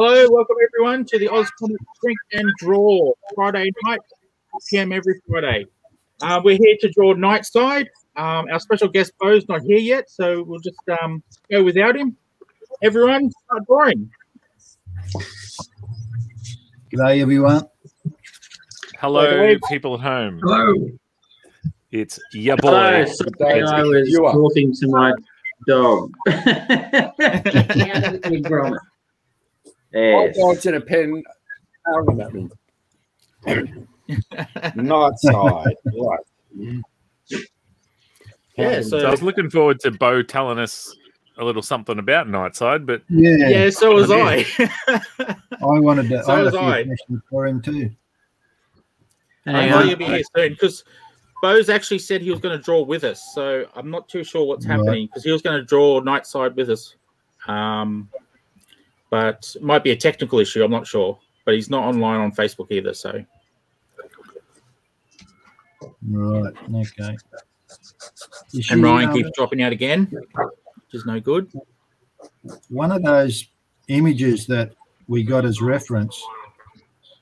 Hello, 0.00 0.28
welcome 0.30 0.54
everyone 0.62 1.04
to 1.06 1.18
the 1.18 1.26
Oz 1.26 1.50
Comic 1.58 1.80
Drink 2.00 2.18
and 2.30 2.48
Draw 2.60 3.12
Friday 3.34 3.68
night, 3.84 3.98
6 4.52 4.70
p.m. 4.70 4.92
every 4.92 5.20
Friday. 5.28 5.66
Uh, 6.22 6.40
we're 6.44 6.56
here 6.56 6.76
to 6.82 6.88
draw 6.90 7.14
Nightside. 7.14 7.86
Um, 8.14 8.46
our 8.48 8.60
special 8.60 8.86
guest 8.86 9.10
Bo's 9.18 9.48
not 9.48 9.62
here 9.62 9.78
yet, 9.78 10.08
so 10.08 10.44
we'll 10.44 10.60
just 10.60 10.78
um, 11.02 11.20
go 11.50 11.64
without 11.64 11.96
him. 11.96 12.16
Everyone, 12.80 13.28
start 13.46 13.66
drawing. 13.66 14.08
G'day, 16.94 17.20
everyone. 17.20 17.64
Hello, 19.00 19.56
people 19.68 19.94
at 19.94 20.00
home. 20.00 20.38
Hello. 20.44 20.90
It's 21.90 22.20
your 22.32 22.56
Hello. 22.62 23.04
boy. 23.04 23.10
Sorry, 23.10 23.62
I 23.64 23.82
was 23.82 24.14
talking 24.14 24.72
to 24.74 24.86
my 24.86 25.12
dog. 25.66 26.12
My 29.94 30.00
yes. 30.00 30.36
dog's 30.36 30.66
in 30.66 30.74
a 30.74 30.80
pen. 30.80 31.22
howling 31.86 32.20
at 32.20 32.32
me. 32.34 32.48
Night 34.74 35.18
side. 35.18 35.74
Right. 35.94 36.82
Yeah, 38.56 38.82
So 38.82 38.98
I 39.06 39.10
was 39.10 39.22
looking 39.22 39.48
forward 39.50 39.78
to 39.80 39.90
Bo 39.92 40.22
telling 40.22 40.58
us 40.58 40.92
a 41.36 41.44
little 41.44 41.62
something 41.62 41.98
about 42.00 42.26
Nightside, 42.26 42.84
but 42.86 43.02
Yeah, 43.08 43.48
yeah, 43.48 43.70
so 43.70 43.94
was 43.94 44.10
I. 44.10 44.44
I 45.18 45.36
wanted 45.60 46.08
to. 46.08 46.24
So 46.24 46.32
I 46.32 46.36
had 46.38 46.40
a 46.40 46.44
was 46.46 46.54
few 46.54 46.60
I. 46.62 46.84
questions 46.84 47.22
for 47.30 47.46
him 47.46 47.62
too. 47.62 47.90
I 49.46 49.50
Hang 49.52 49.70
know 49.70 49.78
on. 49.78 49.88
you'll 49.88 49.98
be 49.98 50.04
here 50.06 50.22
soon 50.36 50.52
because 50.54 50.82
Bo's 51.40 51.68
actually 51.68 52.00
said 52.00 52.20
he 52.20 52.30
was 52.32 52.40
going 52.40 52.58
to 52.58 52.62
draw 52.62 52.82
with 52.82 53.04
us, 53.04 53.22
so 53.32 53.64
I'm 53.76 53.90
not 53.90 54.08
too 54.08 54.24
sure 54.24 54.44
what's 54.44 54.66
Right. 54.66 54.76
happening 54.76 55.06
because 55.06 55.22
he 55.22 55.30
was 55.30 55.40
going 55.42 55.56
to 55.60 55.64
draw 55.64 56.00
Nightside 56.00 56.56
with 56.56 56.70
us. 56.70 56.96
Um, 57.46 58.08
but 59.10 59.52
it 59.54 59.62
might 59.62 59.84
be 59.84 59.90
a 59.90 59.96
technical 59.96 60.38
issue. 60.38 60.62
I'm 60.62 60.70
not 60.70 60.86
sure, 60.86 61.18
but 61.44 61.54
he's 61.54 61.70
not 61.70 61.84
online 61.84 62.20
on 62.20 62.32
Facebook 62.32 62.70
either. 62.70 62.94
So 62.94 63.24
Right. 66.02 66.54
Okay. 66.74 67.16
Is 68.54 68.70
and 68.70 68.82
Ryan 68.82 69.08
um, 69.10 69.14
keeps 69.14 69.30
dropping 69.34 69.62
out 69.62 69.72
again, 69.72 70.06
which 70.06 70.94
is 70.94 71.04
no 71.06 71.20
good. 71.20 71.50
one 72.68 72.92
of 72.92 73.02
those 73.02 73.46
images 73.88 74.46
that 74.46 74.72
we 75.06 75.22
got 75.22 75.44
as 75.44 75.60
reference. 75.60 76.20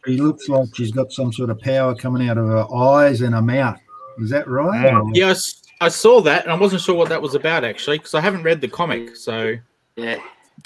He 0.04 0.18
looks 0.18 0.48
like 0.48 0.68
she's 0.74 0.92
got 0.92 1.12
some 1.12 1.32
sort 1.32 1.50
of 1.50 1.58
power 1.60 1.94
coming 1.94 2.28
out 2.28 2.38
of 2.38 2.46
her 2.46 2.72
eyes 2.72 3.22
and 3.22 3.34
her 3.34 3.42
mouth. 3.42 3.80
Is 4.20 4.30
that 4.30 4.46
right? 4.48 5.02
Yes, 5.14 5.62
I 5.80 5.88
saw 5.88 6.20
that, 6.22 6.44
and 6.44 6.52
I 6.52 6.56
wasn't 6.56 6.82
sure 6.82 6.94
what 6.94 7.08
that 7.08 7.20
was 7.20 7.34
about 7.34 7.64
actually 7.64 7.98
because 7.98 8.14
I 8.14 8.20
haven't 8.20 8.44
read 8.44 8.60
the 8.60 8.68
comic. 8.68 9.16
So 9.16 9.56
Yeah. 9.96 10.18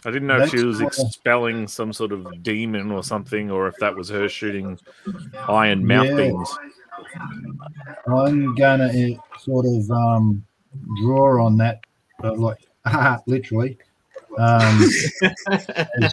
I 0.04 0.10
didn't 0.10 0.28
know 0.28 0.38
if 0.38 0.50
she 0.50 0.62
was 0.62 0.78
cool. 0.78 0.86
expelling 0.86 1.68
some 1.68 1.92
sort 1.92 2.12
of 2.12 2.42
demon 2.42 2.90
or 2.90 3.02
something, 3.02 3.50
or 3.50 3.68
if 3.68 3.78
that 3.78 3.96
was 3.96 4.08
her 4.08 4.28
shooting 4.28 4.78
iron 5.48 5.86
mouth 5.86 6.06
Yeah. 6.06 6.16
beams. 6.16 6.58
I'm 8.06 8.54
gonna 8.54 8.86
uh, 8.86 9.38
sort 9.38 9.66
of 9.66 9.90
um, 9.90 10.44
draw 11.02 11.44
on 11.44 11.56
that, 11.58 11.80
uh, 12.24 12.34
like 12.34 12.58
literally, 13.26 13.78
um, 14.38 14.82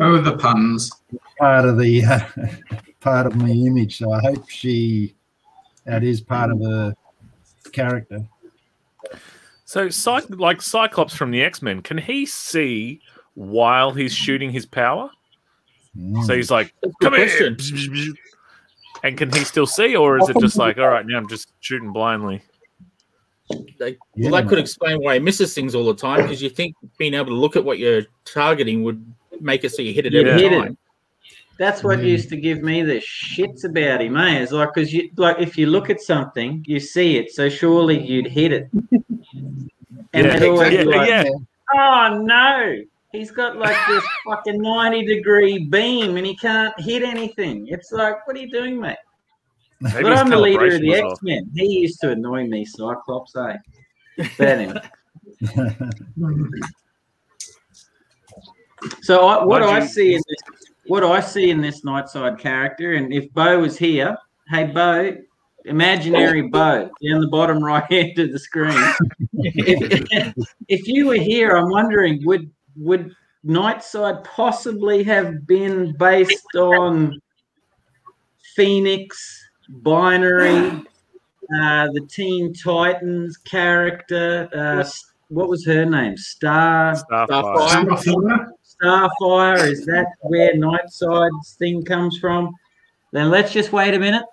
Oh, 0.00 0.18
the 0.20 0.36
puns. 0.36 0.90
part 1.38 1.66
of 1.66 1.78
the 1.78 2.04
uh, 2.04 2.20
part 3.00 3.26
of 3.26 3.36
my 3.36 3.50
image. 3.50 3.98
So 3.98 4.12
I 4.12 4.20
hope 4.20 4.48
she 4.48 5.14
that 5.84 6.02
is 6.02 6.20
part 6.20 6.50
of 6.50 6.60
her 6.60 6.94
character. 7.72 8.24
So, 9.74 9.88
Cy- 9.88 10.22
like 10.28 10.62
Cyclops 10.62 11.16
from 11.16 11.32
the 11.32 11.42
X 11.42 11.60
Men, 11.60 11.82
can 11.82 11.98
he 11.98 12.26
see 12.26 13.00
while 13.34 13.90
he's 13.90 14.14
shooting 14.14 14.52
his 14.52 14.66
power? 14.66 15.10
Mm. 15.98 16.24
So 16.24 16.36
he's 16.36 16.48
like, 16.48 16.72
That's 16.80 16.94
a 16.94 17.10
good 17.10 17.12
"Come 17.12 17.92
here!" 17.92 18.14
And 19.02 19.18
can 19.18 19.32
he 19.32 19.42
still 19.42 19.66
see, 19.66 19.96
or 19.96 20.16
is 20.16 20.28
it 20.28 20.36
just 20.38 20.56
like, 20.58 20.78
all 20.78 20.86
right, 20.86 21.04
now 21.04 21.16
I'm 21.16 21.28
just 21.28 21.48
shooting 21.58 21.92
blindly? 21.92 22.40
Like, 23.80 23.98
Yeah, 24.14 24.30
well, 24.30 24.40
that 24.40 24.48
could 24.48 24.60
explain 24.60 25.02
why 25.02 25.14
he 25.14 25.18
misses 25.18 25.54
things 25.54 25.74
all 25.74 25.84
the 25.86 25.92
time 25.92 26.22
because 26.22 26.40
you 26.40 26.50
think 26.50 26.76
being 26.96 27.14
able 27.14 27.26
to 27.26 27.34
look 27.34 27.56
at 27.56 27.64
what 27.64 27.80
you're 27.80 28.02
targeting 28.24 28.84
would 28.84 29.04
make 29.40 29.64
it 29.64 29.70
so 29.70 29.82
you 29.82 29.92
hit 29.92 30.06
it 30.06 30.14
every 30.14 30.40
Yeah. 30.40 30.50
Hit 30.50 30.62
time. 30.62 30.78
That's 31.58 31.84
what 31.84 31.98
Yeah. 32.00 32.06
used 32.06 32.28
to 32.30 32.36
give 32.36 32.62
me 32.62 32.82
the 32.82 32.96
shits 33.00 33.64
about 33.64 34.00
him, 34.02 34.16
eh? 34.16 34.40
It's 34.40 34.50
like 34.52 34.74
because 34.74 34.92
you 34.92 35.10
like 35.16 35.38
if 35.38 35.56
you 35.56 35.66
look 35.66 35.88
at 35.90 36.00
something, 36.00 36.64
you 36.66 36.80
see 36.80 37.16
it, 37.16 37.30
so 37.32 37.48
surely 37.48 37.98
you'd 38.00 38.26
hit 38.26 38.52
it. 38.52 38.68
And 40.16 40.26
Yeah, 40.26 40.46
always 40.46 40.72
yeah, 40.72 40.82
like, 40.84 41.08
yeah. 41.08 41.24
Oh 41.74 42.20
no, 42.22 42.76
he's 43.10 43.32
got 43.32 43.56
like 43.56 43.76
this 43.88 44.04
fucking 44.24 44.60
ninety 44.62 45.04
degree 45.04 45.58
beam 45.66 46.16
and 46.16 46.24
he 46.24 46.36
can't 46.36 46.78
hit 46.80 47.02
anything. 47.02 47.66
It's 47.68 47.90
like, 47.90 48.24
what 48.24 48.36
are 48.36 48.38
you 48.38 48.48
doing, 48.48 48.80
mate? 48.80 48.96
Maybe 49.80 50.04
but 50.04 50.12
I'm 50.16 50.30
the 50.30 50.38
leader 50.38 50.66
of 50.66 50.80
the 50.80 50.94
X 50.94 51.20
Men. 51.22 51.50
He 51.56 51.80
used 51.80 52.00
to 52.02 52.12
annoy 52.12 52.46
me, 52.46 52.64
Cyclops, 52.64 53.34
eh? 53.36 53.56
But 54.38 54.46
anyway. 54.48 54.80
So 59.02 59.26
I, 59.26 59.44
what 59.44 59.62
Why'd 59.62 59.70
I 59.70 59.78
you- 59.80 59.88
see 59.88 60.14
in 60.14 60.22
this, 60.28 60.63
what 60.86 61.04
I 61.04 61.20
see 61.20 61.50
in 61.50 61.60
this 61.60 61.82
Nightside 61.82 62.38
character, 62.38 62.94
and 62.94 63.12
if 63.12 63.32
Bo 63.32 63.60
was 63.60 63.76
here, 63.76 64.16
hey 64.48 64.64
Bo, 64.64 65.16
imaginary 65.64 66.42
Bo 66.42 66.90
down 67.02 67.20
the 67.20 67.28
bottom 67.28 67.62
right 67.62 67.84
hand 67.90 68.18
of 68.18 68.32
the 68.32 68.38
screen. 68.38 68.76
if, 69.32 70.34
if 70.68 70.86
you 70.88 71.06
were 71.06 71.14
here, 71.14 71.56
I'm 71.56 71.70
wondering 71.70 72.24
would 72.24 72.50
would 72.76 73.14
Nightside 73.46 74.24
possibly 74.24 75.02
have 75.04 75.46
been 75.46 75.94
based 75.96 76.54
on 76.56 77.20
Phoenix, 78.54 79.48
Binary, 79.68 80.82
uh, 81.60 81.88
the 81.92 82.06
Teen 82.08 82.54
Titans 82.54 83.36
character? 83.36 84.48
Uh, 84.54 84.84
what 85.28 85.48
was 85.48 85.64
her 85.66 85.84
name? 85.84 86.16
Star. 86.16 86.94
Starfire. 86.94 87.84
Starfire. 87.84 88.46
Starfire, 88.84 89.70
is 89.70 89.86
that 89.86 90.06
where 90.20 90.54
Nightside's 90.54 91.54
thing 91.54 91.84
comes 91.84 92.18
from? 92.18 92.54
Then 93.12 93.30
let's 93.30 93.52
just 93.52 93.72
wait 93.72 93.94
a 93.94 93.98
minute. 93.98 94.24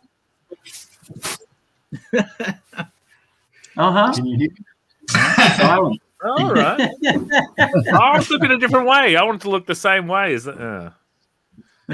uh 2.18 2.22
huh. 3.78 4.14
Can 4.14 4.26
you 4.26 4.38
hear? 4.38 4.50
Silent. 5.58 6.02
All 6.24 6.54
right. 6.54 6.80
I 7.60 8.18
was 8.18 8.30
looking 8.30 8.52
a 8.52 8.58
different 8.58 8.88
way. 8.88 9.16
I 9.16 9.24
wanted 9.24 9.42
to 9.42 9.50
look 9.50 9.66
the 9.66 9.76
same 9.76 10.08
way. 10.08 10.34
Is 10.34 10.48
uh, 10.48 10.92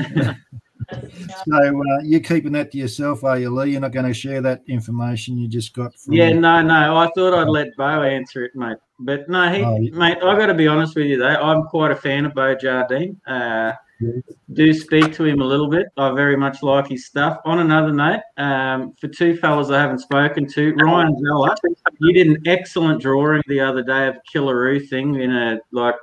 So 1.47 1.55
uh, 1.57 1.99
you're 2.03 2.19
keeping 2.21 2.53
that 2.53 2.71
to 2.71 2.77
yourself, 2.77 3.23
are 3.23 3.37
you, 3.37 3.49
Lee? 3.49 3.71
You're 3.71 3.81
not 3.81 3.91
going 3.91 4.05
to 4.05 4.13
share 4.13 4.41
that 4.41 4.61
information 4.67 5.37
you 5.37 5.47
just 5.47 5.73
got 5.73 5.93
from. 5.99 6.13
Yeah, 6.13 6.31
no, 6.33 6.61
no. 6.61 6.95
I 6.97 7.09
thought 7.15 7.33
I'd 7.33 7.49
let 7.49 7.75
Bo 7.77 8.03
answer 8.03 8.43
it, 8.45 8.55
mate. 8.55 8.77
But 8.99 9.29
no, 9.29 9.49
he, 9.51 9.61
Oh, 9.63 9.77
yeah. 9.79 9.91
mate. 9.93 10.17
I've 10.23 10.37
got 10.37 10.47
to 10.47 10.53
be 10.53 10.67
honest 10.67 10.95
with 10.95 11.05
you 11.07 11.17
though. 11.17 11.27
I'm 11.27 11.63
quite 11.63 11.91
a 11.91 11.95
fan 11.95 12.25
of 12.25 12.33
Bo 12.33 12.55
Jardine. 12.55 13.19
Uh, 13.27 13.73
Yeah. 13.99 14.11
do 14.53 14.73
speak 14.73 15.13
to 15.15 15.25
him 15.25 15.41
a 15.41 15.45
little 15.45 15.67
bit. 15.69 15.87
I 15.97 16.11
very 16.13 16.37
much 16.37 16.61
like 16.63 16.87
his 16.87 17.05
stuff. 17.05 17.39
On 17.45 17.59
another 17.59 17.91
note, 17.91 18.21
um, 18.37 18.93
for 18.99 19.07
two 19.07 19.35
fellas 19.37 19.69
I 19.69 19.79
haven't 19.81 19.99
spoken 19.99 20.47
to, 20.47 20.73
Ryan 20.75 21.15
Zeller, 21.19 21.55
you 21.99 22.13
did 22.13 22.27
an 22.27 22.37
excellent 22.45 23.01
drawing 23.01 23.41
the 23.47 23.59
other 23.59 23.83
day 23.83 24.07
of 24.07 24.15
a 24.15 24.21
Killeroo 24.31 24.87
thing 24.87 25.15
in 25.15 25.31
a 25.35 25.59
like 25.71 25.95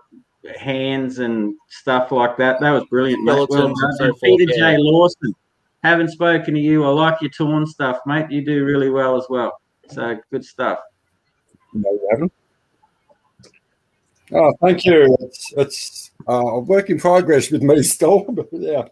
hands 0.59 1.19
and 1.19 1.55
stuff 1.69 2.12
like 2.12 2.37
that. 2.37 2.60
That 2.60 2.71
was 2.71 2.84
brilliant, 2.87 3.22
mate. 3.25 3.34
Well 3.34 3.47
done. 3.47 3.75
so 3.97 4.06
forth, 4.06 4.21
Peter 4.22 4.53
yeah. 4.56 4.72
J. 4.72 4.77
Lawson, 4.78 5.34
haven't 5.82 6.10
spoken 6.10 6.55
to 6.55 6.60
you. 6.60 6.84
I 6.84 6.88
like 6.88 7.21
your 7.21 7.31
torn 7.31 7.66
stuff, 7.66 8.00
mate. 8.06 8.31
You 8.31 8.44
do 8.44 8.65
really 8.65 8.91
well 8.91 9.16
as 9.16 9.27
well. 9.28 9.60
So 9.89 10.18
good 10.30 10.45
stuff. 10.45 10.80
No, 11.72 11.91
you 11.91 12.09
haven't. 12.10 12.33
Oh, 14.33 14.53
thank 14.60 14.84
you. 14.84 15.16
It's 15.21 15.53
it's 15.57 16.10
uh, 16.28 16.33
a 16.33 16.60
work 16.60 16.91
in 16.91 16.98
progress 16.98 17.51
with 17.51 17.63
me 17.63 17.83
still. 17.83 18.24
But 18.28 18.48
yeah. 18.53 18.84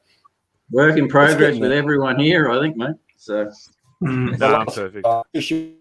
Work 0.71 0.97
in 0.97 1.09
progress 1.09 1.59
with 1.59 1.73
everyone 1.73 2.19
here, 2.19 2.50
I 2.50 2.61
think, 2.61 2.76
mate. 2.76 2.97
So 3.19 3.50
no, 4.00 4.55
I'm 4.55 4.67
perfect. 4.67 5.06
Uh, 5.06 5.23
issue 5.32 5.75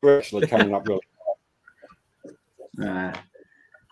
we're 0.00 0.18
actually 0.18 0.46
coming 0.46 0.74
up 0.74 0.86
really. 0.88 1.00
uh, 2.82 3.12
as 3.12 3.14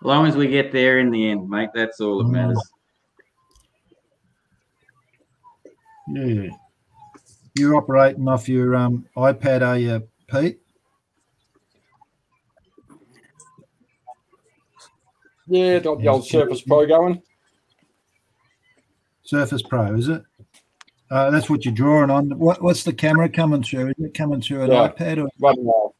long 0.06 0.26
as 0.26 0.37
we 0.37 0.47
get 0.47 0.70
there 0.73 1.00
in 1.00 1.11
the 1.11 1.31
end, 1.31 1.49
mate, 1.50 1.70
that's 1.75 2.00
all 2.00 2.19
that 2.19 2.31
matters. 2.31 2.62
Yeah. 6.08 6.50
You're 7.56 7.75
operating 7.75 8.29
off 8.29 8.49
your 8.49 8.76
um, 8.76 9.06
iPad, 9.17 9.67
are 9.67 9.79
you, 9.79 10.08
Pete? 10.31 10.61
Yeah, 15.49 15.81
got 15.81 15.99
the 15.99 16.08
old 16.08 16.26
Surface 16.26 16.61
Pro 16.61 16.87
going. 16.87 17.20
Surface 19.25 19.62
Pro, 19.62 19.97
is 19.97 20.08
it? 20.08 20.23
Uh, 21.11 21.31
that's 21.31 21.50
what 21.50 21.64
you're 21.64 21.75
drawing 21.75 22.11
on. 22.11 22.31
What, 22.38 22.62
what's 22.62 22.85
the 22.85 22.93
camera 22.93 23.29
coming 23.29 23.62
through? 23.62 23.88
Is 23.88 23.94
it 23.99 24.14
coming 24.14 24.41
through 24.41 24.62
an 24.62 24.70
Yeah. 24.70 24.88
iPad 24.88 25.25
or 25.25 25.29
Running 25.41 25.67
off. 25.67 25.95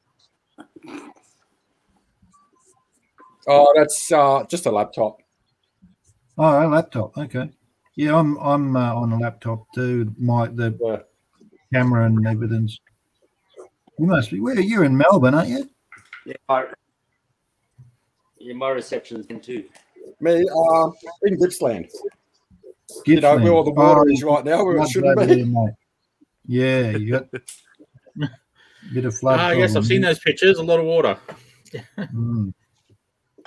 Oh, 3.47 3.73
that's 3.77 4.11
uh, 4.13 4.45
just 4.49 4.67
a 4.67 4.71
laptop. 4.71 5.19
Oh, 6.39 6.67
a 6.67 6.69
laptop. 6.69 7.17
Okay. 7.17 7.51
Yeah, 7.95 8.17
I'm 8.17 8.37
I'm 8.39 8.77
uh, 8.77 8.95
on 8.95 9.13
a 9.13 9.19
laptop 9.19 9.67
too. 9.75 10.13
My 10.19 10.49
the 10.49 10.77
Yeah. 10.83 10.99
camera 11.73 12.07
and 12.07 12.27
everything's. 12.27 12.81
You 13.99 14.07
must 14.07 14.31
be. 14.31 14.41
Where 14.41 14.59
you're 14.61 14.85
in 14.85 14.97
Melbourne, 14.97 15.35
aren't 15.35 15.49
you? 15.49 15.71
Yeah, 16.27 16.35
my, 16.49 16.65
yeah, 18.39 18.55
my 18.55 18.69
reception's 18.71 19.27
in 19.27 19.41
too. 19.41 19.65
Me, 20.21 20.45
um, 20.49 20.93
in 21.23 21.39
Gippsland. 21.39 21.87
Gippsland. 21.87 23.07
You 23.07 23.21
know, 23.21 23.37
where 23.37 23.53
all 23.53 23.65
the 23.65 23.71
water 23.71 24.03
Oh, 24.03 24.13
is 24.13 24.23
right 24.23 24.45
now, 24.45 24.65
where 24.65 24.77
it 24.77 24.89
shouldn't 24.91 25.19
be. 25.19 25.27
there, 25.27 25.47
mate. 25.47 25.75
Yeah, 26.47 26.91
you 26.91 27.13
got 27.13 27.29
a 27.33 27.41
bit 28.93 29.05
of 29.07 29.17
flood. 29.17 29.41
Ah, 29.41 29.51
yes, 29.53 29.75
I've 29.75 29.87
seen 29.87 30.03
those 30.03 30.19
pictures. 30.19 30.59
A 30.59 30.63
lot 30.63 30.79
of 30.81 30.85
water. 30.87 31.17
Mm. 31.97 32.53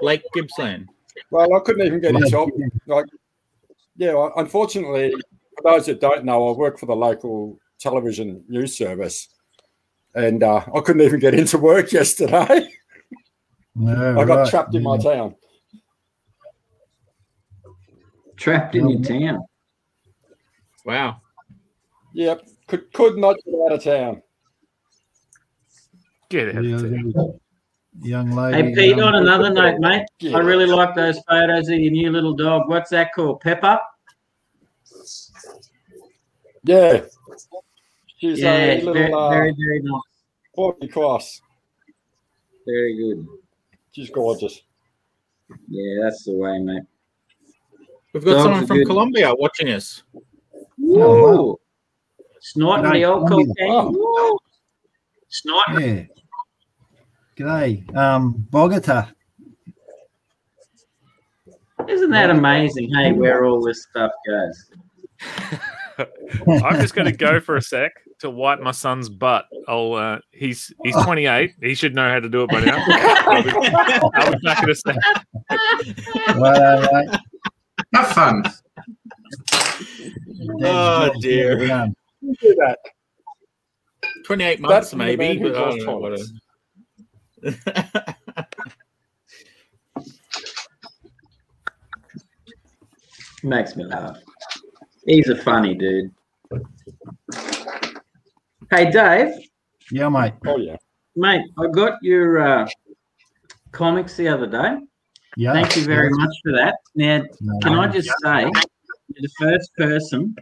Lake 0.02 0.24
Gippsland. 0.34 0.88
Well, 1.32 1.54
I 1.54 1.60
couldn't 1.60 1.86
even 1.86 2.00
get 2.00 2.12
Flood, 2.12 2.24
a 2.24 2.30
job. 2.30 2.50
Like, 2.86 3.06
yeah, 3.98 4.30
unfortunately, 4.38 5.14
for 5.58 5.72
those 5.72 5.86
that 5.88 6.00
don't 6.00 6.26
know, 6.26 6.50
I 6.50 6.58
work 6.58 6.80
for 6.80 6.86
the 6.86 6.96
local 6.96 7.60
television 7.80 8.44
news 8.48 8.78
service, 8.78 9.30
and 10.16 10.44
uh, 10.44 10.64
I 10.74 10.80
couldn't 10.82 11.02
even 11.02 11.20
get 11.20 11.34
into 11.34 11.58
work 11.58 11.92
yesterday. 11.92 12.70
No, 13.76 14.20
I 14.20 14.26
got 14.26 14.36
right, 14.36 14.50
trapped 14.50 14.76
in 14.76 14.84
my 14.84 14.98
town. 14.98 15.36
Trapped 18.38 18.76
in 18.76 18.90
your 18.90 19.02
town. 19.02 19.46
Wow. 20.86 21.22
Yep, 22.14 22.48
could 22.68 22.92
could 22.94 23.18
not 23.18 23.36
get 23.46 23.54
out 23.66 23.74
of 23.74 23.84
town. 23.84 24.22
Get 26.30 26.56
out 26.56 26.64
Yeah, 26.64 26.76
of 26.76 26.90
there. 26.90 27.34
There 28.02 28.24
was 28.24 28.26
a 28.26 28.32
young 28.32 28.32
lady. 28.32 28.70
Hey, 28.70 28.76
Pete, 28.76 29.00
um, 29.00 29.04
on 29.08 29.16
another 29.16 29.50
note, 29.52 29.80
mate, 29.80 30.06
Yeah. 30.20 30.38
I 30.38 30.40
really 30.42 30.66
like 30.66 30.96
those 30.96 31.20
photos 31.30 31.70
of 31.70 31.80
your 31.80 31.92
new 31.92 32.12
little 32.12 32.34
dog. 32.34 32.70
What's 32.70 32.90
that 32.92 33.14
called? 33.14 33.42
Pepper? 33.42 33.80
Yeah, 36.64 37.02
she's 38.18 38.42
yeah, 38.42 38.58
a 38.58 38.76
little 38.80 38.94
very, 38.94 39.14
uh, 39.14 39.30
very, 39.30 39.56
very 39.58 39.82
nice. 39.82 40.02
Porky 40.56 40.88
cross. 40.88 41.42
Very 42.66 42.96
good. 42.98 43.26
She's 43.92 44.10
gorgeous. 44.10 44.62
Yeah, 45.70 46.04
that's 46.04 46.26
the 46.26 46.34
way, 46.34 46.60
mate. 46.60 46.84
We've 48.14 48.24
got 48.26 48.34
Dogs 48.34 48.44
someone 48.44 48.68
from 48.68 48.78
good. 48.78 48.88
Colombia 48.88 49.34
watching 49.36 49.70
us. 49.70 50.04
Woo! 50.78 51.60
Snorting 52.42 52.86
G'day, 52.86 52.94
the 52.94 53.06
old 53.06 53.28
Colombia. 53.28 53.54
cocaine. 53.58 53.94
Woo! 53.94 54.38
Snorting. 55.30 55.98
Yeah. 55.98 56.04
G'day, 57.40 57.96
um, 57.96 58.46
Bogota. 58.50 59.08
Isn't 61.88 62.10
that 62.12 62.30
amazing? 62.30 62.92
Hey, 62.94 63.14
where 63.14 63.46
all 63.46 63.62
this 63.64 63.88
stuff 63.90 64.12
goes. 64.28 64.72
I'm 66.64 66.82
just 66.82 66.96
going 66.96 67.06
to 67.06 67.16
go 67.16 67.40
for 67.40 67.56
a 67.56 67.62
sec 67.62 67.94
to 68.20 68.30
wipe 68.30 68.60
my 68.60 68.72
son's 68.72 69.08
butt. 69.08 69.46
I'll. 69.70 69.94
Uh, 69.94 70.20
he's 70.32 70.74
he's 70.84 70.96
28. 70.96 71.54
He 71.62 71.74
should 71.76 71.96
know 71.96 72.10
how 72.10 72.20
to 72.20 72.28
do 72.28 72.44
it 72.44 72.50
by 72.50 72.60
now. 72.60 72.78
I'll 72.88 73.44
be, 73.44 73.52
I'll 74.16 74.32
be 74.34 74.38
back 74.44 74.62
in 74.64 74.70
a 74.70 74.76
sec. 74.76 74.96
Right, 76.36 76.90
right. 76.92 77.20
Have 77.96 78.08
fun. 78.10 78.44
Oh, 80.62 81.10
dear. 81.22 81.58
Do 81.58 81.66
that. 81.68 82.80
28 84.26 84.60
months, 84.60 84.74
That's 84.74 84.96
maybe. 84.96 85.38
But 85.40 85.56
I 85.56 85.60
don't 85.70 85.86
know 85.86 85.98
what 85.98 86.10
toilets. 86.10 86.24
it- 86.24 86.49
Makes 93.44 93.76
me 93.76 93.86
laugh. 93.86 94.18
He's 95.06 95.30
a 95.30 95.36
funny 95.36 95.74
dude. 95.74 96.12
Hey, 98.70 98.92
Dave, 98.92 99.34
yeah, 99.92 100.10
mate. 100.10 100.34
Oh 100.46 100.58
yeah. 100.58 100.76
mate, 101.16 101.42
I 101.58 101.68
got 101.68 101.94
your 102.04 102.40
uh, 102.40 102.68
comics 103.72 104.16
the 104.16 104.28
other 104.28 104.46
day. 104.46 104.78
Yeah. 105.38 105.54
Thank 105.54 105.76
you 105.76 105.86
very 105.86 106.10
much 106.12 106.36
for 106.44 106.52
that. 106.52 106.76
Now, 106.96 107.24
No, 107.40 107.60
can 107.62 107.74
I 107.80 107.88
just 107.88 108.10
say, 108.24 108.42
you're 108.42 109.22
the 109.22 109.30
first 109.40 109.74
person 109.76 110.36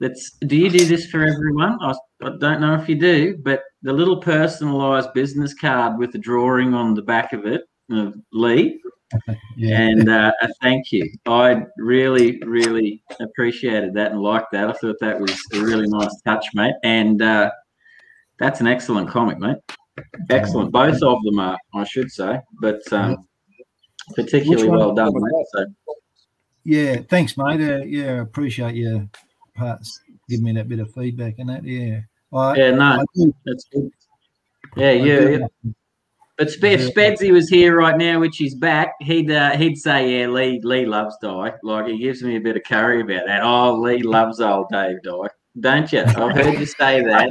that's. 0.00 0.32
Do 0.46 0.56
you 0.56 0.70
do 0.70 0.84
this 0.84 1.06
for 1.06 1.22
everyone? 1.24 1.78
I, 1.80 1.92
I 2.22 2.30
don't 2.38 2.60
know 2.60 2.74
if 2.74 2.88
you 2.88 2.94
do, 2.94 3.36
but 3.42 3.62
the 3.82 3.92
little 3.92 4.20
personalised 4.20 5.12
business 5.14 5.54
card 5.54 5.98
with 5.98 6.12
the 6.12 6.18
drawing 6.18 6.74
on 6.74 6.94
the 6.94 7.02
back 7.02 7.32
of 7.32 7.46
it 7.46 7.62
of 7.90 8.14
Lee, 8.32 8.80
Yeah. 9.56 9.80
and 9.80 10.08
uh, 10.08 10.32
a 10.40 10.48
thank 10.62 10.90
you. 10.90 11.10
I 11.26 11.64
really, 11.76 12.40
really 12.44 13.02
appreciated 13.20 13.92
that 13.94 14.12
and 14.12 14.20
liked 14.22 14.52
that. 14.52 14.68
I 14.70 14.72
thought 14.72 14.96
that 15.00 15.20
was 15.20 15.38
a 15.52 15.60
really 15.60 15.86
nice 15.88 16.20
touch, 16.22 16.46
mate. 16.54 16.74
And 16.82 17.20
uh, 17.20 17.50
that's 18.38 18.60
an 18.60 18.66
excellent 18.66 19.08
comic, 19.10 19.38
mate. 19.38 19.58
Excellent. 20.30 20.72
Both 20.72 21.02
of 21.02 21.22
them 21.22 21.38
are, 21.38 21.58
I 21.74 21.84
should 21.84 22.10
say, 22.10 22.40
but 22.60 22.80
um, 22.92 23.28
particularly 24.16 24.68
well 24.68 24.94
done, 24.94 25.12
mate. 25.14 25.46
So, 25.52 25.66
Yeah, 26.64 26.96
thanks, 27.10 27.36
mate. 27.36 27.60
Uh, 27.60 27.84
yeah, 27.84 28.22
appreciate 28.22 28.74
your 28.74 29.06
parts 29.54 30.00
giving 30.28 30.44
me 30.44 30.52
that 30.52 30.68
bit 30.68 30.78
of 30.80 30.92
feedback 30.92 31.38
and 31.38 31.48
that. 31.48 31.64
Yeah, 31.64 32.00
I, 32.32 32.54
yeah, 32.56 32.70
no, 32.72 32.84
I 32.84 33.04
do, 33.14 33.34
that's 33.44 33.64
good. 33.64 33.90
Yeah, 34.76 34.88
I 34.88 34.92
yeah. 34.92 35.20
yeah. 35.28 35.46
But 36.36 36.48
if 36.48 36.92
Spedsy 36.92 37.30
was 37.30 37.48
here 37.48 37.76
right 37.76 37.96
now, 37.96 38.18
which 38.18 38.36
he's 38.38 38.56
back, 38.56 38.94
he'd 39.00 39.30
uh, 39.30 39.56
he'd 39.56 39.76
say, 39.76 40.18
"Yeah, 40.20 40.26
Lee 40.26 40.60
Lee 40.64 40.84
loves 40.84 41.16
Die." 41.22 41.52
Like 41.62 41.86
he 41.86 41.98
gives 41.98 42.22
me 42.22 42.36
a 42.36 42.40
bit 42.40 42.56
of 42.56 42.64
curry 42.64 43.02
about 43.02 43.26
that. 43.26 43.42
Oh, 43.42 43.74
Lee 43.80 44.02
loves 44.02 44.40
old 44.40 44.68
Dave 44.70 45.00
Dye, 45.04 45.28
don't 45.60 45.92
you? 45.92 46.00
I've 46.00 46.34
heard 46.36 46.58
you 46.58 46.66
say 46.66 47.02
that. 47.02 47.30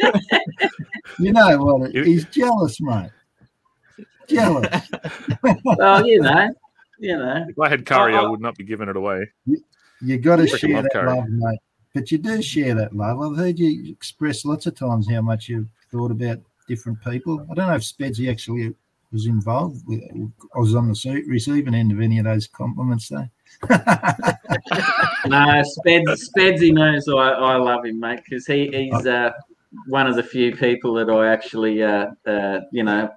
You 1.18 1.32
know 1.32 1.56
what? 1.58 1.92
He's 1.92 2.24
jealous, 2.26 2.80
mate. 2.80 3.10
Jealous. 4.28 4.68
well, 5.64 6.06
you 6.06 6.20
know, 6.20 6.52
you 6.98 7.16
know. 7.16 7.44
If 7.48 7.58
I 7.58 7.68
had 7.68 7.86
curry, 7.86 8.14
I 8.14 8.20
Oh, 8.20 8.26
oh. 8.26 8.30
would 8.32 8.40
not 8.40 8.56
be 8.56 8.64
giving 8.64 8.88
it 8.88 8.96
away. 8.96 9.30
You 10.02 10.18
got 10.18 10.36
to 10.36 10.46
share 10.46 10.74
love 10.74 10.82
that 10.84 10.92
curry. 10.92 11.16
love, 11.16 11.28
mate. 11.28 11.58
But 11.94 12.10
you 12.10 12.18
do 12.18 12.42
share 12.42 12.74
that 12.74 12.94
love. 12.94 13.20
I've 13.20 13.36
heard 13.38 13.58
you 13.58 13.90
express 13.90 14.44
lots 14.44 14.66
of 14.66 14.74
times 14.74 15.10
how 15.10 15.22
much 15.22 15.48
you've 15.48 15.68
thought 15.90 16.10
about 16.10 16.38
different 16.68 17.02
people. 17.02 17.46
I 17.50 17.54
don't 17.54 17.68
know 17.68 17.74
if 17.74 17.82
Spedsy 17.82 18.30
actually 18.30 18.74
was 19.12 19.26
involved 19.26 19.82
with. 19.86 20.02
I 20.54 20.58
was 20.58 20.74
on 20.74 20.88
the 20.88 21.24
receiving 21.26 21.74
end 21.74 21.92
of 21.92 22.00
any 22.00 22.18
of 22.18 22.24
those 22.24 22.46
compliments, 22.46 23.08
though. 23.08 23.28
No, 25.26 25.62
Speds, 25.62 26.28
Spedsy 26.36 26.72
knows 26.72 27.08
I, 27.08 27.12
I 27.12 27.56
love 27.56 27.84
him, 27.84 27.98
mate, 27.98 28.20
because 28.24 28.46
he, 28.46 28.68
he's 28.68 29.06
uh, 29.06 29.30
one 29.88 30.06
of 30.06 30.16
the 30.16 30.22
few 30.22 30.54
people 30.54 30.94
that 30.94 31.08
I 31.08 31.32
actually, 31.32 31.82
uh, 31.82 32.08
uh, 32.26 32.60
you 32.72 32.84
know, 32.84 33.10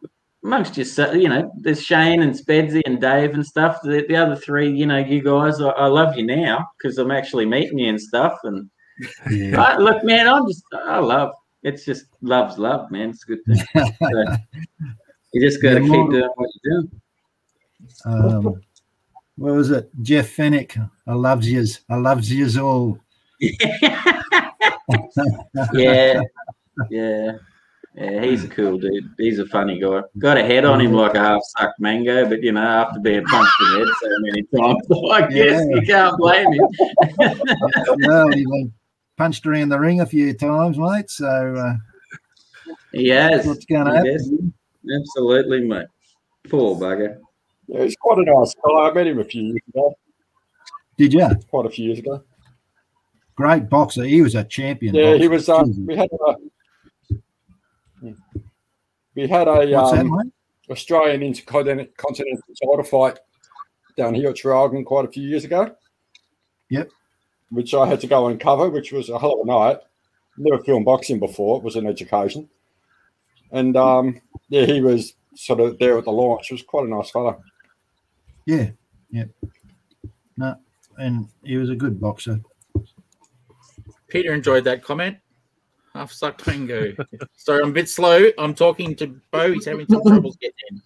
amongst 0.43 0.77
yourself, 0.77 1.15
you 1.15 1.27
know, 1.29 1.51
there's 1.57 1.83
Shane 1.83 2.21
and 2.21 2.33
Spedsy 2.33 2.81
and 2.85 2.99
Dave 3.01 3.33
and 3.33 3.45
stuff. 3.45 3.79
The, 3.83 4.05
the 4.07 4.15
other 4.15 4.35
three, 4.35 4.71
you 4.71 4.85
know, 4.85 4.97
you 4.97 5.21
guys, 5.21 5.59
I, 5.61 5.69
I 5.69 5.87
love 5.87 6.17
you 6.17 6.25
now 6.25 6.67
because 6.77 6.97
I'm 6.97 7.11
actually 7.11 7.45
meeting 7.45 7.79
you 7.79 7.89
and 7.89 8.01
stuff. 8.01 8.37
And 8.43 8.69
yeah. 9.31 9.61
I, 9.61 9.77
look, 9.77 10.03
man, 10.03 10.27
I'm 10.27 10.47
just, 10.47 10.63
I 10.73 10.99
love. 10.99 11.31
It's 11.63 11.83
just 11.83 12.05
love's 12.21 12.57
love, 12.57 12.89
man. 12.89 13.09
It's 13.09 13.23
a 13.23 13.27
good 13.27 13.43
thing. 13.45 13.57
So, 13.75 14.37
you 15.33 15.41
just 15.41 15.61
got 15.61 15.71
to 15.75 15.81
Yeah, 15.81 15.81
keep 15.81 15.89
more- 15.89 16.09
doing 16.09 16.29
what 16.35 16.49
you're 16.63 16.81
doing. 16.81 17.01
um, 18.05 18.61
what 19.35 19.53
was 19.53 19.71
it? 19.71 19.89
Jeff 20.01 20.35
Fenech. 20.35 20.89
I 21.07 21.13
loves 21.13 21.49
yous. 21.51 21.81
I 21.89 21.95
loves 21.95 22.31
yous 22.31 22.57
all. 22.57 22.97
yeah, 25.73 26.21
yeah, 26.89 27.31
yeah. 27.95 28.21
He's 28.21 28.43
a 28.43 28.47
cool 28.47 28.77
dude. 28.77 29.09
He's 29.17 29.39
a 29.39 29.45
funny 29.47 29.79
guy. 29.79 30.01
Got 30.17 30.37
a 30.37 30.43
head 30.43 30.65
on 30.65 30.79
him 30.81 30.93
like 30.93 31.15
a 31.15 31.19
half 31.19 31.41
sucked 31.57 31.79
mango, 31.79 32.27
but 32.29 32.41
you 32.43 32.51
know, 32.51 32.61
after 32.61 32.99
being 32.99 33.23
punched 33.25 33.51
in 33.61 33.71
the 33.71 33.77
head 33.79 33.87
so 34.01 34.09
many 34.19 34.43
times, 34.43 34.87
I 35.11 35.21
guess 35.27 35.61
Yeah. 35.69 35.75
you 35.75 35.81
can't 35.85 36.17
blame 36.17 36.53
him. 36.53 36.67
well, 38.07 38.27
he 38.29 38.43
been 38.45 38.73
punched 39.17 39.45
around 39.45 39.69
the 39.69 39.79
ring 39.79 40.01
a 40.01 40.05
few 40.05 40.33
times, 40.33 40.77
mate. 40.77 41.09
So 41.09 41.25
uh, 41.55 41.73
He 42.93 43.09
has. 43.09 43.45
what's 43.45 43.65
going 43.65 43.85
to 43.85 44.01
Yes. 44.05 44.23
happen? 44.29 44.53
Absolutely, 44.95 45.61
mate. 45.67 45.87
Poor 46.49 46.75
bugger. 46.79 47.17
Yeah, 47.67 47.83
he's 47.83 47.95
quite 47.97 48.17
a 48.19 48.23
nice 48.23 48.55
guy. 48.55 48.71
I 48.71 48.93
met 48.93 49.07
him 49.07 49.19
a 49.19 49.23
few 49.23 49.43
years 49.43 49.61
ago, 49.67 49.93
Did 50.97 51.13
you? 51.13 51.27
quite 51.49 51.65
a 51.65 51.69
few 51.69 51.85
years 51.87 51.99
ago. 51.99 52.23
Great 53.35 53.69
boxer. 53.69 54.03
He 54.03 54.21
was 54.21 54.35
a 54.35 54.43
champion. 54.43 54.95
Yeah, 54.95 55.15
he 55.15 55.27
was. 55.27 55.47
Um, 55.49 55.85
we 55.85 55.95
had 55.95 56.09
a 56.11 56.33
we 59.15 59.27
had 59.27 59.47
a 59.47 59.65
What's 59.65 59.91
that, 59.91 60.05
um. 60.05 60.31
Australian 60.69 61.23
intercontinental 61.23 61.87
title 62.61 62.83
fight 62.83 63.19
down 63.97 64.13
here 64.13 64.29
at 64.29 64.35
Traralgon 64.35 64.85
quite 64.85 65.05
a 65.05 65.11
few 65.11 65.27
years 65.27 65.43
ago. 65.43 65.75
Yep. 66.69 66.89
Which 67.49 67.73
I 67.73 67.87
had 67.87 67.99
to 68.01 68.07
go 68.07 68.27
and 68.27 68.39
cover, 68.39 68.69
which 68.69 68.91
was 68.91 69.09
a 69.09 69.17
hell 69.17 69.33
of 69.33 69.39
a 69.41 69.45
night. 69.45 69.79
Never 70.37 70.63
filmed 70.63 70.85
boxing 70.85 71.19
before. 71.19 71.57
It 71.57 71.63
was 71.63 71.75
an 71.75 71.87
education. 71.87 72.47
And 73.51 73.75
um, 73.75 74.21
yeah, 74.49 74.65
he 74.65 74.81
was 74.81 75.15
sort 75.35 75.59
of 75.59 75.79
there 75.79 75.97
at 75.97 76.05
the 76.05 76.11
launch. 76.11 76.51
It 76.51 76.53
was 76.53 76.61
quite 76.61 76.85
a 76.85 76.89
nice 76.89 77.09
fella. 77.09 77.37
Yeah. 78.45 78.69
no, 80.37 80.55
and 80.97 81.27
he 81.43 81.57
was 81.57 81.69
a 81.69 81.75
good 81.75 81.99
boxer. 81.99 82.39
Peter 84.07 84.33
enjoyed 84.33 84.63
that 84.63 84.83
comment. 84.83 85.17
Half 85.99 86.13
sucked 86.13 86.47
mango. 86.47 86.93
Sorry, 87.35 87.61
I'm 87.61 87.71
a 87.71 87.73
bit 87.73 87.89
slow. 87.89 88.29
I'm 88.37 88.53
talking 88.53 88.95
to 88.95 89.19
Bo. 89.31 89.51
He's 89.51 89.65
having 89.65 89.85
some 89.89 90.01
troubles 90.01 90.37
getting 90.37 90.55
in. 90.71 90.81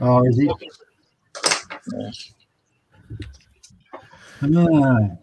Oh, 0.00 0.24
is 0.24 0.38
he? 0.38 0.48
No. 4.42 5.18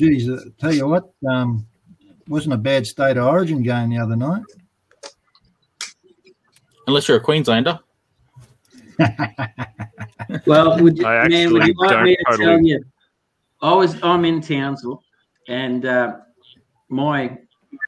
Geez, 0.00 0.28
uh, 0.28 0.40
tell 0.58 0.74
you 0.74 0.88
what, 0.88 1.12
um, 1.30 1.64
wasn't 2.26 2.54
a 2.54 2.58
bad 2.58 2.88
state 2.88 3.16
of 3.16 3.24
origin 3.24 3.62
game 3.62 3.90
the 3.90 3.98
other 3.98 4.16
night. 4.16 4.42
Unless 6.88 7.06
you're 7.06 7.18
a 7.18 7.20
Queenslander. 7.20 7.78
Well, 10.44 10.82
would 10.82 10.98
you, 10.98 11.06
I 11.06 11.26
man, 11.28 11.52
would 11.52 11.66
you 11.66 11.74
like 11.78 11.90
don't 11.90 12.04
me 12.04 12.16
to 12.16 12.24
totally- 12.30 12.44
tell 12.46 12.60
you? 12.60 12.84
I 13.62 13.72
was 13.72 13.96
I'm 14.02 14.24
in 14.26 14.40
Townsville, 14.42 15.02
and 15.48 15.86
uh, 15.86 16.16
my 16.88 17.36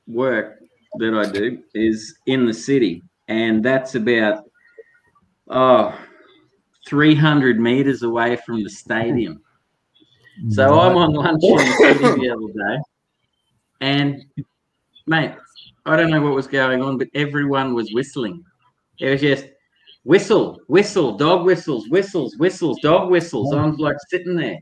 work 0.06 0.60
that 0.98 1.14
I 1.14 1.30
do 1.30 1.62
is 1.74 2.16
in 2.26 2.46
the 2.46 2.54
city, 2.54 3.02
and 3.28 3.64
that's 3.64 3.94
about 3.94 4.44
oh 5.48 5.98
300 6.86 7.60
meters 7.60 8.02
away 8.02 8.36
from 8.36 8.62
the 8.62 8.70
stadium. 8.70 9.42
So 10.48 10.78
I'm 10.78 10.96
on 10.96 11.12
lunch 11.12 11.42
in 11.42 11.56
the 11.56 11.76
city 11.78 12.20
the 12.20 12.30
other 12.30 12.52
day, 12.52 12.82
and 13.80 14.24
mate, 15.06 15.32
I 15.86 15.96
don't 15.96 16.10
know 16.10 16.22
what 16.22 16.34
was 16.34 16.46
going 16.46 16.82
on, 16.82 16.98
but 16.98 17.08
everyone 17.14 17.74
was 17.74 17.92
whistling. 17.92 18.44
It 18.98 19.10
was 19.10 19.20
just 19.20 19.46
whistle, 20.04 20.60
whistle, 20.66 21.16
dog 21.16 21.44
whistles, 21.44 21.88
whistles, 21.88 22.36
whistles, 22.36 22.78
dog 22.80 23.10
whistles. 23.10 23.52
I'm 23.52 23.76
like 23.76 23.96
sitting 24.08 24.36
there, 24.36 24.58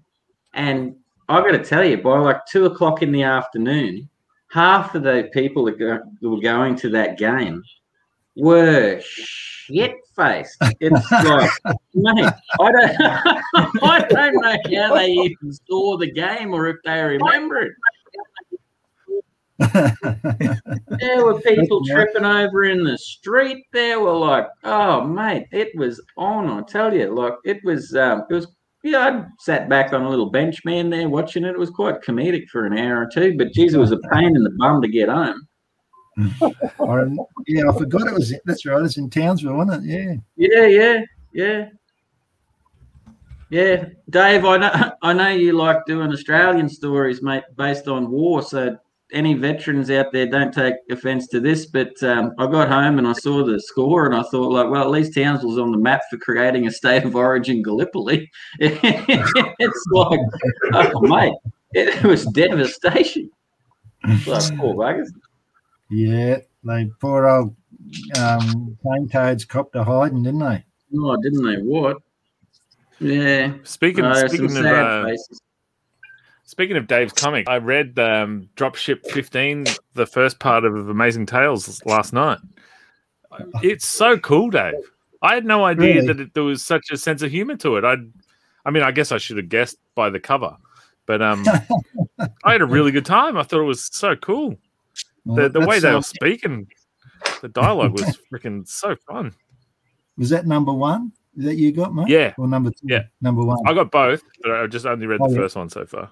and 0.54 0.96
I 1.28 1.40
got 1.40 1.52
to 1.52 1.64
tell 1.64 1.84
you, 1.84 1.98
by 1.98 2.18
like 2.18 2.44
two 2.46 2.66
o'clock 2.66 3.02
in 3.02 3.12
the 3.12 3.22
afternoon, 3.22 4.08
half 4.50 4.94
of 4.94 5.02
the 5.02 5.28
people 5.32 5.64
that, 5.66 5.78
go, 5.78 6.00
that 6.20 6.28
were 6.28 6.40
going 6.40 6.76
to 6.76 6.90
that 6.90 7.18
game 7.18 7.62
were 8.36 9.00
shit 9.00 9.96
faced. 10.16 10.56
It's 10.80 11.10
like, 11.12 11.50
mate, 11.94 12.32
I 12.60 12.72
don't, 12.72 12.96
I 13.82 14.06
don't 14.08 14.34
know 14.34 14.56
how 14.80 14.94
they 14.94 15.10
even 15.10 15.52
saw 15.68 15.96
the 15.98 16.10
game 16.10 16.54
or 16.54 16.66
if 16.68 16.76
they 16.84 17.02
remember 17.02 17.62
it. 17.62 17.72
There 21.00 21.24
were 21.24 21.40
people 21.40 21.84
tripping 21.84 22.24
over 22.24 22.64
in 22.64 22.84
the 22.84 22.96
street. 22.96 23.64
There 23.72 24.00
were 24.00 24.16
like, 24.16 24.46
oh 24.64 25.04
mate, 25.04 25.46
it 25.52 25.76
was 25.76 26.00
on. 26.16 26.48
I 26.48 26.62
tell 26.62 26.94
you, 26.94 27.12
like 27.12 27.34
it 27.44 27.58
was. 27.64 27.94
Um, 27.94 28.24
it 28.30 28.34
was. 28.34 28.46
Yeah, 28.84 28.98
I 28.98 29.26
sat 29.40 29.68
back 29.68 29.92
on 29.92 30.02
a 30.02 30.08
little 30.08 30.30
bench, 30.30 30.64
man, 30.64 30.88
there 30.88 31.08
watching 31.08 31.44
it. 31.44 31.50
It 31.50 31.58
was 31.58 31.70
quite 31.70 32.00
comedic 32.02 32.48
for 32.48 32.64
an 32.64 32.78
hour 32.78 33.02
or 33.02 33.10
two, 33.12 33.36
but 33.36 33.52
geez, 33.52 33.74
it 33.74 33.78
was 33.78 33.90
a 33.90 33.98
pain 34.12 34.36
in 34.36 34.44
the 34.44 34.54
bum 34.58 34.80
to 34.82 34.88
get 34.88 35.08
home. 35.08 35.48
I 36.42 37.16
yeah, 37.46 37.68
I 37.68 37.78
forgot 37.78 38.06
it 38.06 38.14
was. 38.14 38.34
That's 38.44 38.66
right. 38.66 38.82
It's 38.82 38.96
in 38.96 39.10
Townsville, 39.10 39.54
wasn't 39.54 39.84
it? 39.84 39.88
Yeah. 39.88 40.14
Yeah, 40.36 40.66
yeah, 40.66 41.00
yeah, 41.32 41.68
yeah. 43.50 43.84
Dave, 44.10 44.44
I 44.44 44.56
know, 44.56 44.92
I 45.02 45.12
know 45.12 45.28
you 45.28 45.52
like 45.52 45.84
doing 45.86 46.12
Australian 46.12 46.68
stories, 46.68 47.22
mate, 47.22 47.44
based 47.56 47.88
on 47.88 48.10
war. 48.10 48.42
So 48.42 48.76
any 49.12 49.34
veterans 49.34 49.90
out 49.90 50.12
there, 50.12 50.26
don't 50.26 50.52
take 50.52 50.74
offence 50.90 51.26
to 51.28 51.40
this, 51.40 51.66
but 51.66 52.00
um, 52.02 52.32
I 52.38 52.46
got 52.46 52.68
home 52.68 52.98
and 52.98 53.06
I 53.06 53.12
saw 53.12 53.44
the 53.44 53.60
score, 53.60 54.06
and 54.06 54.14
I 54.14 54.22
thought, 54.22 54.52
like, 54.52 54.70
well, 54.70 54.82
at 54.82 54.90
least 54.90 55.14
Townsville's 55.14 55.58
on 55.58 55.72
the 55.72 55.78
map 55.78 56.02
for 56.10 56.18
creating 56.18 56.66
a 56.66 56.70
state 56.70 57.04
of 57.04 57.16
origin 57.16 57.62
Gallipoli. 57.62 58.30
it's 58.58 59.86
like, 59.92 60.20
oh, 60.74 61.00
mate, 61.00 61.34
it 61.72 62.02
was 62.04 62.26
devastation. 62.26 63.30
It's 64.04 64.26
like, 64.26 64.58
poor 64.58 64.74
buggers. 64.74 65.08
Yeah, 65.90 66.38
they 66.64 66.90
poor 67.00 67.26
old 67.26 67.56
um, 68.18 68.76
cane 68.82 69.08
toads 69.08 69.44
copped 69.44 69.74
a 69.76 69.84
hiding, 69.84 70.22
didn't 70.22 70.40
they? 70.40 70.64
Oh, 70.96 71.16
didn't 71.22 71.44
they? 71.44 71.62
What? 71.62 71.98
Yeah. 73.00 73.54
Speaking 73.62 74.04
Oh, 74.04 74.12
some 74.14 74.28
speaking 74.28 74.46
of 74.46 74.52
sad 74.52 74.66
uh, 74.66 75.04
faces. 75.04 75.40
Speaking 76.48 76.76
of 76.78 76.86
Dave's 76.86 77.12
comic, 77.12 77.46
I 77.46 77.58
read 77.58 77.98
um, 77.98 78.48
Dropship 78.56 79.06
15, 79.10 79.66
the 79.94 80.06
first 80.06 80.38
part 80.38 80.64
of 80.64 80.88
Amazing 80.88 81.26
Tales 81.26 81.84
last 81.84 82.14
night. 82.14 82.38
It's 83.62 83.86
so 83.86 84.16
cool, 84.18 84.48
Dave. 84.48 84.72
I 85.20 85.34
had 85.34 85.44
no 85.44 85.64
idea 85.64 85.96
Really? 85.96 86.06
that 86.06 86.20
it, 86.20 86.34
there 86.34 86.42
was 86.44 86.62
such 86.62 86.90
a 86.90 86.96
sense 86.96 87.20
of 87.22 87.30
humor 87.30 87.56
to 87.56 87.76
it. 87.76 87.84
I, 87.84 87.96
I 88.64 88.70
mean, 88.70 88.82
I 88.82 88.90
guess 88.92 89.12
I 89.12 89.18
should 89.18 89.36
have 89.36 89.50
guessed 89.50 89.76
by 89.94 90.08
the 90.08 90.18
cover, 90.18 90.56
but 91.06 91.20
um, 91.20 91.44
I 92.44 92.52
had 92.52 92.62
a 92.62 92.66
really 92.66 92.92
good 92.92 93.04
time. 93.04 93.36
I 93.36 93.42
thought 93.42 93.60
it 93.60 93.64
was 93.64 93.84
so 93.94 94.16
cool. 94.16 94.50
The, 95.26 95.32
Well, 95.34 95.50
the 95.50 95.60
way 95.66 95.80
they 95.80 95.90
uh, 95.90 95.96
were 95.96 96.02
speaking, 96.02 96.66
the 97.42 97.48
dialogue 97.48 97.92
was 97.92 98.18
freaking 98.32 98.66
so 98.66 98.96
fun. 99.06 99.34
was 100.16 100.30
that 100.30 100.46
number 100.46 100.72
one 100.72 101.12
that 101.36 101.56
you 101.56 101.72
got, 101.72 101.94
mate? 101.94 102.08
Yeah. 102.08 102.32
Or 102.38 102.48
number 102.48 102.70
two? 102.70 102.86
Yeah. 102.86 103.02
Number 103.20 103.42
one. 103.44 103.58
I 103.66 103.74
got 103.74 103.90
both, 103.90 104.22
but 104.42 104.52
I 104.52 104.66
just 104.66 104.86
only 104.86 105.06
read 105.06 105.20
Oh, 105.20 105.28
the 105.28 105.34
yeah. 105.34 105.40
first 105.40 105.56
one 105.56 105.68
so 105.68 105.84
far. 105.84 106.10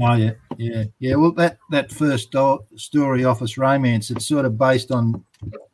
Oh 0.00 0.14
yeah, 0.14 0.32
yeah, 0.56 0.84
yeah. 1.00 1.14
Well, 1.16 1.32
that 1.32 1.58
that 1.70 1.90
first 1.90 2.30
do- 2.30 2.64
story, 2.76 3.24
Office 3.24 3.58
Romance, 3.58 4.10
it's 4.10 4.28
sort 4.28 4.44
of 4.44 4.56
based 4.58 4.90
on 4.92 5.24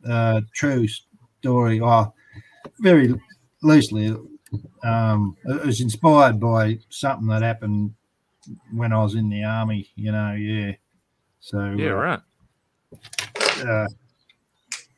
uh, 0.08 0.40
true 0.54 0.86
story, 1.40 1.80
or 1.80 2.12
very 2.80 3.14
loosely. 3.62 4.16
Um, 4.82 5.36
it 5.44 5.66
was 5.66 5.80
inspired 5.80 6.40
by 6.40 6.78
something 6.88 7.28
that 7.28 7.42
happened 7.42 7.94
when 8.72 8.92
I 8.92 9.02
was 9.02 9.14
in 9.14 9.28
the 9.28 9.44
army. 9.44 9.88
You 9.96 10.12
know, 10.12 10.32
yeah. 10.32 10.72
So 11.40 11.58
Yeah, 11.76 11.90
uh, 11.90 11.94
right. 11.94 12.20
uh, 13.66 13.86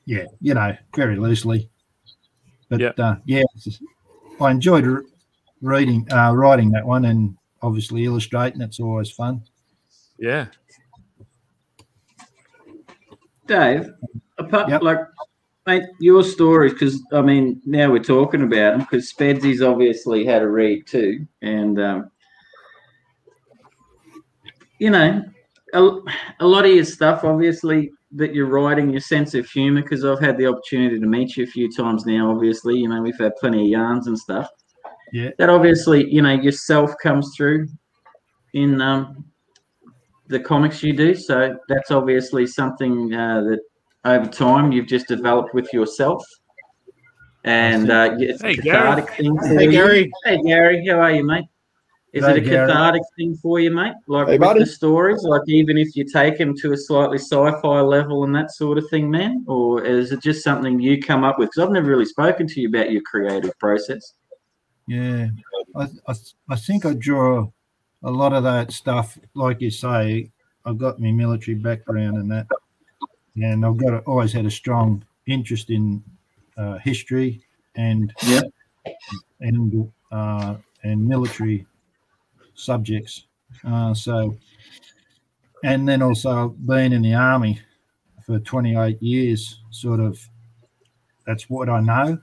yeah, 0.05 0.25
you 0.41 0.55
know, 0.55 0.77
very 0.95 1.17
loosely. 1.17 1.69
But 2.69 2.81
Yeah. 2.81 2.93
uh, 2.99 3.17
yeah, 3.25 3.43
I 4.41 4.51
enjoyed 4.51 4.85
re- 4.85 5.05
reading, 5.63 6.07
uh, 6.13 6.33
writing 6.35 6.71
that 6.73 6.87
one, 6.87 7.05
and 7.05 7.37
obviously 7.63 8.05
illustrating. 8.05 8.61
It's 8.61 8.81
always 8.81 9.11
fun. 9.11 9.43
Yeah. 10.19 10.47
Dave, 13.47 13.91
apart 14.39 14.69
Yep. 14.69 14.83
like, 14.83 14.99
mate, 15.67 15.85
your 16.01 16.23
stories 16.23 16.73
because 16.73 17.01
I 17.13 17.23
mean 17.23 17.61
now 17.65 17.91
we're 17.91 18.03
talking 18.03 18.43
about 18.43 18.73
them 18.73 18.81
because 18.81 19.13
Spedsy's 19.13 19.63
obviously 19.63 20.25
had 20.25 20.43
a 20.43 20.49
read 20.49 20.87
too, 20.87 21.27
and 21.43 21.81
um, 21.81 22.11
you 24.79 24.91
know, 24.91 25.23
a, 25.75 25.91
a 26.41 26.47
lot 26.47 26.65
of 26.67 26.73
your 26.73 26.85
stuff 26.85 27.25
obviously 27.25 27.91
that 28.13 28.35
you're 28.35 28.47
writing, 28.47 28.91
your 28.91 29.01
sense 29.01 29.35
of 29.35 29.47
humor 29.49 29.83
because 29.83 30.05
I've 30.05 30.21
had 30.21 30.39
the 30.39 30.47
opportunity 30.47 30.99
to 30.99 31.07
meet 31.07 31.37
you 31.37 31.45
a 31.45 31.49
few 31.49 31.71
times 31.71 32.07
now. 32.07 32.31
Obviously, 32.31 32.77
you 32.79 32.89
know 32.89 33.03
we've 33.03 33.19
had 33.19 33.37
plenty 33.37 33.63
of 33.63 33.69
yarns 33.69 34.07
and 34.09 34.19
stuff. 34.19 34.49
Yeah. 35.13 35.31
That 35.39 35.51
obviously, 35.51 36.11
you 36.13 36.23
know, 36.23 36.33
yourself 36.33 36.93
comes 37.03 37.33
through 37.37 37.69
in 38.55 38.81
um, 38.81 39.25
the 40.29 40.41
comics 40.41 40.83
you 40.83 40.93
do. 40.93 41.15
So 41.15 41.57
that's 41.69 41.91
obviously 41.91 42.47
something 42.47 43.15
uh, 43.15 43.43
that 43.43 43.61
over 44.05 44.27
time 44.27 44.73
you've 44.73 44.87
just 44.87 45.09
developed 45.09 45.55
with 45.55 45.73
yourself. 45.73 46.25
And 47.45 47.91
uh, 47.91 48.17
it's 48.19 48.43
Hey, 48.43 48.55
a 48.55 48.57
cathartic 48.57 49.09
thing 49.17 49.39
for 49.39 49.61
Hey, 49.61 49.67
you. 49.67 49.73
Gary. 49.73 50.13
Hey, 50.25 50.43
Gary, 50.43 50.87
how 50.89 51.01
are 51.01 51.13
you, 51.13 51.25
mate? 51.25 51.45
Is 52.13 52.25
Hey, 52.25 52.31
it 52.31 52.37
a 52.39 52.41
Gary. 52.41 52.67
cathartic 52.67 53.03
thing 53.17 53.37
for 53.37 53.61
you, 53.61 53.71
mate? 53.71 53.95
Like 54.09 54.27
Hey, 54.27 54.39
with 54.39 54.41
buddy. 54.41 54.61
the 54.61 54.67
stories, 54.67 55.23
like 55.23 55.43
even 55.47 55.79
if 55.79 55.95
you 55.95 56.05
take 56.05 56.39
them 56.39 56.57
to 56.57 56.73
a 56.73 56.77
slightly 56.77 57.19
sci-fi 57.19 57.81
level 57.83 58.25
and 58.25 58.35
that 58.35 58.51
sort 58.51 58.79
of 58.79 58.89
thing, 58.91 59.11
man, 59.11 59.45
or 59.47 59.85
is 59.85 60.11
it 60.11 60.23
just 60.23 60.43
something 60.43 60.81
you 60.81 61.01
come 61.01 61.23
up 61.23 61.39
with? 61.39 61.51
Because 61.51 61.69
I've 61.69 61.73
never 61.73 61.89
really 61.89 62.05
spoken 62.05 62.49
to 62.49 62.61
you 62.61 62.69
about 62.69 62.91
your 62.91 63.03
creative 63.03 63.57
process. 63.61 64.15
Yeah, 64.87 65.29
I, 65.75 65.89
I, 66.07 66.15
I 66.51 66.57
think 66.57 66.87
I 66.87 66.95
draw 66.95 67.51
a 68.03 68.11
lot 68.11 68.33
of 68.33 68.45
that 68.45 68.73
stuff, 68.73 69.19
like 69.35 69.61
you 69.61 69.71
say. 69.71 70.31
I've 70.65 70.79
got 70.79 71.01
my 71.01 71.11
military 71.13 71.57
background 71.57 72.17
and 72.17 72.31
that, 72.31 72.47
and 73.37 73.65
I've 73.65 73.77
got 73.77 73.95
a, 73.95 73.99
always 74.01 74.33
had 74.33 74.47
a 74.47 74.51
strong 74.51 75.05
interest 75.27 75.71
in 75.71 76.03
uh, 76.57 76.79
history 76.79 77.41
and 77.77 78.13
Yeah. 78.25 78.43
and 79.41 79.93
uh, 80.13 80.57
and 80.83 81.07
military 81.07 81.67
subjects. 82.55 83.27
Uh, 83.67 83.93
so, 83.95 84.37
and 85.65 85.89
then 85.89 86.03
also 86.03 86.49
being 86.67 86.93
in 86.93 87.03
the 87.03 87.15
army 87.15 87.61
for 88.25 88.39
28 88.39 89.01
years, 89.03 89.61
sort 89.71 90.01
of, 90.01 90.19
that's 91.27 91.49
what 91.51 91.69
I 91.69 91.81
know. 91.81 92.19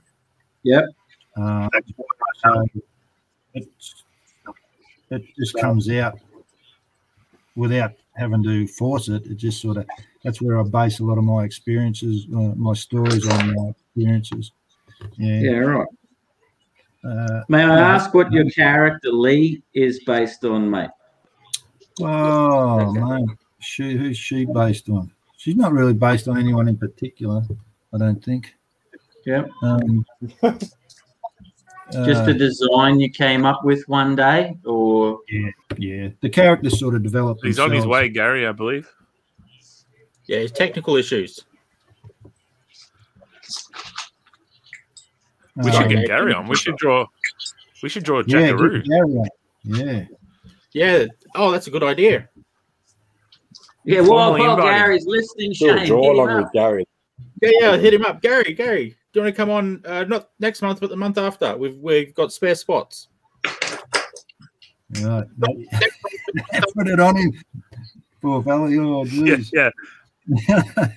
Yep. 0.62 0.84
Uh, 1.36 1.68
so 2.44 2.66
it's, 3.54 4.04
it 5.10 5.22
just 5.38 5.54
comes 5.56 5.90
out 5.90 6.18
without 7.56 7.92
having 8.16 8.42
to 8.42 8.66
force 8.66 9.08
it. 9.08 9.26
It 9.26 9.36
just 9.36 9.60
sort 9.60 9.76
of 9.78 9.86
that's 10.22 10.40
where 10.40 10.58
I 10.58 10.62
base 10.62 11.00
a 11.00 11.04
lot 11.04 11.18
of 11.18 11.24
my 11.24 11.44
experiences, 11.44 12.26
uh, 12.34 12.54
my 12.56 12.72
stories 12.74 13.28
on 13.28 13.54
my 13.54 13.70
experiences. 13.70 14.52
Yeah. 15.16 15.40
Yeah, 15.40 15.58
right. 15.58 15.88
Uh, 17.04 17.42
May 17.48 17.62
I 17.62 17.78
ask 17.78 18.14
what 18.14 18.32
your 18.32 18.48
character 18.50 19.10
Lee 19.10 19.62
is 19.74 20.02
based 20.04 20.44
on, 20.44 20.70
mate? 20.70 20.90
oh 22.00 22.92
man, 22.92 23.26
she 23.60 23.96
who's 23.96 24.16
she 24.16 24.46
based 24.46 24.88
on? 24.88 25.12
She's 25.36 25.54
not 25.54 25.72
really 25.72 25.92
based 25.92 26.26
on 26.28 26.38
anyone 26.38 26.66
in 26.66 26.76
particular, 26.78 27.42
I 27.92 27.98
don't 27.98 28.24
think. 28.24 28.54
Yep. 29.26 29.50
Um, 29.62 30.06
Just 31.92 32.22
uh, 32.22 32.30
a 32.30 32.34
design 32.34 32.98
you 32.98 33.10
came 33.10 33.44
up 33.44 33.62
with 33.64 33.82
one 33.88 34.16
day, 34.16 34.56
or 34.64 35.20
yeah, 35.78 36.08
the 36.22 36.30
characters 36.30 36.78
sort 36.80 36.94
of 36.94 37.02
developed. 37.02 37.44
He's 37.44 37.58
on 37.58 37.70
his 37.72 37.86
way, 37.86 38.08
Gary, 38.08 38.46
I 38.46 38.52
believe. 38.52 38.88
Yeah, 40.26 40.38
it's 40.38 40.52
technical 40.52 40.96
issues. 40.96 41.44
We 45.56 45.70
Uh, 45.70 45.80
should 45.80 45.90
get 45.90 46.06
Gary 46.06 46.32
on. 46.34 46.48
We 46.48 46.56
should 46.56 46.76
draw. 46.76 47.06
We 47.82 47.88
should 47.88 48.02
draw 48.04 48.22
yeah, 48.26 48.50
Jackaroo. 48.50 48.82
get 48.82 48.88
Gary 48.88 49.16
on. 49.16 49.26
yeah. 49.64 50.04
Yeah. 50.72 51.04
Oh, 51.36 51.50
that's 51.52 51.66
a 51.66 51.70
good 51.70 51.82
idea. 51.84 52.28
yeah, 53.84 54.00
while, 54.00 54.30
Formally 54.36 54.48
while. 54.48 54.56
Gary's 54.56 55.06
listening, 55.06 55.52
Shane, 55.52 55.86
draw 55.86 56.02
hit 56.02 56.10
him 56.10 56.14
along 56.18 56.30
up. 56.30 56.42
with 56.44 56.52
Gary. 56.54 56.86
Yeah, 57.42 57.50
yeah. 57.60 57.76
Hit 57.76 57.94
him 57.94 58.04
up, 58.04 58.22
Gary. 58.22 58.54
Gary, 58.54 58.96
do 59.14 59.20
you 59.20 59.24
want 59.26 59.34
to 59.34 59.40
come 59.40 59.48
on? 59.50 59.80
Uh, 59.86 60.02
not 60.04 60.30
next 60.40 60.60
month, 60.60 60.80
but 60.80 60.90
the 60.90 60.96
month 60.96 61.18
after. 61.18 61.56
We've 61.56 61.76
we've 61.78 62.12
got 62.14 62.32
spare 62.32 62.56
spots. 62.56 63.06
Right. 65.00 65.24
Put 66.74 66.88
it 66.88 66.98
on 66.98 67.16
him. 67.16 67.32
Poor 68.20 68.42
fella. 68.42 68.64
Oh, 68.76 69.04
Yeah, 69.04 69.36
geez. 69.36 69.52
yeah. 69.54 69.70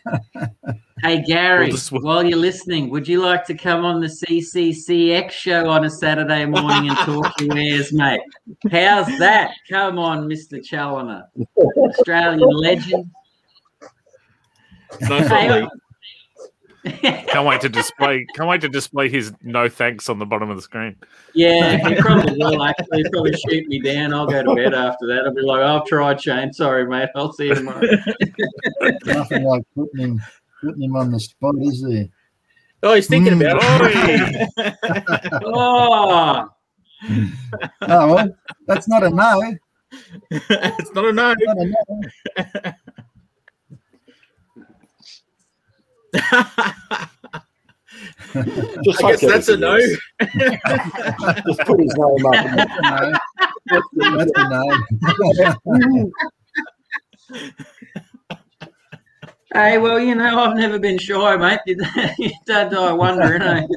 Hey 1.04 1.22
Gary, 1.22 1.66
We'll 1.68 1.76
just- 1.76 1.92
while 1.92 2.26
you're 2.26 2.40
listening, 2.40 2.90
would 2.90 3.08
you 3.08 3.22
like 3.22 3.46
to 3.46 3.54
come 3.54 3.86
on 3.86 4.02
the 4.02 4.08
CCCX 4.08 5.30
show 5.30 5.70
on 5.70 5.86
a 5.86 5.92
Saturday 5.92 6.44
morning 6.46 6.90
and 6.90 6.98
talk 7.00 7.40
your 7.40 7.54
wares, 7.54 7.94
mate? 7.94 8.20
How's 8.72 9.06
that? 9.20 9.52
Come 9.70 10.00
on, 10.00 10.28
Mr. 10.28 10.54
Chaloner, 10.68 11.26
Australian 11.56 12.50
legend. 12.50 13.12
Nice 15.02 15.28
Hey, 15.28 15.50
one, 15.50 15.62
Lee. 15.66 15.70
Can't 17.28 17.46
wait 17.48 17.62
to 17.62 17.70
display. 17.70 18.26
Can't 18.36 18.50
wait 18.50 18.62
to 18.62 18.70
display 18.70 19.10
his 19.10 19.32
no 19.44 19.68
thanks 19.70 20.10
on 20.10 20.20
the 20.20 20.26
bottom 20.26 20.50
of 20.50 20.56
the 20.56 20.62
screen. 20.62 20.96
yeah, 21.34 21.78
he 21.88 21.96
probably 21.96 22.34
will. 22.38 22.62
Actually, 22.64 23.02
He'll 23.04 23.12
probably 23.12 23.34
shoot 23.50 23.68
me 23.68 23.80
down. 23.80 24.14
I'll 24.14 24.28
go 24.28 24.44
to 24.44 24.56
bed 24.56 24.74
after 24.74 25.08
that. 25.08 25.24
I'll 25.26 25.34
be 25.34 25.42
like, 25.42 25.62
I've 25.62 25.86
tried, 25.86 26.22
Shane. 26.22 26.52
Sorry, 26.54 26.88
mate. 26.88 27.10
I'll 27.16 27.34
see 27.34 27.48
you 27.48 27.56
tomorrow. 27.56 27.82
Nothing 29.06 29.44
like 29.44 29.64
putting 29.76 30.00
him, 30.00 30.22
putting 30.62 30.82
him 30.84 30.96
on 30.96 31.12
the 31.12 31.20
spot, 31.20 31.56
is 31.62 31.82
there? 31.82 32.08
Oh, 32.84 32.94
he's 32.94 33.08
thinking 33.08 33.34
Mm. 33.34 33.52
about 33.52 33.82
it. 33.84 35.42
oh, 35.46 36.48
Oh, 37.82 38.14
well, 38.16 38.36
that's 38.68 38.88
not 38.88 39.04
a 39.04 39.10
no. 39.10 39.56
it's 40.32 40.92
not 40.94 41.06
a 41.06 41.14
no. 41.14 41.34
Not 41.40 41.58
a 41.58 41.66
no. 41.66 42.72
Just 48.84 49.04
I 49.04 49.12
guess 49.12 49.22
that's 49.22 49.50
a 49.50 49.58
no. 49.58 49.78
Just 49.80 51.60
put 51.62 51.80
his 51.80 51.96
name 51.96 52.26
up. 52.26 52.34
That's 53.66 54.32
a 54.36 54.50
no. 54.50 54.64
That's 55.02 55.60
a 55.66 55.78
no. 55.78 56.12
hey, 59.54 59.78
well, 59.78 60.00
you 60.00 60.16
know, 60.16 60.40
I've 60.40 60.58
never 60.58 60.80
been 60.80 60.98
shy, 60.98 61.38
mate. 61.38 61.60
You 62.18 62.32
don't 62.46 62.72
die 62.72 62.94
wondering, 62.94 63.42
eh? 63.42 63.68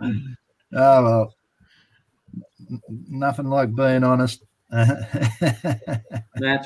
Oh 0.00 0.14
well, 0.72 1.34
nothing 3.08 3.48
like 3.48 3.74
being 3.74 4.04
honest. 4.04 4.44
That's 4.70 5.04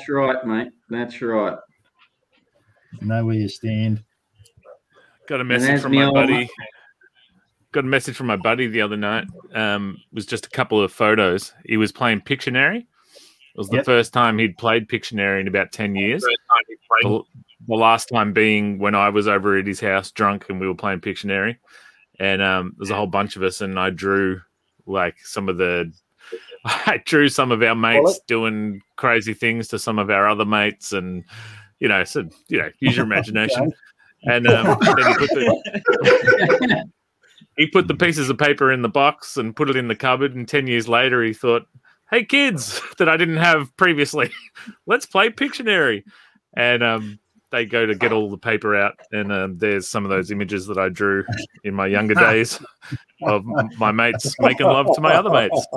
right, 0.09 0.45
mate. 0.45 0.71
That's 0.89 1.21
right. 1.21 1.57
Know 3.01 3.25
where 3.25 3.35
you 3.35 3.49
stand. 3.49 4.03
Got 5.27 5.41
a 5.41 5.43
message 5.43 5.81
from 5.81 5.93
my 5.95 6.03
on 6.03 6.13
buddy. 6.13 6.49
Got 7.73 7.83
a 7.83 7.87
message 7.87 8.15
from 8.15 8.27
my 8.27 8.37
buddy 8.37 8.67
the 8.67 8.81
other 8.81 8.95
night. 8.97 9.25
Um, 9.53 9.97
was 10.13 10.25
just 10.25 10.45
a 10.45 10.49
couple 10.49 10.81
of 10.81 10.91
photos. 10.91 11.53
He 11.65 11.77
was 11.77 11.91
playing 11.91 12.21
Pictionary. 12.21 12.77
It 12.79 13.57
was 13.57 13.67
the 13.69 13.77
Yep. 13.77 13.85
first 13.85 14.13
time 14.13 14.37
he'd 14.37 14.57
played 14.57 14.87
Pictionary 14.87 15.41
in 15.41 15.47
about 15.47 15.71
ten 15.71 15.95
years. 15.95 16.23
The, 17.01 17.21
the 17.67 17.75
last 17.75 18.07
time 18.07 18.31
being 18.31 18.79
when 18.79 18.95
I 18.95 19.09
was 19.09 19.27
over 19.27 19.57
at 19.57 19.67
his 19.67 19.79
house 19.81 20.11
drunk 20.11 20.45
and 20.49 20.59
we 20.61 20.67
were 20.67 20.75
playing 20.75 21.01
Pictionary. 21.01 21.57
And 22.19 22.41
um, 22.41 22.73
there's 22.77 22.89
a 22.89 22.95
whole 22.95 23.07
bunch 23.07 23.35
of 23.35 23.43
us, 23.43 23.61
and 23.61 23.77
I 23.79 23.89
drew 23.89 24.41
like 24.85 25.15
some 25.23 25.49
of 25.49 25.57
the. 25.57 25.91
I 26.65 27.01
drew 27.05 27.29
some 27.29 27.51
of 27.51 27.61
our 27.61 27.75
mates 27.75 28.19
doing 28.27 28.81
crazy 28.95 29.33
things 29.33 29.67
to 29.69 29.79
some 29.79 29.99
of 29.99 30.09
our 30.09 30.27
other 30.27 30.45
mates, 30.45 30.93
and 30.93 31.23
you 31.79 31.87
know, 31.87 32.03
so 32.03 32.27
you 32.47 32.59
know, 32.59 32.69
use 32.79 32.95
your 32.95 33.05
imagination. 33.11 33.71
And 34.23 34.47
um, 34.47 34.77
then 34.81 34.97
he 34.97 35.13
put 35.13 35.29
the 35.29 36.89
he 37.57 37.67
put 37.67 37.87
the 37.87 37.95
pieces 37.95 38.29
of 38.29 38.37
paper 38.37 38.71
in 38.71 38.81
the 38.81 38.89
box 38.89 39.37
and 39.37 39.55
put 39.55 39.69
it 39.69 39.75
in 39.75 39.87
the 39.87 39.95
cupboard. 39.95 40.35
And 40.35 40.47
ten 40.47 40.67
years 40.67 40.87
later, 40.87 41.23
he 41.23 41.33
thought, 41.33 41.67
"Hey, 42.09 42.25
kids, 42.25 42.81
that 42.97 43.09
I 43.09 43.17
didn't 43.17 43.37
have 43.37 43.75
previously, 43.77 44.31
let's 44.85 45.05
play 45.05 45.29
Pictionary." 45.29 46.03
And 46.55 46.81
um, 46.81 47.19
they 47.51 47.65
go 47.65 47.85
to 47.85 47.93
get 47.95 48.11
all 48.11 48.29
the 48.29 48.37
paper 48.37 48.75
out, 48.75 48.99
and 49.11 49.31
um, 49.31 49.57
there's 49.57 49.87
some 49.87 50.03
of 50.03 50.09
those 50.09 50.31
images 50.31 50.65
that 50.67 50.77
I 50.77 50.89
drew 50.89 51.23
in 51.63 51.73
my 51.73 51.85
younger 51.85 52.15
days 52.15 52.59
of 53.23 53.45
my 53.77 53.91
mates 53.91 54.35
making 54.39 54.65
love 54.65 54.87
to 54.95 55.01
my 55.01 55.13
other 55.13 55.29
mates. 55.29 55.67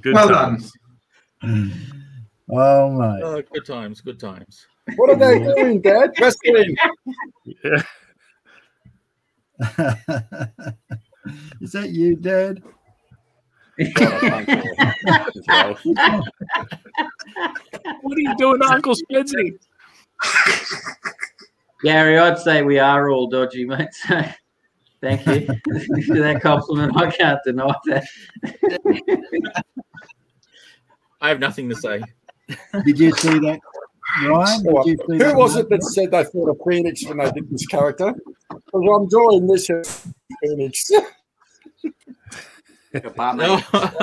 Good 0.00 0.14
Well 0.14 0.28
done. 1.42 1.82
Times. 2.52 2.62
oh 2.62 2.90
my! 2.90 3.20
Oh, 3.20 3.42
good 3.52 3.66
times, 3.66 4.00
good 4.00 4.18
times. 4.20 4.66
What 4.96 5.10
are 5.10 5.16
they 5.16 5.38
doing, 5.38 5.80
Dad? 5.80 6.12
Wrestling. 6.20 6.76
Yeah. 7.64 7.82
Is 11.60 11.72
that 11.72 11.90
you, 11.90 12.16
Dad? 12.16 12.62
What 18.02 18.16
are 18.16 18.20
you 18.20 18.36
doing, 18.36 18.62
Uncle 18.62 18.94
Spency? 18.94 19.58
Gary, 21.82 22.18
I'd 22.18 22.38
say 22.38 22.62
we 22.62 22.78
are 22.78 23.10
all 23.10 23.26
dodgy, 23.28 23.64
mate. 23.64 23.92
So 23.94 24.22
thank 25.00 25.26
you 25.26 25.46
for 26.06 26.18
that 26.18 26.40
compliment. 26.42 26.96
I 26.96 27.10
can't 27.10 27.40
deny 27.44 27.74
that. 27.86 28.04
I 31.20 31.28
have 31.28 31.40
nothing 31.40 31.68
to 31.70 31.74
say. 31.74 32.02
Did 32.84 32.98
you 32.98 33.12
see 33.12 33.38
that, 33.40 33.60
Ryan? 34.24 34.62
Did 34.62 34.86
you 34.86 34.96
see 35.08 35.24
Who 35.24 35.36
was 35.36 35.56
it 35.56 35.68
that 35.68 35.82
said 35.82 36.10
they 36.10 36.24
thought 36.24 36.50
of 36.50 36.58
Phoenix 36.66 37.06
when 37.06 37.18
they 37.18 37.30
did 37.30 37.50
this 37.50 37.66
character? 37.66 38.14
Because 38.48 38.72
I'm 38.74 39.08
drawing 39.08 39.46
this 39.46 39.70
as 39.70 40.06
Phoenix. 40.42 40.90
No. 43.16 43.60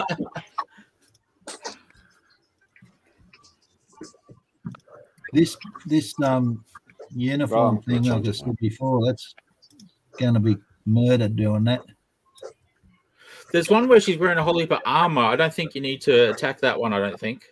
This 5.32 5.56
this 5.86 6.14
um 6.24 6.64
uniform 7.12 7.76
Right, 7.76 7.86
thing 7.86 8.12
I 8.12 8.16
which 8.16 8.26
just 8.26 8.44
said 8.44 8.56
before. 8.58 9.06
That's 9.06 9.36
going 10.18 10.34
to 10.34 10.40
be 10.40 10.58
murdered 10.86 11.36
doing 11.36 11.66
that. 11.66 11.82
There's 13.52 13.70
one 13.70 13.88
where 13.88 14.00
she's 14.00 14.18
wearing 14.18 14.38
a 14.38 14.44
whole 14.44 14.60
heap 14.60 14.72
of 14.72 14.80
armor. 14.86 15.24
I 15.24 15.36
don't 15.36 15.54
think 15.54 15.76
you 15.76 15.82
need 15.82 16.02
to 16.02 16.32
attack 16.32 16.60
that 16.62 16.80
one. 16.80 16.94
I 16.94 17.00
don't 17.00 17.20
think. 17.20 17.46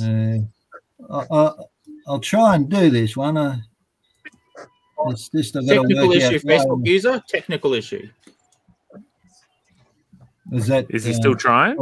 Uh, 0.00 0.38
I, 1.10 1.26
I, 1.30 1.52
I'll 2.06 2.20
try 2.20 2.54
and 2.54 2.68
do 2.68 2.90
this 2.90 3.16
one. 3.16 3.36
Uh, 3.36 3.58
it's 5.06 5.28
just 5.28 5.56
I've 5.56 5.66
got 5.66 5.82
Technical 5.88 6.12
issue. 6.12 6.26
out. 6.26 6.42
Facebook 6.42 6.86
user. 6.86 7.22
Technical 7.28 7.74
issue. 7.74 8.08
Is 10.52 10.66
that? 10.66 10.86
Is 10.90 11.04
he 11.04 11.12
uh, 11.12 11.16
still 11.16 11.34
trying? 11.34 11.76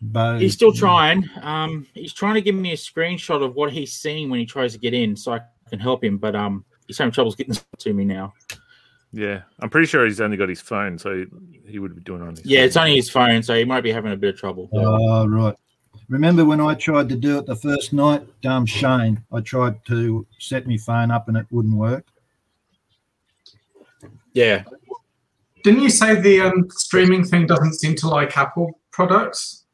Bo? 0.00 0.38
He's 0.38 0.52
still 0.52 0.72
trying. 0.72 1.28
Um, 1.40 1.86
he's 1.94 2.12
trying 2.12 2.34
to 2.34 2.42
give 2.42 2.54
me 2.54 2.72
a 2.72 2.76
screenshot 2.76 3.42
of 3.42 3.54
what 3.54 3.72
he's 3.72 3.92
seeing 3.92 4.28
when 4.28 4.38
he 4.38 4.46
tries 4.46 4.72
to 4.72 4.78
get 4.78 4.92
in, 4.92 5.16
so 5.16 5.32
I 5.32 5.40
can 5.70 5.78
help 5.78 6.04
him. 6.04 6.18
But 6.18 6.36
um, 6.36 6.64
he's 6.86 6.98
having 6.98 7.12
troubles 7.12 7.34
getting 7.34 7.56
to 7.78 7.92
me 7.92 8.04
now. 8.04 8.34
Yeah, 9.12 9.42
I'm 9.60 9.70
pretty 9.70 9.86
sure 9.86 10.04
he's 10.04 10.20
only 10.20 10.36
got 10.36 10.48
his 10.48 10.60
phone, 10.60 10.98
so 10.98 11.16
he, 11.16 11.26
he 11.66 11.78
would 11.78 11.94
be 11.94 12.02
doing 12.02 12.20
it 12.20 12.24
on 12.24 12.30
his. 12.36 12.44
Yeah, 12.44 12.58
phone. 12.58 12.66
it's 12.66 12.76
only 12.76 12.96
his 12.96 13.10
phone, 13.10 13.42
so 13.42 13.54
he 13.54 13.64
might 13.64 13.82
be 13.82 13.92
having 13.92 14.12
a 14.12 14.16
bit 14.16 14.34
of 14.34 14.40
trouble. 14.40 14.68
Oh, 14.72 15.26
right. 15.26 15.54
Remember 16.08 16.44
when 16.44 16.60
I 16.60 16.74
tried 16.74 17.08
to 17.08 17.16
do 17.16 17.38
it 17.38 17.46
the 17.46 17.56
first 17.56 17.92
night? 17.92 18.26
Um, 18.44 18.66
Shane, 18.66 19.22
I 19.32 19.40
tried 19.40 19.84
to 19.86 20.26
set 20.38 20.66
my 20.66 20.76
phone 20.76 21.10
up 21.10 21.28
and 21.28 21.36
it 21.36 21.46
wouldn't 21.50 21.76
work. 21.76 22.04
Yeah. 24.32 24.64
Didn't 25.62 25.82
you 25.82 25.90
say 25.90 26.20
the 26.20 26.40
um, 26.42 26.68
streaming 26.70 27.24
thing 27.24 27.46
doesn't 27.46 27.74
seem 27.74 27.94
to 27.96 28.08
like 28.08 28.36
Apple 28.36 28.78
products? 28.90 29.64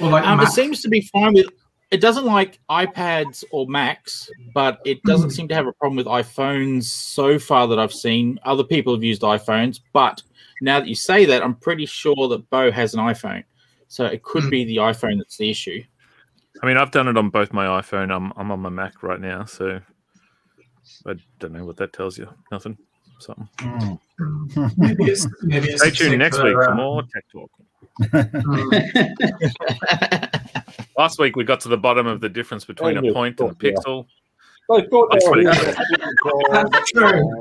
Or 0.00 0.10
like 0.10 0.26
Um, 0.26 0.40
it 0.40 0.48
seems 0.48 0.80
to 0.82 0.88
be 0.88 1.02
fine 1.12 1.34
with 1.34 1.46
it 1.92 2.00
doesn't 2.00 2.24
like 2.24 2.58
iPads 2.70 3.44
or 3.50 3.66
Macs, 3.66 4.30
but 4.54 4.80
it 4.86 5.02
doesn't 5.02 5.30
seem 5.30 5.46
to 5.48 5.54
have 5.54 5.66
a 5.66 5.72
problem 5.74 5.96
with 5.98 6.06
iPhones 6.06 6.84
so 6.84 7.38
far 7.38 7.68
that 7.68 7.78
I've 7.78 7.92
seen. 7.92 8.40
Other 8.44 8.64
people 8.64 8.94
have 8.94 9.04
used 9.04 9.20
iPhones, 9.20 9.80
but 9.92 10.22
now 10.62 10.80
that 10.80 10.88
you 10.88 10.94
say 10.94 11.26
that, 11.26 11.42
I'm 11.42 11.54
pretty 11.54 11.84
sure 11.84 12.28
that 12.28 12.48
Bo 12.48 12.70
has 12.72 12.94
an 12.94 13.00
iPhone. 13.00 13.44
So 13.92 14.06
it 14.06 14.22
could 14.22 14.44
Hmm. 14.44 14.48
be 14.48 14.64
the 14.64 14.76
iPhone 14.78 15.18
that's 15.18 15.36
the 15.36 15.50
issue. 15.50 15.84
I 16.62 16.66
mean, 16.66 16.78
I've 16.78 16.90
done 16.92 17.08
it 17.08 17.18
on 17.18 17.28
both 17.28 17.52
my 17.52 17.66
iPhone. 17.66 18.10
I'm 18.10 18.32
I'm 18.36 18.50
on 18.50 18.60
my 18.60 18.70
Mac 18.70 19.02
right 19.02 19.20
now, 19.20 19.44
so 19.44 19.80
I 21.06 21.12
don't 21.38 21.52
know 21.52 21.66
what 21.66 21.76
that 21.76 21.92
tells 21.92 22.16
you. 22.16 22.26
Nothing. 22.50 22.78
Something. 23.18 23.50
Mm. 23.58 23.98
Maybe 24.78 25.04
it's 25.04 25.26
maybe 25.42 25.68
it's 25.68 25.82
Stay 25.82 25.90
tuned 25.90 26.18
next 26.20 26.38
particular, 26.38 26.58
week 26.58 26.64
for 26.64 26.72
uh, 26.72 26.74
more 26.74 27.02
tech 27.12 27.24
talk. 27.30 27.50
mm. 28.32 28.72
Last 30.96 31.18
week 31.18 31.36
we 31.36 31.44
got 31.44 31.60
to 31.60 31.68
the 31.68 31.76
bottom 31.76 32.06
of 32.06 32.22
the 32.22 32.30
difference 32.30 32.64
between 32.64 32.94
Thank 32.94 33.10
a 33.10 33.12
point 33.12 33.40
and 33.40 33.50
a 33.50 33.56
Yeah. 33.60 33.72
pixel. 33.72 34.06
They 34.70 34.86
thought 34.88 35.12
they 35.12 35.18
were 35.28 35.44
That's 35.44 35.60
here. 35.66 35.74
That's 36.70 36.90
true. 36.92 37.40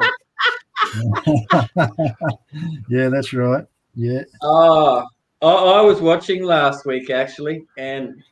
yeah, 2.90 3.08
that's 3.08 3.32
right. 3.32 3.66
Yeah. 3.96 4.24
Oh, 4.42 5.08
I, 5.42 5.48
I 5.48 5.82
was 5.82 6.02
watching 6.02 6.44
last 6.44 6.86
week 6.86 7.10
actually, 7.10 7.66
and 7.78 8.24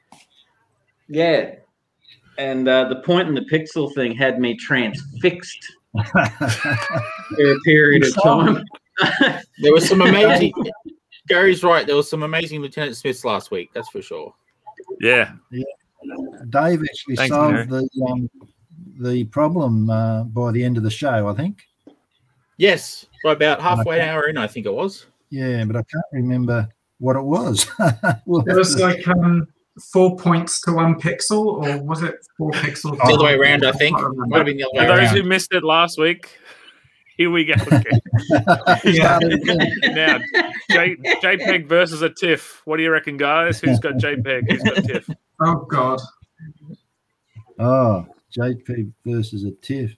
yeah, 1.07 1.55
and 2.37 2.67
uh, 2.67 2.87
the 2.87 2.97
point 2.97 3.27
in 3.27 3.35
the 3.35 3.45
pixel 3.51 3.93
thing 3.93 4.15
had 4.15 4.39
me 4.39 4.55
transfixed 4.55 5.65
for 6.13 7.51
a 7.51 7.59
period 7.65 8.05
of 8.05 8.23
time. 8.23 8.63
There 9.61 9.71
was 9.71 9.87
some 9.87 10.01
amazing. 10.01 10.51
Gary's 11.29 11.63
right. 11.63 11.87
There 11.87 11.95
was 11.95 12.09
some 12.09 12.23
amazing 12.23 12.59
Lieutenant 12.59 12.97
Smiths 12.97 13.23
last 13.23 13.49
week. 13.49 13.69
That's 13.73 13.87
for 13.87 14.01
sure. 14.01 14.33
Yeah. 14.99 15.31
yeah. 15.51 15.63
Dave 16.49 16.81
actually 16.83 17.15
Thanks, 17.15 17.33
solved 17.33 17.69
the 17.69 17.87
um, 18.09 18.29
the 18.99 19.23
problem 19.25 19.89
uh, 19.89 20.25
by 20.25 20.51
the 20.51 20.61
end 20.61 20.75
of 20.75 20.83
the 20.83 20.89
show, 20.89 21.29
I 21.29 21.33
think. 21.33 21.61
Yes, 22.57 23.05
by 23.23 23.31
about 23.31 23.61
halfway 23.61 24.01
hour 24.01 24.27
in, 24.27 24.37
I 24.37 24.47
think 24.47 24.65
it 24.65 24.73
was. 24.73 25.05
Yeah, 25.29 25.63
but 25.63 25.77
I 25.77 25.83
can't 25.83 26.05
remember 26.11 26.67
what 26.99 27.15
it 27.15 27.23
was. 27.23 27.67
We'll 28.25 28.41
It 28.47 28.55
was 28.55 28.79
like 28.79 29.07
um, 29.07 29.47
four 29.91 30.15
points 30.17 30.61
to 30.61 30.73
one 30.73 30.99
pixel, 30.99 31.45
or 31.65 31.81
was 31.81 32.03
it 32.03 32.15
four 32.37 32.51
pixels? 32.51 32.99
All 32.99 33.07
the 33.07 33.13
other 33.15 33.23
way 33.25 33.33
around, 33.35 33.65
I 33.65 33.71
think. 33.73 33.97
can't 33.97 34.15
Might 34.17 34.37
have 34.37 34.45
been 34.45 34.57
the 34.57 34.63
other 34.63 34.79
way 34.79 34.85
those 34.87 34.99
around. 35.11 35.15
who 35.17 35.23
missed 35.23 35.53
it 35.53 35.63
last 35.63 35.97
week, 35.97 36.37
here 37.17 37.29
we 37.31 37.45
go. 37.45 37.53
again. 37.53 37.99
Yeah. 38.85 39.19
now, 39.83 40.19
J, 40.71 40.95
JPEG 41.21 41.67
versus 41.67 42.01
a 42.01 42.09
TIFF. 42.09 42.61
What 42.65 42.77
do 42.77 42.83
you 42.83 42.91
reckon, 42.91 43.17
guys? 43.17 43.59
Who's 43.59 43.79
got 43.79 43.93
JPEG? 43.95 44.49
Who's 44.51 44.63
got 44.63 44.83
TIFF? 44.83 45.09
Oh 45.41 45.65
God. 45.69 45.99
oh, 47.59 48.05
JPEG 48.37 48.91
versus 49.05 49.43
a 49.45 49.51
TIFF. 49.51 49.91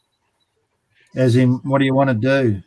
As 1.16 1.36
in, 1.36 1.54
what 1.64 1.80
do 1.80 1.86
you 1.86 1.94
want 1.94 2.10
to 2.10 2.14
do? 2.14 2.62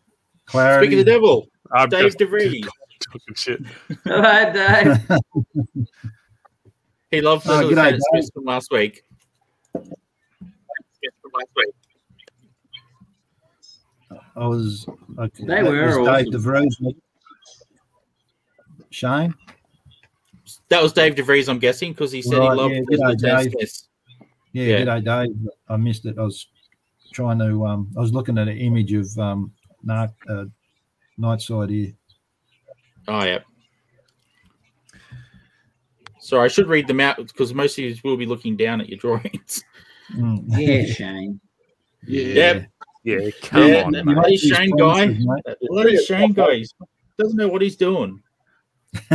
Clarity. 0.47 0.87
Speak 0.87 0.99
of 0.99 1.05
the 1.07 1.11
devil, 1.13 1.49
I'm 1.73 1.89
Dave 1.89 2.05
just 2.05 2.19
DeVries. 2.19 2.67
Talking 3.01 3.35
shit. 3.35 3.61
Hello, 4.05 4.53
Dave. 4.53 5.87
He 7.11 7.21
loved 7.21 7.47
the 7.47 7.53
Oh, 7.53 7.61
g'day, 7.63 7.69
Lieutenant 7.69 7.93
Dave. 7.93 8.01
Smiths 8.11 8.31
from 8.35 8.45
last 8.45 8.73
week. 8.73 9.05
Yes, 9.75 11.13
from 11.23 11.31
last 11.33 11.49
week. 11.55 11.75
I 14.35 14.47
was. 14.49 14.87
Okay, 15.17 15.45
They 15.45 15.63
were 15.63 15.99
was 16.01 16.09
Dave 16.09 16.35
awesome. 16.35 16.41
DeVries. 16.41 16.95
Shane. 18.91 19.35
That 20.71 20.83
was 20.83 20.93
Dave 20.93 21.15
DeVries, 21.15 21.49
I'm 21.49 21.61
guessing, 21.61 21.93
because 21.93 22.11
he 22.11 22.21
said 22.21 22.39
Right, 22.39 22.51
he 22.51 22.57
loved 22.57 22.75
yeah, 22.75 22.81
the 22.89 23.15
g'day, 23.17 23.43
Dave. 23.53 23.71
Yeah, 24.53 24.79
Yeah. 24.79 24.85
g'day, 24.99 25.05
Dave. 25.05 25.49
I 25.69 25.77
missed 25.77 26.07
it. 26.07 26.19
I 26.19 26.23
was 26.23 26.49
trying 27.13 27.39
to. 27.39 27.65
Um, 27.65 27.93
I 27.97 28.01
was 28.01 28.13
looking 28.13 28.39
at 28.39 28.49
an 28.49 28.59
image 28.59 28.93
of 28.93 29.17
um, 29.21 29.53
Narc, 29.87 30.13
uh, 30.29 30.47
Nightside 31.19 31.71
here. 31.71 31.93
Oh, 33.09 33.25
yeah. 33.25 33.39
Sorry, 36.21 36.45
I 36.45 36.49
should 36.49 36.69
read 36.69 36.87
them 36.87 37.01
out 37.01 37.17
because 37.19 37.53
most 37.53 37.79
of 37.79 37.85
you 37.85 37.95
will 38.03 38.17
be 38.17 38.25
looking 38.27 38.57
down 38.57 38.81
at 38.81 38.89
your 38.89 38.99
drawings. 39.05 39.63
Mm. 40.15 40.45
Yeah, 40.49 40.85
Shane. 40.93 41.41
Yep. 42.07 42.67
Yeah, 43.05 43.31
come 43.43 43.69
Yeah, 43.69 43.83
on. 43.85 43.93
no, 43.93 44.03
mate. 44.05 44.15
bloody 44.15 44.31
These 44.31 44.41
Shane 44.43 44.71
guy. 44.77 44.95
sponsors, 45.05 45.27
mate. 45.27 45.43
That 45.45 45.59
bloody 45.63 46.05
Shane 46.05 46.33
guy 46.33 46.55
he's- 46.57 46.73
doesn't 47.19 47.37
know 47.37 47.49
what 47.49 47.61
he's 47.63 47.77
doing. 47.77 48.23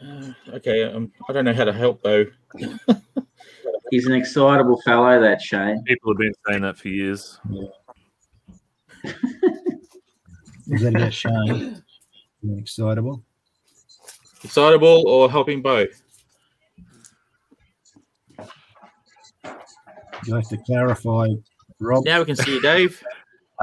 Uh, 0.00 0.30
okay, 0.54 0.84
um, 0.84 1.10
I 1.28 1.32
don't 1.32 1.44
know 1.44 1.54
how 1.54 1.64
to 1.64 1.72
help 1.72 2.02
though. 2.02 2.26
He's 3.90 4.06
an 4.06 4.12
excitable 4.14 4.80
fellow, 4.82 5.20
that 5.20 5.40
Shane. 5.40 5.82
People 5.84 6.12
have 6.12 6.18
been 6.18 6.32
saying 6.46 6.62
that 6.62 6.76
for 6.76 6.88
years. 6.88 7.38
Is 10.68 10.82
that 10.82 10.94
about 10.96 11.12
Shane? 11.12 11.82
Excitable. 12.58 13.22
Excitable 14.44 15.04
or 15.06 15.30
helping 15.30 15.62
both? 15.62 16.02
You 20.26 20.34
have 20.34 20.48
to 20.48 20.56
clarify, 20.58 21.28
Rob. 21.80 22.04
Now 22.04 22.18
we 22.20 22.24
can 22.26 22.36
see 22.36 22.54
you, 22.54 22.60
Dave. 22.60 23.02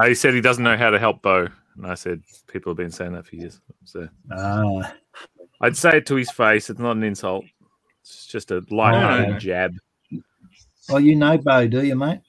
Uh, 0.00 0.06
he 0.08 0.14
said 0.14 0.34
he 0.34 0.40
doesn't 0.40 0.64
know 0.64 0.76
how 0.76 0.90
to 0.90 0.98
help 0.98 1.22
Bo. 1.22 1.48
And 1.76 1.86
I 1.86 1.94
said, 1.94 2.22
people 2.46 2.70
have 2.70 2.76
been 2.76 2.90
saying 2.90 3.12
that 3.12 3.26
for 3.26 3.36
years. 3.36 3.60
So 3.84 4.08
Ah, 4.32 4.94
I'd 5.60 5.76
say 5.76 5.98
it 5.98 6.06
to 6.06 6.14
his 6.14 6.30
face. 6.30 6.70
It's 6.70 6.78
not 6.80 6.96
an 6.96 7.02
insult. 7.02 7.44
It's 8.02 8.26
just 8.26 8.50
a 8.50 8.62
light-hearted 8.70 9.22
No, 9.22 9.26
no, 9.26 9.32
no. 9.32 9.38
jab. 9.38 9.74
oh, 10.90 10.98
you 10.98 11.16
know 11.16 11.36
Bo, 11.38 11.66
do 11.66 11.84
you, 11.84 11.96
mate? 11.96 12.20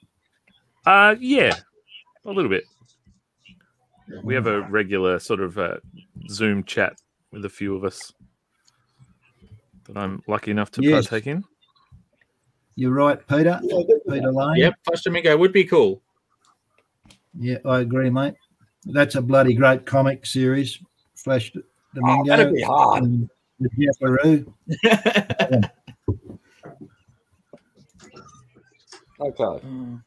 Uh, 0.84 1.14
yeah, 1.20 1.54
a 2.24 2.30
little 2.30 2.50
bit. 2.50 2.64
We 4.22 4.34
have 4.34 4.46
a 4.46 4.60
regular 4.62 5.18
sort 5.18 5.40
of 5.40 5.58
uh, 5.58 5.76
Zoom 6.28 6.62
chat 6.64 6.94
with 7.32 7.44
a 7.44 7.48
few 7.48 7.74
of 7.74 7.84
us 7.84 8.12
that 9.86 9.96
I'm 9.96 10.22
lucky 10.28 10.50
enough 10.50 10.70
to 10.72 10.82
Yes. 10.82 11.08
partake 11.08 11.26
in. 11.26 11.44
You're 12.76 12.92
right, 12.92 13.18
Peter. 13.26 13.60
Peter 14.08 14.32
Lane. 14.32 14.56
Yep, 14.58 14.74
Flash 14.84 15.02
Domingo 15.02 15.36
would 15.36 15.52
be 15.52 15.64
cool. 15.64 16.02
Yeah, 17.38 17.58
I 17.64 17.80
agree, 17.80 18.10
mate. 18.10 18.34
That's 18.84 19.14
a 19.14 19.22
bloody 19.22 19.54
great 19.54 19.86
comic 19.86 20.26
series. 20.26 20.78
Flash 21.14 21.52
Oh, 21.56 21.60
Domingo. 21.94 22.36
that'd 22.36 22.54
be 22.54 22.62
hard. 22.62 23.04
and 23.04 23.30
the 23.58 23.70
Jefferoo. 23.70 24.52
Okay. 29.18 29.66
Mm. 29.66 30.02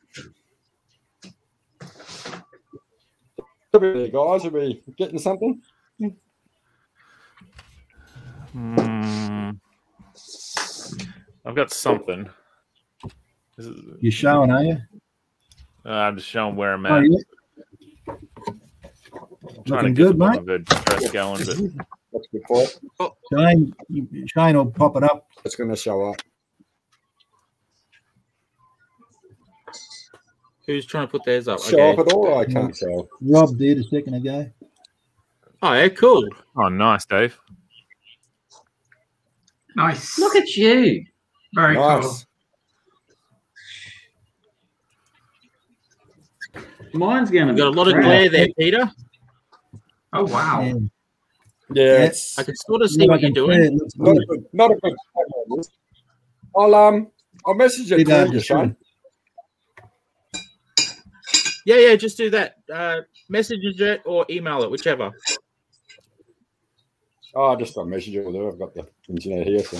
Come 3.71 3.83
here, 3.83 4.07
guys. 4.07 4.45
Are 4.45 4.49
we 4.49 4.83
getting 4.97 5.19
something? 5.19 5.61
Hmm. 8.51 9.51
I've 11.45 11.55
got 11.55 11.71
something. 11.71 12.27
This 13.57 13.67
is, 13.67 13.75
You're 13.99 14.11
showing, 14.11 14.49
are 14.51 14.63
you? 14.63 14.77
uh, 15.85 15.89
I'm 15.89 16.17
just 16.17 16.27
showing 16.27 16.55
where 16.55 16.73
I'm 16.73 16.85
Oh, 16.85 16.97
at. 16.97 17.03
yeah. 17.03 17.17
trying 19.67 19.67
Looking 19.67 19.85
to 19.85 19.89
get 19.89 19.95
good, 19.95 20.07
the 20.07 20.13
mate. 20.13 20.25
bottom 20.25 20.49
of 20.49 20.65
the 20.65 20.75
press 20.85 21.11
going, 21.11 21.45
but 21.45 21.57
That's 22.11 22.27
good 22.31 22.41
for 22.47 22.63
it. 22.63 22.79
Shane, 23.31 23.75
you- 23.89 24.25
Shane 24.27 24.57
will 24.57 24.71
pop 24.71 24.95
it 24.97 25.03
up. 25.03 25.27
It's 25.45 25.55
going 25.55 25.69
to 25.69 25.75
show 25.75 26.09
up. 26.09 26.15
Who's 30.69 30.85
trying 30.85 31.07
to 31.07 31.11
put 31.11 31.23
theirs 31.23 31.47
up? 31.47 31.59
Show 31.63 31.79
Okay. 31.79 31.99
up 31.99 32.05
at 32.07 32.13
all? 32.13 32.37
I 32.37 32.45
can't 32.45 32.75
tell. 32.75 33.09
Rob 33.21 33.57
did 33.57 33.79
a 33.79 33.83
second 33.85 34.13
ago. 34.13 34.47
Oh, 35.63 35.73
yeah, 35.73 35.87
cool. 35.89 36.23
oh, 36.57 36.69
nice, 36.69 37.07
Dave. 37.07 37.35
Nice. 39.75 40.19
Look 40.19 40.35
at 40.35 40.47
you. 40.55 41.03
Very 41.55 41.73
cool. 41.75 42.13
Mine's 46.93 47.31
going 47.31 47.47
to 47.47 47.53
You 47.53 47.55
be 47.55 47.61
got 47.61 47.67
a 47.69 47.75
lot 47.75 47.87
of 47.87 47.95
glare 47.95 48.29
there, 48.29 48.47
Peter. 48.59 48.91
Oh 50.13 50.25
wow. 50.25 50.61
Yeah. 50.61 50.73
Yeah, 51.73 52.03
Yeah. 52.03 52.11
I 52.37 52.43
can 52.43 52.55
sort 52.55 52.83
of 52.83 52.91
see 52.91 53.07
What 53.07 53.09
what 53.09 53.21
you're 53.21 53.31
doing. 53.31 53.59
say, 53.59 53.67
it 53.69 53.73
looks 53.73 53.95
not 53.97 54.11
a 54.11 54.13
good. 54.19 54.27
good, 54.27 54.45
not 54.53 54.71
a 54.71 54.75
good. 54.75 55.65
I'll 56.55 56.75
um, 56.75 57.11
I'll 57.45 57.55
message 57.55 57.91
it 57.91 58.05
Bit 58.05 58.33
you, 58.33 58.39
Shane. 58.39 58.75
Yeah, 61.69 61.75
yeah, 61.75 61.95
just 61.97 62.17
do 62.17 62.31
that. 62.31 62.55
Uh, 62.73 63.01
message 63.29 63.59
it 63.79 64.01
or 64.03 64.25
email 64.27 64.63
it, 64.63 64.71
whichever. 64.71 65.11
Oh, 67.35 67.55
just 67.55 67.77
a 67.77 67.85
message 67.85 68.15
it 68.15 68.25
will 68.25 68.31
do. 68.31 68.47
I've 68.47 68.57
got 68.57 68.73
the 68.73 68.87
internet 69.07 69.45
here, 69.45 69.63
so 69.63 69.77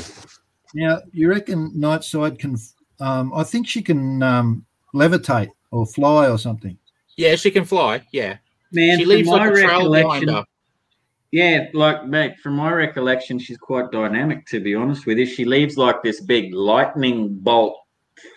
Now, 0.75 1.01
you 1.11 1.27
reckon 1.27 1.71
Nightside 1.71 2.37
can? 2.37 2.57
Um, 2.99 3.33
I 3.33 3.41
think 3.41 3.67
she 3.67 3.81
can 3.81 4.21
um, 4.21 4.67
levitate 4.93 5.49
or 5.71 5.87
fly 5.87 6.29
or 6.29 6.37
something. 6.37 6.77
Yeah, 7.17 7.33
she 7.33 7.49
can 7.49 7.65
fly. 7.65 8.05
Yeah, 8.11 8.37
Man, 8.71 8.99
she 8.99 9.05
from 9.05 9.09
leaves 9.09 9.29
my 9.29 9.37
like 9.37 9.49
a 9.49 9.53
trail 9.53 9.91
behind 9.91 9.91
recollection, 9.95 10.29
her. 10.29 10.45
Yeah, 11.31 11.67
like 11.73 12.05
mate, 12.05 12.37
from 12.37 12.53
my 12.53 12.71
recollection, 12.71 13.39
she's 13.39 13.57
quite 13.57 13.89
dynamic. 13.91 14.45
To 14.49 14.59
be 14.59 14.75
honest 14.75 15.07
with 15.07 15.17
you, 15.17 15.25
she 15.25 15.43
leaves 15.43 15.75
like 15.75 16.03
this 16.03 16.21
big 16.21 16.53
lightning 16.53 17.33
bolt 17.39 17.79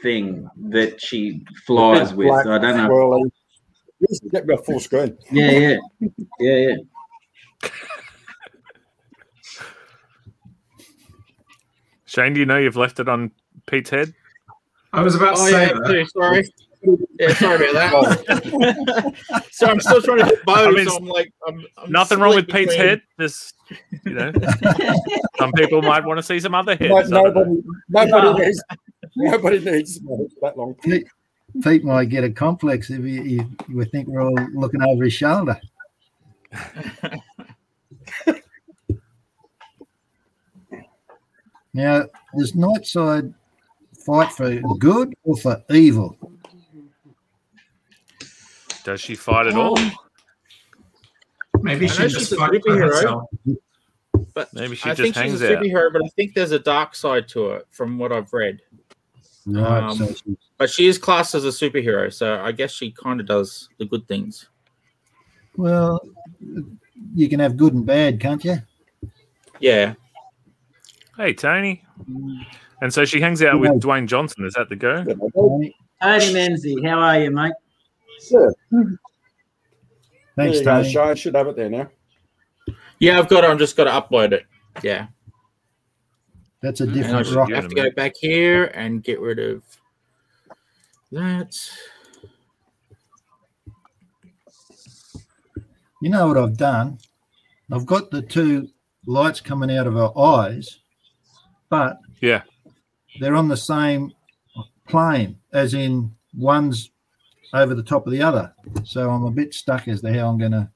thing 0.02 0.48
that 0.70 1.02
she 1.02 1.44
flies 1.66 2.14
with. 2.14 2.28
Black 2.28 2.46
I 2.46 2.56
don't 2.56 2.78
know. 2.78 2.88
swirly. 2.88 3.30
Yes, 4.08 4.20
Get 4.32 4.46
me 4.46 4.54
a 4.54 4.58
full 4.58 4.80
screen. 4.80 5.16
Yeah, 5.30 5.50
yeah, 5.50 5.76
yeah, 6.40 6.56
yeah. 6.68 6.76
Shane, 12.06 12.34
do 12.34 12.40
you 12.40 12.46
know 12.46 12.58
you've 12.58 12.76
left 12.76 13.00
it 13.00 13.08
on 13.08 13.30
Pete's 13.66 13.90
head? 13.90 14.12
I 14.92 15.02
was 15.02 15.14
about 15.14 15.36
to 15.36 15.42
Oh 15.42 15.46
say 15.46 15.66
yeah, 15.68 15.72
that. 15.72 16.10
sorry. 16.12 16.44
Yeah, 17.18 17.32
sorry 17.34 17.70
about 17.70 18.26
that. 18.26 19.12
Oh. 19.32 19.40
so 19.52 19.66
I'm 19.68 19.80
still 19.80 20.02
trying 20.02 20.18
to 20.18 20.24
hit 20.26 20.44
Bo. 20.44 20.52
I 20.52 20.70
mean, 20.72 20.86
so 20.86 20.96
I'm 20.96 21.06
like, 21.06 21.32
I'm, 21.46 21.64
I'm 21.78 21.90
Nothing 21.92 22.18
wrong 22.18 22.34
with 22.34 22.48
split 22.48 22.66
Pete's 22.68 22.72
between- 22.76 22.88
head. 22.88 23.02
There's, 23.18 23.54
you 24.04 24.12
know, 24.14 24.32
some 25.38 25.52
people 25.52 25.80
might 25.80 26.04
want 26.04 26.18
to 26.18 26.22
see 26.22 26.40
some 26.40 26.54
other 26.54 26.74
heads. 26.76 27.08
No- 27.10 27.26
I 27.26 27.28
nobody, 27.30 27.62
nobody 27.88 28.44
needs, 28.46 28.62
nobody 29.16 29.58
needs 29.60 30.00
that 30.42 30.58
long. 30.58 30.74
Pete, 31.54 31.62
Pete 31.64 31.84
might 31.84 32.08
get 32.08 32.24
a 32.24 32.30
complex 32.30 32.90
if 32.90 33.00
you, 33.00 33.22
you, 33.22 33.44
you 33.68 33.76
would 33.76 33.90
think 33.90 34.08
we're 34.08 34.22
all 34.22 34.34
looking 34.54 34.82
over 34.82 35.04
his 35.04 35.12
shoulder. 35.12 35.60
now, 41.74 42.04
does 42.36 42.52
Nightside 42.52 43.34
fight 44.04 44.32
for 44.32 44.50
good 44.78 45.14
or 45.24 45.36
for 45.36 45.62
evil? 45.70 46.16
Does 48.84 49.00
she 49.00 49.14
fight 49.14 49.46
at 49.46 49.54
all? 49.54 49.78
Um, 49.78 49.92
maybe 51.62 51.86
she 51.88 52.02
just 52.08 52.18
she's 52.18 52.32
a 52.32 52.36
fight 52.36 52.50
for 52.50 52.58
superhero. 52.60 52.80
herself. 52.80 53.30
But 54.34 54.52
Maybe 54.54 54.76
she 54.76 54.88
I 54.88 54.94
just 54.94 55.02
think 55.02 55.14
hangs 55.14 55.32
she's 55.32 55.42
a 55.42 55.58
out. 55.58 55.62
superhero, 55.62 55.92
but 55.92 56.02
I 56.04 56.08
think 56.16 56.34
there's 56.34 56.52
a 56.52 56.58
dark 56.58 56.94
side 56.94 57.28
to 57.28 57.50
it 57.50 57.66
from 57.70 57.98
what 57.98 58.12
I've 58.12 58.32
read. 58.32 58.60
Right. 59.46 59.82
Um, 59.82 59.96
so 59.96 60.14
she, 60.14 60.36
But 60.58 60.70
she 60.70 60.86
is 60.86 60.98
classed 60.98 61.34
as 61.34 61.44
a 61.44 61.48
superhero, 61.48 62.12
so 62.12 62.40
I 62.40 62.52
guess 62.52 62.72
she 62.72 62.92
kind 62.92 63.20
of 63.20 63.26
does 63.26 63.68
the 63.78 63.84
good 63.86 64.06
things. 64.06 64.48
well, 65.56 66.00
you 67.14 67.28
can 67.28 67.40
have 67.40 67.56
good 67.56 67.74
and 67.74 67.84
bad, 67.84 68.20
can't 68.20 68.44
you? 68.44 68.56
Yeah. 69.58 69.94
Hey, 71.16 71.34
Tony. 71.34 71.84
And 72.80 72.92
so 72.92 73.04
she 73.04 73.20
hangs 73.20 73.42
out 73.42 73.60
with 73.60 73.72
Dwayne 73.72 74.06
Johnson. 74.06 74.44
Is 74.44 74.54
that 74.54 74.68
the 74.68 74.76
go? 74.76 75.04
Tony? 75.34 75.74
Tony 76.02 76.24
Menzie, 76.32 76.84
how 76.88 76.98
are 76.98 77.20
you, 77.20 77.30
mate? 77.30 77.52
Yeah. 78.30 78.48
Thanks, 78.70 78.98
there 80.36 80.48
you 80.48 80.64
go, 80.64 80.92
Tony. 80.92 81.16
Should 81.16 81.34
have 81.34 81.48
it 81.48 81.56
there 81.56 81.68
now. 81.68 81.88
Yeah, 82.98 83.18
I've 83.18 83.28
got 83.28 83.44
it. 83.44 83.50
I'm 83.50 83.58
just 83.58 83.76
got 83.76 83.84
to 83.84 83.90
upload 83.90 84.32
it. 84.32 84.46
Yeah. 84.82 85.08
That's 86.62 86.80
a 86.80 86.86
different 86.86 87.26
rock. 87.28 87.36
rock. 87.36 87.50
have 87.50 87.68
to 87.68 87.74
go 87.74 87.90
back 87.90 88.12
here 88.16 88.66
and 88.66 89.02
get 89.02 89.20
rid 89.20 89.40
of 89.40 89.62
that. 91.10 91.56
You 96.00 96.10
know 96.10 96.28
what 96.28 96.38
I've 96.38 96.56
done? 96.56 96.98
I've 97.70 97.86
got 97.86 98.10
the 98.10 98.22
two 98.22 98.68
lights 99.06 99.40
coming 99.40 99.76
out 99.76 99.86
of 99.86 99.94
her 99.94 100.16
eyes, 100.16 100.78
but 101.68 101.98
Yeah. 102.20 102.42
they're 103.18 103.34
on 103.34 103.48
the 103.48 103.56
same 103.56 104.12
plane, 104.88 105.38
as 105.52 105.74
in 105.74 106.14
one's 106.36 106.90
over 107.54 107.74
the 107.74 107.82
top 107.82 108.06
of 108.06 108.12
the 108.12 108.22
other. 108.22 108.54
So 108.84 109.10
I'm 109.10 109.24
a 109.24 109.30
bit 109.30 109.52
stuck 109.52 109.88
as 109.88 110.00
to 110.02 110.12
how 110.12 110.28
I'm 110.28 110.38
going 110.38 110.52
to 110.52 110.70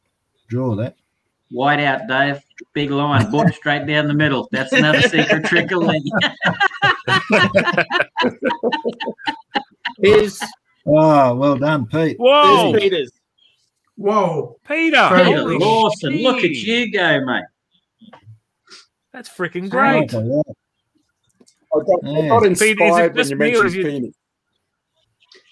draw 0.48 0.74
that. 0.76 0.96
White 1.50 1.80
out, 1.80 2.06
Dave. 2.08 2.40
Big 2.72 2.90
line, 2.90 3.30
book 3.30 3.52
straight 3.54 3.86
down 3.86 4.08
the 4.08 4.14
middle. 4.14 4.48
That's 4.50 4.72
another 4.72 5.00
secret 5.02 5.44
trick 5.44 5.70
of 5.72 5.82
Lee. 5.82 6.12
Here's, 9.98 10.40
Oh, 10.88 11.34
well 11.34 11.56
done, 11.56 11.86
Pete. 11.86 12.16
Whoa, 12.18 12.70
here's 12.72 12.80
Peter's. 12.82 13.12
Whoa. 13.96 14.56
Peter! 14.68 15.08
Peter 15.10 15.24
Peter 15.24 15.36
Holy 15.38 15.58
Lawson, 15.58 16.16
look 16.22 16.44
at 16.44 16.50
you 16.50 16.92
go, 16.92 17.24
mate. 17.24 17.44
That's 19.12 19.28
freaking 19.28 19.68
Great. 19.70 20.10
great. 20.10 20.12
Okay, 20.12 20.28
yeah. 20.28 20.42
I 21.74 21.78
got, 21.78 22.04
I 22.04 22.10
Yeah. 22.10 22.38
Pete, 22.40 22.52
is 22.52 22.62
it 22.62 22.70
inspired 22.80 23.16
when 23.16 23.28
you 23.28 23.36
me 23.36 23.46
or 23.46 23.62
mentioned 23.62 23.66
is 23.66 23.74
you- 23.74 23.84
penis. 23.84 24.14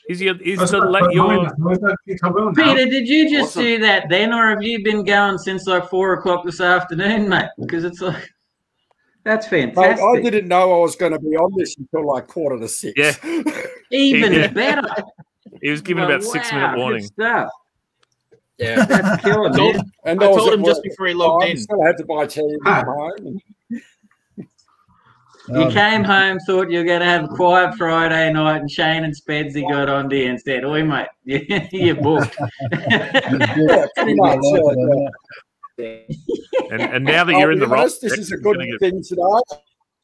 Is 0.09 0.21
your 0.21 0.37
is 0.43 0.59
I 0.59 0.63
was 0.63 0.71
the 0.73 0.79
let 0.81 1.13
your 1.15 1.47
up. 1.47 1.53
I 1.59 1.63
was 1.67 1.79
about 1.79 1.89
to 1.91 1.97
think 2.07 2.23
I 2.25 2.29
will 2.29 2.53
now. 2.53 2.75
Peter, 2.75 2.91
did 2.91 3.09
you 3.09 3.31
just 3.31 3.53
Awesome. 3.57 3.63
do 3.63 3.79
that 3.81 4.09
then, 4.11 4.33
or 4.35 4.51
have 4.51 4.63
you 4.63 4.85
been 4.85 5.03
going 5.05 5.39
since 5.39 5.67
like 5.67 5.89
four 5.89 6.13
o'clock 6.13 6.45
this 6.45 6.61
afternoon, 6.61 7.27
mate? 7.31 7.49
Because 7.59 7.85
it's 7.85 8.01
like 8.03 8.29
that's 9.25 9.51
Mate, 9.51 9.75
fantastic. 9.75 10.05
I 10.05 10.21
didn't 10.21 10.49
know 10.49 10.75
I 10.75 10.79
was 10.83 10.97
going 10.97 11.13
to 11.13 11.19
be 11.19 11.35
on 11.37 11.51
this 11.57 11.75
until 11.79 12.07
like 12.07 12.27
quarter 12.27 12.59
to 12.59 12.69
six. 12.69 12.93
Yeah. 12.99 13.15
Even 13.91 14.33
Yeah. 14.35 14.49
better. 14.49 14.83
he 15.63 15.71
was 15.71 15.81
given 15.81 16.05
Like, 16.05 16.17
about 16.17 16.25
six 16.25 16.53
wow, 16.53 16.59
minute 16.59 16.75
good 16.75 16.81
warning. 16.81 17.05
Stuff. 17.05 17.51
Yeah. 18.59 18.85
That's 18.85 19.23
killing, 19.25 19.53
I 19.55 19.57
told, 19.57 19.77
and 20.05 20.23
I 20.23 20.27
was 20.29 20.37
told 20.37 20.53
at 20.53 20.59
him 20.59 20.65
just 20.67 20.83
before 20.83 21.07
he 21.07 21.15
logged 21.15 21.45
the 21.45 21.47
in. 21.51 21.57
time, 21.57 21.63
Still 21.63 21.83
had 21.83 21.97
to 21.97 22.05
buy 22.05 22.27
tea 22.27 22.41
and 22.43 22.61
Ah. 22.67 22.85
Come 25.47 25.55
home. 25.55 25.63
And 25.63 25.73
You 25.75 25.81
Oh, 25.81 25.91
came 25.91 26.05
home, 26.05 26.39
thought 26.47 26.71
you 26.71 26.79
were 26.79 26.85
going 26.85 27.01
to 27.01 27.07
have 27.07 27.25
a 27.25 27.29
quiet 27.29 27.75
Friday 27.77 28.33
night, 28.33 28.61
and 28.61 28.71
Shane 28.71 29.05
and 29.05 29.15
Spedsy 29.15 29.69
got 29.69 29.89
on 29.89 30.09
to 30.11 30.17
you 30.17 30.31
and 30.31 30.41
said, 30.41 30.65
Oi, 30.65 30.85
mate, 30.85 31.09
you're 31.73 31.95
booked. 31.97 32.37
yeah, 32.73 33.87
pretty 33.97 34.15
much. 34.15 34.39
yeah, 34.43 35.15
yeah. 35.79 35.99
And 36.71 36.83
and 36.83 37.05
now 37.05 37.25
that 37.25 37.37
you're 37.39 37.53
in 37.53 37.59
the 37.59 37.67
honest, 37.67 38.03
rock, 38.03 38.11
this 38.11 38.19
is 38.19 38.33
a 38.33 38.37
good 38.37 38.59
thing 38.81 39.03
today. 39.03 39.23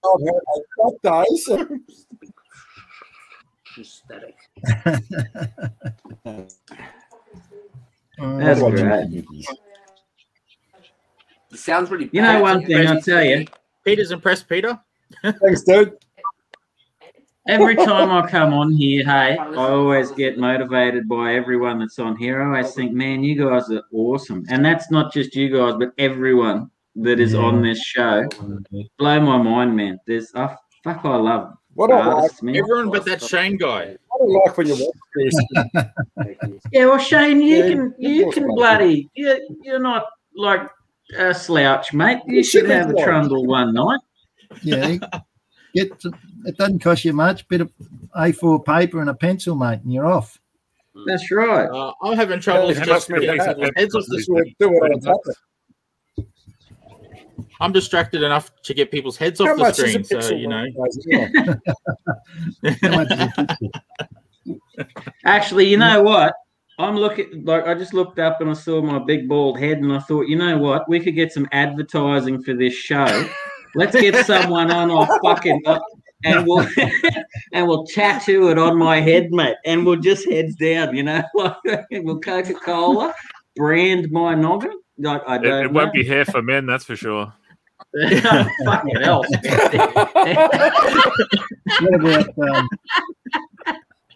I've 0.03 0.20
had 0.20 0.35
a 0.35 0.61
tough 0.83 0.94
day, 1.03 1.37
so 1.37 1.79
Aesthetic. 3.79 4.37
That's 8.18 8.61
oh, 8.61 8.70
great. 8.70 9.24
It 11.50 11.59
sounds 11.59 11.90
really. 11.90 12.11
You 12.12 12.22
know 12.22 12.42
one 12.42 12.64
thing, 12.64 12.87
I'll 12.87 13.00
tell 13.00 13.24
you. 13.24 13.46
Peter's 13.85 14.11
impressed, 14.11 14.48
Peter. 14.48 14.79
Thanks, 15.23 15.62
dude. 15.62 15.96
Every 17.49 17.75
time 17.75 18.11
I 18.11 18.29
come 18.29 18.53
on 18.53 18.70
here, 18.73 19.03
hey, 19.05 19.37
I 19.37 19.55
always 19.55 20.11
get 20.12 20.38
motivated 20.38 21.09
by 21.09 21.35
everyone 21.35 21.79
that's 21.81 21.99
on 21.99 22.16
here. 22.16 22.42
I 22.42 22.46
always 22.46 22.75
think, 22.75 22.92
man, 22.92 23.25
you 23.25 23.35
guys 23.35 23.70
are 23.70 23.83
awesome. 23.92 24.44
And 24.51 24.64
that's 24.64 24.90
not 24.90 25.12
just 25.12 25.35
you 25.35 25.49
guys, 25.57 25.75
but 25.79 25.92
everyone 25.99 26.70
that 26.96 27.18
is 27.18 27.35
on 27.35 27.62
this 27.62 27.83
show. 27.83 28.29
Blow 28.99 29.20
my 29.20 29.38
mind, 29.38 29.75
man. 29.75 29.99
There's, 30.07 30.31
oh, 30.35 30.55
fuck, 30.85 31.01
I 31.05 31.16
love 31.16 31.55
What 31.75 31.90
I 31.90 32.07
like, 32.07 32.42
man. 32.42 32.57
Everyone 32.57 32.90
but 32.90 33.05
that 33.07 33.23
Shane 33.23 33.57
guy. 33.57 33.96
what 34.09 34.46
I 34.46 34.49
like 34.49 34.59
when 34.59 34.66
you 34.68 34.75
watch 34.75 34.96
this. 35.16 35.87
Yeah, 36.73 36.87
well, 36.87 36.99
Shane, 36.99 37.40
you 37.40 37.57
Yeah, 37.57 37.68
can, 37.68 37.94
you 37.99 38.31
can 38.31 38.46
bloody, 38.55 39.09
you, 39.14 39.59
you're 39.62 39.81
not 39.81 40.05
like 40.37 40.68
a 41.16 41.35
slouch, 41.35 41.92
mate. 41.92 42.20
You 42.27 42.37
You 42.37 42.44
should 42.44 42.61
should 42.62 42.70
have 42.70 42.90
a 42.90 43.03
trundle 43.03 43.46
one 43.46 43.73
night. 43.73 44.01
Yeah, 44.62 44.96
get 45.74 46.00
to, 46.00 46.12
it 46.44 46.56
doesn't 46.56 46.80
cost 46.80 47.04
you 47.04 47.12
much. 47.12 47.46
Bit 47.48 47.60
of 47.62 47.72
A4 48.16 48.64
paper 48.64 49.00
and 49.00 49.10
a 49.10 49.14
pencil, 49.14 49.54
mate, 49.54 49.80
and 49.82 49.92
you're 49.92 50.06
off. 50.06 50.40
That's 51.06 51.30
right. 51.30 51.68
Uh, 51.68 51.92
I'm 52.02 52.16
having 52.16 52.40
trouble 52.40 52.68
Yeah, 52.68 52.74
just 52.74 52.86
trust 52.86 53.10
me, 53.10 53.20
getting 53.20 53.36
yeah. 53.60 53.70
heads 53.76 53.94
off 53.94 54.04
the 54.06 54.16
Do 54.18 54.44
do 54.58 54.84
it 54.84 54.92
on 54.92 55.00
top. 55.00 55.20
I'm 57.60 57.72
distracted 57.72 58.22
enough 58.22 58.50
to 58.62 58.74
get 58.74 58.90
people's 58.90 59.16
heads 59.16 59.38
How 59.38 59.50
off 59.50 59.56
the 59.56 59.62
much 59.62 59.78
is 59.78 59.94
a 59.94 60.04
screen, 60.04 60.22
so 60.22 60.34
you 60.34 60.48
know. 60.48 60.64
guys? 60.64 60.98
How 62.82 62.96
much 62.96 63.10
is 63.12 63.20
a 63.20 63.28
pixel? 63.28 64.58
Actually, 65.24 65.66
you 65.68 65.76
know 65.76 66.02
what? 66.02 66.34
I'm 66.78 66.96
looking 66.96 67.44
like 67.44 67.66
I 67.66 67.74
just 67.74 67.92
looked 67.92 68.18
up 68.18 68.40
and 68.40 68.48
I 68.48 68.54
saw 68.54 68.80
my 68.80 68.98
big 68.98 69.28
bald 69.28 69.58
head 69.58 69.78
and 69.78 69.92
I 69.92 69.98
thought, 69.98 70.28
you 70.28 70.36
know 70.36 70.56
what? 70.56 70.88
We 70.88 70.98
could 70.98 71.14
get 71.14 71.32
some 71.32 71.46
advertising 71.52 72.42
for 72.42 72.54
this 72.54 72.72
show. 72.72 73.28
Let's 73.74 73.98
get 73.98 74.26
someone 74.26 74.70
on 74.70 74.90
our 74.90 75.06
fucking 75.22 75.62
and 76.24 76.46
we'll 76.46 76.66
and 77.52 77.66
we'll 77.66 77.87
tattoo 77.87 78.50
it 78.50 78.59
on 78.59 78.78
my 78.78 79.00
head, 79.00 79.30
mate. 79.30 79.56
And 79.64 79.87
we'll 79.87 79.96
just 79.96 80.28
heads 80.28 80.54
down, 80.54 80.94
you 80.96 81.02
know, 81.02 81.22
like 81.35 81.56
we'll 81.90 82.20
Coca 82.20 82.54
Cola 82.54 83.14
brand 83.56 84.11
my 84.11 84.35
noggin. 84.35 84.78
Like 84.98 85.22
I 85.26 85.38
don't 85.38 85.64
it 85.64 85.72
won't 85.72 85.92
be 85.92 86.04
hair 86.04 86.24
for 86.24 86.42
men, 86.42 86.66
that's 86.66 86.85
for 86.85 86.96
sure. 86.96 87.33
fucking 88.64 89.00
hell. 89.00 89.24
What 91.80 91.94
about 91.94 92.38
um, 92.38 92.68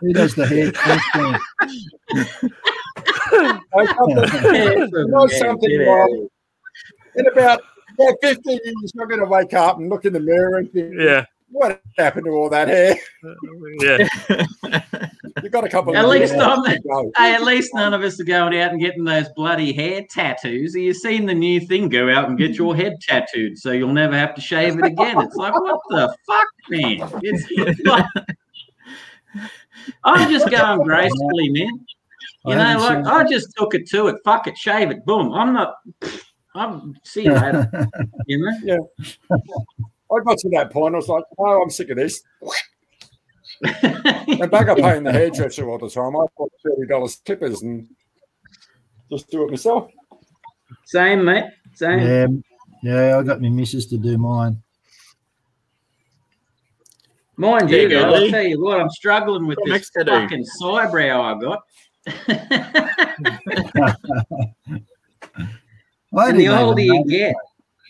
who 0.00 0.12
does 0.12 0.34
the 0.34 0.46
hair 0.46 0.70
transplant? 0.70 1.42
I 3.74 3.86
got 3.86 4.92
You 4.92 5.08
know 5.08 5.26
something, 5.26 5.78
Rob? 5.80 6.10
In 7.16 7.26
about, 7.26 7.62
about 7.98 8.14
15 8.22 8.60
years, 8.64 8.92
you're 8.94 9.06
going 9.06 9.20
to 9.20 9.26
wake 9.26 9.54
up 9.54 9.78
and 9.78 9.88
look 9.88 10.04
in 10.04 10.12
the 10.12 10.20
mirror 10.20 10.58
and 10.58 10.70
think, 10.72 10.94
Yeah, 10.98 11.24
what 11.50 11.80
happened 11.98 12.26
to 12.26 12.30
all 12.32 12.48
that 12.50 12.68
hair? 12.68 12.96
Uh, 13.24 13.34
yeah. 13.80 15.08
You're 15.42 15.50
got 15.50 15.64
a 15.64 15.68
couple. 15.68 15.96
At 15.96 16.04
of 16.04 16.10
least 16.10 16.32
years 16.32 16.42
I'm- 16.42 16.62
to. 16.64 17.12
Hey, 17.16 17.34
at 17.34 17.42
least 17.42 17.74
none 17.74 17.92
of 17.92 18.02
us 18.02 18.20
are 18.20 18.24
going 18.24 18.56
out 18.58 18.70
and 18.70 18.80
getting 18.80 19.04
those 19.04 19.28
bloody 19.36 19.72
hair 19.72 20.04
tattoos. 20.08 20.74
Have 20.74 20.82
you 20.82 20.94
seen 20.94 21.26
the 21.26 21.34
new 21.34 21.60
thing? 21.60 21.88
Go 21.88 22.08
out 22.10 22.28
and 22.28 22.38
get 22.38 22.56
your 22.56 22.74
head 22.76 22.94
tattooed 23.00 23.58
so 23.58 23.72
you'll 23.72 23.92
never 23.92 24.16
have 24.16 24.34
to 24.36 24.40
shave 24.40 24.78
it 24.78 24.84
again. 24.84 25.20
It's 25.20 25.34
like, 25.34 25.52
what 25.54 25.80
the 25.90 26.16
fuck, 26.26 26.48
man? 26.70 27.08
It's 27.22 27.80
like, 27.84 28.06
I'm 30.04 30.30
just 30.30 30.48
going 30.50 30.82
gracefully, 30.82 31.48
man. 31.50 31.84
You 32.46 32.54
know, 32.56 32.76
like 32.78 33.06
I 33.06 33.24
just 33.28 33.54
took 33.56 33.74
it 33.74 33.88
to 33.88 34.08
it. 34.08 34.16
Fuck 34.24 34.46
it, 34.46 34.56
shave 34.56 34.90
it. 34.90 35.04
Boom. 35.04 35.32
I'm 35.32 35.52
not. 35.52 35.76
I'm 36.54 36.96
see 37.02 37.24
you 37.24 37.32
later. 37.32 37.88
You 38.26 38.38
know. 38.38 38.52
Yeah. 38.62 38.78
I 40.12 40.20
got 40.24 40.38
to 40.38 40.48
that 40.50 40.70
point. 40.70 40.94
I 40.94 40.98
was 40.98 41.08
like, 41.08 41.24
"Oh, 41.38 41.62
I'm 41.62 41.70
sick 41.70 41.90
of 41.90 41.96
this." 41.96 42.22
And 43.62 44.50
back 44.50 44.68
up 44.68 44.76
paying 44.76 45.04
the 45.04 45.12
hairdresser 45.12 45.68
all 45.68 45.78
the 45.78 45.88
time. 45.88 46.16
I 46.16 46.26
bought 46.36 46.52
thirty 46.62 46.86
dollars 46.86 47.20
clippers 47.24 47.62
and 47.62 47.88
just 49.10 49.30
do 49.30 49.44
it 49.44 49.50
myself. 49.50 49.90
Same, 50.84 51.24
mate. 51.24 51.44
Same. 51.74 52.00
Yeah, 52.00 52.26
yeah, 52.82 53.18
I 53.18 53.22
got 53.22 53.40
my 53.40 53.48
missus 53.48 53.86
to 53.86 53.96
do 53.96 54.18
mine. 54.18 54.60
Mind 57.36 57.68
There 57.68 57.82
you, 57.82 57.82
you 57.82 57.88
go, 57.88 58.14
I'll 58.14 58.28
tell 58.28 58.42
you 58.42 58.60
what, 58.62 58.80
I'm 58.80 58.90
struggling 58.90 59.46
with 59.46 59.58
Got 59.58 59.64
this 59.64 59.72
next 59.72 59.90
do. 59.94 60.04
fucking 60.04 60.44
eyebrow 60.64 61.22
I 61.22 61.38
got. 61.40 61.64
Why 66.14 66.28
and 66.28 66.38
the 66.38 66.46
older 66.46 66.80
you 66.80 67.04
get, 67.06 67.34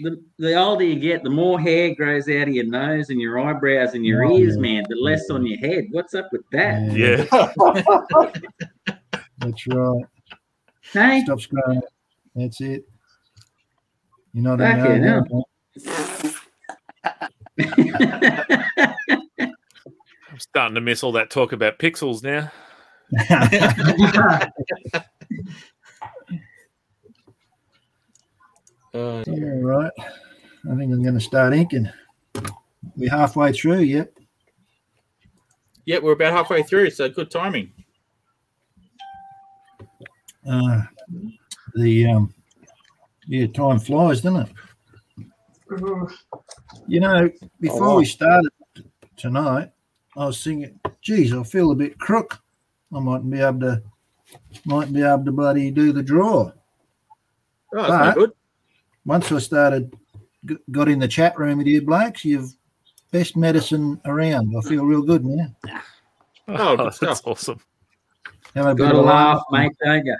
the, 0.01 0.19
the 0.39 0.55
older 0.55 0.83
you 0.83 0.99
get, 0.99 1.23
the 1.23 1.29
more 1.29 1.61
hair 1.61 1.95
grows 1.95 2.27
out 2.27 2.49
of 2.49 2.55
your 2.55 2.65
nose 2.65 3.11
and 3.11 3.21
your 3.21 3.39
eyebrows 3.39 3.93
and 3.93 4.03
your 4.03 4.25
Oh, 4.25 4.39
ears, 4.39 4.57
yeah. 4.57 4.63
man. 4.63 4.85
The 4.89 4.97
less 4.97 5.29
on 5.29 5.45
your 5.47 5.59
head. 5.59 5.89
What's 5.91 6.15
up 6.15 6.31
with 6.33 6.41
that? 6.51 6.91
Yeah. 6.91 7.27
that's 9.39 9.67
right. 9.67 10.05
Hey, 10.91 11.21
Stops 11.27 11.45
growing. 11.45 11.83
That's 12.35 12.63
it. 12.63 12.89
You're 14.33 14.57
not 14.57 14.59
Fuck 14.59 14.89
in 14.89 15.05
it, 15.05 15.25
I'm 20.31 20.39
starting 20.39 20.77
to 20.77 20.81
miss 20.81 21.05
all 21.05 21.13
that 21.13 21.29
talk 21.29 21.53
about 21.53 21.79
pixels 21.79 22.23
now. 22.23 22.51
Uh, 28.95 29.25
Yeah, 29.27 29.59
right. 29.61 29.91
I 30.01 30.77
think 30.77 30.93
I'm 30.93 31.03
going 31.03 31.15
to 31.15 31.21
start 31.21 31.53
inking. 31.53 31.91
We're 32.97 33.11
halfway 33.11 33.53
through. 33.53 33.81
Yep. 33.81 34.19
Yep, 35.87 36.03
we're 36.03 36.13
about 36.13 36.33
halfway 36.33 36.63
through, 36.63 36.91
so 36.91 37.09
good 37.09 37.31
timing. 37.31 37.73
Uh, 40.49 40.83
the 41.75 42.07
um, 42.07 42.35
yeah, 43.27 43.47
time 43.49 43.79
flies, 43.79 44.21
doesn't 44.21 44.43
it? 44.43 44.49
You 46.87 47.01
know, 47.01 47.31
before 47.61 47.89
wow. 47.89 47.99
we 47.99 48.05
started 48.05 48.51
tonight, 49.17 49.71
I 50.17 50.27
was 50.27 50.43
thinking, 50.43 50.79
geez, 51.03 51.35
I 51.35 51.43
feel 51.43 51.73
a 51.73 51.75
bit 51.75 51.99
crook. 51.99 52.39
I 52.95 53.01
mightn't 53.01 53.31
be 53.31 53.41
able 53.41 53.61
to, 53.61 53.83
mightn't 54.65 54.95
be 54.95 55.03
able 55.03 55.25
to 55.25 55.33
bloody 55.33 55.71
do 55.71 55.93
the 55.93 56.03
draw. 56.03 56.53
Oh, 57.75 57.83
that's 57.83 57.89
But- 57.89 58.15
good. 58.15 58.33
Once 59.05 59.31
I 59.31 59.39
started, 59.39 59.93
g- 60.47 60.57
got 60.71 60.89
in 60.89 60.99
the 60.99 61.09
chat 61.09 61.39
room 61.39 61.59
with 61.59 61.67
you 61.67 61.83
blokes, 61.83 62.25
you've 62.25 62.55
best 63.11 63.37
medicine 63.37 64.01
around. 64.05 64.55
I 64.57 64.61
feel 64.69 64.85
real 64.85 65.03
good 65.03 65.25
man. 65.25 65.55
Oh, 66.49 66.77
that's 66.85 66.97
stuff. 66.97 67.21
awesome. 67.25 67.61
Have 68.55 68.67
a 68.67 68.75
bit 68.75 68.85
gotta 68.85 69.01
laugh, 69.01 69.43
laugh. 69.51 69.63
mate, 69.69 69.77
don't 69.85 70.07
you? 70.07 70.17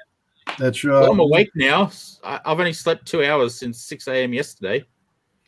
That's 0.59 0.85
right. 0.85 1.01
Well, 1.01 1.11
I'm 1.13 1.21
awake 1.21 1.51
now. 1.55 1.91
I've 2.23 2.59
only 2.59 2.73
slept 2.73 3.07
two 3.07 3.25
hours 3.25 3.59
since 3.59 3.83
6 3.85 4.09
a.m. 4.09 4.33
yesterday. 4.33 4.85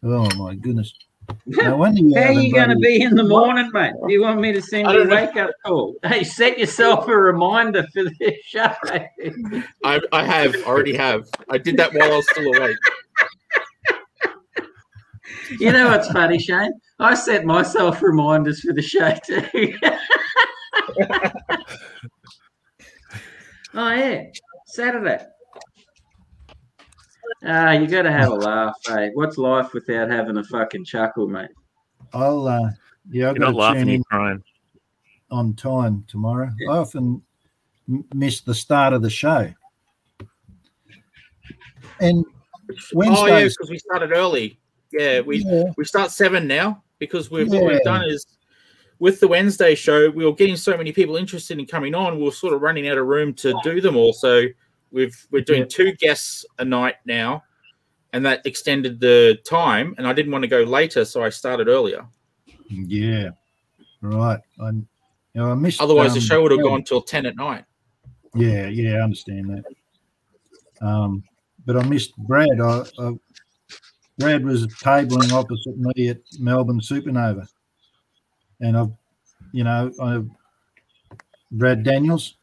Oh 0.02 0.28
my 0.36 0.54
goodness. 0.54 0.92
No 1.46 1.76
wonder 1.76 2.00
you 2.00 2.14
How 2.14 2.28
are 2.28 2.32
you 2.32 2.52
going 2.52 2.70
to 2.70 2.76
be 2.76 3.02
in 3.02 3.14
the 3.14 3.24
morning, 3.24 3.70
mate? 3.72 3.92
Do 4.06 4.12
you 4.12 4.22
want 4.22 4.40
me 4.40 4.52
to 4.52 4.60
send 4.60 4.88
you 4.90 5.02
a 5.02 5.08
wake 5.08 5.36
up 5.36 5.50
call? 5.64 5.94
Hey, 6.04 6.24
set 6.24 6.58
yourself 6.58 7.08
a 7.08 7.16
reminder 7.16 7.86
for 7.92 8.04
this 8.18 8.34
show. 8.44 8.72
I, 9.84 10.00
I 10.12 10.24
have, 10.24 10.54
already 10.64 10.94
have. 10.96 11.28
I 11.50 11.58
did 11.58 11.76
that 11.78 11.92
while 11.94 12.12
I 12.12 12.16
was 12.16 12.30
still 12.30 12.54
awake. 12.54 12.76
You 15.60 15.72
know 15.72 15.88
what's 15.88 16.10
funny, 16.10 16.38
Shane? 16.38 16.72
I 16.98 17.14
set 17.14 17.44
myself 17.44 18.02
reminders 18.02 18.60
for 18.60 18.72
the 18.72 18.82
show 18.82 19.14
too. 19.24 19.46
oh 23.74 23.90
yeah, 23.90 24.22
Saturday. 24.66 25.24
Ah, 27.44 27.72
you 27.72 27.86
got 27.86 28.02
to 28.02 28.12
have 28.12 28.30
a 28.30 28.34
laugh, 28.34 28.74
eh? 28.90 29.10
What's 29.14 29.38
life 29.38 29.72
without 29.72 30.10
having 30.10 30.36
a 30.38 30.44
fucking 30.44 30.84
chuckle, 30.84 31.28
mate? 31.28 31.50
I'll 32.12 32.46
uh 32.48 32.70
yeah, 33.10 33.30
I've 33.30 33.36
You're 33.36 33.46
not 33.46 33.56
got 33.56 33.74
to 33.74 33.80
tune 33.80 33.88
in 33.88 33.94
you're 33.96 34.04
crying. 34.10 34.42
on 35.30 35.54
time 35.54 36.04
tomorrow. 36.08 36.50
I 36.68 36.72
often 36.72 37.22
m- 37.88 38.04
miss 38.14 38.40
the 38.40 38.54
start 38.54 38.92
of 38.92 39.02
the 39.02 39.10
show. 39.10 39.52
And 42.00 42.24
Oh 42.24 42.26
yeah, 42.72 42.84
Wednesdays, 42.94 43.56
because 43.56 43.70
we 43.70 43.78
started 43.78 44.12
early. 44.12 44.58
Yeah, 44.92 45.20
we 45.20 45.38
yeah, 45.38 45.64
we 45.76 45.84
start 45.84 46.10
seven 46.10 46.46
now 46.46 46.82
because 46.98 47.30
we've 47.30 47.48
what 47.48 47.62
Yeah. 47.62 47.68
we've 47.68 47.82
done 47.82 48.04
is 48.08 48.26
with 48.98 49.20
the 49.20 49.28
Wednesday 49.28 49.74
show, 49.74 50.08
we 50.10 50.24
were 50.24 50.32
getting 50.32 50.56
so 50.56 50.76
many 50.76 50.90
people 50.92 51.16
interested 51.16 51.58
in 51.58 51.66
coming 51.66 51.94
on, 51.94 52.16
we 52.16 52.24
were 52.24 52.30
sort 52.32 52.54
of 52.54 52.62
running 52.62 52.88
out 52.88 52.96
of 52.98 53.06
room 53.06 53.34
to 53.34 53.54
do 53.62 53.80
them 53.80 53.94
all. 53.96 54.12
So 54.12 54.46
we've 54.96 55.26
we're 55.30 55.42
doing 55.42 55.60
Yeah. 55.60 55.68
two 55.68 55.92
guests 55.92 56.44
a 56.58 56.64
night 56.64 56.96
now, 57.04 57.44
and 58.12 58.24
that 58.24 58.44
extended 58.46 58.98
the 58.98 59.38
time. 59.44 59.94
And 59.98 60.06
I 60.06 60.12
didn't 60.12 60.32
want 60.32 60.42
to 60.42 60.48
go 60.48 60.62
later, 60.62 61.04
so 61.04 61.22
I 61.22 61.28
started 61.28 61.68
earlier. 61.68 62.04
yeah, 62.68 63.28
right. 64.00 64.40
I, 64.60 64.68
you 64.70 64.86
know, 65.34 65.50
I 65.52 65.54
missed. 65.54 65.80
Otherwise, 65.80 66.14
the 66.14 66.20
um, 66.20 66.26
show 66.26 66.42
would 66.42 66.50
have 66.50 66.62
gone 66.62 66.82
till 66.82 67.02
ten 67.02 67.26
at 67.26 67.36
night. 67.36 67.64
Yeah, 68.34 68.66
yeah, 68.68 68.96
I 68.96 69.02
understand 69.02 69.50
that. 69.50 70.86
Um, 70.86 71.22
but 71.66 71.76
I 71.76 71.82
missed 71.84 72.16
Brad. 72.16 72.60
I, 72.60 72.82
I, 72.98 73.12
Brad 74.18 74.44
was 74.44 74.66
tabling 74.82 75.32
opposite 75.32 75.76
me 75.76 76.08
at 76.08 76.18
Melbourne 76.38 76.80
Supanova, 76.80 77.46
and 78.60 78.76
I've, 78.76 78.92
you 79.52 79.64
know, 79.64 79.92
I, 80.00 80.22
Brad 81.52 81.82
Daniels. 81.84 82.36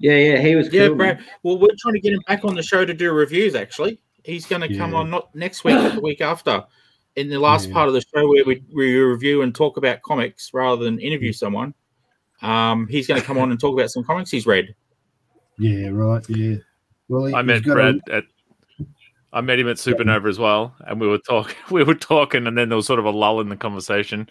Yeah, 0.00 0.16
yeah, 0.16 0.40
he 0.40 0.54
was 0.54 0.72
Yeah, 0.72 0.88
cool. 0.88 0.96
Brad. 0.96 1.24
Well, 1.42 1.58
we're 1.58 1.68
trying 1.78 1.94
to 1.94 2.00
get 2.00 2.12
him 2.12 2.20
back 2.28 2.44
on 2.44 2.54
the 2.54 2.62
show 2.62 2.84
to 2.84 2.94
do 2.94 3.12
reviews. 3.12 3.54
Actually, 3.54 4.00
he's 4.24 4.46
going 4.46 4.62
to 4.62 4.76
come 4.76 4.92
Yeah. 4.92 4.98
on 4.98 5.10
not 5.10 5.34
next 5.34 5.64
week, 5.64 5.76
but 5.76 5.94
the 5.94 6.00
week 6.00 6.20
after. 6.20 6.64
In 7.16 7.28
the 7.28 7.38
last 7.38 7.68
Yeah. 7.68 7.74
part 7.74 7.88
of 7.88 7.94
the 7.94 8.00
show 8.14 8.28
where 8.28 8.44
we, 8.44 8.62
we 8.72 8.96
review 8.96 9.42
and 9.42 9.52
talk 9.54 9.76
about 9.76 10.02
comics 10.02 10.50
rather 10.54 10.84
than 10.84 11.00
interview 11.00 11.32
someone, 11.32 11.74
um, 12.42 12.86
he's 12.86 13.08
going 13.08 13.20
to 13.20 13.26
come 13.26 13.38
on 13.38 13.50
and 13.50 13.58
talk 13.58 13.74
about 13.74 13.90
some 13.90 14.04
comics 14.04 14.30
he's 14.30 14.46
read. 14.46 14.74
Yeah, 15.58 15.88
right. 15.88 16.24
Yeah. 16.28 16.56
Well, 17.08 17.24
he, 17.24 17.34
I 17.34 17.42
met 17.42 17.64
got 17.64 17.72
Brad 17.74 18.00
A, 18.10 18.14
at 18.16 18.24
I 19.32 19.40
met 19.40 19.58
him 19.58 19.68
at 19.68 19.76
Supanova 19.76 20.28
as 20.28 20.38
well, 20.38 20.74
and 20.86 21.00
we 21.00 21.06
were 21.08 21.18
talking. 21.18 21.56
We 21.70 21.82
were 21.82 21.94
talking, 21.94 22.46
and 22.46 22.56
then 22.56 22.68
there 22.68 22.76
was 22.76 22.86
sort 22.86 22.98
of 23.00 23.04
a 23.04 23.10
lull 23.10 23.40
in 23.40 23.48
the 23.48 23.56
conversation. 23.56 24.28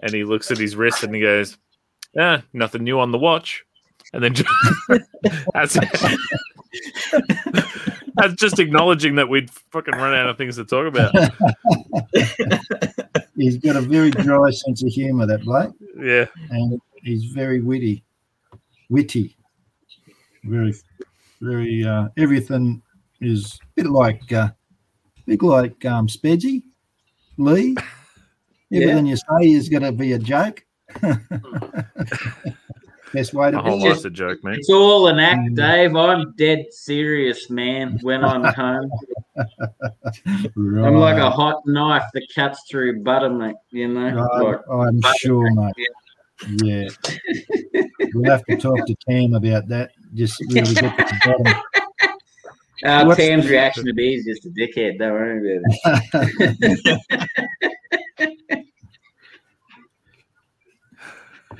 And 0.00 0.12
he 0.12 0.24
looks 0.24 0.50
at 0.50 0.58
his 0.58 0.76
wrist 0.76 1.02
and 1.02 1.14
he 1.14 1.20
goes, 1.22 1.56
"Yeah, 2.14 2.42
nothing 2.52 2.84
new 2.84 3.00
on 3.00 3.12
the 3.12 3.18
watch." 3.18 3.64
And 4.12 4.24
then 4.24 4.34
that's 5.54 5.78
that's 8.16 8.34
just 8.34 8.58
acknowledging 8.58 9.14
that 9.16 9.28
we'd 9.28 9.50
fucking 9.50 9.94
run 9.94 10.14
out 10.14 10.28
of 10.28 10.36
things 10.36 10.56
to 10.56 10.64
talk 10.64 10.86
about. 10.86 11.14
he's 13.36 13.58
got 13.58 13.76
a 13.76 13.80
very 13.80 14.10
dry 14.10 14.50
sense 14.50 14.82
of 14.82 14.88
humour, 14.88 15.26
that 15.26 15.44
bloke, 15.44 15.74
Yeah, 15.96 16.26
and 16.50 16.80
he's 17.02 17.24
very 17.26 17.60
witty, 17.60 18.02
witty, 18.88 19.36
very, 20.44 20.74
very. 21.40 21.84
Uh, 21.84 22.08
everything 22.16 22.82
is 23.20 23.58
a 23.62 23.82
bit 23.82 23.90
like, 23.90 24.32
uh, 24.32 24.48
bit 25.26 25.42
like 25.42 25.84
um, 25.84 26.08
Spedsy, 26.08 26.62
Lee. 27.36 27.76
Everything 28.72 29.06
you 29.06 29.16
say 29.16 29.50
is 29.50 29.68
going 29.68 29.82
to 29.82 29.92
be 29.92 30.12
a 30.12 30.18
joke. 30.18 30.64
Best 33.12 33.34
way 33.34 33.50
the 33.50 33.56
to 33.56 33.62
whole 33.62 33.82
be. 33.82 33.88
life's 33.88 34.04
a 34.04 34.10
joke, 34.10 34.38
mate. 34.44 34.58
It's 34.58 34.70
all 34.70 35.08
an 35.08 35.18
act, 35.18 35.50
Mm. 35.50 35.56
Dave. 35.56 35.96
I'm 35.96 36.32
dead 36.36 36.66
serious, 36.70 37.50
man. 37.50 37.98
When 38.02 38.24
I'm 38.24 38.44
home, 38.54 38.90
Right. 40.56 40.86
I'm 40.86 40.94
like 40.96 41.16
a 41.18 41.30
hot 41.30 41.62
knife 41.66 42.04
that 42.14 42.26
cuts 42.34 42.62
through 42.70 43.02
butter, 43.02 43.28
mate. 43.30 43.56
You 43.70 43.88
know, 43.88 44.10
Right, 44.10 44.42
like, 44.42 44.60
I'm 44.70 45.00
sure, 45.18 45.50
mate. 45.52 45.74
Yeah. 46.62 46.88
we'll 48.14 48.30
have 48.30 48.44
to 48.46 48.56
talk 48.56 48.86
to 48.86 48.94
Cam 49.08 49.34
about 49.34 49.66
that. 49.68 49.90
Just 50.14 50.40
really 50.48 50.72
get 50.74 50.96
to 50.96 51.04
the 51.04 51.62
bottom. 52.84 53.08
uh, 53.10 53.14
Tam's 53.14 53.48
reaction 53.48 53.84
to 53.86 53.92
me 53.92 54.14
is 54.14 54.24
just 54.24 54.46
a 54.46 54.50
dickhead. 54.50 54.98
Don't 54.98 55.12
worry 55.12 55.58
about 55.58 55.62
it. 57.62 57.72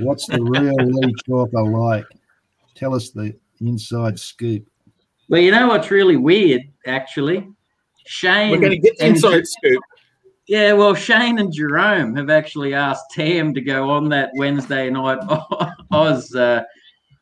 What's 0.00 0.26
the 0.26 0.42
real 0.42 0.74
Lee 0.74 1.14
Chaloner 1.28 1.72
like? 1.78 2.06
Tell 2.74 2.94
us 2.94 3.10
the 3.10 3.34
inside 3.60 4.18
scoop. 4.18 4.66
Well, 5.28 5.40
you 5.40 5.50
know 5.50 5.68
what's 5.68 5.90
really 5.90 6.16
weird, 6.16 6.62
actually? 6.86 7.46
Shane. 8.06 8.50
We're 8.50 8.58
going 8.60 8.72
to 8.72 8.78
get 8.78 8.98
the 8.98 9.04
and- 9.06 9.16
inside 9.16 9.46
scoop. 9.46 9.82
Yeah, 10.46 10.72
well, 10.72 10.94
Shane 10.94 11.38
and 11.38 11.52
Jerome 11.52 12.16
have 12.16 12.28
actually 12.28 12.74
asked 12.74 13.04
Tam 13.12 13.54
to 13.54 13.60
go 13.60 13.88
on 13.88 14.08
that 14.08 14.30
Wednesday 14.34 14.90
night 14.90 15.18
Oz 15.92 16.34
uh, 16.34 16.64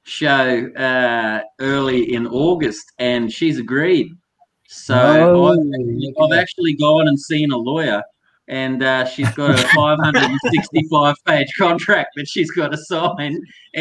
show 0.05 0.67
uh, 0.75 1.43
early 1.61 2.15
in 2.15 2.27
August, 2.27 2.91
and 2.99 3.31
she's 3.31 3.59
agreed. 3.59 4.09
So 4.67 4.95
Oh, 4.95 5.47
I've, 5.53 6.15
I've 6.33 6.39
actually 6.39 6.75
gone 6.77 7.07
and 7.09 7.21
seen 7.21 7.53
a 7.53 7.57
lawyer, 7.59 8.03
and 8.49 8.83
uh, 8.83 9.05
she's 9.05 9.31
got 9.35 9.51
a 9.51 9.69
565 9.75 11.15
page 11.27 11.49
contract 11.59 12.11
that 12.17 12.29
she's 12.29 12.51
got 12.51 12.73
to 12.73 12.79
sign 12.79 13.41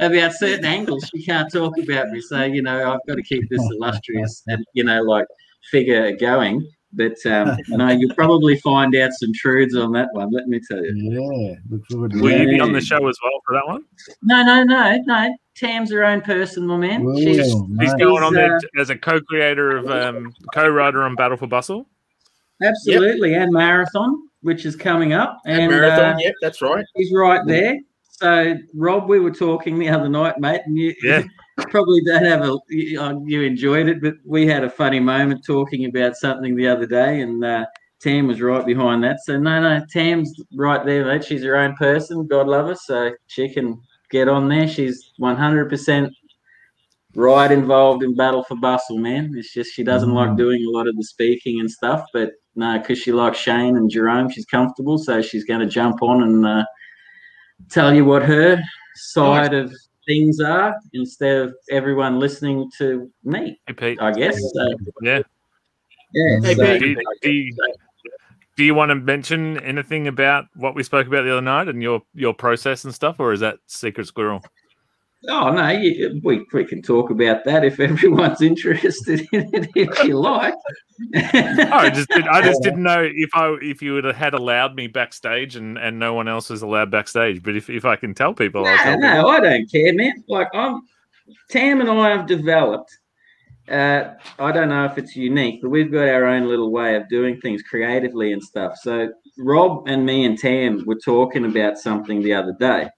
about 0.00 0.32
certain 0.34 0.64
angles 0.64 1.08
she 1.14 1.24
can't 1.24 1.50
talk 1.52 1.72
about 1.78 2.08
me. 2.08 2.20
So, 2.20 2.44
you 2.44 2.62
know, 2.62 2.92
I've 2.92 3.06
got 3.06 3.16
to 3.16 3.22
keep 3.22 3.48
this 3.48 3.62
illustrious 3.72 4.42
and, 4.48 4.64
you 4.74 4.84
know, 4.84 5.02
like 5.02 5.26
figure 5.70 6.16
going. 6.16 6.68
But 6.92 7.18
um, 7.26 7.56
no, 7.68 7.90
you'll 7.90 8.14
probably 8.14 8.58
find 8.58 8.94
out 8.96 9.10
some 9.12 9.30
truths 9.34 9.76
on 9.76 9.92
that 9.92 10.08
one. 10.12 10.30
Let 10.30 10.48
me 10.48 10.60
tell 10.68 10.82
you. 10.82 10.94
Yeah, 10.94 11.54
look 11.70 11.86
forward 11.86 12.12
to 12.12 12.20
Will 12.20 12.40
you 12.40 12.48
be 12.48 12.60
on 12.60 12.72
the 12.72 12.80
show 12.80 13.06
as 13.06 13.16
well 13.22 13.40
for 13.46 13.54
that 13.54 13.66
one? 13.66 13.84
No, 14.22 14.42
no, 14.42 14.64
no, 14.64 14.98
no. 15.06 15.36
Tam's 15.54 15.90
her 15.90 16.04
own 16.04 16.22
person, 16.22 16.66
my 16.66 16.76
man. 16.76 17.04
Well, 17.04 17.18
She's 17.18 17.52
well, 17.52 17.66
He's 17.80 17.92
mate. 17.92 17.98
going 17.98 18.22
on 18.22 18.32
there 18.32 18.56
uh, 18.56 18.80
as 18.80 18.90
a 18.90 18.96
co-creator 18.96 19.76
of 19.76 19.90
um, 19.90 20.32
co-writer 20.54 21.02
on 21.02 21.14
Battle 21.14 21.36
for 21.36 21.46
Bustle. 21.46 21.86
Absolutely 22.62 23.34
and 23.34 23.52
marathon, 23.52 24.28
which 24.42 24.64
is 24.66 24.76
coming 24.76 25.12
up, 25.12 25.38
And, 25.46 25.62
and, 25.62 25.70
marathon, 25.72 26.14
uh, 26.14 26.18
yep, 26.18 26.34
that's 26.42 26.60
right. 26.62 26.84
he's 26.94 27.12
right 27.12 27.40
there. 27.46 27.78
So, 28.10 28.56
Rob, 28.74 29.08
we 29.08 29.20
were 29.20 29.30
talking 29.30 29.78
the 29.78 29.88
other 29.88 30.08
night, 30.08 30.38
mate, 30.38 30.62
and 30.66 30.76
you 30.76 30.94
Yeah. 31.02 31.22
probably 31.70 32.00
don't 32.04 32.24
have 32.24 32.42
a 32.42 32.56
you 32.68 33.00
uh, 33.00 33.14
you 33.24 33.42
enjoyed 33.42 33.88
it, 33.88 34.00
but 34.00 34.14
we 34.24 34.46
had 34.46 34.64
a 34.64 34.70
funny 34.70 35.00
moment 35.00 35.44
talking 35.44 35.84
about 35.86 36.16
something 36.16 36.54
the 36.56 36.66
other 36.68 36.86
day, 36.86 37.20
and 37.20 37.44
uh, 37.44 37.64
Tam 38.00 38.26
was 38.28 38.40
right 38.40 38.64
behind 38.66 39.02
that. 39.04 39.18
So, 39.24 39.38
no, 39.38 39.60
no, 39.60 39.84
Tam's 39.92 40.34
right 40.54 40.84
there, 40.84 41.04
mate. 41.04 41.24
She's 41.24 41.42
her 41.44 41.56
own 41.56 41.74
person. 41.76 42.26
God 42.26 42.46
love 42.48 42.66
her, 42.68 42.74
so 42.76 43.12
she 43.28 43.48
can 43.52 43.80
get 44.10 44.28
on 44.28 44.48
there. 44.48 44.66
She's 44.68 45.12
one 45.18 45.36
hundred 45.36 45.68
percent 45.68 46.12
right 47.14 47.50
involved 47.50 48.02
in 48.02 48.14
Battle 48.16 48.44
for 48.44 48.56
Bustle, 48.56 48.98
man. 48.98 49.32
It's 49.36 49.52
just 49.52 49.72
she 49.72 49.82
doesn't 49.82 50.12
like 50.12 50.30
Mm. 50.30 50.36
doing 50.36 50.64
a 50.64 50.70
lot 50.70 50.86
of 50.88 50.96
the 50.96 51.04
speaking 51.04 51.60
and 51.60 51.70
stuff, 51.70 52.04
but 52.12 52.32
no, 52.58 52.76
because 52.78 52.98
she 52.98 53.12
likes 53.12 53.38
Shane 53.38 53.76
and 53.76 53.88
Jerome, 53.88 54.28
she's 54.28 54.44
comfortable, 54.44 54.98
so 54.98 55.22
she's 55.22 55.44
going 55.44 55.60
to 55.60 55.66
jump 55.66 56.02
on 56.02 56.24
and 56.24 56.44
uh, 56.44 56.64
tell 57.70 57.94
you 57.94 58.04
what 58.04 58.22
her 58.24 58.60
side 58.96 59.54
of 59.54 59.72
things 60.06 60.40
are 60.40 60.74
instead 60.92 61.36
of 61.42 61.54
everyone 61.70 62.18
listening 62.18 62.68
to 62.78 63.08
me, 63.22 63.60
Hey, 63.68 63.74
Pete. 63.74 64.00
I 64.02 64.10
guess. 64.12 64.40
So, 64.40 64.68
Yeah. 65.02 65.20
yeah. 66.12 66.40
Hey, 66.42 66.54
so- 66.56 66.78
Pete. 66.78 66.80
Do 66.80 66.88
you, 66.88 66.96
do, 67.22 67.30
you, 67.30 67.56
do 68.56 68.64
you 68.64 68.74
want 68.74 68.88
to 68.88 68.96
mention 68.96 69.58
anything 69.60 70.08
about 70.08 70.46
what 70.56 70.74
we 70.74 70.82
spoke 70.82 71.06
about 71.06 71.22
the 71.22 71.30
other 71.30 71.40
night 71.40 71.68
and 71.68 71.80
your 71.80 72.02
your 72.12 72.34
process 72.34 72.84
and 72.84 72.92
stuff, 72.92 73.20
or 73.20 73.32
is 73.32 73.38
that 73.38 73.58
secret 73.68 74.08
squirrel? 74.08 74.42
Oh 75.26 75.50
no, 75.50 75.68
you, 75.70 76.20
we 76.22 76.46
we 76.52 76.64
can 76.64 76.80
talk 76.80 77.10
about 77.10 77.44
that 77.44 77.64
if 77.64 77.80
everyone's 77.80 78.40
interested 78.40 79.20
in 79.32 79.52
it, 79.52 79.68
if 79.74 80.04
you 80.04 80.16
like. 80.16 80.54
Oh, 80.54 81.20
I 81.22 81.90
just 81.90 82.08
did, 82.08 82.26
I 82.28 82.40
just 82.40 82.62
didn't 82.62 82.84
know 82.84 83.02
if 83.02 83.30
I 83.34 83.56
if 83.60 83.82
you 83.82 83.94
would 83.94 84.04
have 84.04 84.16
had 84.16 84.34
allowed 84.34 84.76
me 84.76 84.86
backstage 84.86 85.56
and, 85.56 85.76
and 85.76 85.98
no 85.98 86.14
one 86.14 86.28
else 86.28 86.50
was 86.50 86.62
allowed 86.62 86.90
backstage. 86.90 87.42
But 87.42 87.56
if, 87.56 87.68
if 87.68 87.84
I 87.84 87.96
can 87.96 88.14
tell 88.14 88.32
people, 88.32 88.64
I'll 88.64 88.98
No, 88.98 89.14
people. 89.16 89.30
I 89.30 89.40
don't 89.40 89.70
care, 89.70 89.92
man. 89.92 90.22
Like 90.28 90.48
I'm, 90.54 90.82
Tam 91.50 91.80
and 91.80 91.90
I 91.90 92.10
have 92.10 92.26
developed. 92.26 92.96
Uh, 93.68 94.14
I 94.38 94.50
don't 94.50 94.70
know 94.70 94.86
if 94.86 94.96
it's 94.96 95.14
unique, 95.14 95.60
but 95.60 95.68
we've 95.68 95.92
got 95.92 96.08
our 96.08 96.24
own 96.24 96.48
little 96.48 96.70
way 96.70 96.94
of 96.96 97.08
doing 97.08 97.38
things 97.40 97.62
creatively 97.62 98.32
and 98.32 98.42
stuff. 98.42 98.74
So 98.82 99.10
Rob 99.36 99.88
and 99.88 100.06
me 100.06 100.24
and 100.24 100.38
Tam 100.38 100.84
were 100.86 100.98
talking 101.04 101.44
about 101.44 101.76
something 101.78 102.22
the 102.22 102.32
other 102.32 102.54
day, 102.58 102.88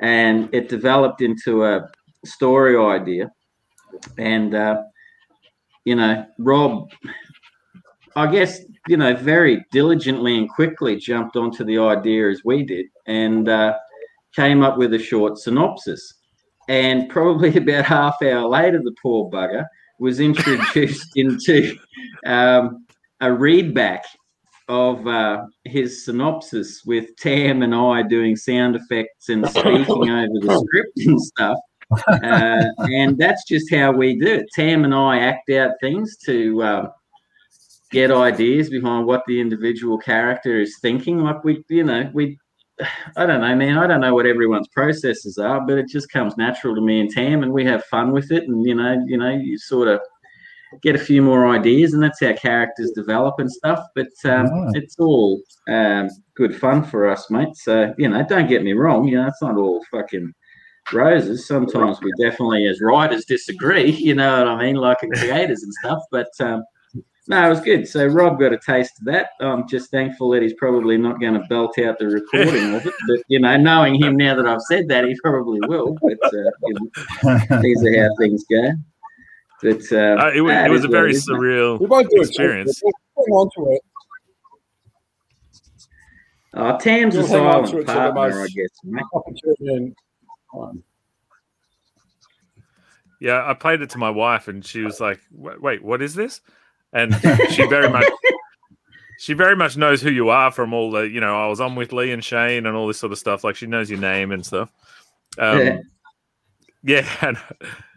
and 0.00 0.48
it 0.52 0.68
developed 0.68 1.22
into 1.22 1.64
a 1.64 1.88
story 2.24 2.76
idea. 2.76 3.30
And 4.18 4.54
uh, 4.54 4.82
you 5.84 5.94
know, 5.94 6.26
Rob, 6.38 6.90
I 8.16 8.30
guess 8.30 8.60
you 8.86 8.96
know, 8.96 9.14
very 9.16 9.64
diligently 9.72 10.36
and 10.36 10.48
quickly 10.48 10.96
jumped 10.96 11.36
onto 11.36 11.64
the 11.64 11.78
idea 11.78 12.30
as 12.30 12.42
we 12.44 12.64
did, 12.64 12.86
and. 13.06 13.48
Uh, 13.48 13.74
came 14.34 14.62
up 14.62 14.76
with 14.76 14.92
a 14.94 14.98
short 14.98 15.38
synopsis. 15.38 16.14
And 16.68 17.08
probably 17.08 17.56
about 17.56 17.84
half 17.84 18.16
hour 18.22 18.48
later, 18.48 18.80
the 18.82 18.94
poor 19.02 19.30
bugger 19.30 19.64
was 19.98 20.20
introduced 20.20 21.08
into 21.16 21.76
um, 22.26 22.86
a 23.20 23.28
readback 23.28 24.00
of 24.68 25.06
uh, 25.06 25.44
his 25.64 26.04
synopsis 26.04 26.82
with 26.84 27.14
Tam 27.16 27.62
and 27.62 27.74
I 27.74 28.02
doing 28.02 28.36
sound 28.36 28.76
effects 28.76 29.28
and 29.28 29.48
speaking 29.48 30.10
over 30.10 30.40
the 30.40 30.64
script 30.66 30.98
and 31.06 31.20
stuff. 31.20 31.58
Uh, 32.08 32.64
and 32.78 33.18
that's 33.18 33.44
just 33.46 33.72
how 33.72 33.92
we 33.92 34.18
do 34.18 34.26
it. 34.26 34.46
Tam 34.54 34.84
and 34.84 34.94
I 34.94 35.18
act 35.18 35.50
out 35.50 35.72
things 35.82 36.16
to 36.24 36.62
um, 36.64 36.88
get 37.90 38.10
ideas 38.10 38.70
behind 38.70 39.06
what 39.06 39.22
the 39.28 39.38
individual 39.38 39.98
character 39.98 40.58
is 40.58 40.78
thinking. 40.80 41.20
Like 41.20 41.44
we, 41.44 41.62
you 41.68 41.84
know, 41.84 42.10
we 42.14 42.38
I 43.16 43.26
don't 43.26 43.42
know, 43.42 43.54
man. 43.54 43.78
I 43.78 43.86
don't 43.86 44.00
know 44.00 44.14
what 44.14 44.26
everyone's 44.26 44.68
processes 44.68 45.38
are, 45.38 45.64
but 45.64 45.78
it 45.78 45.88
just 45.88 46.10
comes 46.10 46.36
natural 46.36 46.74
to 46.74 46.80
me 46.80 47.00
and 47.00 47.10
Tam, 47.10 47.42
and 47.42 47.52
we 47.52 47.64
have 47.66 47.84
fun 47.84 48.12
with 48.12 48.32
it. 48.32 48.44
And 48.44 48.66
you 48.66 48.74
know, 48.74 49.04
you 49.06 49.18
know, 49.18 49.30
you 49.30 49.58
sort 49.58 49.88
of 49.88 50.00
get 50.82 50.94
a 50.94 50.98
few 50.98 51.22
more 51.22 51.48
ideas, 51.48 51.94
and 51.94 52.02
that's 52.02 52.20
how 52.20 52.32
characters 52.34 52.92
develop 52.94 53.36
and 53.38 53.50
stuff. 53.50 53.84
But 53.94 54.08
um, 54.24 54.46
it's 54.74 54.98
all 54.98 55.40
um, 55.68 56.08
good 56.34 56.56
fun 56.56 56.84
for 56.84 57.08
us, 57.08 57.30
mate. 57.30 57.56
So 57.56 57.94
you 57.98 58.08
know, 58.08 58.24
don't 58.28 58.48
get 58.48 58.62
me 58.62 58.72
wrong. 58.72 59.06
You 59.08 59.16
know, 59.16 59.26
it's 59.26 59.42
not 59.42 59.56
all 59.56 59.84
fucking 59.90 60.32
roses. 60.92 61.46
Sometimes 61.46 62.00
we 62.00 62.12
definitely, 62.20 62.66
as 62.66 62.80
writers, 62.82 63.24
disagree. 63.24 63.90
You 64.04 64.14
know 64.14 64.38
what 64.38 64.48
I 64.48 64.62
mean, 64.64 64.76
like 64.76 65.02
in 65.02 65.10
creators 65.14 65.62
and 65.62 65.72
stuff. 65.74 66.02
But 66.10 66.28
um, 66.40 66.62
no, 67.26 67.46
it 67.46 67.48
was 67.48 67.60
good. 67.60 67.88
So 67.88 68.06
Rob 68.06 68.38
got 68.38 68.52
a 68.52 68.58
taste 68.58 68.98
of 69.00 69.06
that. 69.06 69.30
I'm 69.40 69.66
just 69.66 69.90
thankful 69.90 70.28
that 70.30 70.42
he's 70.42 70.52
probably 70.54 70.98
not 70.98 71.20
going 71.20 71.32
to 71.34 71.46
belt 71.48 71.78
out 71.78 71.98
the 71.98 72.06
recording 72.06 72.74
of 72.74 72.86
it. 72.86 72.92
But 73.08 73.20
you 73.28 73.40
know, 73.40 73.56
knowing 73.56 73.94
him 73.94 74.16
now 74.16 74.34
that 74.34 74.46
I've 74.46 74.60
said 74.62 74.88
that, 74.88 75.06
he 75.06 75.16
probably 75.22 75.60
will. 75.66 75.96
But 76.02 76.18
uh, 76.22 76.50
you 76.62 76.74
know, 77.22 77.60
these 77.62 77.82
are 77.82 78.02
how 78.02 78.14
things 78.18 78.44
go. 78.50 78.72
But 79.64 79.80
uh, 79.92 79.96
Uh, 80.22 80.30
it, 80.34 80.42
wa- 80.42 80.52
nah, 80.52 80.66
it 80.66 80.70
was 80.70 80.84
a 80.84 80.88
very 80.88 81.12
it 81.12 81.16
is, 81.16 81.26
surreal 81.26 81.80
We 81.80 81.86
won't 81.86 82.10
do 82.10 82.20
experience. 82.20 82.82
We'll 82.84 82.92
hang 83.16 83.34
on 83.34 83.48
to 83.56 83.70
it. 83.72 83.80
Tam's 86.80 87.16
a 87.16 87.20
We'll 87.20 87.26
hang 87.28 87.40
on 87.46 87.66
silent 87.66 87.68
it 87.68 87.70
till 87.70 87.78
the 87.78 88.12
partner, 88.12 88.42
I 88.42 88.46
guess. 88.48 88.68
Mate. 88.84 89.04
Opportunity 89.14 89.74
and 89.74 89.96
time. 90.54 90.84
Yeah, 93.20 93.42
I 93.48 93.54
played 93.54 93.80
it 93.80 93.88
to 93.90 93.98
my 93.98 94.10
wife, 94.10 94.48
and 94.48 94.62
she 94.62 94.82
was 94.82 95.00
like, 95.00 95.18
"Wait, 95.32 95.62
wait, 95.62 95.82
what 95.82 96.02
is 96.02 96.14
this?" 96.14 96.42
And 96.92 97.14
she 97.50 97.66
very 97.66 97.88
much, 97.88 98.04
she 99.18 99.32
very 99.32 99.56
much 99.56 99.78
knows 99.78 100.02
who 100.02 100.10
you 100.10 100.28
are 100.28 100.50
from 100.50 100.74
all 100.74 100.90
the, 100.90 101.08
you 101.08 101.20
know, 101.20 101.34
I 101.42 101.46
was 101.46 101.58
on 101.58 101.74
with 101.74 101.94
Lee 101.94 102.12
and 102.12 102.22
Shane 102.22 102.66
and 102.66 102.76
all 102.76 102.86
this 102.86 102.98
sort 102.98 103.12
of 103.12 103.18
stuff. 103.18 103.42
Like 103.44 103.56
she 103.56 103.66
knows 103.66 103.88
your 103.88 103.98
name 103.98 104.30
and 104.30 104.44
stuff. 104.44 104.70
Um, 105.38 105.58
Yeah. 105.58 105.78
yeah, 106.84 107.08
and 107.22 107.38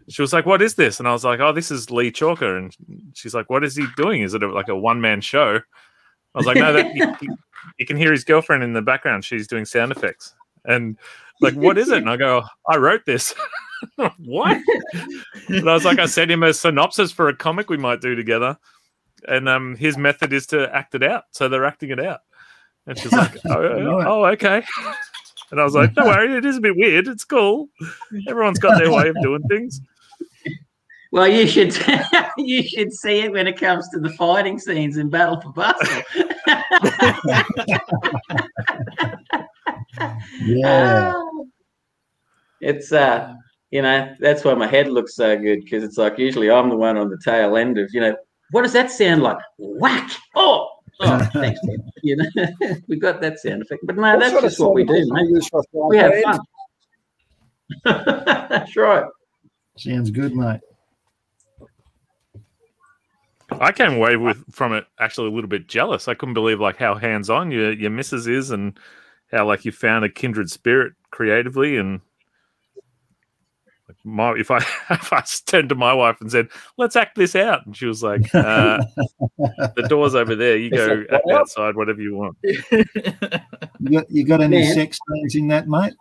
she 0.10 0.22
was 0.22 0.34
like, 0.34 0.46
"What 0.46 0.62
is 0.62 0.76
this?" 0.76 1.00
And 1.00 1.08
I 1.08 1.14
was 1.14 1.24
like, 1.26 1.40
"Oh, 1.40 1.52
this 1.52 1.72
is 1.72 1.92
Lee 1.92 2.12
Chaloner." 2.12 2.58
And 2.58 2.76
she's 3.14 3.34
like, 3.34 3.50
"What 3.50 3.64
is 3.64 3.76
he 3.76 3.86
doing? 3.96 4.22
Is 4.22 4.34
it 4.34 4.44
a, 4.44 4.52
like 4.52 4.70
a 4.70 4.76
one 4.76 5.02
man 5.02 5.22
show?" 5.22 5.56
I 5.58 6.38
was 6.38 6.46
like, 6.46 6.58
"No, 6.58 6.74
that 6.74 6.94
you, 6.96 7.14
you- 7.80 7.86
can 7.86 7.98
hear 7.98 8.12
his 8.12 8.24
girlfriend 8.24 8.64
in 8.64 8.74
the 8.74 8.82
background. 8.82 9.26
She's 9.26 9.48
doing 9.48 9.66
sound 9.66 9.92
effects." 9.92 10.34
And 10.66 10.98
like, 11.42 11.54
what 11.56 11.78
is 11.78 11.90
it? 11.90 11.98
And 11.98 12.10
I 12.10 12.18
go, 12.18 12.44
"I 12.70 12.78
wrote 12.78 13.06
this." 13.06 13.34
what? 14.18 14.62
And 15.50 15.70
I 15.70 15.74
was 15.74 15.86
like, 15.86 16.00
I 16.00 16.06
sent 16.06 16.32
him 16.32 16.44
a 16.44 16.54
synopsis 16.54 17.12
for 17.12 17.28
a 17.30 17.36
comic 17.36 17.70
we 17.70 17.78
might 17.78 18.02
do 18.02 18.16
together, 18.16 18.58
and 19.28 19.48
um, 19.50 19.76
his 19.76 19.98
method 19.98 20.34
is 20.34 20.48
to 20.48 20.74
act 20.76 20.96
it 20.96 21.04
out. 21.04 21.26
So 21.32 21.48
they're 21.50 21.66
acting 21.66 21.92
it 21.92 22.00
out. 22.00 22.22
And 22.88 22.98
she's 22.98 23.12
like, 23.12 23.36
oh, 23.46 24.04
oh, 24.06 24.26
okay. 24.28 24.64
And 25.52 25.60
I 25.60 25.64
was 25.64 25.76
like, 25.76 25.94
don't 25.94 26.08
worry, 26.08 26.34
it 26.36 26.46
is 26.46 26.58
a 26.58 26.62
bit 26.62 26.76
weird. 26.76 27.08
It's 27.08 27.24
cool. 27.24 27.70
Everyone's 28.28 28.60
got 28.60 28.78
their 28.80 28.92
way 28.92 29.10
of 29.10 29.16
doing 29.22 29.44
things. 29.44 29.80
Well, 31.12 31.28
you 31.28 31.48
should 31.48 31.76
you 32.38 32.62
should 32.64 32.94
see 32.94 33.20
it 33.22 33.32
when 33.32 33.48
it 33.48 33.60
comes 33.60 33.88
to 33.90 34.00
the 34.00 34.10
fighting 34.12 34.60
scenes 34.60 34.98
in 34.98 35.10
Battle 35.10 35.42
for 35.42 35.52
Bustle. 35.54 36.04
Yeah. 40.42 41.14
it's 42.62 42.92
uh 42.92 43.34
you 43.72 43.82
know 43.82 44.14
that's 44.20 44.44
why 44.44 44.54
my 44.54 44.68
head 44.68 44.88
looks 44.88 45.16
so 45.16 45.38
good 45.38 45.62
because 45.64 45.84
it's 45.84 45.98
like 45.98 46.18
usually 46.18 46.50
i'm 46.52 46.70
the 46.70 46.76
one 46.76 46.98
on 46.98 47.10
the 47.10 47.20
tail 47.24 47.58
end 47.58 47.78
of 47.78 47.90
you 47.94 48.02
know 48.02 48.16
what 48.52 48.62
does 48.62 48.74
that 48.74 48.92
sound 48.92 49.24
like 49.24 49.38
whack 49.58 50.12
oh 50.36 50.70
Oh, 51.00 51.20
thanks. 51.32 51.60
You 52.02 52.16
know, 52.16 52.26
we 52.88 52.98
got 52.98 53.22
that 53.22 53.38
sound 53.38 53.62
effect, 53.62 53.82
but 53.86 53.98
no, 53.98 54.02
What 54.02 54.20
that's 54.20 54.42
just 54.42 54.60
what 54.60 54.74
we 54.74 54.84
do, 54.84 54.94
mate. 55.14 55.30
use 55.30 55.48
for 55.48 55.62
a 55.62 55.88
We 55.88 55.98
have 55.98 56.12
fun. 56.24 56.40
that's 58.50 58.76
right. 58.76 59.06
Sounds 59.78 60.10
good, 60.10 60.36
mate. 60.36 60.60
I 63.50 63.72
came 63.72 63.94
away 63.94 64.18
with 64.18 64.44
from 64.54 64.74
it 64.74 64.86
actually 65.00 65.28
a 65.28 65.32
little 65.32 65.50
bit 65.50 65.68
jealous. 65.68 66.08
I 66.08 66.14
couldn't 66.14 66.34
believe 66.34 66.60
like 66.60 66.78
how 66.78 66.96
hands 66.96 67.30
on 67.30 67.52
your 67.52 67.72
your 67.72 67.92
missus 67.92 68.28
is 68.28 68.52
and 68.52 68.78
how 69.32 69.46
like 69.48 69.66
you 69.66 69.72
found 69.72 70.06
a 70.06 70.10
kindred 70.10 70.50
spirit 70.50 70.94
creatively 71.12 71.78
and 71.78 72.02
like 73.88 73.98
my 74.04 74.34
if 74.34 74.52
I 74.52 74.58
if 74.90 75.14
I 75.14 75.24
turned 75.46 75.70
to 75.70 75.76
my 75.76 75.94
wife 75.94 76.20
and 76.20 76.32
said 76.32 76.50
let's 76.78 76.96
act 76.96 77.16
this 77.16 77.36
out 77.36 77.66
and 77.66 77.76
she 77.76 77.86
was 77.86 78.04
like 78.04 78.24
uh, 78.36 78.80
the 79.38 79.86
door's 79.88 80.16
over 80.16 80.36
there 80.36 80.58
you 80.58 80.70
go 80.70 81.02
It's 81.02 81.12
like, 81.12 81.22
act 81.22 81.32
outside 81.32 81.76
whatever 81.76 82.02
you 82.02 82.16
want. 82.16 82.38
You 83.80 83.92
got, 83.92 84.12
you 84.12 84.26
got 84.26 84.42
any 84.42 84.62
Man. 84.62 84.74
sex 84.74 84.98
scenes 85.08 85.36
in 85.36 85.48
that, 85.50 85.68
mate? 85.68 85.94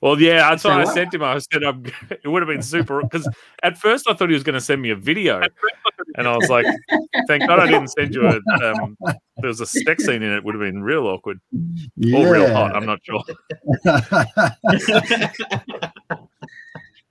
Well, 0.00 0.20
yeah, 0.20 0.48
that's 0.48 0.64
what 0.64 0.74
I 0.74 0.84
sent 0.84 1.12
him. 1.12 1.22
I 1.22 1.38
said 1.38 1.62
I'm, 1.62 1.84
it 2.10 2.26
would 2.26 2.42
have 2.42 2.48
been 2.48 2.62
super 2.62 3.02
because 3.02 3.28
at 3.62 3.76
first 3.76 4.08
I 4.08 4.14
thought 4.14 4.28
he 4.28 4.34
was 4.34 4.42
going 4.42 4.54
to 4.54 4.60
send 4.60 4.80
me 4.80 4.90
a 4.90 4.96
video, 4.96 5.42
and 6.16 6.26
I 6.26 6.36
was 6.36 6.48
like, 6.48 6.66
"Thank 7.26 7.46
God 7.46 7.60
I 7.60 7.66
didn't 7.66 7.88
send 7.88 8.14
you 8.14 8.26
a." 8.26 8.40
Um, 8.60 8.96
there 9.02 9.48
was 9.48 9.60
a 9.60 9.66
sex 9.66 10.04
scene 10.04 10.22
in 10.22 10.32
it. 10.32 10.44
Would 10.44 10.54
have 10.54 10.60
been 10.60 10.82
real 10.82 11.06
awkward 11.06 11.40
or 11.56 12.32
real 12.32 12.52
hot. 12.52 12.76
I'm 12.76 12.84
not 12.84 13.00
sure. 13.02 13.22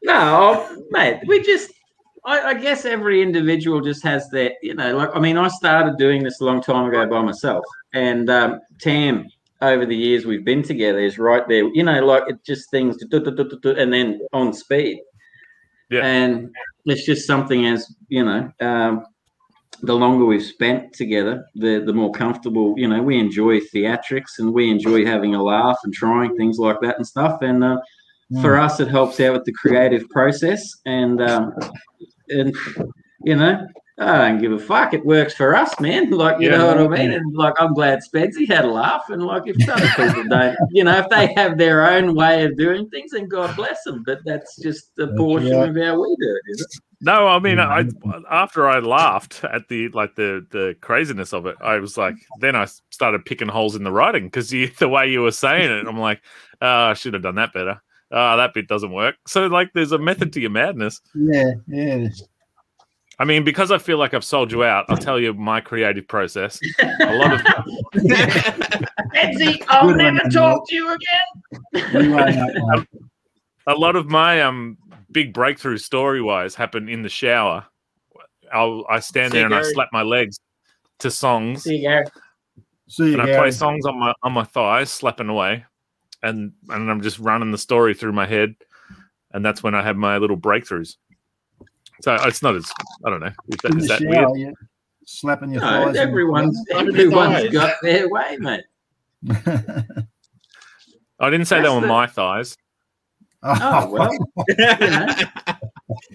No, 0.03 0.77
mate, 0.91 1.21
we 1.27 1.41
just, 1.43 1.71
I, 2.25 2.41
I 2.41 2.53
guess 2.53 2.85
every 2.85 3.21
individual 3.21 3.81
just 3.81 4.03
has 4.03 4.29
their, 4.29 4.53
you 4.61 4.73
know, 4.73 4.95
like, 4.95 5.09
I 5.13 5.19
mean, 5.19 5.37
I 5.37 5.47
started 5.49 5.97
doing 5.97 6.23
this 6.23 6.41
a 6.41 6.45
long 6.45 6.61
time 6.61 6.87
ago 6.87 7.05
by 7.07 7.21
myself. 7.21 7.65
And 7.93 8.29
um, 8.29 8.61
Tam, 8.79 9.27
over 9.61 9.85
the 9.85 9.95
years 9.95 10.25
we've 10.25 10.45
been 10.45 10.63
together, 10.63 10.99
is 10.99 11.19
right 11.19 11.47
there, 11.47 11.67
you 11.73 11.83
know, 11.83 12.05
like 12.05 12.23
it 12.27 12.43
just 12.45 12.71
things, 12.71 12.97
do, 12.97 13.19
do, 13.19 13.31
do, 13.31 13.49
do, 13.49 13.59
do, 13.61 13.71
and 13.71 13.91
then 13.91 14.19
on 14.33 14.53
speed. 14.53 15.01
Yeah. 15.89 16.05
And 16.05 16.49
it's 16.85 17.05
just 17.05 17.25
something 17.25 17.65
as, 17.65 17.93
you 18.09 18.23
know, 18.23 18.51
um, 18.61 19.05
the 19.81 19.95
longer 19.95 20.25
we've 20.25 20.43
spent 20.43 20.93
together, 20.93 21.45
the 21.55 21.79
the 21.79 21.93
more 21.93 22.11
comfortable, 22.11 22.73
you 22.77 22.87
know, 22.87 23.01
we 23.01 23.17
enjoy 23.17 23.59
theatrics 23.59 24.37
and 24.37 24.53
we 24.53 24.69
enjoy 24.69 25.05
having 25.05 25.35
a 25.35 25.43
laugh 25.43 25.77
and 25.83 25.93
trying 25.93 26.35
things 26.35 26.57
like 26.57 26.79
that 26.81 26.97
and 26.97 27.07
stuff. 27.07 27.41
And 27.41 27.63
uh, 27.63 27.77
for 28.41 28.57
us, 28.57 28.79
it 28.79 28.87
helps 28.87 29.19
out 29.19 29.33
with 29.33 29.45
the 29.45 29.53
creative 29.53 30.07
process, 30.09 30.69
and 30.85 31.21
um, 31.21 31.53
and 32.27 32.55
you 33.23 33.35
know, 33.35 33.65
I 33.99 34.29
don't 34.29 34.39
give 34.39 34.51
a 34.53 34.59
fuck. 34.59 34.93
It 34.93 35.05
works 35.05 35.33
for 35.33 35.55
us, 35.55 35.77
man. 35.79 36.09
Like 36.19 36.39
you 36.39 36.49
Yeah. 36.49 36.57
know 36.57 36.67
what 36.67 36.77
I 36.79 36.87
mean. 36.87 37.11
And 37.11 37.35
like 37.35 37.53
I'm 37.59 37.73
glad 37.73 37.99
Spedsy 37.99 38.47
had 38.47 38.65
a 38.65 38.71
laugh, 38.71 39.03
and 39.09 39.21
like 39.23 39.43
if 39.45 39.57
other 39.69 39.87
people 39.95 40.23
don't, 40.29 40.57
you 40.71 40.83
know, 40.83 40.97
if 40.97 41.09
they 41.09 41.33
have 41.35 41.57
their 41.57 41.85
own 41.89 42.15
way 42.15 42.45
of 42.45 42.57
doing 42.57 42.89
things, 42.89 43.11
then 43.11 43.27
God 43.27 43.55
bless 43.55 43.83
them. 43.83 44.03
But 44.05 44.19
that's 44.25 44.55
just 44.61 44.91
a 44.99 45.07
portion 45.17 45.51
right. 45.57 45.69
of 45.69 45.75
how 45.75 45.99
we 46.01 46.15
do 46.19 46.29
it. 46.35 46.41
Is 46.51 46.61
it? 46.61 46.67
No, 47.01 47.27
I 47.27 47.39
mean, 47.39 47.59
I 47.59 47.85
after 48.29 48.67
I 48.67 48.79
laughed 48.79 49.43
at 49.45 49.67
the 49.69 49.87
like 49.89 50.15
the 50.15 50.45
the 50.51 50.75
craziness 50.81 51.33
of 51.33 51.45
it, 51.45 51.55
I 51.61 51.77
was 51.79 51.97
like, 51.97 52.15
then 52.39 52.55
I 52.55 52.67
started 52.89 53.25
picking 53.25 53.47
holes 53.47 53.75
in 53.75 53.83
the 53.83 53.91
writing 53.91 54.25
because 54.25 54.49
the 54.79 54.89
way 54.89 55.09
you 55.09 55.21
were 55.21 55.31
saying 55.31 55.71
it, 55.71 55.87
I'm 55.87 55.97
like, 55.99 56.21
oh, 56.61 56.67
I 56.67 56.93
should 56.93 57.13
have 57.13 57.23
done 57.23 57.35
that 57.35 57.53
better. 57.53 57.81
Oh, 58.11 58.37
that 58.37 58.53
bit 58.53 58.67
doesn't 58.67 58.91
work. 58.91 59.15
So 59.27 59.47
like, 59.47 59.69
there's 59.73 59.91
a 59.91 59.97
method 59.99 60.33
to 60.33 60.41
your 60.41 60.49
madness. 60.49 60.99
yeah, 61.13 61.51
yeah. 61.67 62.07
I 63.19 63.25
mean, 63.25 63.43
because 63.43 63.69
I 63.69 63.77
feel 63.77 63.97
like 63.97 64.13
I've 64.13 64.23
sold 64.23 64.49
you 64.49 64.63
out, 64.63 64.85
I'll 64.87 64.95
tell 64.97 65.19
you 65.19 65.33
my 65.33 65.59
creative 65.59 66.07
process. 66.07 66.57
A 66.81 67.15
lot 67.15 67.33
of 67.33 67.41
Spedsy, 67.93 69.61
I'll 69.67 69.89
Good 69.89 69.97
never 69.97 70.29
talk 70.29 70.67
to 70.69 70.75
you 70.75 70.93
again. 70.93 72.03
You 72.03 72.19
ain't 72.19 72.39
up, 72.39 72.51
mate. 72.53 72.87
a 73.67 73.73
lot 73.73 73.97
of 73.97 74.07
my 74.07 74.41
um 74.41 74.77
big 75.11 75.33
breakthrough 75.33 75.77
story 75.77 76.21
wise 76.21 76.55
happen 76.55 76.87
in 76.87 77.01
the 77.01 77.09
shower. 77.09 77.65
I'll 78.53 78.85
I 78.89 79.01
stand 79.01 79.33
there 79.33 79.45
and 79.45 79.53
I 79.53 79.63
slap 79.63 79.89
my 79.91 80.01
legs 80.01 80.39
to 80.99 81.11
songs 81.11 81.63
See 81.63 81.75
you, 81.77 81.81
Gary. 81.81 82.05
See 82.87 83.11
you, 83.11 83.19
and 83.19 83.21
I 83.21 83.37
play 83.37 83.51
songs 83.51 83.85
on 83.85 83.99
my 83.99 84.13
on 84.23 84.31
my 84.31 84.45
thighs, 84.45 84.91
slapping 84.91 85.29
away, 85.29 85.65
and 86.23 86.53
and 86.69 86.89
I'm 86.89 87.01
just 87.01 87.19
running 87.19 87.51
the 87.51 87.57
story 87.57 87.93
through 87.93 88.13
my 88.13 88.25
head, 88.25 88.55
and 89.31 89.43
that's 89.43 89.61
when 89.61 89.75
I 89.75 89.83
have 89.83 89.97
my 89.97 90.17
little 90.17 90.37
breakthroughs. 90.37 90.95
So 92.01 92.15
it's 92.15 92.41
not 92.41 92.55
as 92.55 92.71
I 93.05 93.09
don't 93.09 93.19
know. 93.19 93.27
Is 93.27 93.57
that, 93.63 93.71
In 93.71 93.77
is 93.79 93.87
the 93.87 93.93
that 93.93 94.01
shower, 94.01 94.31
weird? 94.31 94.37
yeah. 94.37 94.51
Slapping 95.05 95.51
your 95.51 95.61
No, 95.61 95.67
thighs. 95.67 95.87
and- 95.87 95.97
everyone's 95.97 96.65
Under 96.75 96.91
the 96.91 96.99
everyone's 97.03 97.33
thighs. 97.43 97.51
got 97.51 97.73
their 97.81 98.07
way, 98.09 98.37
mate. 98.39 98.63
I 101.19 101.29
didn't 101.29 101.45
say 101.47 101.57
they 101.57 101.63
That's 101.63 101.75
were 101.75 101.81
the- 101.81 101.87
my 101.87 102.07
thighs. 102.07 102.55
Oh, 103.41 103.57
oh 103.61 103.89
well, 103.89 104.11
you 104.49 104.55
know. 104.57 105.07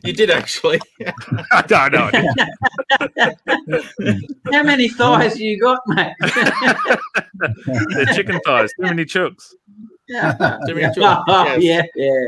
you 0.05 0.13
did 0.13 0.31
actually. 0.31 0.79
I 1.53 1.63
don't 1.63 1.93
know. 1.93 2.11
How 4.53 4.63
many 4.63 4.89
thighs 4.91 5.39
you 5.41 5.59
got, 5.59 5.81
mate? 5.87 6.13
They're 7.95 8.05
chicken 8.15 8.41
thighs. 8.45 8.71
Too 8.79 8.83
many 8.89 9.07
chooks. 9.07 9.55
yeah, 10.07 10.59
Too 10.67 10.75
many 10.75 10.93
children, 10.95 11.03
yeah, 11.03 11.23
oh, 11.29 11.57
yes. 11.57 11.89
yeah, 11.95 12.23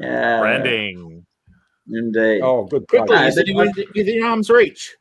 yeah. 0.00 0.40
Branding. 0.40 1.26
Indeed. 1.92 2.42
Oh, 2.42 2.64
good. 2.66 2.86
Quickly, 2.88 3.06
plug. 3.08 3.28
is 3.28 3.36
it 3.38 3.54
within, 3.54 3.84
within 3.94 4.22
arm's 4.22 4.50
reach? 4.50 4.96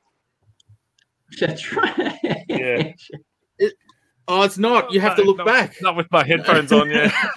That's 1.39 1.73
right. 1.73 2.17
Yeah. 2.47 2.93
Oh, 4.29 4.41
it's 4.41 4.57
not. 4.57 4.91
You 4.91 4.99
have 4.99 5.15
to 5.15 5.23
look 5.23 5.37
Not- 5.37 5.47
back. 5.47 5.81
Not 5.81 5.95
with 5.95 6.11
my 6.11 6.21
headphones 6.21 6.73
on. 6.73 6.91
Yeah. 6.91 7.09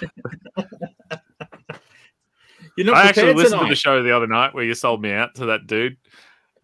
You're 2.75 2.85
not 2.85 2.95
I 2.95 3.03
actually 3.07 3.23
prepared 3.23 3.37
listened 3.37 3.61
to 3.61 3.67
the 3.67 3.75
show 3.75 4.03
the 4.03 4.15
other 4.15 4.27
night 4.27 4.53
where 4.53 4.63
you 4.63 4.73
sold 4.73 5.01
me 5.01 5.11
out 5.13 5.35
to 5.35 5.45
that 5.47 5.67
dude 5.67 5.95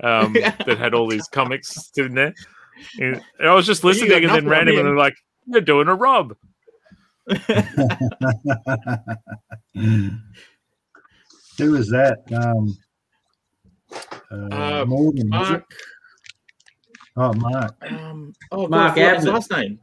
um, 0.03 0.33
that 0.65 0.77
had 0.77 0.93
all 0.93 1.07
these 1.07 1.27
comics 1.27 1.91
sitting 1.93 2.13
there. 2.13 2.33
And 2.99 3.21
I 3.41 3.53
was 3.53 3.65
just 3.65 3.83
listening, 3.83 4.11
and 4.11 4.23
then 4.23 4.29
nothing 4.29 4.49
randomly 4.49 4.81
him. 4.81 4.85
they're 4.85 4.97
like, 4.97 5.15
"You're 5.45 5.61
doing 5.61 5.88
a 5.88 5.95
Rob." 5.95 6.35
Who 11.58 11.72
was 11.72 11.89
that? 11.89 12.20
Um, 12.34 12.78
uh, 14.32 14.55
Uh, 14.82 14.86
Morgan, 14.86 15.30
was 15.30 15.49
it? 15.51 15.53
Mark. 15.53 15.66
Oh, 17.16 17.34
Mark. 17.34 17.76
Um, 17.89 18.34
oh, 18.51 18.68
Mark 18.68 18.95
God, 18.95 19.03
I 19.03 19.08
forgot 19.10 19.16
his 19.18 19.26
last 19.26 19.51
name. 19.51 19.80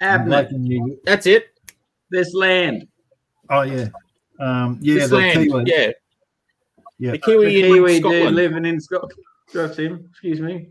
Abner, 0.00 0.30
Like 0.30 0.50
in 0.52 0.62
New- 0.62 1.00
That's 1.04 1.26
it. 1.26 1.48
this 2.10 2.32
land. 2.34 2.86
Oh, 3.48 3.62
yeah. 3.62 3.88
Um, 4.38 4.78
yeah, 4.80 4.94
this 4.94 5.10
the 5.10 5.16
land. 5.16 5.48
Kiwi. 5.50 5.64
Yeah. 5.66 5.90
Yeah. 6.98 7.10
The 7.12 7.12
The 7.12 7.18
Kiwi, 7.18 7.62
Kiwi 7.62 7.78
in 7.78 7.84
dude 7.84 8.00
Scotland. 8.02 8.36
living 8.36 8.64
in 8.66 8.80
Scotland. 8.80 9.12
That's 9.52 9.76
him. 9.76 10.06
Excuse 10.10 10.40
me. 10.40 10.68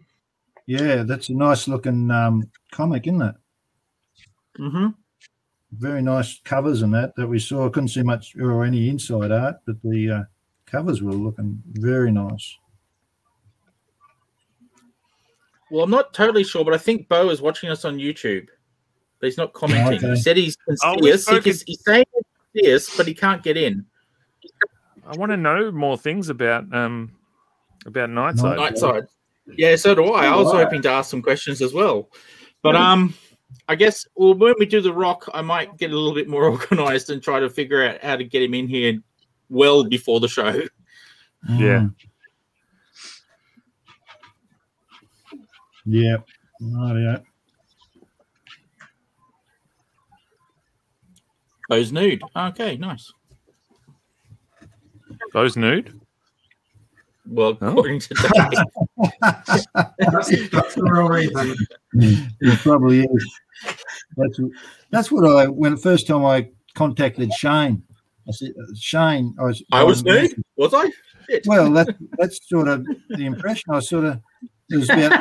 Yeah, 0.68 1.04
that's 1.04 1.30
a 1.30 1.34
nice 1.34 1.68
looking 1.68 2.10
um, 2.12 2.50
comic, 2.72 3.08
isn't 3.08 3.22
it? 3.22 3.36
hmm 4.58 4.88
Very 5.72 6.02
nice 6.02 6.40
covers 6.44 6.82
and 6.82 6.94
that 6.94 7.16
that 7.16 7.28
we 7.28 7.38
saw. 7.38 7.68
I 7.68 7.70
couldn't 7.70 7.90
see 7.90 8.02
much 8.02 8.36
or 8.36 8.66
any 8.66 8.90
inside 8.90 9.32
art, 9.32 9.58
but 9.66 9.76
the 9.84 10.12
uh, 10.12 10.24
covers 10.66 11.02
were 11.02 11.14
looking 11.14 11.62
very 11.74 12.12
nice. 12.12 12.58
Well, 15.70 15.84
I'm 15.84 15.92
not 15.92 16.14
totally 16.14 16.44
sure, 16.44 16.66
but 16.66 16.74
I 16.74 16.80
think 16.80 17.08
Bo 17.08 17.30
is 17.30 17.42
watching 17.42 17.70
us 17.70 17.86
on 17.86 17.98
YouTube. 18.00 18.48
But 19.20 19.28
he's 19.28 19.38
not 19.38 19.54
commenting. 19.54 20.00
Okay. 20.00 20.10
He 20.10 20.16
said 20.16 20.38
he's 20.38 20.56
can 20.56 20.76
Oh, 20.84 20.96
see 20.96 21.02
we've 21.04 21.14
us. 21.14 21.28
He 21.28 21.40
can, 21.40 21.54
he's 21.68 21.84
saying 21.86 22.06
he 22.54 22.62
can 22.64 22.76
us, 22.76 22.98
but 22.98 23.06
he 23.06 23.14
can't 23.14 23.44
get 23.44 23.58
in. 23.58 23.86
I 25.06 25.16
want 25.18 25.32
to 25.32 25.38
know 25.38 25.72
more 25.72 25.98
things 25.98 26.30
about 26.30 26.74
um 26.74 27.12
about 27.86 28.10
Nightside. 28.10 28.58
Nightside. 28.58 29.08
Yeah, 29.58 29.76
so 29.76 29.94
do 29.94 30.06
I. 30.06 30.28
I 30.28 30.36
was 30.36 30.52
hoping 30.52 30.82
to 30.84 30.90
ask 30.90 31.10
some 31.10 31.22
questions 31.22 31.62
as 31.62 31.74
well. 31.74 32.10
But 32.64 32.76
um 32.76 33.14
I 33.68 33.76
guess 33.76 34.08
well 34.16 34.34
when 34.34 34.56
we 34.60 34.66
do 34.66 34.82
the 34.82 34.94
rock, 34.94 35.30
I 35.34 35.42
might 35.42 35.78
get 35.78 35.92
a 35.92 35.96
little 35.96 36.14
bit 36.14 36.28
more 36.28 36.44
organized 36.50 37.10
and 37.10 37.22
try 37.22 37.40
to 37.40 37.50
figure 37.50 37.84
out 37.84 38.04
how 38.04 38.16
to 38.16 38.24
get 38.24 38.42
him 38.42 38.54
in 38.54 38.68
here 38.68 39.00
well 39.50 39.84
before 39.84 40.20
the 40.20 40.28
show. 40.28 40.64
Yeah. 41.50 41.88
Yep. 45.86 46.28
Yeah. 46.62 47.18
Bo's 51.70 51.92
nude. 51.92 52.22
Okay, 52.36 52.78
nice. 52.78 53.14
Those 55.34 55.56
nude. 55.56 56.00
Well, 57.32 57.58
Oh. 57.62 57.68
according 57.70 58.00
to 58.02 58.14
Dave. 58.16 58.64
That's, 59.22 60.50
that's 60.50 60.76
the 60.76 60.84
real 60.84 61.08
reason. 61.08 61.56
It 61.94 62.60
probably 62.60 63.02
is. 63.02 63.40
That's 64.18 64.40
that's 64.92 65.12
what 65.12 65.26
I 65.26 65.48
when 65.48 65.72
the 65.76 65.78
first 65.82 66.08
time 66.08 66.26
I 66.26 66.50
contacted 66.76 67.32
Shane. 67.34 67.84
I 68.28 68.32
said, 68.32 68.52
uh, 68.60 68.66
Shane, 68.76 69.36
I 69.40 69.44
was 69.44 69.64
I 69.72 69.84
was 69.84 70.04
nude, 70.04 70.34
was 70.58 70.74
I? 70.74 70.90
Shit. 71.30 71.46
Well, 71.46 71.72
that 71.74 71.96
that's 72.18 72.40
sort 72.50 72.68
of 72.68 72.86
the 73.10 73.26
impression. 73.26 73.74
I 73.74 73.80
sort 73.80 74.06
of 74.06 74.20
It 74.70 74.78
was 74.78 74.90
about 74.90 75.14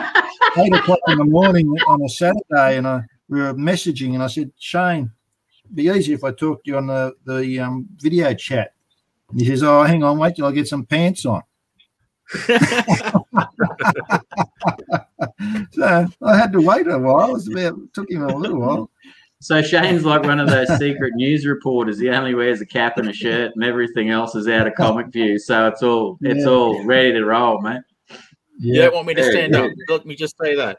eight 0.58 0.74
o'clock 0.74 1.00
in 1.08 1.18
the 1.18 1.24
morning 1.24 1.68
on 1.86 2.02
a 2.02 2.08
Saturday, 2.08 2.78
and 2.78 2.86
I 2.86 3.02
we 3.28 3.40
were 3.40 3.54
messaging, 3.54 4.14
and 4.14 4.22
I 4.22 4.28
said, 4.28 4.50
Shane, 4.58 5.10
it'd 5.64 5.76
be 5.76 5.84
easy 5.88 6.14
if 6.14 6.24
I 6.24 6.32
talked 6.32 6.64
to 6.64 6.70
you 6.70 6.76
on 6.78 6.86
the 6.86 7.14
the 7.26 7.60
um, 7.60 7.86
video 7.98 8.32
chat. 8.34 8.72
And 9.30 9.40
he 9.40 9.46
says, 9.46 9.62
Oh, 9.62 9.82
hang 9.82 10.02
on, 10.02 10.18
wait 10.18 10.36
till 10.36 10.46
I 10.46 10.52
get 10.52 10.68
some 10.68 10.86
pants 10.86 11.26
on. 11.26 11.42
So 15.72 16.06
I 16.22 16.36
had 16.36 16.52
to 16.52 16.60
wait 16.60 16.86
a 16.86 16.98
while. 16.98 17.30
It 17.30 17.32
was 17.32 17.48
about 17.48 17.78
it 17.78 17.94
took 17.94 18.10
him 18.10 18.22
a 18.22 18.36
little 18.36 18.60
while. 18.60 18.90
So 19.40 19.62
Shane's 19.62 20.04
like 20.04 20.24
one 20.24 20.40
of 20.40 20.48
those 20.48 20.68
secret 20.78 21.14
news 21.14 21.46
reporters. 21.46 22.00
He 22.00 22.08
only 22.10 22.34
wears 22.34 22.60
a 22.60 22.66
cap 22.66 22.98
and 22.98 23.08
a 23.08 23.12
shirt, 23.12 23.52
and 23.54 23.62
everything 23.64 24.10
else 24.10 24.34
is 24.34 24.48
out 24.48 24.66
of 24.66 24.74
comic 24.74 25.06
view. 25.08 25.38
So 25.38 25.68
it's 25.68 25.82
all 25.82 26.18
it's 26.22 26.44
Yeah. 26.44 26.50
all 26.50 26.84
ready 26.84 27.12
to 27.12 27.24
roll, 27.24 27.60
mate. 27.60 27.82
You 28.58 28.74
don't 28.82 28.94
want 28.94 29.06
me 29.06 29.14
to 29.14 29.22
Very 29.22 29.32
stand 29.32 29.54
up. 29.54 29.70
Let 29.88 30.04
me 30.04 30.16
just 30.16 30.36
say 30.42 30.56
that. 30.56 30.78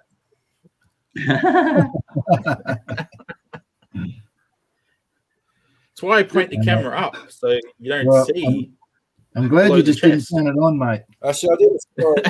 That's 5.99 6.01
why 6.01 6.19
I 6.19 6.23
point 6.23 6.49
the 6.49 6.59
uh, 6.59 6.63
camera 6.63 6.97
up 6.99 7.17
so 7.29 7.57
you 7.79 7.89
don't 7.89 8.05
Well, 8.05 8.25
see. 8.25 8.45
Um, 8.45 8.77
I'm 9.35 9.47
glad 9.47 9.71
you 9.71 9.83
just 9.83 10.01
didn't 10.01 10.19
chest. 10.19 10.33
turn 10.35 10.47
it 10.47 10.57
on, 10.57 10.77
mate. 10.77 11.01
Actually, 11.23 11.53
I 11.53 11.55
did 11.59 11.71
a 11.71 12.01
story. 12.01 12.23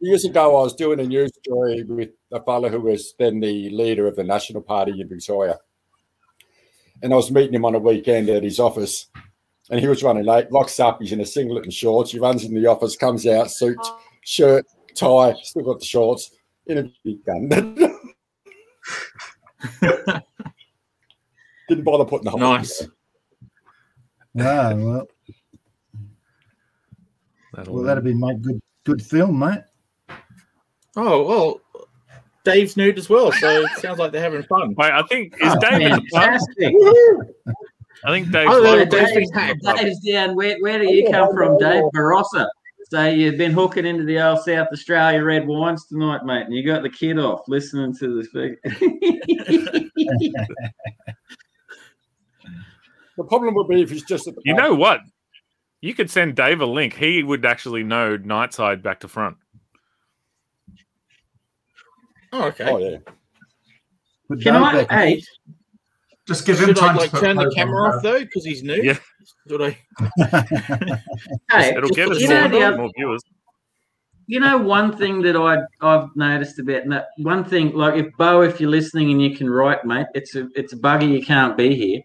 years 0.00 0.24
ago. 0.24 0.56
I 0.56 0.62
was 0.62 0.74
doing 0.74 1.00
a 1.00 1.04
news 1.04 1.30
story 1.44 1.82
with 1.82 2.10
a 2.32 2.42
fellow 2.42 2.68
who 2.68 2.80
was 2.80 3.14
then 3.18 3.40
the 3.40 3.70
leader 3.70 4.06
of 4.06 4.16
the 4.16 4.24
National 4.24 4.62
Party 4.62 5.00
in 5.00 5.08
Victoria, 5.08 5.58
and 7.02 7.12
I 7.12 7.16
was 7.16 7.30
meeting 7.30 7.54
him 7.54 7.64
on 7.64 7.74
a 7.74 7.78
weekend 7.78 8.28
at 8.30 8.42
his 8.42 8.58
office, 8.58 9.06
and 9.70 9.80
he 9.80 9.86
was 9.86 10.02
running 10.02 10.24
late. 10.24 10.50
Locks 10.50 10.80
up, 10.80 11.00
he's 11.00 11.12
in 11.12 11.20
a 11.20 11.26
singlet 11.26 11.64
and 11.64 11.72
shorts. 11.72 12.12
He 12.12 12.18
runs 12.18 12.44
in 12.44 12.54
the 12.54 12.66
office, 12.66 12.96
comes 12.96 13.26
out, 13.26 13.50
suit, 13.50 13.78
shirt, 14.22 14.64
tie, 14.94 15.34
still 15.42 15.62
got 15.62 15.80
the 15.80 15.86
shorts, 15.86 16.30
in 16.66 16.78
a 16.78 16.90
big 17.04 17.24
gun. 17.24 17.48
Didn't 21.68 21.84
bother 21.84 22.04
putting 22.04 22.24
the 22.24 22.30
whole 22.30 22.40
Nice. 22.40 22.86
Ah, 24.38 24.72
well, 24.74 25.06
That'll 27.56 27.74
well, 27.74 27.82
do. 27.82 27.86
that'd 27.88 28.04
be 28.04 28.14
mate, 28.14 28.40
good 28.42 28.60
good 28.84 29.02
film, 29.02 29.38
mate. 29.38 29.60
Oh 30.96 31.24
well, 31.26 31.60
Dave's 32.44 32.76
nude 32.76 32.98
as 32.98 33.08
well, 33.08 33.32
so 33.32 33.62
it 33.64 33.70
sounds 33.78 33.98
like 33.98 34.12
they're 34.12 34.22
having 34.22 34.42
fun. 34.44 34.74
Wait, 34.76 34.92
I 34.92 35.02
think 35.04 35.34
is 35.34 35.52
Oh, 35.54 35.58
Dave 35.58 35.80
in 35.82 35.90
the 35.92 36.02
pub? 36.12 36.22
fantastic. 36.22 36.74
I 38.04 38.10
think 38.10 38.30
Dave's 38.30 38.52
Oh, 38.54 38.58
local. 38.60 38.78
yeah, 38.78 38.84
Dave's 38.84 39.12
Dave's, 39.12 39.12
been 39.14 39.30
tagged. 39.32 39.62
Dave's 39.62 40.00
down. 40.00 40.36
Where, 40.36 40.56
where 40.60 40.78
do 40.78 40.92
you 40.92 41.06
oh, 41.08 41.10
come 41.12 41.34
from, 41.34 41.58
Dave? 41.58 41.82
Barossa. 41.94 42.46
So 42.90 43.04
you've 43.08 43.36
been 43.36 43.50
hooking 43.52 43.84
into 43.84 44.04
the 44.04 44.20
old 44.20 44.40
South 44.44 44.68
Australia 44.72 45.24
red 45.24 45.46
wines 45.46 45.86
tonight, 45.86 46.24
mate, 46.24 46.44
and 46.46 46.54
you 46.54 46.64
got 46.64 46.82
the 46.82 46.90
kid 46.90 47.18
off 47.18 47.40
listening 47.48 47.96
to 47.98 48.22
this. 48.22 48.28
The 53.16 53.24
problem 53.24 53.54
would 53.54 53.66
be 53.68 53.80
if 53.80 53.88
he's 53.90 54.02
just 54.04 54.28
at 54.28 54.34
the 54.34 54.42
You 54.44 54.54
pub. 54.54 54.62
know 54.62 54.74
what? 54.74 55.00
You 55.80 55.94
could 55.94 56.10
send 56.10 56.34
Dave 56.36 56.60
a 56.60 56.66
link. 56.66 56.94
He 56.94 57.22
would 57.22 57.44
actually 57.44 57.82
know 57.84 58.16
Nightside 58.18 58.82
back 58.82 59.00
to 59.00 59.08
front. 59.08 59.36
Oh, 62.32 62.44
okay. 62.48 62.64
Oh 62.64 62.78
yeah. 62.78 62.98
Put 64.28 64.42
Can 64.42 64.54
Dave 64.54 64.62
I? 64.62 64.72
back- 64.84 64.90
Hey, 64.90 65.22
Just 66.26 66.44
give 66.46 66.58
him 66.58 66.68
Should 66.68 66.78
I 66.78 66.86
time 66.88 66.96
like 66.96 67.10
to 67.12 67.20
turn 67.20 67.36
the 67.36 67.52
camera 67.54 67.94
off 67.94 68.02
though 68.02 68.18
because 68.20 68.44
he's 68.44 68.62
new. 68.62 68.82
Yeah. 68.82 68.98
Should 69.48 69.62
I? 69.62 69.78
hey, 71.50 71.74
It'll 71.76 71.90
get 71.90 72.10
us 72.10 72.20
you 72.20 72.28
more, 72.28 72.36
know 72.42 72.48
the 72.48 72.62
other, 72.62 72.76
more 72.78 72.90
viewers. 72.96 73.22
you 74.26 74.40
know 74.40 74.56
one 74.58 74.96
thing 74.96 75.22
that 75.22 75.36
I 75.36 75.58
I've 75.80 76.08
noticed 76.16 76.58
about 76.58 76.82
and 76.82 76.92
that 76.92 77.08
one 77.18 77.44
thing 77.44 77.72
like 77.74 77.94
if 77.94 78.12
Bo, 78.16 78.42
if 78.42 78.60
you're 78.60 78.70
listening 78.70 79.10
and 79.12 79.22
you 79.22 79.36
can 79.36 79.48
write, 79.48 79.84
mate, 79.84 80.06
it's 80.14 80.34
a 80.34 80.48
it's 80.56 80.72
a 80.72 80.76
bugger 80.76 81.08
you 81.08 81.24
can't 81.24 81.56
be 81.56 81.74
here. 81.76 82.00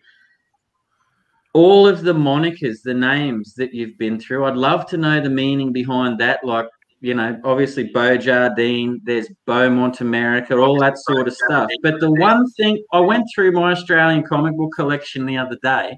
All 1.54 1.88
of 1.88 2.04
the 2.04 2.14
monikers, 2.14 2.82
the 2.84 2.94
names 2.94 3.54
that 3.56 3.74
you've 3.74 3.98
been 3.98 4.20
through, 4.20 4.46
I'd 4.46 4.56
love 4.56 4.86
to 4.88 4.98
know 4.98 5.20
the 5.20 5.30
meaning 5.30 5.74
behind 5.74 6.18
that. 6.20 6.40
Like 6.44 6.68
you 7.02 7.16
know, 7.16 7.40
obviously 7.44 7.90
Bo 7.92 8.16
Jardine, 8.16 9.02
there's 9.04 9.28
Beaumont 9.48 10.02
America, 10.02 10.56
all 10.58 10.80
that 10.80 10.98
sort 11.00 11.28
of 11.28 11.34
stuff. 11.34 11.70
But 11.82 12.00
the 12.00 12.12
one 12.12 12.48
thing 12.52 12.82
I 12.94 13.00
went 13.00 13.26
through 13.34 13.52
my 13.54 13.72
Australian 13.72 14.24
comic 14.24 14.56
book 14.56 14.72
collection 14.76 15.26
the 15.26 15.38
other 15.38 15.58
day, 15.64 15.98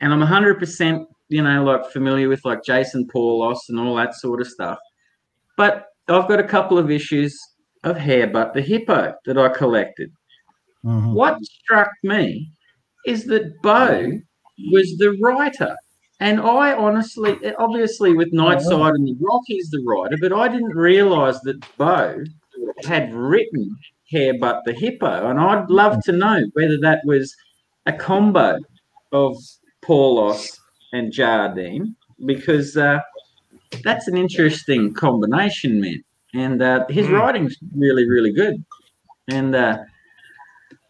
and 0.00 0.12
I'm 0.12 0.22
100% 0.22 1.06
you 1.28 1.42
know 1.42 1.64
like 1.64 1.90
familiar 1.90 2.28
with 2.28 2.44
like 2.44 2.62
Jason 2.64 3.06
Paulos 3.08 3.58
and 3.68 3.78
all 3.80 3.94
that 3.96 4.14
sort 4.14 4.40
of 4.40 4.48
stuff. 4.48 4.78
But 5.56 5.86
I've 6.08 6.28
got 6.28 6.40
a 6.40 6.44
couple 6.44 6.78
of 6.78 6.90
issues 6.90 7.36
of 7.84 7.96
Hairbutt 7.96 8.52
the 8.52 8.62
Hippo 8.62 9.14
that 9.26 9.36
I 9.36 9.48
collected. 9.48 10.10
Mhm. 10.84 11.12
What 11.14 11.42
struck 11.44 11.90
me 12.04 12.52
is 13.06 13.24
that 13.24 13.60
Bo 13.62 14.12
was 14.72 14.96
the 14.98 15.16
writer. 15.22 15.76
And 16.18 16.40
I 16.40 16.72
honestly, 16.74 17.36
obviously, 17.58 18.14
with 18.14 18.32
Nightside 18.32 18.94
and 18.94 19.06
the 19.06 19.16
Rock, 19.20 19.42
he's 19.46 19.68
the 19.70 19.82
writer, 19.86 20.16
but 20.20 20.32
I 20.32 20.48
didn't 20.48 20.74
realize 20.74 21.38
that 21.42 21.58
Bo 21.76 22.24
had 22.84 23.12
written 23.12 23.76
Hairbutt 24.12 24.62
the 24.64 24.72
Hippo. 24.72 25.28
And 25.28 25.38
I'd 25.38 25.68
love 25.68 26.02
to 26.04 26.12
know 26.12 26.42
whether 26.54 26.78
that 26.80 27.00
was 27.04 27.34
a 27.84 27.92
combo 27.92 28.58
of 29.12 29.36
Paulos 29.84 30.58
and 30.92 31.12
Jardine, 31.12 31.94
because 32.24 32.76
uh, 32.78 33.00
that's 33.84 34.08
an 34.08 34.16
interesting 34.16 34.94
combination, 34.94 35.80
man. 35.80 36.02
And 36.34 36.62
uh, 36.62 36.86
his 36.88 37.06
Mm. 37.08 37.12
writing's 37.18 37.56
really, 37.76 38.08
really 38.08 38.32
good. 38.32 38.64
And 39.28 39.54
uh, 39.54 39.78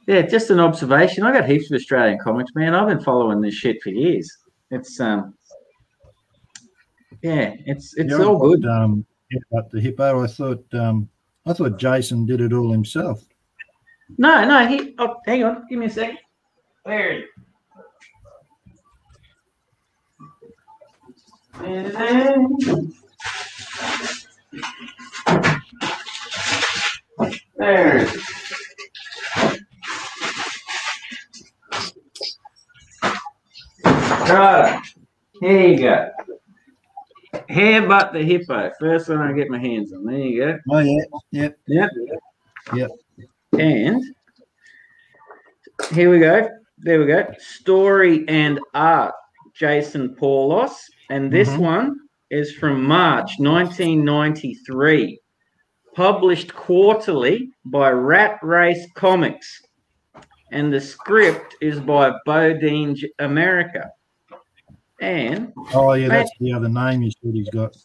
yeah, 0.07 0.23
just 0.23 0.51
an 0.51 0.61
observation. 0.61 1.25
I 1.25 1.33
got 1.33 1.49
heaps 1.49 1.71
of 1.71 1.77
Australian 1.77 2.19
comics, 2.19 2.53
man. 2.55 2.75
I've 2.75 2.89
been 2.89 3.01
following 3.01 3.41
this 3.41 3.55
shit 3.55 3.83
for 3.83 3.91
years. 3.91 4.31
It's 4.71 5.01
um, 5.01 5.35
yeah, 7.23 7.55
it's 7.67 7.95
it's 7.97 8.11
Yeah, 8.11 8.25
all 8.25 8.39
good. 8.39 8.65
Um, 8.67 9.05
but 9.51 9.71
the 9.71 9.81
hippo, 9.81 10.23
I 10.23 10.27
thought, 10.29 10.65
um, 10.75 11.09
I 11.45 11.53
thought 11.53 11.79
Jason 11.79 12.25
did 12.27 12.41
it 12.41 12.53
all 12.53 12.71
himself. 12.71 13.25
No, 14.19 14.45
no, 14.47 14.67
he. 14.67 14.95
Oh, 14.99 15.17
hang 15.27 15.43
on, 15.45 15.67
give 15.69 15.81
me 15.81 15.87
a 15.87 15.91
second. 15.91 16.19
It 16.87 17.25
is. 21.61 22.95
There 27.59 28.07
Right, 34.29 34.83
here 35.41 35.69
you 35.69 35.79
go. 35.81 36.11
Hairbutt 37.49 38.13
the 38.13 38.23
hippo. 38.23 38.73
First 38.81 39.09
one 39.09 39.19
I 39.21 39.33
get 39.33 39.49
my 39.51 39.59
hands 39.59 39.93
on. 39.93 40.05
There 40.05 40.19
you 40.19 40.45
go. 40.45 40.59
Oh 40.71 40.79
yeah, 40.79 41.03
yep. 41.31 41.57
Yep. 41.69 41.91
Yep. 42.75 42.91
And 43.59 44.03
here 45.93 46.11
we 46.11 46.19
go. 46.19 46.49
There 46.79 46.99
we 46.99 47.07
go. 47.07 47.27
Story 47.39 48.25
and 48.29 48.59
art, 48.75 49.15
Jason 49.55 50.17
Paulos. 50.17 50.73
And 51.11 51.31
this 51.33 51.51
Mhm. 51.51 51.59
one 51.59 51.97
is 52.31 52.53
from 52.53 52.83
March 52.83 53.39
1993, 53.39 55.21
published 55.95 56.53
quarterly 56.55 57.53
by 57.65 57.91
Rat 57.93 58.39
Race 58.43 58.89
Comics. 58.95 59.63
And 60.51 60.73
the 60.73 60.81
script 60.81 61.55
is 61.61 61.79
by 61.81 62.13
Bodine 62.25 62.97
America. 63.21 63.91
And 65.01 65.53
Oh 65.75 65.93
yeah, 65.93 66.09
that's 66.09 66.31
the 66.41 66.53
other 66.53 66.69
name 66.69 67.03
you 67.03 67.11
said 67.11 67.35
he's 67.35 67.51
got. 67.51 67.77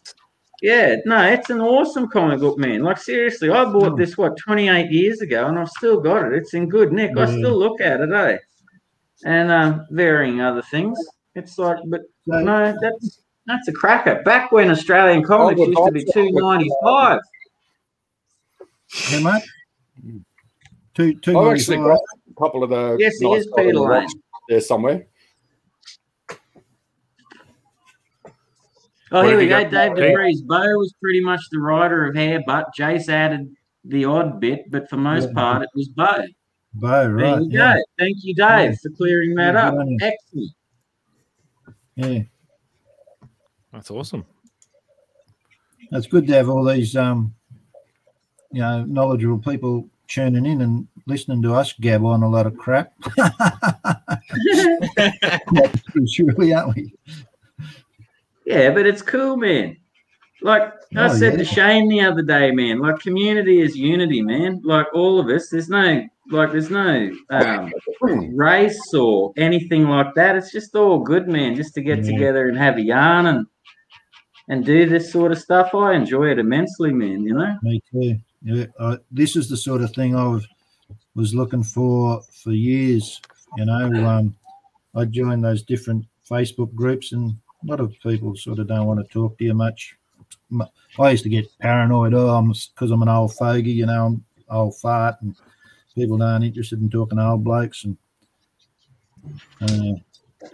yeah, 0.62 0.96
no, 1.04 1.22
it's 1.26 1.50
an 1.50 1.60
awesome 1.60 2.08
comic 2.08 2.40
book, 2.40 2.56
man. 2.58 2.82
Like 2.82 2.98
seriously, 2.98 3.50
I 3.50 3.64
bought 3.64 3.92
Oh. 3.92 3.96
this 3.96 4.16
what 4.16 4.36
28 4.38 4.90
years 4.90 5.20
ago, 5.20 5.46
and 5.46 5.58
I've 5.58 5.68
still 5.68 6.00
got 6.00 6.24
it. 6.26 6.32
It's 6.32 6.54
in 6.54 6.68
good 6.68 6.92
nick. 6.92 7.16
I 7.18 7.26
still 7.26 7.58
look 7.58 7.80
at 7.80 8.00
it, 8.00 8.10
eh? 8.12 8.38
And 9.24 9.50
um, 9.50 9.86
varying 9.90 10.40
other 10.40 10.62
things. 10.62 10.98
It's 11.34 11.58
like, 11.58 11.76
but 11.86 12.00
So, 12.28 12.40
no, 12.40 12.74
that's 12.80 13.20
that's 13.46 13.68
a 13.68 13.72
cracker. 13.72 14.22
Back 14.24 14.52
when 14.52 14.70
Australian 14.70 15.22
comics 15.22 15.58
would 15.60 15.68
used 15.68 15.84
to 15.86 15.92
be 15.92 16.04
295. 16.12 17.20
two 18.88 18.98
so. 19.00 19.16
how 19.16 19.20
much? 19.22 19.42
Two 20.94 21.14
two 21.14 21.38
I've 21.38 21.52
actually 21.56 21.76
got 21.78 21.98
a 21.98 22.34
couple 22.38 22.62
of 22.64 22.70
the. 22.70 22.96
Yes, 22.98 23.18
he 23.18 23.28
nice 23.30 23.42
is 23.42 23.52
Peter 23.56 23.78
Lane. 23.78 24.08
there 24.48 24.60
somewhere. 24.60 25.06
Oh, 29.12 29.26
here 29.26 29.36
we 29.36 29.46
go. 29.46 29.62
Dave 29.62 29.94
Pete? 29.94 30.04
DeVries. 30.04 30.46
Bo 30.46 30.58
was 30.78 30.94
pretty 31.00 31.20
much 31.20 31.40
the 31.50 31.58
writer 31.58 32.06
of 32.06 32.14
Hair, 32.16 32.42
but 32.46 32.66
Jace 32.78 33.08
added 33.08 33.54
the 33.84 34.04
odd 34.06 34.40
bit, 34.40 34.70
but 34.70 34.88
for 34.88 34.96
most 34.96 35.28
Yeah. 35.28 35.34
part, 35.34 35.62
it 35.62 35.68
was 35.74 35.88
Bo. 35.88 36.24
Bo, 36.74 36.88
right. 36.88 37.04
There 37.04 37.16
right? 37.34 37.42
you 37.42 37.48
Yeah, 37.50 37.74
go. 37.74 37.82
Thank 37.98 38.16
you, 38.22 38.34
Dave, 38.34 38.70
Yeah. 38.70 38.76
for 38.82 38.90
clearing 38.96 39.34
that 39.34 39.54
Yeah, 39.54 39.68
up. 39.68 39.74
good. 39.74 39.98
Excellent. 40.02 40.50
yeah. 41.96 42.22
That's 43.72 43.90
awesome. 43.90 44.24
That's 45.90 46.06
good 46.06 46.26
to 46.28 46.34
have 46.34 46.48
all 46.48 46.64
these 46.64 46.96
um 46.96 47.34
you 48.50 48.60
know 48.60 48.84
knowledgeable 48.84 49.38
people 49.38 49.88
tuning 50.08 50.46
in 50.46 50.60
and 50.62 50.86
listening 51.06 51.42
to 51.42 51.54
us 51.54 51.72
gab 51.74 52.04
on 52.04 52.22
a 52.22 52.28
lot 52.28 52.46
of 52.46 52.56
crap. 52.56 52.92
Surely, 56.06 56.54
aren't 56.54 56.76
we? 56.76 56.94
Yeah, 58.46 58.70
but 58.70 58.86
it's 58.86 59.02
cool, 59.02 59.36
man. 59.36 59.76
Like 60.42 60.62
I 60.96 61.06
Oh, 61.06 61.14
said 61.14 61.34
yeah. 61.34 61.38
to 61.38 61.44
Shane 61.44 61.88
the 61.88 62.00
other 62.00 62.22
day, 62.22 62.50
man. 62.50 62.80
Like 62.80 62.98
community 62.98 63.60
is 63.60 63.76
unity, 63.76 64.22
man. 64.22 64.60
Like 64.64 64.86
all 64.92 65.20
of 65.20 65.28
us, 65.28 65.48
there's 65.50 65.68
no 65.68 66.04
like 66.30 66.52
there's 66.52 66.70
no 66.70 67.10
um, 67.30 67.72
race 68.34 68.94
or 68.94 69.32
anything 69.36 69.88
like 69.88 70.14
that. 70.14 70.36
It's 70.36 70.50
just 70.52 70.74
all 70.74 70.98
good, 71.00 71.28
man. 71.28 71.54
Just 71.54 71.74
to 71.74 71.80
get 71.82 71.98
Yeah. 71.98 72.10
together 72.12 72.48
and 72.48 72.58
have 72.58 72.76
a 72.76 72.82
yarn 72.82 73.26
and 73.26 73.46
and 74.48 74.64
do 74.64 74.88
this 74.88 75.12
sort 75.12 75.30
of 75.30 75.38
stuff. 75.38 75.74
I 75.74 75.94
enjoy 75.94 76.30
it 76.32 76.38
immensely, 76.40 76.92
man. 76.92 77.22
You 77.22 77.34
know. 77.34 77.56
Me 77.62 77.80
too. 77.92 78.16
Yeah, 78.44 78.66
I, 78.80 78.98
this 79.12 79.36
is 79.36 79.48
the 79.48 79.56
sort 79.56 79.82
of 79.82 79.92
thing 79.92 80.16
I 80.16 80.26
was, 80.26 80.44
was 81.14 81.32
looking 81.32 81.62
for 81.62 82.20
for 82.42 82.50
years. 82.50 83.20
You 83.56 83.66
know, 83.66 84.06
um, 84.08 84.34
I 84.96 85.04
joined 85.04 85.44
those 85.44 85.62
different 85.62 86.04
Facebook 86.28 86.74
groups, 86.74 87.12
and 87.12 87.36
a 87.62 87.66
lot 87.70 87.80
of 87.80 87.94
people 88.02 88.34
sort 88.36 88.58
of 88.58 88.66
don't 88.68 88.86
want 88.86 89.00
to 89.00 89.12
talk 89.12 89.38
to 89.38 89.44
you 89.44 89.54
much. 89.54 89.96
I 90.98 91.10
used 91.10 91.22
to 91.24 91.28
get 91.28 91.46
paranoid. 91.60 92.14
Oh, 92.14 92.28
I'm 92.30 92.48
because 92.52 92.90
I'm 92.90 93.02
an 93.02 93.08
old 93.08 93.34
fogey. 93.34 93.70
You 93.72 93.86
know, 93.86 94.06
I'm 94.06 94.24
old 94.50 94.76
fart, 94.78 95.16
and 95.22 95.34
people 95.94 96.22
aren't 96.22 96.44
interested 96.44 96.80
in 96.80 96.90
talking 96.90 97.18
to 97.18 97.24
old 97.26 97.44
blokes, 97.44 97.84
and 97.84 97.96
uh, 99.62 99.98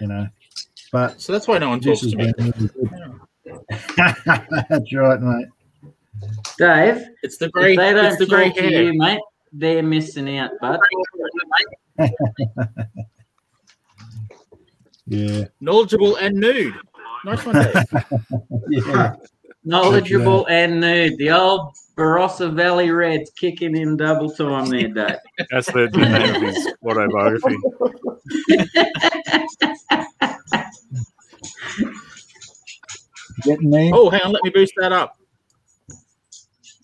you 0.00 0.06
know. 0.06 0.26
But 0.92 1.20
So 1.20 1.32
that's 1.32 1.46
why 1.48 1.58
no 1.58 1.70
one 1.70 1.80
this 1.80 2.00
talks 2.00 2.12
to 2.12 2.16
me. 2.18 2.32
been 2.36 2.52
really 2.52 2.68
good. 2.68 3.20
That's 4.68 4.94
right, 4.94 5.20
mate. 5.20 5.46
Dave, 6.58 7.04
It's 7.22 7.36
the 7.38 7.48
grey. 7.50 7.72
if 7.72 7.78
they 7.78 7.92
don't 7.92 8.04
It's 8.06 8.16
the 8.18 8.26
grey 8.26 8.48
talk 8.48 8.56
to 8.58 8.62
hair. 8.62 8.82
you, 8.84 8.92
mate, 8.98 9.20
they're 9.52 9.82
missing 9.82 10.38
out, 10.38 10.50
bud. 10.60 10.78
Yeah, 15.10 15.44
Knowledgeable 15.60 16.16
and 16.16 16.34
nude. 16.36 16.74
Nice 17.24 17.44
one, 17.44 17.54
Dave. 17.54 17.84
yeah. 18.86 19.14
Knowledgeable 19.64 20.46
and 20.46 20.80
nude. 20.80 21.18
The 21.18 21.30
old 21.30 21.74
Barossa 21.96 22.54
Valley 22.54 22.90
Reds 22.90 23.30
kicking 23.30 23.76
in 23.76 23.96
double 23.96 24.30
time 24.30 24.66
there, 24.66 24.88
Dave. 24.88 25.16
That's 25.50 25.66
the, 25.66 25.88
the 25.92 25.98
name 25.98 26.36
of 26.36 26.42
his 26.42 26.74
autobiography. 26.84 27.56
Getting 33.42 33.70
me? 33.70 33.90
Oh, 33.92 34.10
hang 34.10 34.22
on. 34.22 34.32
Let 34.32 34.42
me 34.44 34.50
boost 34.50 34.72
that 34.78 34.92
up. 34.92 35.16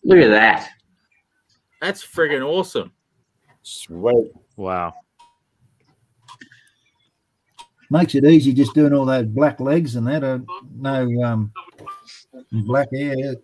Look 0.04 0.18
at 0.18 0.28
that. 0.28 0.68
That's 1.80 2.04
friggin' 2.04 2.44
awesome. 2.44 2.92
Sweet. 3.62 4.32
Wow. 4.56 4.92
Makes 7.94 8.14
it 8.16 8.24
easy 8.24 8.52
just 8.52 8.74
doing 8.74 8.92
all 8.92 9.06
those 9.06 9.26
black 9.26 9.60
legs 9.60 9.94
and 9.94 10.06
that. 10.08 10.24
Uh, 10.24 10.40
no 10.76 11.22
um, 11.22 11.52
black 12.52 12.88
hair. 12.92 13.14
A 13.32 13.36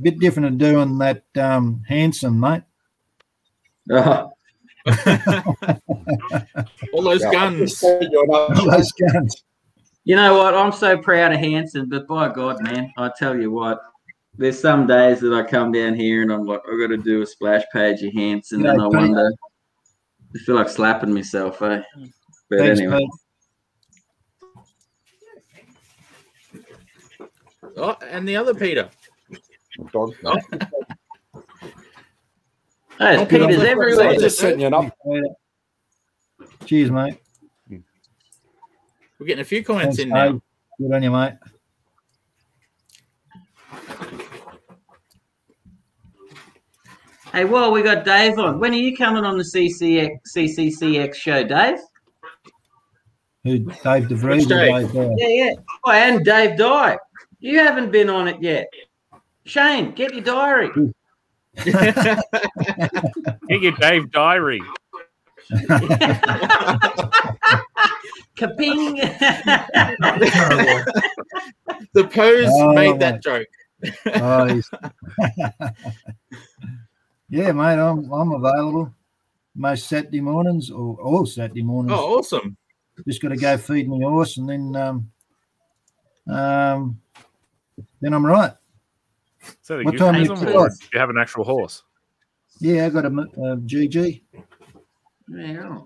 Bit 0.00 0.20
different 0.20 0.46
than 0.48 0.58
doing 0.58 0.98
that 0.98 1.24
um, 1.36 1.82
handsome, 1.88 2.38
mate. 2.38 2.62
Oh, 3.90 4.30
All 6.92 7.02
those 7.02 7.22
Yeah, 7.22 7.30
guns. 7.32 7.58
just 7.60 7.80
seen 7.80 8.10
your 8.12 8.30
All 8.30 8.70
those 8.70 8.92
guns. 8.92 9.42
you 10.04 10.14
know 10.16 10.36
what? 10.38 10.54
I'm 10.54 10.72
so 10.72 10.96
proud 10.96 11.32
of 11.32 11.40
Hanson, 11.40 11.88
but 11.88 12.06
by 12.06 12.28
God, 12.32 12.62
man, 12.62 12.92
I 12.96 13.10
tell 13.18 13.36
you 13.36 13.50
what, 13.50 13.80
there's 14.38 14.60
some 14.60 14.86
days 14.86 15.20
that 15.20 15.32
I 15.32 15.42
come 15.42 15.72
down 15.72 15.94
here 15.94 16.22
and 16.22 16.32
I'm 16.32 16.44
like, 16.44 16.60
I've 16.70 16.78
got 16.80 16.88
to 16.88 16.96
do 16.96 17.22
a 17.22 17.26
splash 17.26 17.64
page 17.72 18.02
of 18.02 18.12
Hanson, 18.12 18.60
Yeah, 18.64 18.72
and 18.72 18.82
I 18.82 18.86
wonder, 18.86 19.32
I 20.34 20.38
feel 20.40 20.54
like 20.56 20.68
slapping 20.68 21.12
myself, 21.14 21.62
eh? 21.62 21.82
But 22.48 22.58
Thanks, 22.60 22.80
anyway, 22.80 23.00
mate. 23.00 23.10
Oh, 27.76 27.96
and 28.08 28.26
the 28.26 28.36
other 28.36 28.54
Peter. 28.54 28.88
Dog. 29.92 30.14
Oh, 30.24 30.36
there's 32.98 33.20
Oh, 33.20 33.26
Peters 33.26 33.46
Peter. 33.56 33.66
everywhere. 33.66 34.08
I'm 34.10 34.20
just 34.20 34.38
setting 34.38 34.60
you 34.60 34.68
up. 34.68 34.96
Cheers, 36.64 36.90
mate. 36.90 37.18
We're 39.18 39.26
getting 39.26 39.42
a 39.42 39.44
few 39.44 39.62
comments 39.64 39.96
Thanks, 39.96 40.02
in 40.02 40.08
now. 40.10 40.32
Dave. 40.32 40.40
Good 40.78 40.92
on 40.94 41.02
you, 41.02 41.10
mate. 41.10 41.34
Hey, 47.32 47.44
well, 47.44 47.70
we 47.72 47.82
got 47.82 48.04
Dave 48.04 48.38
on. 48.38 48.58
When 48.60 48.72
are 48.72 48.76
you 48.78 48.96
coming 48.96 49.24
on 49.24 49.36
the 49.36 49.44
CCX, 49.44 50.10
CCCX 50.34 51.14
show, 51.14 51.44
Dave? 51.44 51.78
Who? 53.46 53.58
Dave 53.60 54.08
DeVries 54.08 54.38
Which 54.38 54.46
or 54.46 54.48
Dave? 54.48 54.74
Dave 54.74 54.92
Dye? 54.92 55.14
Yeah, 55.18 55.28
yeah. 55.28 55.52
Oh, 55.84 55.92
and 55.92 56.24
Dave 56.24 56.58
Dye. 56.58 56.98
You 57.38 57.60
haven't 57.60 57.92
been 57.92 58.10
on 58.10 58.26
it 58.26 58.42
yet. 58.42 58.66
Shane, 59.44 59.92
get 59.92 60.12
your 60.12 60.24
diary. 60.24 60.70
Get 61.64 62.24
your 63.62 63.72
Dave 63.72 64.10
Diary. 64.10 64.60
Kaping. 68.36 68.96
the 71.94 72.04
pose 72.12 72.48
Oh, 72.50 72.72
made 72.74 72.98
that 73.00 73.22
joke. 73.22 73.46
Oh, 74.16 74.44
he's- 74.46 74.70
yeah, 77.30 77.52
mate. 77.52 77.78
I'm 77.78 78.12
I'm 78.12 78.32
available 78.32 78.92
most 79.54 79.88
Saturday 79.88 80.20
mornings 80.20 80.70
or 80.70 80.96
all 81.00 81.24
Saturday 81.26 81.62
mornings. 81.62 81.98
Oh, 81.98 82.18
awesome. 82.18 82.56
Just 83.06 83.20
got 83.22 83.28
to 83.28 83.36
go 83.36 83.56
feed 83.58 83.88
my 83.88 83.98
horse, 83.98 84.36
and 84.38 84.48
then 84.48 84.74
um, 84.76 85.10
um, 86.34 87.00
then 88.00 88.14
I'm 88.14 88.24
right. 88.24 88.52
So 89.62 89.82
What 89.82 89.96
time 89.98 90.14
euphemism, 90.16 90.48
you 90.48 90.68
do 90.68 90.76
you 90.92 90.98
have 90.98 91.10
an 91.10 91.18
actual 91.18 91.44
horse? 91.44 91.82
Yeah, 92.58 92.86
I 92.86 92.88
got 92.88 93.04
a 93.04 93.10
GG. 93.10 94.22
Yeah. 95.28 95.78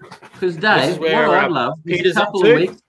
Because 0.00 0.56
This 0.56 0.56
Dave, 0.56 0.98
where, 0.98 1.26
what 1.28 1.38
uh, 1.38 1.40
I'd 1.46 1.50
love 1.50 1.78
is 1.86 2.16
a 2.16 2.20
couple 2.20 2.42
to. 2.42 2.50
of 2.52 2.56
weeks. 2.60 2.82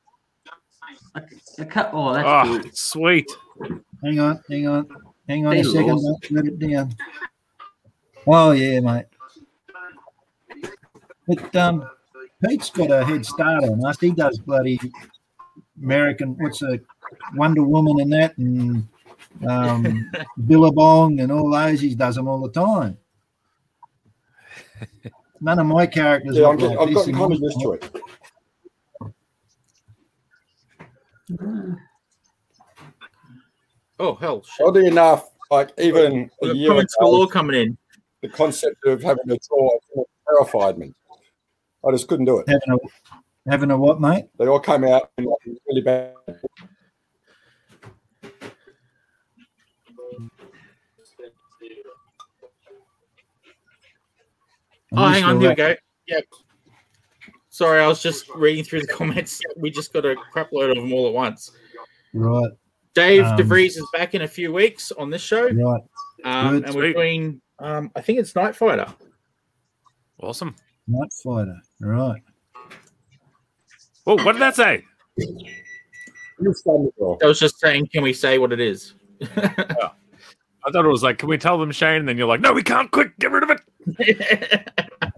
A, 1.16 1.22
a 1.60 1.66
cou- 1.66 1.90
oh, 1.94 2.14
that's 2.14 2.28
Oh, 2.50 2.60
good. 2.60 2.78
sweet. 2.78 3.32
Hang 4.04 4.20
on, 4.20 4.40
hang 4.50 4.68
on, 4.68 4.88
hang 5.28 5.48
on 5.48 5.56
a 5.58 5.64
second. 5.64 5.88
Lawson. 5.88 6.18
Let 6.32 6.46
it 6.46 6.60
down. 6.60 6.94
Oh 8.28 8.52
yeah, 8.52 8.82
mate. 8.82 9.06
But 11.28 11.56
um, 11.56 11.90
Pete's 12.46 12.70
got 12.70 12.92
a 12.92 13.04
head 13.06 13.26
start 13.26 13.64
on 13.64 13.84
us. 13.86 14.00
He 14.00 14.12
does 14.12 14.38
bloody 14.40 14.80
American. 15.82 16.36
What's 16.40 16.62
a 16.62 16.80
Wonder 17.36 17.64
Woman 17.64 18.00
and 18.02 18.14
that, 18.14 18.38
and 18.38 18.88
um, 19.48 20.12
Billabong 20.48 21.20
and 21.20 21.32
all 21.32 21.50
those. 21.52 21.80
He 21.82 21.96
does 21.96 22.16
them 22.16 22.28
all 22.28 22.42
the 22.42 22.52
time. 22.52 22.98
None 25.42 25.60
of 25.60 25.66
my 25.68 25.86
characters. 25.88 26.38
Yeah, 26.38 26.48
I'm, 26.50 26.58
just, 26.60 26.72
like 26.76 26.80
I've 26.80 26.88
this 26.88 26.96
gotten 26.96 27.10
in 27.14 27.20
kind 27.20 27.34
of 27.34 27.40
my- 27.40 27.46
used 27.46 27.62
to 27.62 27.72
it. 27.74 27.92
Oh, 34.00 34.14
hell. 34.14 34.44
Shit. 34.44 34.64
Oddly 34.68 34.86
enough, 34.86 35.32
like 35.50 35.72
even 35.80 36.30
a 36.44 36.46
We've 36.46 36.52
got 36.52 36.56
year 36.56 36.72
ago, 36.74 36.86
galore 37.00 37.28
coming 37.28 37.60
in. 37.60 37.78
the 38.22 38.30
concept 38.30 38.76
of 38.86 39.02
having 39.02 39.32
a 39.32 39.38
draw 39.50 39.72
terrified 40.30 40.78
me. 40.78 40.94
I 41.86 41.92
just 41.92 42.08
couldn't 42.08 42.26
do 42.26 42.40
it. 42.40 42.48
having 42.48 42.80
a 43.46 43.50
having 43.52 43.72
a 43.72 43.78
what, 43.78 44.00
mate? 44.02 44.26
They 44.38 44.48
all 44.48 44.60
came 44.60 44.84
out 44.84 45.12
in 45.18 45.26
like 45.26 45.38
really 45.68 45.82
bad. 45.82 46.14
Oh, 54.94 55.08
hang 55.08 55.24
on. 55.24 55.36
all 55.36 55.40
Here 55.42 55.50
we 55.50 55.56
go. 55.56 55.76
Yeah. 56.08 56.20
Sorry, 57.50 57.82
I 57.82 57.88
was 57.88 58.02
just 58.02 58.30
reading 58.30 58.64
through 58.64 58.82
the 58.82 58.88
comments. 58.94 59.42
We 59.58 59.70
just 59.72 59.92
got 59.94 60.06
a 60.06 60.16
crap 60.32 60.52
load 60.54 60.70
of 60.78 60.84
them 60.84 60.94
all 60.94 61.08
at 61.08 61.14
once. 61.14 61.52
Right, 62.14 62.52
Dave 62.94 63.24
Um, 63.26 63.38
DeVries 63.38 63.78
is 63.78 63.88
back 63.94 64.16
in 64.16 64.22
a 64.22 64.28
few 64.28 64.54
weeks 64.54 64.92
on 64.92 65.10
this 65.10 65.22
show. 65.22 65.50
right. 65.50 65.82
Um, 66.24 66.64
and 66.64 66.74
we're 66.74 66.94
doing, 66.94 67.42
um, 67.60 67.92
I 67.96 68.02
think 68.02 68.20
it's 68.20 68.36
Night 68.36 68.56
Fighter. 68.56 68.88
Awesome. 70.20 70.56
Night 70.88 71.10
fighter. 71.24 71.58
Right. 71.82 72.22
Oh, 74.06 74.16
what 74.24 74.34
did 74.34 74.42
that 74.42 74.56
say? 74.56 74.84
You 75.18 76.54
stand 76.54 76.90
draw. 76.98 77.18
I 77.22 77.26
was 77.26 77.40
just 77.40 77.60
saying, 77.60 77.88
can 77.92 78.04
we 78.04 78.14
say 78.14 78.38
what 78.38 78.54
it 78.54 78.60
is? 78.60 78.94
I 79.22 80.72
thought 80.72 80.86
it 80.86 80.90
was 80.90 81.04
like, 81.04 81.18
can 81.18 81.30
we 81.30 81.38
tell 81.38 81.58
them 81.58 81.72
Shane? 81.72 82.00
And 82.00 82.08
then 82.08 82.18
you're 82.18 82.28
like, 82.28 82.42
no, 82.42 82.54
we 82.54 82.64
can't. 82.64 82.90
Quick, 82.92 83.18
get 83.20 83.32
rid 83.32 83.44
of 83.44 83.50
it. 83.52 83.62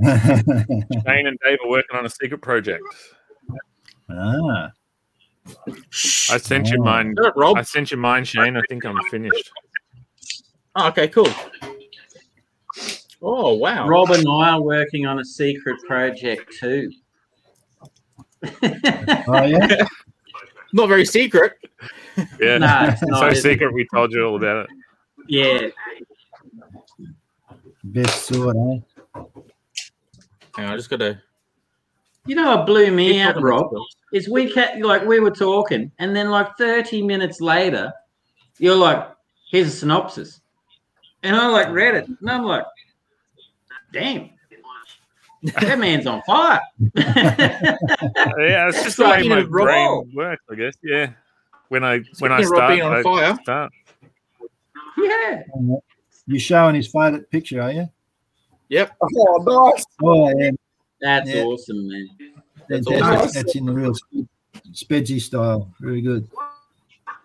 Shane 0.04 1.28
and 1.28 1.38
Dave 1.44 1.58
are 1.64 1.70
working 1.70 1.98
on 1.98 2.06
a 2.06 2.10
secret 2.10 2.42
project. 2.42 2.84
ah, 4.10 4.72
I 6.32 6.38
sent 6.38 6.70
you 6.70 6.78
Oh. 6.80 6.84
mine. 6.84 7.16
Shut. 7.22 7.34
I 7.58 7.62
sent 7.64 7.92
you 7.92 7.98
mine, 7.98 8.24
Shane. 8.26 8.56
I 8.58 8.62
think 8.70 8.86
I'm 8.86 8.98
finished. 9.12 9.52
Oh, 10.76 10.88
okay, 10.90 11.08
cool. 11.08 11.28
Oh 13.22 13.54
wow. 13.54 13.88
Rob 13.88 14.12
and 14.12 14.26
I 14.28 14.52
are 14.52 14.62
working 14.62 15.06
on 15.06 15.20
a 15.20 15.26
secret 15.26 15.82
project 15.88 16.54
too. 16.60 16.92
Oh 19.28 19.44
yeah. 19.44 19.86
Not 20.74 20.88
very 20.88 21.06
secret. 21.06 21.54
Yeah. 22.40 22.60
No, 22.60 22.88
it's 22.90 23.00
so 23.00 23.08
not, 23.08 23.32
is 23.32 23.40
it? 23.40 23.42
secret, 23.42 23.74
we 23.74 23.88
told 23.94 24.12
you 24.12 24.24
all 24.24 24.36
about 24.36 24.66
it. 24.66 24.70
Yeah. 25.28 25.70
Best 27.84 28.26
sort, 28.26 28.56
eh? 28.56 28.80
Hang 30.56 30.66
on, 30.66 30.74
I 30.74 30.76
just 30.76 30.90
gotta. 30.90 31.22
You 32.26 32.36
know 32.36 32.56
what 32.56 32.68
blew 32.68 32.92
me 32.92 33.20
out, 33.20 33.42
Rob? 33.42 33.72
Is 34.14 34.30
we 34.30 34.52
kept 34.52 34.80
like 34.82 35.06
we 35.06 35.20
were 35.20 35.32
talking, 35.32 35.92
and 35.98 36.16
then 36.16 36.30
like 36.30 36.56
30 36.58 37.02
minutes 37.02 37.42
later, 37.42 37.92
you're 38.60 38.76
like, 38.76 39.10
here's 39.50 39.68
a 39.68 39.72
synopsis. 39.72 40.42
And 41.24 41.36
I 41.36 41.48
like 41.48 41.70
read 41.70 41.96
it, 41.96 42.08
and 42.08 42.30
I'm 42.30 42.44
like, 42.44 42.66
damn. 43.94 44.30
That 45.62 45.80
man's 45.80 46.06
on 46.06 46.22
fire. 46.24 46.60
Yeah, 46.98 48.68
it's 48.70 48.84
just 48.84 48.98
the 48.98 49.06
way 49.10 49.28
my 49.28 49.44
brain 49.44 50.12
works, 50.14 50.44
I 50.52 50.56
guess. 50.56 50.76
Yeah. 50.84 51.12
When 51.70 51.84
I 51.84 52.02
when 52.20 52.32
I 52.32 52.42
Speaking 52.42 52.46
of 52.46 52.52
Rob 52.52 52.58
start, 52.58 52.72
being 52.72 52.82
on 52.82 52.94
I 52.94 53.04
fire. 53.04 53.38
start. 53.42 53.72
yeah. 54.98 55.44
You 56.28 56.40
showing 56.40 56.76
his 56.76 56.88
favourite 56.88 57.30
picture, 57.30 57.62
are 57.62 57.72
you? 57.72 57.90
Yep. 58.70 58.96
Oh, 59.02 59.72
nice. 59.74 59.86
Oh 60.04 60.30
yeah. 60.40 60.52
That's 61.02 61.30
Yeah. 61.30 61.44
awesome, 61.44 61.88
man. 61.88 62.10
That's 62.70 62.88
That's, 62.88 63.02
awesome. 63.02 63.32
that's 63.34 63.56
in 63.56 63.66
the 63.66 63.72
real 63.74 63.94
Spedsy 64.74 65.22
style. 65.22 65.74
Very 65.80 66.02
good. 66.02 66.28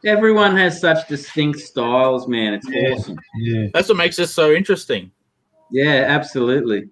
Everyone 0.05 0.57
has 0.57 0.81
such 0.81 1.09
distinct 1.09 1.59
styles, 1.61 2.29
man. 2.29 2.55
It's 2.55 2.69
Yeah. 2.71 2.91
awesome. 2.91 3.19
Yeah. 3.39 3.67
That's 3.75 3.89
what 3.89 3.97
makes 3.99 4.17
this 4.17 4.33
so 4.33 4.53
interesting. 4.53 5.11
Yeah, 5.71 6.05
absolutely. 6.09 6.89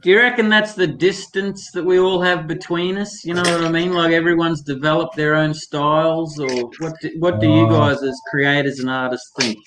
Do 0.00 0.10
you 0.10 0.18
reckon 0.18 0.48
that's 0.48 0.74
the 0.74 0.86
distance 0.86 1.70
that 1.72 1.84
we 1.84 1.98
all 1.98 2.20
have 2.22 2.46
between 2.46 2.96
us? 2.96 3.24
You 3.24 3.34
know 3.34 3.42
what 3.42 3.62
I 3.62 3.70
mean? 3.70 3.92
Like 3.92 4.12
everyone's 4.12 4.62
developed 4.62 5.16
their 5.16 5.34
own 5.34 5.52
styles, 5.52 6.40
or 6.40 6.48
what? 6.78 6.94
Do, 7.00 7.10
what 7.18 7.40
do 7.40 7.46
you 7.46 7.66
Oh. 7.66 7.68
guys, 7.68 8.02
as 8.02 8.18
creators 8.30 8.80
and 8.80 8.88
artists, 8.88 9.30
think? 9.38 9.58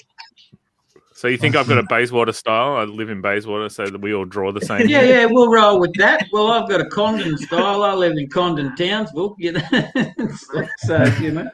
So 1.13 1.29
you 1.29 1.37
think 1.37 1.55
I've 1.55 1.67
got 1.67 1.77
a 1.77 1.83
Bayswater 1.83 2.33
style? 2.33 2.75
I 2.75 2.83
live 2.83 3.09
in 3.09 3.21
Bayswater, 3.21 3.69
so 3.69 3.85
that 3.85 4.01
we 4.01 4.13
all 4.13 4.25
draw 4.25 4.51
the 4.51 4.61
same. 4.61 4.89
Yeah, 4.89 5.01
yeah, 5.01 5.25
we'll 5.25 5.49
roll 5.49 5.79
with 5.79 5.93
that. 5.93 6.25
Well, 6.33 6.51
I've 6.51 6.67
got 6.67 6.81
a 6.81 6.85
Condon 6.87 7.37
style. 7.37 7.83
I 7.83 7.93
live 7.93 8.17
in 8.17 8.27
Condon, 8.27 8.75
Townsville. 8.75 9.35
You 9.37 9.53
know, 9.53 9.61
so, 10.35 10.67
so 10.79 11.03
you 11.21 11.31
know, 11.31 11.49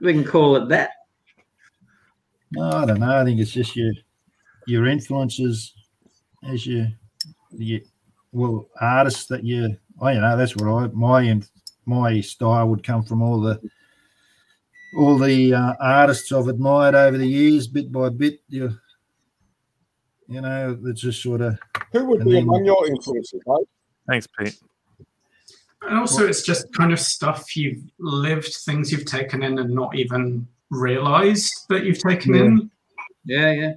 we 0.00 0.12
can 0.12 0.22
call 0.24 0.56
it 0.56 0.68
that. 0.68 0.90
No, 2.52 2.70
I 2.70 2.86
don't 2.86 3.00
know. 3.00 3.20
I 3.20 3.24
think 3.24 3.40
it's 3.40 3.50
just 3.50 3.74
your 3.74 3.92
your 4.66 4.86
influences 4.86 5.72
as 6.48 6.66
you, 6.66 6.86
you 7.52 7.80
well 8.32 8.68
artists 8.80 9.26
that 9.26 9.44
you. 9.44 9.76
Oh, 10.00 10.08
you 10.08 10.20
know, 10.20 10.36
that's 10.36 10.54
what 10.56 10.68
I 10.68 10.86
my 10.88 11.22
inf- 11.22 11.50
my 11.86 12.20
style 12.20 12.68
would 12.68 12.82
come 12.84 13.02
from 13.02 13.22
all 13.22 13.40
the 13.40 13.60
all 14.98 15.18
the 15.18 15.54
uh, 15.54 15.74
artists 15.80 16.32
I've 16.32 16.48
admired 16.48 16.94
over 16.94 17.16
the 17.16 17.26
years, 17.26 17.66
bit 17.66 17.90
by 17.90 18.08
bit. 18.10 18.40
You 18.48 18.76
you 20.28 20.40
know, 20.40 20.78
it's 20.86 21.00
just 21.00 21.22
sort 21.22 21.40
of 21.40 21.58
Who 21.92 22.04
would 22.06 22.24
be 22.24 22.32
then- 22.32 22.42
among 22.42 22.64
your 22.64 22.86
influences, 22.88 23.40
mate? 23.46 23.66
Thanks, 24.08 24.26
Pete. 24.38 24.58
And 25.82 25.98
also, 25.98 26.26
it's 26.26 26.42
just 26.42 26.72
kind 26.72 26.92
of 26.92 26.98
stuff 26.98 27.54
you've 27.56 27.82
lived, 28.00 28.52
things 28.64 28.90
you've 28.90 29.04
taken 29.04 29.42
in 29.44 29.58
and 29.58 29.70
not 29.70 29.94
even 29.94 30.46
realized 30.70 31.52
that 31.68 31.84
you've 31.84 32.00
taken 32.00 32.34
in. 32.34 32.70
Yeah, 33.24 33.52
yeah. 33.52 33.72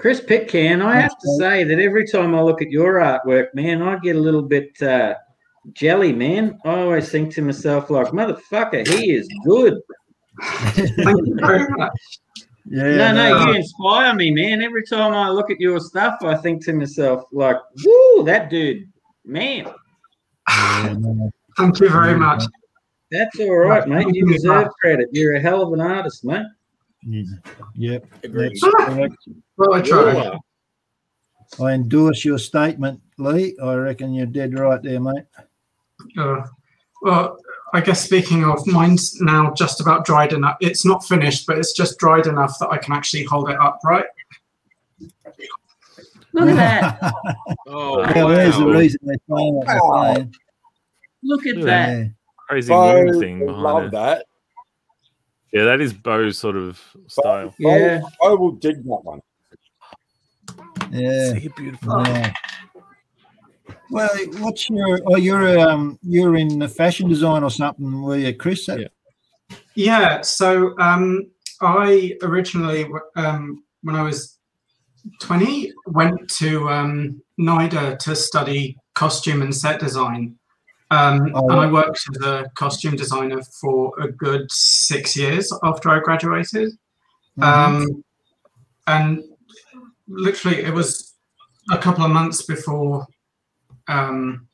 Chris 0.00 0.20
Pitcairn, 0.20 0.80
I 0.80 0.98
have 0.98 1.18
to 1.18 1.28
say 1.38 1.62
that 1.62 1.78
every 1.78 2.06
time 2.06 2.34
I 2.34 2.40
look 2.40 2.62
at 2.62 2.70
your 2.70 2.94
artwork, 2.94 3.48
man, 3.52 3.82
I 3.82 3.98
get 3.98 4.16
a 4.16 4.20
little 4.20 4.40
bit 4.40 4.80
uh, 4.80 5.14
jelly, 5.74 6.12
man. 6.12 6.58
I 6.64 6.80
always 6.80 7.10
think 7.10 7.34
to 7.34 7.42
myself, 7.42 7.90
like, 7.90 8.08
motherfucker, 8.08 8.88
he 8.88 9.12
is 9.12 9.28
good. 9.44 9.78
Thank 10.42 11.26
you 11.26 11.36
very 11.38 11.68
much. 11.76 11.92
yeah. 12.64 13.12
no, 13.12 13.14
no, 13.14 13.44
you 13.44 13.56
inspire 13.56 14.14
me, 14.14 14.30
man. 14.30 14.62
Every 14.62 14.86
time 14.86 15.12
I 15.12 15.28
look 15.28 15.50
at 15.50 15.60
your 15.60 15.78
stuff, 15.80 16.18
I 16.22 16.34
think 16.36 16.64
to 16.64 16.72
myself, 16.72 17.24
like, 17.30 17.58
woo, 17.84 18.24
that 18.24 18.48
dude, 18.48 18.90
man. 19.26 19.66
Thank 20.48 21.78
you 21.78 21.90
very 21.90 22.18
much. 22.18 22.42
that's 23.10 23.38
all 23.38 23.54
right, 23.54 23.86
mate. 23.86 24.14
You 24.14 24.26
deserve 24.32 24.68
credit. 24.80 25.08
You're 25.12 25.34
a 25.34 25.40
hell 25.40 25.62
of 25.62 25.74
an 25.74 25.82
artist, 25.82 26.24
mate. 26.24 26.46
Yeah. 27.02 27.22
Yep. 27.74 28.04
Agreed. 28.24 28.52
That's. 28.60 29.16
Well, 29.56 29.74
I 29.74 29.78
You 29.78 29.82
tried. 29.84 30.38
I 31.60 31.72
endorse 31.72 32.24
your 32.24 32.38
statement, 32.38 33.00
Lee. 33.18 33.56
I 33.62 33.74
reckon 33.74 34.14
you're 34.14 34.26
dead 34.26 34.56
right 34.58 34.80
there, 34.82 35.00
mate. 35.00 35.24
Uh, 36.16 36.42
well, 37.02 37.38
I 37.72 37.80
guess 37.80 38.04
speaking 38.04 38.44
of, 38.44 38.64
mine's 38.66 39.20
now 39.20 39.52
just 39.54 39.80
about 39.80 40.04
dried 40.04 40.32
enough. 40.32 40.56
It's 40.60 40.84
not 40.84 41.04
finished, 41.04 41.46
but 41.46 41.58
it's 41.58 41.72
just 41.72 41.98
dried 41.98 42.26
enough 42.26 42.56
that 42.60 42.68
I 42.68 42.78
can 42.78 42.92
actually 42.94 43.24
hold 43.24 43.50
it 43.50 43.58
upright. 43.60 44.04
Look 46.32 46.48
at 46.50 46.56
that. 47.00 47.12
Oh, 47.66 47.98
Well, 47.98 48.28
there's 48.28 48.56
the 48.56 48.66
reason 48.66 48.98
they're 49.02 49.16
playing 49.28 49.54
what. 49.56 50.26
Look 51.22 51.46
at 51.46 51.56
Yeah. 51.58 51.64
that. 51.64 52.14
Crazy 52.48 52.72
moon 52.72 53.20
thing 53.20 53.40
will 53.40 53.46
behind 53.48 53.62
love 53.62 53.84
it. 53.84 53.92
that. 53.92 54.26
Yeah, 55.52 55.64
that 55.64 55.80
is 55.80 55.92
Bo's 55.92 56.38
sort 56.38 56.56
of 56.56 56.80
style. 57.08 57.54
Yeah. 57.58 58.00
I 58.22 58.28
will 58.28 58.52
dig 58.52 58.76
that 58.84 59.00
one. 59.02 59.20
Yeah. 60.90 61.32
See, 61.34 61.48
beautiful. 61.56 62.06
yeah. 62.06 62.32
Well, 63.90 64.08
what's 64.38 64.70
your? 64.70 65.00
Oh, 65.06 65.16
you're 65.16 65.58
um, 65.58 65.98
you're 66.02 66.36
in 66.36 66.60
the 66.60 66.68
fashion 66.68 67.08
design 67.08 67.42
or 67.42 67.50
something, 67.50 68.02
were 68.02 68.16
you, 68.16 68.34
Chris? 68.34 68.68
Yeah. 68.68 68.86
Yeah, 69.74 70.20
so 70.20 70.78
um, 70.78 71.30
I 71.60 72.16
originally, 72.22 72.86
um, 73.16 73.64
when 73.82 73.96
I 73.96 74.02
was 74.02 74.38
20, 75.20 75.72
went 75.86 76.28
to 76.38 76.68
um, 76.68 77.22
NIDA 77.38 77.98
to 78.00 78.14
study 78.14 78.76
costume 78.94 79.42
and 79.42 79.54
set 79.54 79.80
design. 79.80 80.36
Um, 80.90 81.30
Oh, 81.34 81.48
and 81.50 81.60
I 81.60 81.70
worked 81.70 82.00
as 82.14 82.22
a 82.22 82.50
costume 82.56 82.96
designer 82.96 83.42
for 83.60 83.92
a 84.00 84.10
good 84.10 84.50
six 84.50 85.16
years 85.16 85.52
after 85.62 85.88
I 85.90 86.00
graduated. 86.00 86.72
Mhm. 87.38 87.44
Um, 87.44 88.04
and 88.86 89.22
literally, 90.08 90.58
it 90.58 90.74
was 90.74 91.14
a 91.70 91.78
couple 91.78 92.04
of 92.04 92.10
months 92.10 92.42
before 92.42 93.06
um, 93.86 94.48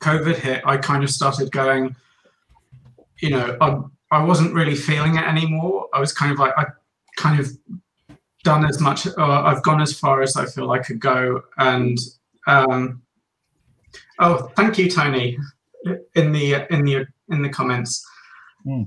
COVID 0.00 0.36
hit. 0.36 0.62
I 0.64 0.76
kind 0.76 1.02
of 1.02 1.10
started 1.10 1.50
going, 1.50 1.96
you 3.20 3.30
know, 3.30 3.56
I, 3.60 3.80
I 4.10 4.22
wasn't 4.22 4.54
really 4.54 4.76
feeling 4.76 5.16
it 5.16 5.24
anymore. 5.24 5.88
I 5.92 6.00
was 6.00 6.12
kind 6.12 6.32
of 6.32 6.38
like, 6.38 6.54
I 6.56 6.66
kind 7.16 7.40
of 7.40 7.50
done 8.44 8.64
as 8.64 8.80
much, 8.80 9.06
uh, 9.06 9.42
I've 9.42 9.62
gone 9.62 9.80
as 9.82 9.98
far 9.98 10.22
as 10.22 10.36
I 10.36 10.46
feel 10.46 10.70
I 10.70 10.78
could 10.78 11.00
go. 11.00 11.42
And 11.58 11.98
um, 12.46 13.02
oh, 14.18 14.50
thank 14.56 14.78
you, 14.78 14.90
Tony, 14.90 15.38
in 16.14 16.32
the 16.32 16.66
in 16.72 16.84
the 16.84 17.06
in 17.30 17.42
the 17.42 17.48
comments. 17.48 18.06
Hmm. 18.64 18.82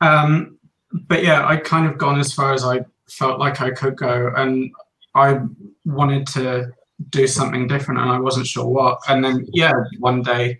Um, 0.00 0.58
but 0.92 1.22
yeah, 1.22 1.46
I 1.46 1.56
kind 1.56 1.86
of 1.86 1.98
gone 1.98 2.18
as 2.18 2.32
far 2.32 2.52
as 2.52 2.64
I 2.64 2.80
felt 3.08 3.38
like 3.38 3.60
I 3.60 3.70
could 3.70 3.96
go, 3.96 4.32
and 4.36 4.70
I 5.14 5.40
wanted 5.84 6.26
to 6.28 6.72
do 7.10 7.26
something 7.26 7.66
different, 7.66 8.00
and 8.00 8.10
I 8.10 8.18
wasn't 8.18 8.46
sure 8.46 8.66
what. 8.66 8.98
And 9.08 9.24
then 9.24 9.46
yeah, 9.52 9.72
one 9.98 10.22
day 10.22 10.58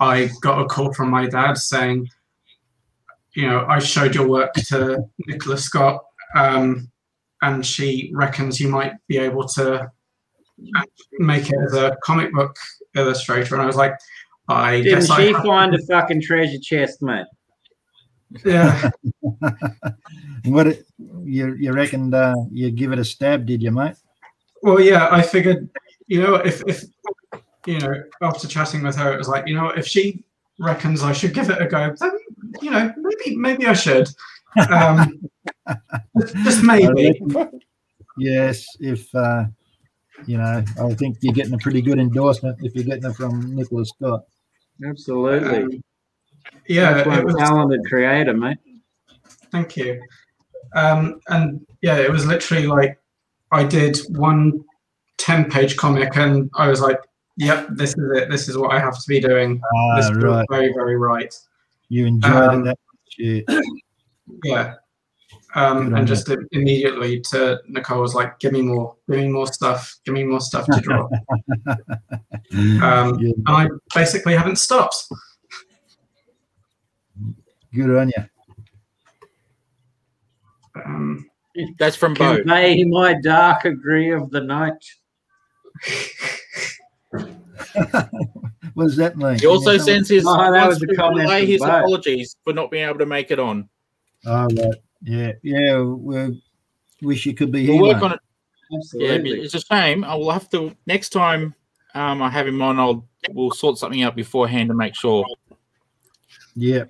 I 0.00 0.30
got 0.40 0.60
a 0.60 0.66
call 0.66 0.92
from 0.92 1.10
my 1.10 1.26
dad 1.26 1.54
saying, 1.54 2.08
you 3.34 3.46
know, 3.46 3.64
I 3.68 3.78
showed 3.78 4.14
your 4.14 4.28
work 4.28 4.52
to 4.54 5.04
Nicola 5.26 5.58
Scott, 5.58 6.04
um, 6.34 6.90
and 7.42 7.64
she 7.64 8.10
reckons 8.14 8.60
you 8.60 8.68
might 8.68 8.94
be 9.06 9.18
able 9.18 9.46
to 9.48 9.90
make 11.18 11.48
it 11.50 11.56
as 11.66 11.74
a 11.74 11.96
comic 12.02 12.32
book 12.32 12.56
illustrator. 12.94 13.54
And 13.54 13.62
I 13.62 13.66
was 13.66 13.76
like, 13.76 13.94
I 14.48 14.80
Didn't 14.80 15.00
guess 15.00 15.16
she 15.16 15.34
I, 15.34 15.42
find 15.42 15.74
a 15.74 15.78
fucking 15.86 16.22
treasure 16.22 16.58
chest, 16.62 17.02
mate? 17.02 17.26
yeah. 18.44 18.90
what 20.44 20.66
it, 20.66 20.86
you 21.24 21.54
you 21.54 21.72
reckoned 21.72 22.14
uh, 22.14 22.34
you 22.50 22.70
give 22.70 22.92
it 22.92 22.98
a 22.98 23.04
stab, 23.04 23.46
did 23.46 23.62
you, 23.62 23.70
mate? 23.70 23.96
Well, 24.62 24.80
yeah, 24.80 25.08
I 25.10 25.22
figured, 25.22 25.68
you 26.06 26.22
know, 26.22 26.34
if 26.36 26.62
if 26.66 26.84
you 27.66 27.78
know, 27.80 27.92
after 28.22 28.48
chatting 28.48 28.82
with 28.82 28.96
her, 28.96 29.12
it 29.12 29.18
was 29.18 29.28
like, 29.28 29.46
you 29.46 29.54
know, 29.54 29.68
if 29.70 29.86
she 29.86 30.24
reckons 30.58 31.02
I 31.02 31.12
should 31.12 31.34
give 31.34 31.50
it 31.50 31.60
a 31.62 31.66
go, 31.66 31.94
then 31.98 32.10
you 32.62 32.70
know, 32.70 32.92
maybe 32.96 33.36
maybe 33.36 33.66
I 33.66 33.74
should. 33.74 34.08
Um, 34.70 35.20
just 36.44 36.62
maybe. 36.62 37.18
reckon- 37.22 37.60
yes, 38.18 38.66
if 38.80 39.14
uh, 39.14 39.44
you 40.26 40.36
know, 40.38 40.64
I 40.82 40.94
think 40.94 41.18
you're 41.20 41.34
getting 41.34 41.54
a 41.54 41.58
pretty 41.58 41.80
good 41.82 41.98
endorsement 41.98 42.58
if 42.62 42.74
you're 42.74 42.84
getting 42.84 43.04
it 43.10 43.14
from 43.16 43.54
Nicola 43.54 43.84
Scott. 43.86 44.24
Absolutely. 44.84 45.62
Um, 45.62 45.70
yeah, 46.66 46.94
That's 46.94 47.06
it 47.06 47.10
one 47.10 47.24
was, 47.24 47.36
talented 47.36 47.80
creator, 47.86 48.34
mate. 48.34 48.58
thank 49.52 49.76
you. 49.76 50.00
Um, 50.74 51.20
and 51.28 51.66
yeah, 51.82 51.96
it 51.98 52.10
was 52.10 52.26
literally 52.26 52.66
like 52.66 52.98
I 53.52 53.64
did 53.64 53.98
one 54.10 54.64
10 55.18 55.50
page 55.50 55.76
comic 55.76 56.16
and 56.16 56.50
I 56.54 56.68
was 56.68 56.80
like, 56.80 57.00
yep, 57.36 57.66
this 57.70 57.90
is 57.90 58.10
it. 58.16 58.30
This 58.30 58.48
is 58.48 58.56
what 58.58 58.72
I 58.72 58.78
have 58.78 58.94
to 58.94 59.08
be 59.08 59.20
doing. 59.20 59.60
Ah, 59.74 59.96
this 59.96 60.12
right. 60.14 60.46
very, 60.50 60.72
very 60.74 60.96
right. 60.96 61.34
You 61.88 62.06
enjoyed 62.06 62.32
Um, 62.32 62.60
it 62.60 62.64
that 62.64 62.78
much. 63.56 63.64
Yeah. 64.44 64.74
Yeah. 65.58 65.70
Um, 65.70 65.94
and 65.94 66.06
just 66.06 66.30
immediately 66.52 67.20
to 67.32 67.60
Nicole 67.68 68.00
was 68.00 68.14
like, 68.14 68.38
give 68.38 68.52
me 68.52 68.62
more, 68.62 68.96
give 69.08 69.18
me 69.18 69.28
more 69.28 69.46
stuff, 69.46 69.96
give 70.04 70.14
me 70.14 70.24
more 70.24 70.40
stuff 70.40 70.66
to 70.66 70.80
draw. 70.80 71.04
um, 72.82 73.18
and 73.18 73.34
I 73.46 73.68
basically 73.94 74.34
haven't 74.34 74.56
stopped. 74.56 74.96
good 77.74 77.96
on 77.96 78.12
you. 78.16 78.24
Um, 80.84 81.28
That's 81.78 81.96
from 81.96 82.14
Bo. 82.14 82.36
Convey 82.36 82.84
my 82.84 83.14
dark 83.20 83.64
agree 83.64 84.12
of 84.12 84.30
the 84.30 84.40
night. 84.40 84.84
What 88.74 88.84
does 88.84 88.96
that 88.96 89.16
mean? 89.16 89.40
He 89.40 89.46
also 89.46 89.70
Can 89.70 89.72
you 89.72 89.78
tell 89.78 89.86
me? 89.86 89.92
sends 89.92 90.08
his 90.08 90.24
Oh, 90.24 90.52
that 90.52 90.68
was 90.68 90.78
the 90.78 90.94
comment 90.94 91.48
his 91.48 91.60
Bo. 91.60 91.66
apologies 91.66 92.36
for 92.44 92.52
not 92.52 92.70
being 92.70 92.88
able 92.88 93.00
to 93.00 93.06
make 93.06 93.32
it 93.32 93.40
on. 93.40 93.68
Oh, 94.24 94.46
right. 94.46 94.74
Yeah, 95.02 95.32
yeah. 95.42 95.80
We 95.80 96.40
wish 97.02 97.24
you 97.26 97.34
could 97.34 97.52
be 97.52 97.66
We'll 97.68 97.76
here. 97.76 97.82
work 97.86 97.96
mate. 97.96 98.02
on 98.02 98.12
it. 98.12 98.20
Yeah, 98.70 98.78
Absolutely. 98.78 99.30
but 99.36 99.44
it's 99.44 99.54
a 99.54 99.60
shame. 99.60 100.04
I 100.04 100.14
will 100.14 100.30
have 100.30 100.50
to 100.50 100.74
next 100.86 101.10
time 101.10 101.54
um, 101.94 102.20
I 102.20 102.28
have 102.28 102.46
him 102.46 102.60
on. 102.60 102.78
I'll 102.78 103.06
we'll 103.30 103.50
sort 103.52 103.78
something 103.78 104.02
out 104.02 104.14
beforehand 104.16 104.68
to 104.68 104.74
make 104.74 104.94
sure. 104.94 105.24
Yeah. 106.54 106.84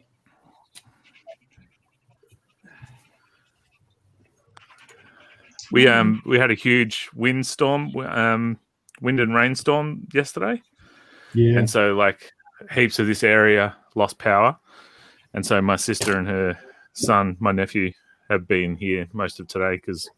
We 5.70 5.86
um 5.86 6.22
we 6.24 6.38
had 6.38 6.50
a 6.50 6.54
huge 6.54 7.10
windstorm, 7.14 7.94
um, 7.98 8.58
wind 9.02 9.20
and 9.20 9.34
rainstorm 9.34 10.06
yesterday, 10.14 10.62
Yeah. 11.34 11.58
and 11.58 11.68
so 11.68 11.94
like 11.94 12.32
heaps 12.72 12.98
of 12.98 13.06
this 13.06 13.22
area 13.22 13.76
lost 13.94 14.18
power, 14.18 14.56
and 15.34 15.44
so 15.44 15.60
my 15.60 15.76
sister 15.76 16.16
and 16.16 16.26
her 16.26 16.58
son, 16.98 17.36
my 17.40 17.52
nephew, 17.52 17.92
have 18.30 18.46
been 18.46 18.76
here 18.76 19.06
most 19.12 19.40
of 19.40 19.48
today 19.48 19.76
because 19.76 20.08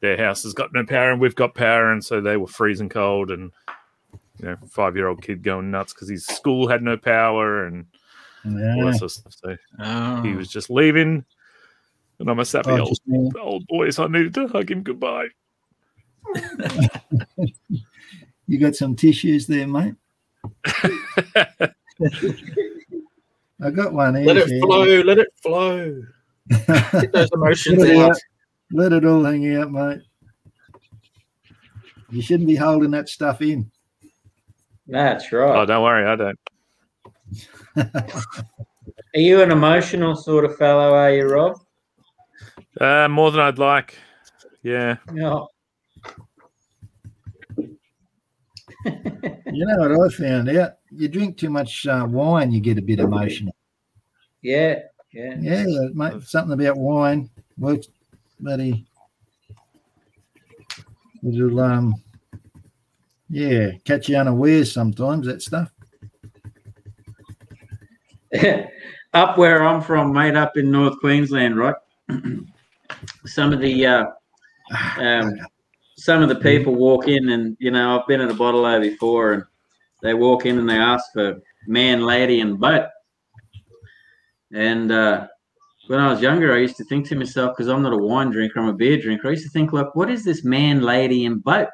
their 0.00 0.16
house 0.16 0.42
has 0.44 0.54
got 0.54 0.72
no 0.72 0.84
power 0.84 1.10
and 1.10 1.20
we've 1.20 1.34
got 1.34 1.54
power, 1.54 1.92
and 1.92 2.04
so 2.04 2.20
they 2.20 2.36
were 2.36 2.46
freezing 2.46 2.88
cold 2.88 3.30
and 3.30 3.50
you 4.38 4.46
know 4.46 4.56
five 4.68 4.96
year 4.96 5.08
old 5.08 5.22
kid 5.22 5.42
going 5.42 5.70
nuts 5.70 5.92
because 5.92 6.08
his 6.08 6.26
school 6.26 6.68
had 6.68 6.82
no 6.82 6.96
power 6.96 7.66
and 7.66 7.86
all 8.44 8.86
that 8.86 8.98
sort 8.98 9.02
of 9.02 9.12
stuff. 9.12 9.34
So 9.34 9.56
Oh. 9.78 10.22
he 10.22 10.34
was 10.34 10.48
just 10.48 10.70
leaving, 10.70 11.24
and 12.18 12.30
I'm 12.30 12.38
a 12.38 12.44
sappy 12.44 12.70
Oh, 12.70 12.92
old 13.08 13.36
old 13.38 13.66
boy, 13.66 13.90
so 13.90 14.04
I 14.04 14.08
needed 14.08 14.34
to 14.34 14.48
hug 14.48 14.70
him 14.70 14.82
goodbye. 14.82 15.28
You 18.46 18.58
got 18.58 18.76
some 18.76 18.94
tissues 18.94 19.46
there, 19.46 19.66
mate? 19.66 19.94
I 23.62 23.70
got 23.70 23.92
one 23.92 24.16
here. 24.16 24.26
let 24.26 24.36
it 24.36 24.50
yeah. 24.50 24.60
flow. 24.60 25.00
Let 25.02 25.18
it 25.18 25.28
flow. 25.42 26.02
Get 26.48 27.12
those 27.12 27.30
emotions 27.34 27.78
Let 27.78 27.90
it 27.90 27.96
out. 27.96 28.10
out. 28.10 28.18
Let 28.72 28.92
it 28.92 29.04
all 29.04 29.24
hang 29.24 29.56
out, 29.56 29.70
mate. 29.70 30.00
You 32.10 32.22
shouldn't 32.22 32.48
be 32.48 32.56
holding 32.56 32.90
that 32.92 33.08
stuff 33.08 33.42
in. 33.42 33.70
That's 34.86 35.32
right. 35.32 35.56
Oh, 35.56 35.66
don't 35.66 35.82
worry, 35.82 36.06
I 36.06 36.16
don't. 36.16 36.38
Are 39.14 39.20
you 39.20 39.40
an 39.42 39.50
emotional 39.50 40.14
sort 40.14 40.44
of 40.44 40.56
fellow, 40.56 40.92
are 40.92 41.12
you, 41.12 41.26
Rob? 41.26 41.56
Uh, 42.80 43.08
more 43.08 43.30
than 43.30 43.40
I'd 43.40 43.58
like. 43.58 43.96
Yeah. 44.62 44.96
No. 45.12 45.48
You 48.86 49.66
know 49.66 49.88
what 49.88 49.92
I 49.92 50.16
found 50.16 50.48
out? 50.50 50.72
You 50.96 51.08
drink 51.08 51.36
too 51.36 51.50
much 51.50 51.86
uh, 51.86 52.06
wine, 52.08 52.52
you 52.52 52.60
get 52.60 52.78
a 52.78 52.82
bit 52.82 53.00
emotional. 53.00 53.54
Yeah. 54.42 54.80
Yeah. 55.12 55.36
Yeah, 55.40 55.66
mate, 55.92 56.22
something 56.22 56.52
about 56.52 56.76
wine 56.76 57.30
works, 57.56 57.86
buddy. 58.40 58.86
It'll 61.26 61.60
um, 61.60 61.94
yeah, 63.30 63.70
catch 63.84 64.08
you 64.08 64.16
unawares 64.16 64.72
sometimes. 64.72 65.26
That 65.26 65.40
stuff. 65.40 65.70
up 69.14 69.38
where 69.38 69.64
I'm 69.64 69.80
from, 69.80 70.12
mate, 70.12 70.36
up 70.36 70.56
in 70.56 70.70
North 70.70 70.98
Queensland, 71.00 71.56
right? 71.56 71.76
some 73.26 73.52
of 73.52 73.60
the 73.60 73.86
uh, 73.86 74.04
um, 74.98 75.32
some 75.96 76.22
of 76.22 76.28
the 76.28 76.36
people 76.36 76.74
walk 76.74 77.08
in, 77.08 77.30
and 77.30 77.56
you 77.60 77.70
know, 77.70 77.98
I've 77.98 78.06
been 78.06 78.20
at 78.20 78.30
a 78.30 78.34
bottle 78.34 78.66
O 78.66 78.80
before, 78.80 79.32
and 79.32 79.44
they 80.04 80.12
walk 80.14 80.44
in 80.44 80.58
and 80.58 80.68
they 80.68 80.76
ask 80.76 81.04
for 81.14 81.40
man, 81.66 82.02
lady, 82.02 82.40
and 82.40 82.60
boat. 82.60 82.86
And 84.52 84.92
uh, 84.92 85.26
when 85.86 85.98
I 85.98 86.10
was 86.12 86.20
younger, 86.20 86.54
I 86.54 86.58
used 86.58 86.76
to 86.76 86.84
think 86.84 87.08
to 87.08 87.16
myself, 87.16 87.52
because 87.56 87.68
I'm 87.68 87.82
not 87.82 87.94
a 87.94 87.96
wine 87.96 88.30
drinker, 88.30 88.60
I'm 88.60 88.68
a 88.68 88.74
beer 88.74 88.98
drinker. 89.00 89.28
I 89.28 89.30
used 89.32 89.44
to 89.44 89.50
think, 89.50 89.72
like, 89.72 89.94
what 89.96 90.10
is 90.10 90.22
this 90.22 90.44
man, 90.44 90.82
lady, 90.82 91.24
and 91.24 91.42
boat? 91.42 91.68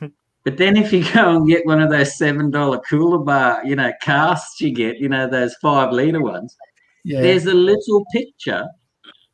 But 0.44 0.56
then 0.56 0.76
if 0.78 0.92
you 0.94 1.04
go 1.12 1.36
and 1.36 1.46
get 1.46 1.66
one 1.66 1.82
of 1.82 1.90
those 1.90 2.16
seven 2.16 2.50
dollar 2.50 2.78
cooler 2.88 3.18
bar, 3.18 3.60
you 3.66 3.76
know, 3.76 3.92
casts 4.00 4.60
you 4.60 4.72
get, 4.72 4.96
you 4.98 5.08
know, 5.08 5.28
those 5.28 5.54
five 5.60 5.92
liter 5.92 6.22
ones, 6.22 6.56
Yeah, 7.04 7.20
there's 7.20 7.46
a 7.46 7.52
little 7.52 8.06
picture 8.12 8.64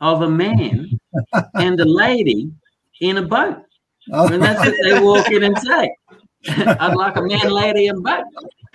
of 0.01 0.23
a 0.23 0.29
man 0.29 0.99
and 1.55 1.79
a 1.79 1.85
lady 1.85 2.51
in 3.01 3.19
a 3.19 3.23
boat. 3.23 3.59
Oh, 4.13 4.27
And 4.27 4.43
that's 4.43 4.65
what 4.65 4.75
they 4.83 5.01
walk 5.01 5.31
in 5.31 5.45
and 5.45 5.59
say. 5.59 5.95
I'd 6.49 6.95
like 6.95 7.17
a 7.17 7.23
man, 7.23 7.51
lady, 7.51 7.89
and 7.89 8.03
boat. 8.03 8.25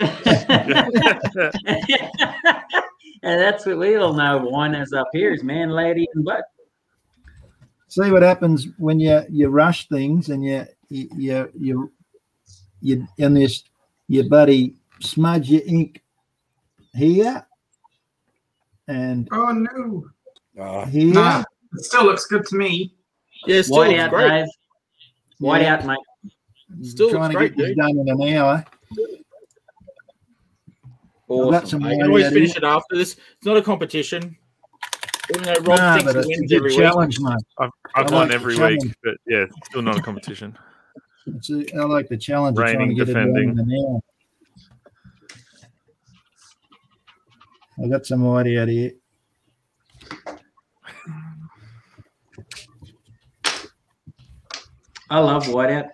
and 3.22 3.40
that's 3.40 3.66
what 3.66 3.78
we 3.78 3.96
all 3.96 4.12
know 4.12 4.38
wine 4.38 4.74
is 4.74 4.92
up 4.92 5.08
here 5.12 5.32
is 5.32 5.42
man, 5.42 5.70
lady, 5.70 6.06
and 6.14 6.24
boat. 6.24 6.42
see 7.88 8.10
what 8.10 8.22
happens 8.22 8.66
when 8.78 8.98
you 8.98 9.22
you 9.28 9.48
rush 9.48 9.88
things 9.88 10.30
and 10.30 10.44
you 10.44 10.66
you 10.88 11.08
you 11.16 11.50
you, 11.60 11.92
you 12.80 13.06
and 13.18 13.36
this 13.36 13.64
your 14.08 14.28
buddy 14.28 14.74
smudge 15.00 15.50
your 15.50 15.62
ink 15.66 16.02
here 16.94 17.46
and 18.88 19.28
oh 19.32 19.52
no. 19.52 20.06
Ah, 20.58 20.84
here. 20.86 21.14
Nah, 21.14 21.44
it 21.74 21.84
still 21.84 22.04
looks 22.04 22.26
good 22.26 22.44
to 22.46 22.56
me. 22.56 22.94
Yeah, 23.46 23.62
still 23.62 23.76
White 23.78 23.98
out, 23.98 24.10
great. 24.10 24.28
Dave. 24.28 24.46
White 25.38 25.62
Yeah. 25.62 25.74
out, 25.74 25.86
mate. 25.86 25.98
Still 26.82 27.10
trying 27.10 27.30
to 27.30 27.36
great, 27.36 27.56
get 27.56 27.68
this 27.68 27.76
done 27.76 27.98
in 27.98 28.08
an 28.08 28.36
hour. 28.36 28.64
I've 31.32 31.50
got 31.50 31.64
Awesome. 31.64 31.68
some 31.68 31.84
I 31.84 31.90
can 31.96 32.06
always 32.08 32.26
out 32.26 32.32
finish 32.32 32.56
it 32.56 32.64
after 32.64 32.96
this. 32.96 33.12
It's 33.12 33.46
not 33.46 33.56
a 33.56 33.62
competition. 33.62 34.36
Even 35.30 35.44
though 35.44 35.54
Rob 35.60 35.78
Nah, 35.78 35.94
thinks 35.94 36.12
but 36.12 36.16
he 36.16 36.18
it's 36.18 36.26
a 36.26 36.40
wins 36.40 36.50
good 36.50 36.56
every 36.56 36.70
week. 36.70 36.78
challenge, 36.78 37.20
mate. 37.20 37.36
I've, 37.58 37.70
I 37.94 38.00
I've 38.00 38.10
won 38.12 38.28
the 38.28 38.34
every 38.34 38.56
challenge. 38.56 38.82
week, 38.84 38.94
but 39.04 39.14
yeah, 39.26 39.44
still 39.64 39.82
not 39.82 39.96
a 39.98 40.02
competition. 40.02 40.56
It's 41.26 41.50
a, 41.50 41.64
I 41.78 41.84
like 41.84 42.08
the 42.08 42.16
challenge 42.16 42.58
of 42.58 42.64
Reigning, 42.64 42.94
get 42.96 43.08
it 43.08 43.14
done 43.14 43.32
defending. 43.32 43.50
in 43.50 43.58
an 43.58 44.00
hour. 47.78 47.84
I 47.84 47.88
got 47.88 48.06
some 48.06 48.24
white 48.24 48.46
out 48.56 48.68
here. 48.68 48.92
I 55.08 55.18
love 55.18 55.46
whiteout. 55.46 55.90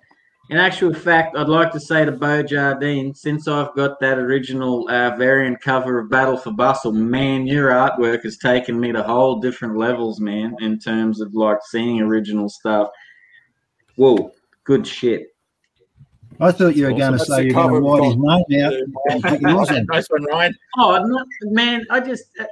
In 0.49 0.59
actual 0.59 0.95
fact, 0.95 1.37
I'd 1.37 1.49
like 1.49 1.73
to 1.73 1.81
say 1.81 2.05
to 2.05 2.13
Bo 2.13 2.41
Jardine, 2.43 3.13
since 3.15 3.49
I've 3.49 3.75
got 3.75 3.99
that 3.99 4.17
original 4.19 4.89
uh, 4.89 5.17
variant 5.17 5.61
cover 5.61 5.99
of 5.99 6.09
Battle 6.09 6.37
for 6.37 6.53
Bustle, 6.53 6.93
man, 6.93 7.49
your 7.49 7.71
artwork 7.71 8.23
has 8.23 8.39
taken 8.39 8.79
me 8.79 8.93
to 8.93 9.03
whole 9.03 9.41
different 9.41 9.77
levels, 9.77 10.21
man, 10.21 10.55
in 10.61 10.79
terms 10.79 11.21
of 11.21 11.35
like 11.35 11.59
seeing 11.69 12.01
original 12.01 12.49
stuff. 12.49 12.89
Whoa, 13.97 14.31
good 14.63 14.87
shit. 14.87 15.35
I 16.39 16.53
thought 16.53 16.77
you 16.77 16.85
were 16.85 16.91
Awesome. 16.93 16.99
going 16.99 17.13
to 17.13 17.19
That's 17.19 17.29
say 17.29 17.45
you're 17.47 17.55
going 17.55 17.75
to 17.75 17.81
write 17.81 18.05
his 18.05 18.17
name 18.17 18.65
out. 18.65 18.73
and 19.11 19.23
pick 19.25 19.41
yours 19.41 19.71
in. 19.71 19.87
nice 19.91 20.07
one, 20.11 20.25
Ryan. 20.25 20.55
Oh 20.79 21.03
no, 21.05 21.25
man! 21.51 21.85
I 21.91 21.99
just, 21.99 22.25
uh, 22.39 22.45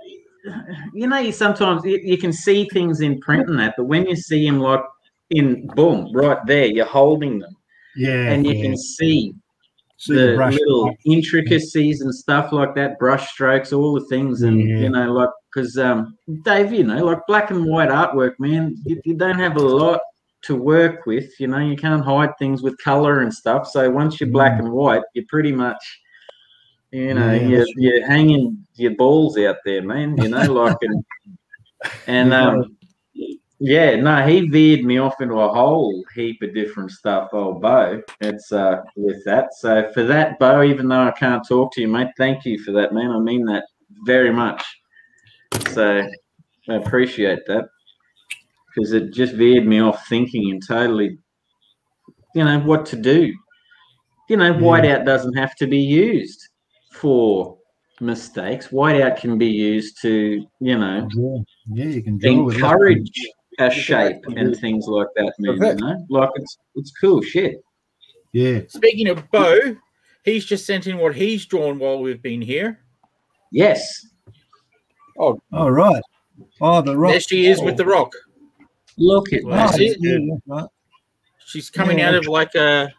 you 0.93 1.07
know, 1.07 1.19
you 1.19 1.31
sometimes 1.31 1.85
you, 1.85 2.01
you 2.03 2.19
can 2.19 2.33
see 2.33 2.67
things 2.73 3.03
in 3.03 3.21
print 3.21 3.49
and 3.49 3.59
that, 3.61 3.75
but 3.77 3.85
when 3.85 4.07
you 4.07 4.17
see 4.17 4.45
him 4.45 4.59
like 4.59 4.81
in 5.31 5.67
boom 5.77 6.11
right 6.15 6.39
there, 6.47 6.65
you're 6.67 6.87
holding 6.87 7.41
them, 7.41 7.55
Yeah, 7.97 8.31
and 8.31 8.47
you 8.47 8.53
yeah. 8.55 8.63
can 8.63 8.77
see 8.77 9.35
see 9.97 10.15
the 10.15 10.37
the 10.37 10.51
little 10.51 10.95
intricacies 11.05 12.01
and 12.01 12.15
stuff 12.15 12.53
like 12.53 12.75
that, 12.75 12.99
brush 12.99 13.31
strokes, 13.33 13.73
all 13.73 13.95
the 13.95 14.05
things, 14.07 14.43
and 14.43 14.61
Yeah. 14.61 14.79
you 14.79 14.89
know, 14.91 15.13
like 15.13 15.31
because 15.55 15.79
um, 15.79 16.19
Dave, 16.43 16.73
you 16.73 16.83
know, 16.85 17.05
like 17.05 17.21
black 17.29 17.51
and 17.51 17.65
white 17.67 17.89
artwork, 17.89 18.35
man, 18.39 18.77
you, 18.85 19.01
you 19.05 19.15
don't 19.15 19.39
have 19.39 19.57
a 19.57 19.61
lot 19.63 20.01
to 20.43 20.57
work 20.57 21.07
with. 21.07 21.39
You 21.39 21.47
know, 21.47 21.59
you 21.59 21.77
can't 21.77 22.05
hide 22.05 22.37
things 22.39 22.61
with 22.63 22.77
color 22.79 23.21
and 23.21 23.33
stuff. 23.33 23.69
So 23.69 23.89
once 23.89 24.21
you're 24.21 24.31
black 24.31 24.55
Mm. 24.55 24.65
and 24.65 24.73
white, 24.73 25.03
you're 25.15 25.25
pretty 25.29 25.53
much, 25.53 25.83
you 26.91 27.15
know, 27.15 27.33
Yeah, 27.33 27.47
you're, 27.49 27.67
you're 27.77 28.07
hanging 28.07 28.67
your 28.75 28.97
balls 28.97 29.39
out 29.39 29.57
there, 29.65 29.83
man. 29.83 30.17
You 30.19 30.29
know, 30.29 30.53
like 30.53 30.77
and 30.83 31.05
and 32.09 32.35
um, 32.35 32.77
Yeah, 33.61 33.97
no, 33.97 34.27
he 34.27 34.49
veered 34.49 34.85
me 34.85 34.99
off 34.99 35.21
into 35.21 35.41
a 35.41 35.49
whole 35.49 36.05
heap 36.15 36.43
of 36.43 36.55
different 36.55 36.91
stuff, 36.91 37.31
old 37.33 37.63
Bo. 37.63 38.03
It's 38.21 38.53
uh 38.53 38.83
with 38.97 39.25
that. 39.25 39.55
So 39.55 39.91
for 39.93 40.03
that, 40.05 40.39
Bo, 40.39 40.63
even 40.63 40.89
though 40.89 41.07
I 41.07 41.13
can't 41.13 41.47
talk 41.47 41.73
to 41.75 41.81
you, 41.81 41.89
mate, 41.89 42.09
thank 42.19 42.45
you 42.45 42.59
for 42.63 42.73
that, 42.73 42.93
man. 42.93 43.11
I 43.11 43.19
mean 43.21 43.45
that 43.47 43.65
very 44.05 44.33
much. 44.33 44.65
So 45.71 46.07
I 46.69 46.75
appreciate 46.75 47.47
that. 47.47 47.69
Because 48.75 48.93
it 48.93 49.13
just 49.13 49.35
veered 49.35 49.67
me 49.67 49.81
off 49.81 50.07
thinking 50.09 50.51
and 50.51 50.63
totally 50.67 51.19
you 52.35 52.45
know, 52.45 52.59
what 52.61 52.85
to 52.87 52.97
do. 52.97 53.33
You 54.29 54.37
know, 54.37 54.53
whiteout 54.55 55.05
doesn't 55.07 55.35
have 55.35 55.55
to 55.57 55.67
be 55.67 55.79
used 55.79 56.49
for 56.93 57.57
mistakes. 58.01 58.69
Whiteout 58.69 59.19
can 59.19 59.39
be 59.39 59.47
used 59.47 60.01
to, 60.03 60.45
you 60.61 60.79
know, 60.79 61.09
Yeah, 61.73 61.85
you 61.85 62.03
can 62.03 62.19
draw 62.19 62.43
with 62.43 62.55
that. 62.57 62.65
encourage 62.65 63.21
a 63.59 63.71
shape 63.71 64.25
and 64.37 64.57
things 64.57 64.87
like 64.87 65.07
that, 65.17 65.33
man. 65.39 65.55
You 65.59 65.75
know, 65.77 66.07
like 66.11 66.31
it's 66.37 66.59
it's 66.77 66.93
cool 67.01 67.23
shit. 67.23 67.57
Yeah. 68.33 68.61
Speaking 68.69 69.09
of 69.09 69.31
Bo, 69.31 69.77
he's 70.25 70.45
just 70.45 70.67
sent 70.67 70.87
in 70.87 70.99
what 70.99 71.15
he's 71.15 71.47
drawn 71.47 71.79
while 71.79 72.01
we've 72.01 72.21
been 72.23 72.43
here. 72.43 72.81
Yes, 73.53 74.07
Oh, 75.17 75.41
All 75.53 75.71
right. 75.71 76.03
Oh, 76.61 76.83
the 76.83 76.97
rock. 76.97 77.13
There 77.13 77.21
she 77.21 77.47
is 77.47 77.63
with 77.63 77.77
the 77.77 77.87
rock. 77.87 78.13
look 78.97 79.33
at 79.33 79.43
Oh, 79.45 79.51
That's 79.51 79.77
that. 79.77 79.83
it. 79.85 79.97
yeah, 80.01 80.19
yeah, 80.21 80.35
right. 80.47 80.69
She's 81.47 81.71
coming 81.71 82.01
Yeah. 82.01 82.09
out 82.09 82.15
of 82.17 82.27
like 82.27 82.53
a, 82.57 82.93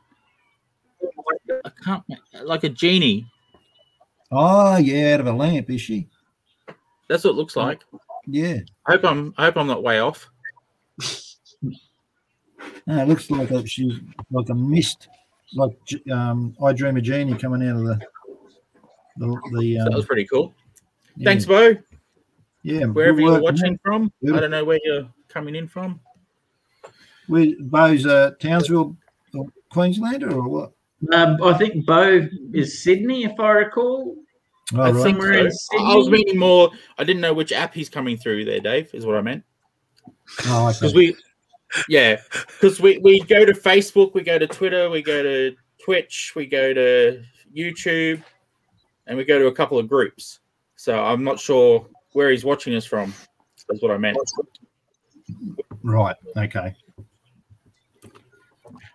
I 1.66 1.70
can't, 1.84 2.04
like 2.44 2.64
a 2.64 2.70
genie. 2.70 3.26
Oh, 4.32 4.78
yeah, 4.78 5.16
out 5.16 5.20
of 5.20 5.28
a 5.28 5.34
lamp, 5.34 5.70
is 5.70 5.82
she? 5.82 6.08
That's 7.10 7.26
what 7.26 7.32
it 7.32 7.36
looks 7.36 7.58
like. 7.58 7.82
Yeah. 8.26 8.60
I 8.88 8.94
hope 8.94 9.04
I'm, 9.04 9.34
I 9.38 9.44
hope 9.46 9.58
I'm 9.58 9.68
not 9.68 9.84
way 9.84 10.00
off. 10.00 10.30
No, 12.88 13.02
it 13.02 13.08
looks 13.08 13.32
like 13.32 13.50
a, 13.52 13.66
she's 13.66 13.94
like 14.32 14.50
a 14.50 14.54
mist, 14.56 15.08
like 15.56 15.72
um, 16.12 16.56
I 16.64 16.72
Dream 16.74 16.98
of 16.98 17.04
Jeannie 17.04 17.36
coming 17.36 17.68
out 17.68 17.78
of 17.78 17.84
the 17.84 18.00
the, 19.18 19.42
the 19.58 19.80
um, 19.80 19.86
that 19.86 19.96
was 19.96 20.06
pretty 20.06 20.26
cool. 20.26 20.54
yeah, 21.16 21.26
Thanks, 21.26 21.46
Bo. 21.46 21.76
Yeah, 22.64 22.86
Wherever 22.86 23.20
you're 23.20 23.42
watching 23.42 23.72
mate. 23.74 23.80
from, 23.84 24.12
I 24.28 24.40
don't 24.40 24.52
know 24.52 24.66
where 24.66 24.80
you're 24.84 25.08
coming 25.30 25.56
in 25.56 25.68
from. 25.68 26.00
We 27.28 27.56
Bo's 27.60 28.06
uh, 28.06 28.32
Townsville, 28.40 28.96
or 29.34 29.46
Queenslander, 29.72 30.34
or 30.34 30.48
what? 30.48 30.72
Um, 31.14 31.42
I 31.44 31.54
think 31.58 31.86
Bo 31.86 32.28
is 32.54 32.84
Sydney, 32.84 33.24
if 33.24 33.40
I 33.40 33.50
recall. 33.52 34.16
Oh, 34.74 34.82
I 34.82 34.92
right. 34.92 35.04
think 35.04 35.18
Somewhere 35.18 35.46
in 35.46 35.52
so. 35.52 35.78
I 35.78 35.96
was 35.96 36.10
meaning 36.10 36.38
more. 36.38 36.72
I 36.98 37.04
didn't 37.04 37.22
know 37.22 37.34
which 37.34 37.52
app 37.52 37.74
he's 37.74 37.90
coming 37.90 38.18
through 38.18 38.46
there, 38.46 38.60
Dave. 38.60 38.94
Is 38.94 39.06
what 39.06 39.16
I 39.16 39.22
meant. 39.22 39.44
Oh, 40.48 40.72
Because 40.74 40.94
we, 40.94 41.16
yeah, 41.88 42.20
because 42.48 42.80
we 42.82 42.98
we 43.00 43.20
go 43.22 43.46
to 43.46 43.54
Facebook, 43.54 44.14
we 44.14 44.22
go 44.24 44.38
to 44.40 44.48
Twitter, 44.48 44.90
we 44.90 45.02
go 45.02 45.22
to 45.24 45.56
Twitch, 45.84 46.34
we 46.36 46.46
go 46.46 46.74
to 46.74 47.24
YouTube, 47.56 48.24
and 49.08 49.18
we 49.18 49.24
go 49.26 49.40
to 49.40 49.48
a 49.48 49.52
couple 49.52 49.78
of 49.78 49.88
groups. 49.88 50.40
So 50.76 51.04
I'm 51.04 51.24
not 51.24 51.40
sure 51.40 51.88
where 52.14 52.32
he's 52.32 52.46
watching 52.46 52.76
us 52.76 52.86
from. 52.86 53.14
That's 53.68 53.82
what 53.82 53.92
I 53.92 53.98
meant. 53.98 54.18
right. 55.84 56.16
Okay. 56.38 56.76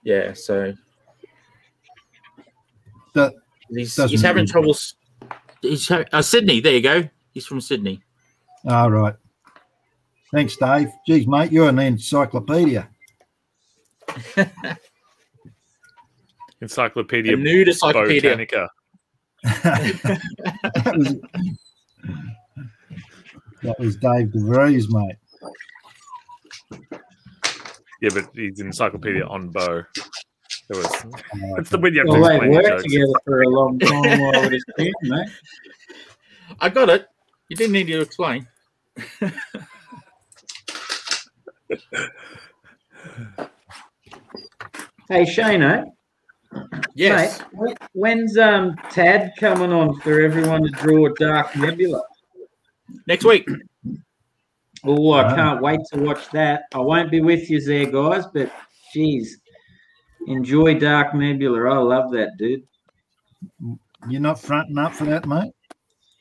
Yeah. 0.04 0.32
So 0.34 0.72
That 3.14 3.34
he's 3.70 3.94
he's 3.96 4.22
having 4.22 4.46
trouble. 4.46 4.76
He's 5.62 5.88
ha- 5.88 6.04
uh, 6.12 6.22
Sydney. 6.22 6.60
There 6.60 6.72
you 6.74 6.80
go. 6.80 7.08
He's 7.32 7.46
from 7.46 7.60
Sydney. 7.60 8.02
all 8.68 8.90
right. 8.90 9.14
Thanks, 10.32 10.56
Dave. 10.56 10.90
Geez, 11.06 11.26
mate, 11.26 11.50
you're 11.52 11.68
an 11.68 11.78
encyclopedia. 11.78 12.88
Encyclopedia 16.60 17.32
A 17.32 17.36
nude 17.36 17.68
encyclopedia. 17.68 18.36
Botanica. 18.36 18.68
that, 19.42 20.94
was, 20.96 21.16
that 23.62 23.78
was 23.80 23.96
Dave 23.96 24.28
DeVries, 24.28 24.84
mate. 24.90 25.16
Yeah, 28.02 28.10
but 28.14 28.28
he's 28.34 28.60
encyclopedia 28.60 29.24
on 29.26 29.48
Bo. 29.48 29.82
It 30.68 30.76
was. 30.76 30.86
Oh, 30.86 31.56
It's 31.56 31.70
the 31.70 31.78
when 31.78 31.94
you 31.94 32.00
have 32.00 32.08
Well, 32.08 32.22
to 32.22 32.30
explain 32.30 32.52
worked 32.52 32.68
jokes. 32.68 32.82
together 32.82 33.12
for 33.24 33.42
a 33.42 33.48
long 33.48 33.78
time 33.78 34.20
while 34.20 34.44
it 34.44 34.52
is 34.54 34.64
here, 34.76 34.92
mate. 35.02 35.28
I 36.60 36.68
got 36.68 36.90
it. 36.90 37.06
You 37.48 37.56
didn't 37.56 37.72
need 37.72 37.86
to 37.88 38.00
explain. 38.00 38.46
Hey, 45.08 45.24
Shano, 45.24 45.84
Yes. 46.94 47.40
mate, 47.52 47.76
wh- 47.80 47.96
when's 47.96 48.36
um 48.38 48.76
Tad 48.90 49.32
coming 49.38 49.72
on 49.72 49.98
for 50.00 50.20
everyone 50.20 50.62
to 50.62 50.70
draw 50.70 51.08
Dark 51.18 51.56
Nebula? 51.56 52.02
Next 53.06 53.24
week. 53.24 53.48
Oh, 54.84 55.12
I 55.12 55.34
can't 55.34 55.60
wait 55.60 55.80
to 55.92 56.00
watch 56.00 56.30
that. 56.30 56.62
I 56.74 56.78
won't 56.78 57.10
be 57.10 57.20
with 57.20 57.50
you 57.50 57.60
there, 57.60 57.86
guys, 57.86 58.24
but 58.32 58.50
geez, 58.94 59.38
enjoy 60.26 60.78
Dark 60.78 61.14
Nebula. 61.14 61.68
I 61.70 61.78
love 61.78 62.10
that, 62.12 62.36
dude. 62.38 62.62
You're 64.08 64.20
not 64.20 64.40
fronting 64.40 64.78
up 64.78 64.94
for 64.94 65.04
that, 65.04 65.26
mate? 65.26 65.52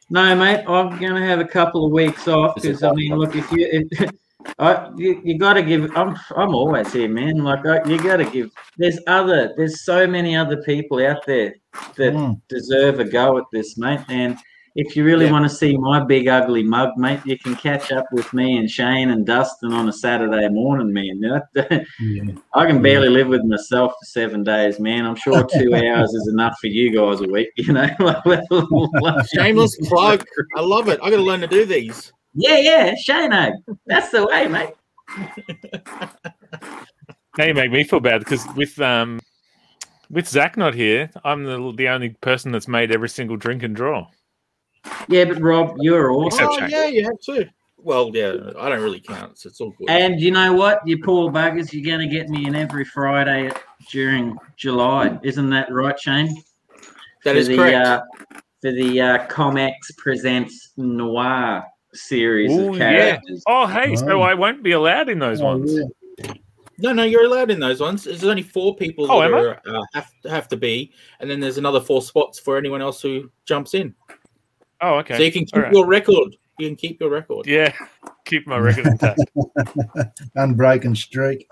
No, 0.10 0.36
mate, 0.36 0.66
I'm 0.68 0.98
gonna 1.00 1.26
have 1.26 1.40
a 1.40 1.46
couple 1.46 1.86
of 1.86 1.92
weeks 1.92 2.28
off 2.28 2.56
because 2.56 2.82
I 2.84 2.92
mean, 2.94 3.16
look, 3.16 3.36
if 3.36 3.52
you, 3.52 3.68
if, 3.92 4.12
I, 4.58 4.90
you, 4.96 5.22
you 5.24 5.38
got 5.38 5.54
to 5.54 5.62
give. 5.62 5.96
I'm, 5.98 6.16
I'm 6.36 6.56
always 6.56 6.94
here, 6.94 7.10
man. 7.10 7.38
Like, 7.44 7.66
I, 7.66 7.84
you 7.88 8.02
got 8.02 8.18
to 8.18 8.26
give. 8.26 8.50
There's 8.78 9.00
other. 9.08 9.54
There's 9.58 9.84
so 9.84 10.08
many 10.08 10.36
other 10.36 10.62
people 10.64 11.06
out 11.06 11.26
there 11.26 11.56
that 11.98 12.14
Mm. 12.14 12.42
deserve 12.48 13.00
a 13.00 13.06
go 13.06 13.38
at 13.38 13.44
this, 13.52 13.78
mate. 13.78 14.00
And 14.10 14.38
if 14.76 14.96
you 14.96 15.04
really 15.04 15.26
Yeah. 15.26 15.34
want 15.34 15.44
to 15.44 15.50
see 15.54 15.76
my 15.78 16.04
big 16.04 16.28
ugly 16.30 16.64
mug, 16.64 16.92
mate, 16.98 17.20
you 17.26 17.38
can 17.38 17.56
catch 17.56 17.92
up 17.92 18.06
with 18.14 18.32
me 18.34 18.58
and 18.58 18.70
Shane 18.70 19.10
and 19.10 19.26
Dustin 19.26 19.74
on 19.74 19.90
a 19.90 19.94
Saturday 19.94 20.48
morning, 20.50 20.94
man. 20.94 21.20
Yeah. 22.00 22.24
I 22.56 22.66
can 22.66 22.82
barely 22.82 23.10
live 23.10 23.28
with 23.28 23.44
myself 23.44 23.92
for 23.92 24.06
seven 24.06 24.44
days, 24.44 24.80
man. 24.80 25.06
I'm 25.06 25.16
sure 25.16 25.44
two 25.54 25.76
hours 25.76 26.14
is 26.14 26.30
enough 26.32 26.56
for 26.62 26.68
you 26.68 26.96
guys 26.96 27.20
a 27.22 27.28
week, 27.28 27.50
you 27.58 27.74
know. 27.74 27.90
Shameless 29.36 29.76
plug. 29.88 30.24
I 30.56 30.62
love 30.62 30.88
it. 30.88 31.00
I 31.04 31.10
got 31.10 31.18
to 31.18 31.22
learn 31.24 31.42
to 31.42 31.48
do 31.48 31.66
these. 31.66 32.14
Yeah, 32.34 32.58
yeah, 32.58 32.96
Shane. 32.96 33.64
That's 33.86 34.10
the 34.12 34.26
way, 34.26 34.48
mate. 34.48 34.74
Now 37.38 37.46
you 37.46 37.54
make 37.54 37.72
me 37.72 37.84
feel 37.84 38.00
bad 38.00 38.20
because 38.20 38.46
with 38.56 38.80
um 38.82 39.20
with 40.10 40.28
Zach 40.28 40.58
not 40.58 40.74
here, 40.74 41.10
I'm 41.24 41.44
the 41.44 41.74
the 41.76 41.88
only 41.88 42.10
person 42.10 42.52
that's 42.52 42.68
made 42.68 42.92
every 42.92 43.10
single 43.10 43.38
drink 43.38 43.64
and 43.64 43.76
draw. 43.76 44.08
Yeah, 45.08 45.26
but 45.26 45.42
Rob, 45.42 45.76
you're 45.80 46.12
awesome. 46.12 46.46
Except 46.46 46.64
Oh, 46.64 46.68
yeah, 46.68 46.88
you 46.88 47.04
have 47.04 47.20
to. 47.26 47.50
Well, 47.78 48.12
yeah, 48.14 48.34
I 48.60 48.68
don't 48.68 48.82
really 48.82 49.00
count, 49.00 49.40
so 49.40 49.48
it's 49.48 49.62
all 49.62 49.72
good. 49.72 49.90
And 49.90 50.20
you 50.20 50.32
know 50.32 50.52
what? 50.52 50.86
You 50.86 51.02
poor 51.02 51.32
buggers, 51.32 51.72
you're 51.72 51.86
going 51.86 52.08
to 52.08 52.14
get 52.14 52.28
me 52.28 52.46
in 52.46 52.56
every 52.56 52.84
Friday 52.84 53.52
during 53.90 54.38
July. 54.58 55.18
Isn't 55.24 55.50
that 55.52 55.72
right, 55.72 55.98
Shane? 55.98 56.36
that 57.24 57.34
for 57.34 57.38
is 57.38 57.48
the, 57.48 57.56
correct. 57.56 57.88
Uh, 57.88 58.02
for 58.62 58.72
the 58.72 59.02
uh, 59.02 59.28
Comex 59.28 59.96
Presents 59.98 60.72
Noir 60.76 61.64
series 62.08 62.52
Ooh, 62.52 62.70
of 62.70 62.78
yeah. 62.78 62.92
characters. 62.92 63.44
Oh, 63.48 63.68
hey, 63.68 63.96
so. 63.96 64.22
I 64.22 64.34
won't 64.34 64.64
be 64.64 64.72
allowed 64.72 65.10
in 65.10 65.20
those 65.20 65.42
Oh, 65.42 65.46
ones. 65.46 65.74
yeah. 66.18 66.34
no, 66.78 66.94
no, 66.94 67.04
you're 67.04 67.26
allowed 67.26 67.52
in 67.52 67.60
those 67.60 67.80
ones. 67.82 68.04
There's 68.04 68.24
only 68.24 68.44
four 68.44 68.76
people 68.76 69.08
that 69.08 69.14
Oh, 69.14 69.22
am 69.22 69.34
I? 69.36 69.38
are, 69.40 69.62
uh, 69.68 69.82
have, 69.94 70.12
have 70.30 70.48
to 70.50 70.58
be, 70.58 70.92
and 71.20 71.30
then 71.30 71.40
there's 71.40 71.58
another 71.58 71.82
four 71.82 72.02
spots 72.02 72.40
for 72.40 72.58
anyone 72.58 72.82
else 72.82 73.02
who 73.02 73.30
jumps 73.46 73.74
in. 73.74 73.94
Oh, 74.82 74.96
okay. 75.00 75.18
So 75.18 75.24
you 75.24 75.32
can 75.32 75.46
keep 75.46 75.56
All 75.56 75.62
right. 75.64 75.74
your 75.74 75.86
record. 75.86 76.36
You 76.58 76.68
can 76.68 76.76
keep 76.76 77.00
your 77.00 77.10
record. 77.10 77.48
Yeah, 77.48 77.74
keep 78.26 78.48
my 78.48 78.58
record 78.58 78.88
intact. 78.88 79.22
Unbroken 80.36 80.96
streak. 80.96 81.48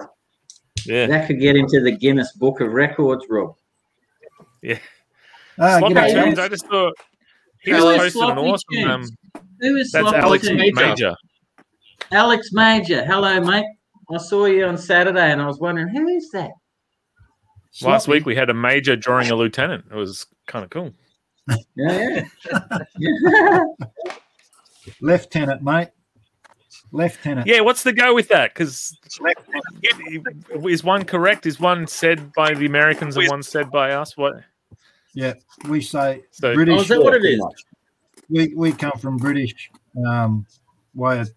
Yeah. 0.85 1.07
That 1.07 1.27
could 1.27 1.39
get 1.39 1.55
into 1.55 1.81
the 1.81 1.91
Guinness 1.91 2.33
Book 2.33 2.61
of 2.61 2.71
Records, 2.71 3.25
Rob. 3.29 3.55
Ah, 5.59 5.79
Sloppy 5.79 5.95
g'day, 5.95 6.37
I 6.37 6.47
just 6.47 6.67
thought 6.67 6.93
he 7.61 7.71
Who 7.71 7.77
just 7.77 7.87
is 7.87 7.97
posted 7.97 8.21
an 8.29 8.37
Sloppy 8.37 8.49
awesome. 8.49 8.89
Um, 8.89 9.01
Tunes? 9.01 9.11
Who 9.59 9.75
is 9.75 9.91
that's 9.91 10.09
Sloppy 10.09 10.17
Alex 10.17 10.49
Major. 10.49 10.75
Major. 10.75 11.15
Alex 12.11 12.49
Major. 12.53 13.05
Hello, 13.05 13.39
mate. 13.41 13.65
I 14.09 14.17
saw 14.17 14.45
you 14.45 14.65
on 14.65 14.77
Saturday 14.77 15.31
and 15.31 15.41
I 15.41 15.47
was 15.47 15.59
wondering, 15.59 15.89
who 15.89 16.07
is 16.07 16.29
that? 16.31 16.51
Last 17.81 18.07
week 18.07 18.25
we 18.25 18.35
had 18.35 18.49
a 18.49 18.53
major 18.53 18.95
drawing 18.95 19.29
a 19.29 19.35
lieutenant. 19.35 19.85
It 19.91 19.95
was 19.95 20.25
kind 20.47 20.63
of 20.63 20.71
cool. 20.71 20.91
Yeah, 21.75 22.23
yeah. 22.97 23.63
Lieutenant, 25.01 25.61
mate. 25.61 25.89
Lieutenant. 26.91 27.47
Yeah, 27.47 27.61
what's 27.61 27.83
the 27.83 27.93
go 27.93 28.13
with 28.13 28.29
that? 28.29 28.53
Because 28.53 28.97
is 30.65 30.83
one 30.83 31.03
correct? 31.03 31.45
Is 31.45 31.59
one 31.59 31.87
said 31.87 32.33
by 32.33 32.53
the 32.53 32.65
Americans 32.65 33.17
and 33.17 33.27
one 33.29 33.43
said 33.43 33.69
by 33.69 33.91
us? 33.91 34.15
What? 34.17 34.35
Yeah, 35.17 35.33
we 35.67 35.81
say 35.81 36.21
So 36.29 36.51
Oh, 36.51 36.53
British. 36.53 36.81
is 36.81 36.87
that 36.89 37.01
what 37.01 37.15
it 37.15 37.25
is? 37.25 37.43
we, 38.29 38.53
we 38.55 38.71
come 38.71 38.91
from 38.99 39.17
British 39.17 39.71
um, 40.05 40.45
way 40.93 41.19
of, 41.21 41.29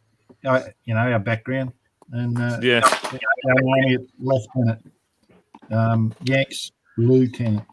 uh, 0.45 0.61
you 0.85 0.93
know, 0.93 1.01
our 1.01 1.19
background. 1.19 1.73
and 2.13 2.37
uh, 2.39 2.59
Yeah. 2.61 2.83
our 2.85 3.69
army 3.71 3.97
lieutenant. 4.19 4.93
Um, 5.71 6.13
Yanks 6.25 6.73
lieutenant. 6.99 7.65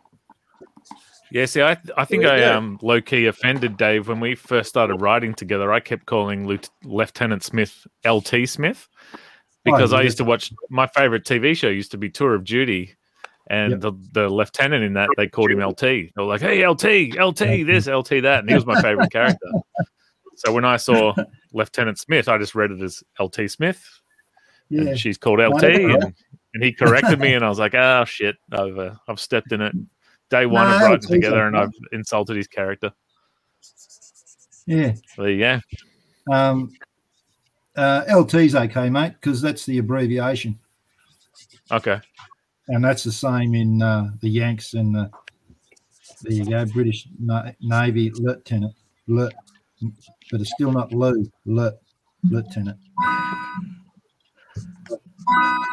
Yeah, 1.30 1.46
see, 1.46 1.62
I 1.62 1.76
I 1.98 2.06
think 2.06 2.24
I 2.24 2.38
yeah. 2.40 2.56
um 2.56 2.80
low 2.82 3.02
key 3.02 3.26
offended 3.26 3.76
Dave 3.76 4.08
when 4.08 4.22
we 4.22 4.34
first 4.36 4.70
started 4.70 5.02
writing 5.02 5.34
together. 5.34 5.74
I 5.74 5.82
kept 5.82 6.06
calling 6.06 6.48
Lieu- 6.48 6.60
Lieutenant 6.86 7.44
Smith 7.44 7.86
LT 8.06 8.48
Smith 8.48 8.88
because 9.66 9.92
Oh, 9.92 9.98
I 9.98 10.04
used 10.04 10.18
to 10.20 10.24
watch 10.24 10.54
my 10.70 10.88
favorite 10.88 11.26
TV 11.26 11.54
show 11.58 11.68
used 11.68 11.92
to 11.92 11.98
be 11.98 12.10
Tour 12.10 12.34
of 12.34 12.46
Duty, 12.46 12.96
and 13.50 13.72
Yep. 13.72 13.80
the, 13.82 13.92
the 14.14 14.30
lieutenant 14.30 14.84
in 14.84 14.94
that 14.94 15.10
they 15.18 15.28
called 15.28 15.52
him 15.52 15.60
LT. 15.60 15.80
They 15.82 16.12
were 16.18 16.24
like, 16.24 16.42
"Hey, 16.42 16.66
LT, 16.68 17.18
LT, 17.18 17.66
this, 17.66 17.88
LT, 17.88 18.22
that," 18.22 18.40
and 18.40 18.50
he 18.50 18.56
was 18.56 18.66
my 18.66 18.82
favorite 18.82 19.12
character. 19.12 19.48
So 20.40 20.54
when 20.54 20.66
I 20.66 20.78
saw 20.78 21.16
Lieutenant 21.52 21.98
Smith, 21.98 22.30
I 22.30 22.38
just 22.38 22.54
read 22.54 22.70
it 22.70 22.80
as 22.84 23.04
LT 23.20 23.50
Smith, 23.50 23.84
Yeah, 24.70 24.82
and 24.90 25.00
she's 25.00 25.18
called 25.18 25.40
LT, 25.40 25.64
and, 25.64 26.14
and 26.54 26.64
he 26.64 26.72
corrected 26.72 27.20
me, 27.20 27.34
and 27.34 27.44
I 27.44 27.50
was 27.50 27.58
like, 27.58 27.74
"Oh 27.74 28.06
shit, 28.06 28.36
I've 28.52 28.78
uh, 28.78 28.94
I've 29.08 29.20
stepped 29.20 29.52
in 29.52 29.62
it." 29.62 29.74
Day 30.30 30.46
one 30.46 30.68
No, 30.68 30.76
of 30.76 30.82
riding 30.82 30.98
LT's 30.98 31.08
together, 31.08 31.48
and. 31.48 31.58
I've 31.58 31.72
insulted 31.92 32.36
his 32.38 32.48
character. 32.48 32.92
yeah. 34.68 34.94
So 35.16 35.26
yeah, 35.26 35.62
Um, 36.32 36.72
uh, 37.76 38.04
LT's 38.08 38.54
okay, 38.54 38.92
mate, 38.92 39.14
because 39.14 39.42
that's 39.42 39.66
the 39.66 39.80
abbreviation, 39.80 40.60
okay, 41.72 42.00
and 42.70 42.84
that's 42.84 43.04
the 43.04 43.12
same 43.12 43.54
in 43.56 43.82
uh, 43.82 44.10
the 44.22 44.30
Yanks 44.30 44.74
and 44.74 44.96
the 44.96 45.10
there 46.24 46.34
you 46.34 46.46
go, 46.46 46.66
British 46.66 47.08
Na- 47.20 47.52
Navy 47.62 48.12
lieutenant, 48.16 48.74
Lieu- 49.08 49.30
but 50.32 50.42
it's 50.42 50.52
still 50.52 50.72
not 50.72 50.92
Lou, 50.92 51.26
Lieu- 51.46 51.78
lieutenant. 52.24 52.78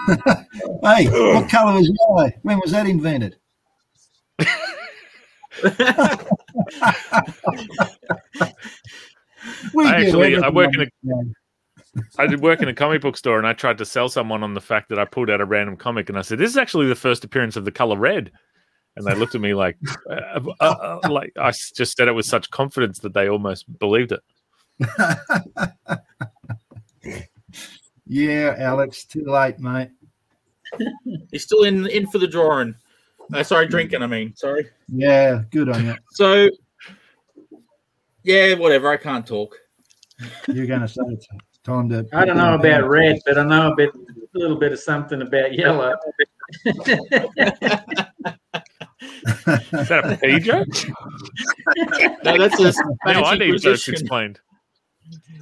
hey, 0.83 1.07
what 1.09 1.49
colour 1.49 1.81
is 1.81 1.91
yellow? 2.09 2.31
When 2.43 2.61
was 2.61 2.73
that 2.73 2.87
invented? 2.87 3.37
We 9.75 9.87
I 9.87 9.97
actually- 10.03 10.37
I 10.43 10.49
work 10.49 10.75
in 10.75 10.81
a-. 10.83 11.44
I 12.19 12.27
did 12.27 12.41
work 12.41 12.63
in 12.63 12.69
a 12.69 12.75
comic 12.75 13.03
book 13.03 13.17
store, 13.17 13.39
and 13.39 13.47
I 13.47 13.53
tried 13.53 13.79
to 13.79 13.85
sell 13.85 14.09
someone 14.09 14.43
on 14.43 14.55
the 14.55 14.61
fact 14.61 14.89
that 14.89 14.99
I 14.99 15.05
pulled 15.05 15.31
out 15.31 15.41
a 15.41 15.45
random 15.45 15.77
comic, 15.77 16.09
and 16.09 16.19
I 16.19 16.23
said, 16.23 16.39
"This 16.39 16.51
is 16.51 16.57
actually 16.57 16.87
the 16.87 16.95
first 16.95 17.25
appearance 17.25 17.57
of 17.57 17.65
the 17.65 17.73
color 17.73 17.97
red." 17.97 18.33
And 18.97 19.05
they 19.05 19.17
looked 19.17 19.35
at 19.35 19.41
me 19.41 19.55
like, 19.55 19.77
uh, 20.09 20.41
uh, 20.61 20.65
uh, 20.65 21.01
like 21.11 21.33
I 21.37 21.49
s- 21.49 21.73
just 21.75 21.97
said 21.97 22.07
it 22.07 22.13
with 22.13 22.27
such 22.27 22.49
confidence 22.51 23.01
that 23.01 23.13
they 23.13 23.29
almost 23.29 23.67
believed 23.81 24.13
it. 24.13 24.21
yeah, 28.07 28.55
Alex, 28.59 29.05
too 29.05 29.25
late, 29.25 29.59
mate. 29.59 29.91
He's 31.33 31.43
still 31.43 31.65
in 31.65 31.89
in 31.89 32.07
for 32.07 32.19
the 32.19 32.29
drawing. 32.29 32.77
Uh, 33.33 33.43
sorry, 33.43 33.67
drinking. 33.67 34.03
I 34.03 34.07
mean, 34.07 34.37
sorry. 34.37 34.69
Yeah, 34.89 35.43
good 35.51 35.69
on 35.69 35.87
you. 35.87 35.97
So, 36.13 36.49
yeah, 38.23 38.55
whatever. 38.55 38.91
I 38.91 38.97
can't 38.97 39.27
talk. 39.27 39.57
You're 40.47 40.67
going 40.67 40.83
to 40.83 40.89
say 40.89 41.03
it's 41.09 41.27
time 41.65 41.89
to. 41.89 42.07
I 42.13 42.25
don't 42.25 42.37
know 42.37 42.55
about 42.55 42.89
red, 42.89 43.19
but 43.27 43.39
I 43.39 43.43
know 43.45 43.73
a 43.73 43.77
bit, 43.77 43.91
a 43.95 44.39
little 44.39 44.57
bit 44.57 44.73
of 44.73 44.79
something 44.79 45.23
about 45.23 45.55
yellow. 45.55 45.95
Is 46.67 46.75
that 49.89 50.03
a 50.05 50.17
P 50.21 50.39
joke? 50.41 50.67
No, 52.25 52.39
that's 52.39 52.59
a 52.59 52.63
No, 52.63 53.23
I 53.25 53.35
Spanish 53.35 53.39
need 53.39 53.47
jokes 53.53 53.65
Inquisition. 53.65 53.95
explained. 53.95 54.41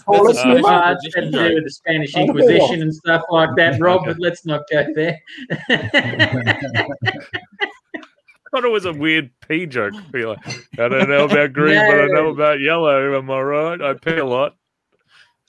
Oh, 0.08 0.26
That's 0.26 0.38
let's 0.38 0.38
Uh, 0.44 0.48
move 0.48 0.64
Uh, 0.64 0.96
it's 1.00 1.14
had 1.14 1.24
to 1.24 1.30
do 1.48 1.54
with 1.54 1.64
the 1.64 1.70
Spanish 1.70 2.16
Inquisition 2.16 2.82
and 2.82 2.92
stuff 2.94 3.22
like 3.30 3.50
that, 3.56 3.80
Rob. 3.80 4.04
But 4.04 4.18
let's 4.18 4.44
not 4.44 4.62
go 4.70 4.84
there. 4.94 5.18
I 5.60 6.58
thought 8.50 8.64
it 8.64 8.70
was 8.72 8.84
a 8.84 8.92
weird 8.92 9.30
P 9.48 9.66
joke. 9.66 9.94
Be 10.10 10.24
like, 10.26 10.38
I 10.78 10.88
don't 10.88 11.08
know 11.08 11.24
about 11.24 11.52
green, 11.52 11.74
but 11.76 12.00
I 12.00 12.06
know 12.06 12.28
about 12.30 12.60
yellow. 12.60 13.16
Am 13.16 13.30
I 13.30 13.40
right? 13.40 13.80
I 13.80 13.94
pee 13.94 14.16
a 14.18 14.24
lot. 14.26 14.56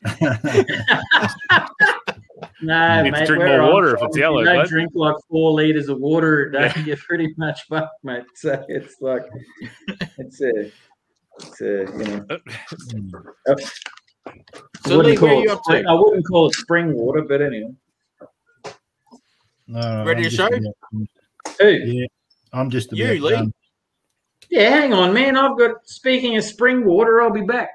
no, 2.62 3.02
need 3.04 3.12
to 3.12 3.20
mate, 3.20 3.28
drink 3.28 3.44
we're 3.44 3.62
more 3.62 3.74
water 3.74 3.94
if 3.94 4.00
top. 4.00 4.10
it's 4.10 4.18
yellow, 4.18 4.40
You 4.40 4.46
don't 4.46 4.68
drink 4.68 4.92
like 4.96 5.16
four 5.30 5.52
liters 5.52 5.90
of 5.90 6.00
water 6.00 6.46
a 6.48 6.52
day. 6.52 6.72
Yeah. 6.76 6.84
You're 6.86 6.98
pretty 6.98 7.34
much 7.38 7.64
fucked, 7.68 8.04
mate. 8.04 8.24
So 8.36 8.64
it's 8.68 8.96
like 9.02 9.24
it's 10.18 10.42
a, 10.42 10.72
it's 11.40 11.62
a 11.62 11.66
you 11.66 12.06
know. 12.06 12.26
Uh, 12.30 12.38
oh. 13.50 13.56
I 14.26 14.32
So, 14.88 14.98
wouldn't 14.98 15.16
Lee, 15.16 15.18
where 15.18 15.18
call 15.18 15.30
are 15.30 15.42
it 15.42 15.44
you 15.46 15.52
up 15.52 15.62
to? 15.70 15.84
I 15.90 15.94
wouldn't 15.94 16.26
call 16.26 16.48
it 16.48 16.54
spring 16.56 16.94
water, 16.94 17.22
but 17.22 17.42
anyway. 17.42 17.74
No, 19.68 20.04
Ready 20.06 20.24
I'm 20.26 20.30
to 20.30 20.36
show? 20.36 20.48
about- 20.48 20.76
Who? 21.60 21.68
Yeah, 21.70 22.06
I'm 22.54 22.70
just 22.70 22.92
You, 22.92 23.08
Lee. 23.22 23.32
done. 23.32 23.54
Yeah, 24.50 24.70
hang 24.70 24.94
on, 24.94 25.14
man. 25.14 25.36
I've 25.38 25.58
got. 25.58 25.88
Speaking 25.88 26.38
of 26.38 26.44
spring 26.44 26.86
water, 26.86 27.22
I'll 27.22 27.32
be 27.32 27.42
back. 27.42 27.70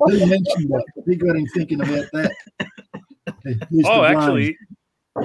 Who 0.00 0.18
mentioned 0.26 0.70
that? 0.70 0.84
Got 1.18 1.36
him 1.36 1.46
thinking 1.54 1.80
about 1.80 2.06
that? 2.12 2.32
Oh, 3.84 4.04
actually, 4.04 4.56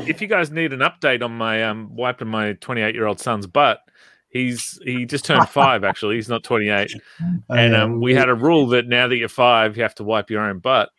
if 0.07 0.21
you 0.21 0.27
guys 0.27 0.51
need 0.51 0.73
an 0.73 0.79
update 0.79 1.23
on 1.23 1.31
my 1.37 1.63
um 1.63 1.95
wiping 1.95 2.27
my 2.27 2.53
28 2.53 2.95
year 2.95 3.07
old 3.07 3.19
son's 3.19 3.47
butt, 3.47 3.79
he's 4.29 4.79
he 4.83 5.05
just 5.05 5.25
turned 5.25 5.47
five. 5.49 5.83
Actually, 5.83 6.15
he's 6.15 6.29
not 6.29 6.43
28, 6.43 6.91
Oh, 7.21 7.55
and 7.55 7.75
um, 7.75 8.01
we 8.01 8.13
had 8.13 8.29
a 8.29 8.35
rule 8.35 8.67
that 8.67 8.87
now 8.87 9.07
that 9.07 9.17
you're 9.17 9.29
five, 9.29 9.77
you 9.77 9.83
have 9.83 9.95
to 9.95 10.03
wipe 10.03 10.29
your 10.29 10.41
own 10.41 10.59
butt. 10.59 10.89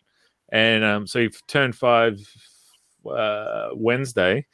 And 0.50 0.84
um, 0.84 1.06
so 1.06 1.20
he 1.20 1.30
turned 1.48 1.74
five 1.74 2.18
uh, 3.10 3.70
Wednesday, 3.74 4.46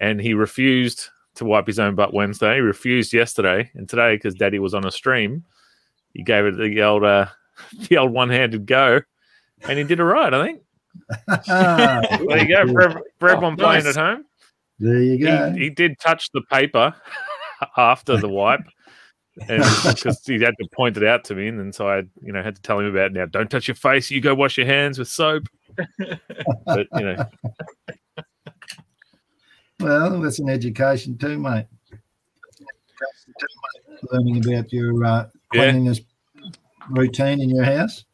and 0.00 0.20
he 0.20 0.34
refused 0.34 1.08
to 1.38 1.44
wipe 1.44 1.66
his 1.66 1.78
own 1.78 1.94
butt 1.94 2.12
Wednesday. 2.12 2.54
He 2.54 2.60
refused 2.60 3.12
yesterday, 3.12 3.70
and 3.74 3.88
today 3.88 4.16
because 4.16 4.34
Daddy 4.34 4.58
was 4.58 4.74
on 4.74 4.84
a 4.84 4.90
stream, 4.90 5.44
he 6.12 6.22
gave 6.22 6.44
it 6.44 6.56
the 6.56 6.82
old 6.82 7.04
uh, 7.04 7.26
the 7.88 7.96
old 7.96 8.12
one 8.12 8.28
handed 8.28 8.66
go, 8.66 9.00
and 9.62 9.78
he 9.78 9.84
did 9.84 10.00
it 10.00 10.04
right. 10.04 10.32
I 10.32 10.44
think. 10.44 10.62
There 11.46 12.38
you 12.38 12.48
go 12.48 12.72
for, 12.72 13.02
for 13.20 13.28
everyone 13.28 13.56
playing 13.56 13.84
nice. 13.84 13.96
at 13.96 14.02
home. 14.02 14.24
there 14.80 15.00
you 15.00 15.18
go. 15.24 15.52
He, 15.52 15.64
he 15.64 15.70
did 15.70 15.98
touch 16.00 16.30
the 16.32 16.42
paper 16.50 16.94
after 17.76 18.16
the 18.16 18.28
wipe, 18.28 18.62
and 19.48 19.62
because 19.84 20.20
he 20.24 20.40
had 20.40 20.54
to 20.60 20.68
point 20.74 20.96
it 20.96 21.04
out 21.04 21.24
to 21.24 21.34
me, 21.34 21.46
and 21.46 21.58
then 21.58 21.72
so 21.72 21.88
I, 21.88 21.98
you 22.20 22.32
know, 22.32 22.42
had 22.42 22.56
to 22.56 22.62
tell 22.62 22.80
him 22.80 22.86
about 22.86 23.12
now. 23.12 23.26
Don't 23.26 23.50
touch 23.50 23.68
your 23.68 23.76
face. 23.76 24.10
You 24.10 24.20
go 24.20 24.34
wash 24.34 24.56
your 24.56 24.66
hands 24.66 24.98
with 24.98 25.08
soap. 25.08 25.44
but 26.66 26.88
you 26.94 27.04
know, 27.04 27.24
Well, 29.80 30.20
that's 30.20 30.38
an 30.40 30.48
education 30.48 31.16
too, 31.18 31.38
mate. 31.38 31.66
Learning 34.10 34.44
about 34.44 34.72
your 34.72 35.04
uh, 35.04 35.26
Yeah. 35.52 35.70
cleanliness 35.70 36.00
routine 36.90 37.40
in 37.40 37.50
your 37.50 37.64
house. 37.64 38.04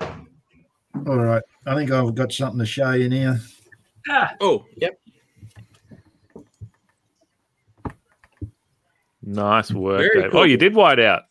All 0.00 1.18
right, 1.18 1.42
I 1.66 1.74
think 1.74 1.90
I've 1.90 2.14
got 2.14 2.32
something 2.32 2.58
to 2.58 2.66
show 2.66 2.92
you 2.92 3.08
now. 3.08 3.36
Ah. 4.08 4.34
Oh, 4.40 4.64
yep. 4.76 4.98
nice 9.22 9.72
work. 9.72 9.98
Very 9.98 10.22
Dave. 10.22 10.30
cool. 10.30 10.40
Oh, 10.40 10.44
you 10.44 10.56
did 10.56 10.74
white 10.74 11.00
out. 11.00 11.24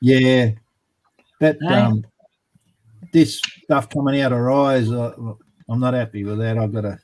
Yeah, 0.00 0.50
that 1.40 1.56
Hey. 1.60 1.74
um, 1.74 2.04
this 3.12 3.40
stuff 3.64 3.88
coming 3.88 4.20
out 4.20 4.32
of 4.32 4.38
her 4.38 4.50
eyes, 4.50 4.90
uh, 4.90 5.14
I'm 5.68 5.80
not 5.80 5.94
happy 5.94 6.24
with 6.24 6.38
that. 6.38 6.58
I've 6.58 6.72
got 6.72 6.84
a 6.84 6.98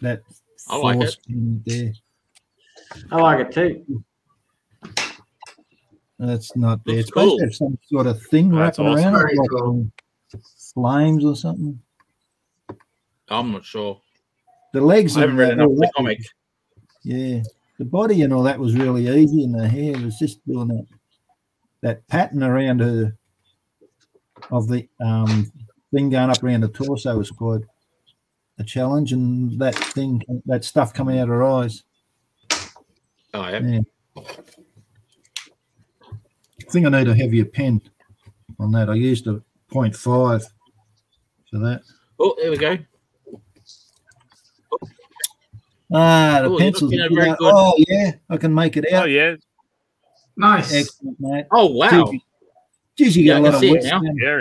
that 0.00 0.22
I 0.68 0.76
like 0.76 0.96
force 0.96 1.18
there. 1.66 1.92
I 3.12 3.16
like 3.16 3.46
it 3.46 3.52
too. 3.52 4.04
That's 6.18 6.56
not 6.56 6.80
there. 6.84 6.98
It's 6.98 7.08
supposed 7.08 7.28
cool. 7.30 7.38
to 7.38 7.44
have 7.44 7.54
some 7.54 7.78
sort 7.84 8.06
of 8.06 8.20
thing 8.26 8.50
That's 8.50 8.78
wrapping 8.78 8.92
awesome. 8.92 9.14
around 9.14 9.30
it, 9.30 9.36
like 9.38 9.50
cool. 9.50 9.90
flames 10.74 11.24
or 11.24 11.36
something. 11.36 11.78
I'm 13.28 13.52
not 13.52 13.64
sure. 13.64 14.00
The 14.72 14.80
legs 14.80 15.16
I 15.16 15.20
haven't 15.20 15.30
and 15.32 15.38
read 15.38 15.48
that- 15.50 15.52
enough 15.54 15.70
of 15.70 15.76
the 15.78 15.90
comic. 15.96 16.18
Yeah, 17.04 17.42
the 17.78 17.84
body 17.84 18.22
and 18.22 18.32
all 18.32 18.42
that 18.42 18.58
was 18.58 18.74
really 18.74 19.08
easy, 19.08 19.44
and 19.44 19.54
the 19.54 19.68
hair 19.68 19.92
was 20.02 20.18
just 20.18 20.44
doing 20.46 20.68
that 20.68 20.86
that 21.80 22.06
pattern 22.08 22.42
around 22.42 22.80
her 22.80 23.16
of 24.50 24.66
the 24.68 24.88
um 25.00 25.50
thing 25.94 26.10
going 26.10 26.28
up 26.30 26.42
around 26.42 26.62
the 26.62 26.68
torso 26.68 27.16
was 27.16 27.30
quite 27.30 27.60
a 28.58 28.64
challenge, 28.64 29.12
and 29.12 29.58
that 29.60 29.74
thing, 29.74 30.22
that 30.46 30.64
stuff 30.64 30.92
coming 30.92 31.18
out 31.18 31.24
of 31.24 31.28
her 31.28 31.44
eyes. 31.44 31.84
Oh, 33.34 33.48
yeah. 33.48 33.60
Yeah. 33.60 33.80
I 34.16 34.22
think 36.70 36.86
I 36.86 36.90
need 36.90 37.08
a 37.08 37.14
heavier 37.14 37.44
pen 37.44 37.80
on 38.58 38.72
that. 38.72 38.90
I 38.90 38.94
used 38.94 39.26
a 39.26 39.42
0.5 39.72 39.96
for 39.96 40.38
that. 41.58 41.82
Oh, 42.18 42.34
there 42.40 42.50
we 42.50 42.56
go. 42.56 42.76
Ah, 45.92 46.40
the 46.42 46.50
Oh, 46.50 46.58
pencil's 46.58 46.92
very 46.92 47.08
good. 47.08 47.38
good. 47.38 47.40
Oh 47.40 47.74
yeah, 47.88 48.12
I 48.28 48.36
can 48.36 48.52
make 48.52 48.76
it 48.76 48.92
out. 48.92 49.04
Oh 49.04 49.06
yeah, 49.06 49.36
Nice. 50.36 50.74
Excellent, 50.74 51.18
mate. 51.18 51.46
Oh, 51.50 51.66
wow. 51.66 52.10
Two, 52.10 52.18
Geez, 52.96 53.16
you 53.16 53.24
Yeah, 53.24 53.40
got 53.40 53.54
I 53.54 53.56
a 53.56 53.60
can 53.60 53.68
lot 53.70 53.78
of 53.78 53.84
work. 53.84 54.02
now. 54.18 54.40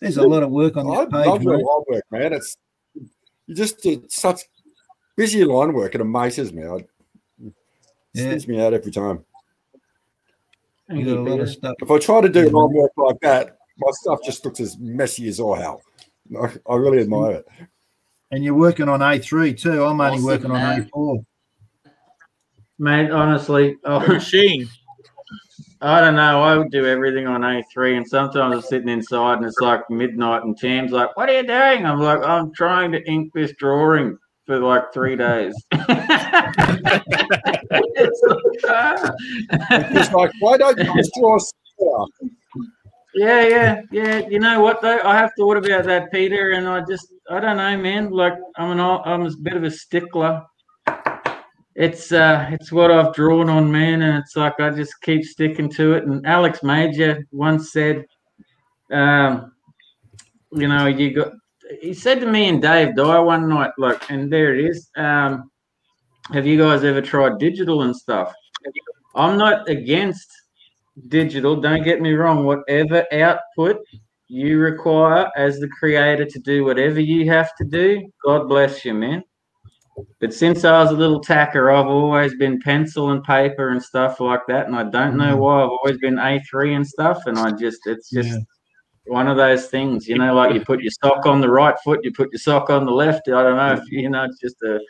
There's 0.00 0.16
a 0.16 0.26
lot 0.26 0.42
of 0.42 0.50
work 0.50 0.76
on 0.76 0.90
I 0.90 1.04
that 1.04 1.10
page, 1.10 1.26
love 1.26 1.42
your 1.42 1.56
mate. 1.58 1.66
work, 1.88 2.04
man. 2.10 2.32
It's 2.32 2.56
you 3.46 3.54
just 3.54 3.80
did 3.82 4.10
such 4.10 4.42
busy 5.16 5.44
line 5.44 5.72
work. 5.72 5.94
It 5.94 6.00
amazes 6.00 6.52
me. 6.52 6.64
I, 6.64 6.74
it 6.76 6.86
Yeah. 8.14 8.22
spins 8.24 8.48
me 8.48 8.60
out 8.60 8.74
every 8.74 8.92
time. 8.92 9.24
You 10.90 11.04
got 11.04 11.16
a 11.16 11.22
lot 11.22 11.40
of 11.40 11.48
stuff. 11.48 11.74
If 11.80 11.90
I 11.90 11.98
try 11.98 12.20
to 12.20 12.28
do 12.28 12.42
line 12.50 12.72
work 12.74 12.92
like 12.96 13.18
that, 13.22 13.56
my 13.78 13.88
stuff 13.92 14.20
just 14.24 14.44
looks 14.44 14.60
as 14.60 14.76
messy 14.78 15.28
as 15.28 15.40
all 15.40 15.54
hell. 15.54 15.82
I, 16.40 16.52
I 16.68 16.76
really 16.76 17.00
admire 17.00 17.32
it. 17.36 17.48
And 18.30 18.42
you're 18.44 18.54
working 18.54 18.88
on 18.88 19.00
A3 19.00 19.58
too. 19.58 19.84
I'm 19.84 20.00
only 20.00 20.16
Awesome, 20.18 20.24
working 20.24 20.50
on. 20.50 20.82
A4. 20.94 21.24
Mate, 22.78 23.10
honestly, 23.10 23.76
oh, 23.84 24.00
Machine. 24.06 24.68
I 25.84 26.00
don't 26.00 26.16
know. 26.16 26.42
I 26.42 26.56
would 26.56 26.70
do 26.70 26.86
everything 26.86 27.26
on 27.26 27.42
A3, 27.42 27.98
and 27.98 28.08
sometimes 28.08 28.54
I'm 28.54 28.62
sitting 28.62 28.88
inside 28.88 29.36
and 29.36 29.44
it's 29.44 29.60
like 29.60 29.82
midnight, 29.90 30.42
and 30.42 30.56
Tam's 30.56 30.92
like, 30.92 31.14
What 31.14 31.28
are 31.28 31.34
you 31.34 31.46
doing? 31.46 31.84
I'm 31.84 32.00
like, 32.00 32.24
I'm 32.24 32.54
trying 32.54 32.90
to 32.92 33.06
ink 33.06 33.32
this 33.34 33.52
drawing 33.58 34.16
for 34.46 34.58
like 34.60 34.92
three 34.94 35.16
days. 35.16 35.54
It's 37.96 38.22
like, 38.26 38.38
ah. 38.68 39.12
It's 39.70 40.12
like, 40.12 40.30
why 40.40 40.56
don't 40.56 40.78
you 40.78 40.94
just 40.94 41.12
draw 41.18 41.36
a 41.36 41.40
square? 41.40 42.06
Yeah, 43.14 43.46
yeah, 43.46 43.80
yeah. 43.90 44.28
You 44.28 44.40
know 44.40 44.60
what 44.60 44.80
though? 44.82 45.00
I 45.04 45.16
have 45.16 45.30
thought 45.36 45.56
about 45.56 45.84
that, 45.84 46.12
Peter, 46.12 46.52
and 46.52 46.68
I 46.68 46.82
just 46.88 47.12
I 47.30 47.40
don't 47.40 47.56
know, 47.56 47.76
man. 47.78 48.10
Like 48.10 48.34
I'm 48.56 48.72
an 48.72 48.80
I'm 48.80 49.26
a 49.26 49.30
bit 49.42 49.56
of 49.56 49.64
a 49.64 49.70
stickler. 49.70 50.42
It's 51.76 52.12
uh 52.12 52.48
it's 52.52 52.70
what 52.70 52.90
I've 52.92 53.14
drawn 53.14 53.50
on, 53.50 53.70
man, 53.70 54.02
and 54.02 54.18
it's 54.18 54.36
like 54.36 54.60
I 54.60 54.70
just 54.70 55.00
keep 55.02 55.24
sticking 55.24 55.68
to 55.70 55.94
it. 55.94 56.04
And 56.04 56.24
Alex 56.24 56.62
Major 56.62 57.26
once 57.32 57.72
said, 57.72 58.04
um, 58.92 59.52
you 60.52 60.68
know, 60.68 60.86
you 60.86 61.12
got 61.12 61.32
he 61.80 61.94
said 61.94 62.20
to 62.20 62.26
me 62.26 62.48
and 62.48 62.62
Dave 62.62 62.94
Dye 62.94 63.18
one 63.18 63.48
night, 63.48 63.72
look, 63.78 64.08
and 64.10 64.32
there 64.32 64.54
it 64.54 64.64
is. 64.64 64.88
Um, 64.96 65.50
have 66.32 66.46
you 66.46 66.58
guys 66.58 66.84
ever 66.84 67.02
tried 67.02 67.38
digital 67.38 67.82
and 67.82 67.94
stuff? 67.94 68.32
I'm 69.14 69.36
not 69.36 69.68
against 69.68 70.30
digital. 71.08 71.56
Don't 71.60 71.82
get 71.82 72.00
me 72.00 72.12
wrong. 72.12 72.44
Whatever 72.44 73.04
output 73.12 73.78
you 74.28 74.58
require 74.58 75.30
as 75.36 75.58
the 75.58 75.68
creator 75.68 76.24
to 76.24 76.38
do 76.38 76.64
whatever 76.64 77.00
you 77.00 77.28
have 77.30 77.54
to 77.56 77.64
do, 77.64 78.10
God 78.24 78.48
bless 78.48 78.84
you, 78.84 78.94
man. 78.94 79.22
But 80.20 80.34
since 80.34 80.64
I 80.64 80.82
was 80.82 80.90
a 80.90 80.96
little 80.96 81.20
tacker, 81.20 81.70
I've 81.70 81.86
always 81.86 82.34
been 82.34 82.60
pencil 82.60 83.10
and 83.10 83.22
paper 83.22 83.70
and 83.70 83.82
stuff 83.82 84.20
like 84.20 84.40
that. 84.48 84.66
And 84.66 84.74
I 84.74 84.84
don't 84.84 85.16
know 85.16 85.36
why 85.36 85.62
I've 85.62 85.70
always 85.70 85.98
been 85.98 86.16
A3 86.16 86.76
and 86.76 86.86
stuff. 86.86 87.22
And 87.26 87.38
I 87.38 87.52
just, 87.52 87.86
it's 87.86 88.10
just 88.10 88.30
Yeah. 88.30 88.38
one 89.06 89.28
of 89.28 89.36
those 89.36 89.66
things, 89.68 90.08
you 90.08 90.16
know, 90.16 90.34
like 90.34 90.54
you 90.54 90.60
put 90.64 90.80
your 90.82 90.92
sock 91.02 91.26
on 91.26 91.40
the 91.40 91.50
right 91.50 91.76
foot, 91.84 92.00
you 92.02 92.12
put 92.12 92.32
your 92.32 92.38
sock 92.38 92.70
on 92.70 92.86
the 92.86 92.92
left. 92.92 93.28
I 93.28 93.42
don't 93.42 93.56
know 93.56 93.74
if, 93.74 93.90
you 93.90 94.08
know, 94.08 94.24
it's 94.24 94.40
just 94.40 94.60
a 94.62 94.80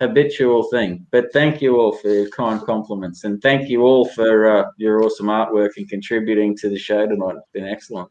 habitual 0.00 0.64
thing. 0.64 1.06
But 1.10 1.32
thank 1.32 1.60
you 1.62 1.78
all 1.78 1.92
for 1.92 2.08
your 2.08 2.28
kind 2.28 2.60
compliments. 2.60 3.24
And 3.24 3.40
thank 3.42 3.68
you 3.68 3.82
all 3.82 4.04
for 4.10 4.58
uh, 4.58 4.70
your 4.76 5.02
awesome 5.02 5.26
artwork 5.26 5.70
and 5.76 5.88
contributing 5.88 6.56
to 6.58 6.68
the 6.68 6.78
show 6.78 7.06
tonight. 7.06 7.36
It's 7.36 7.48
been 7.52 7.66
excellent. 7.66 8.10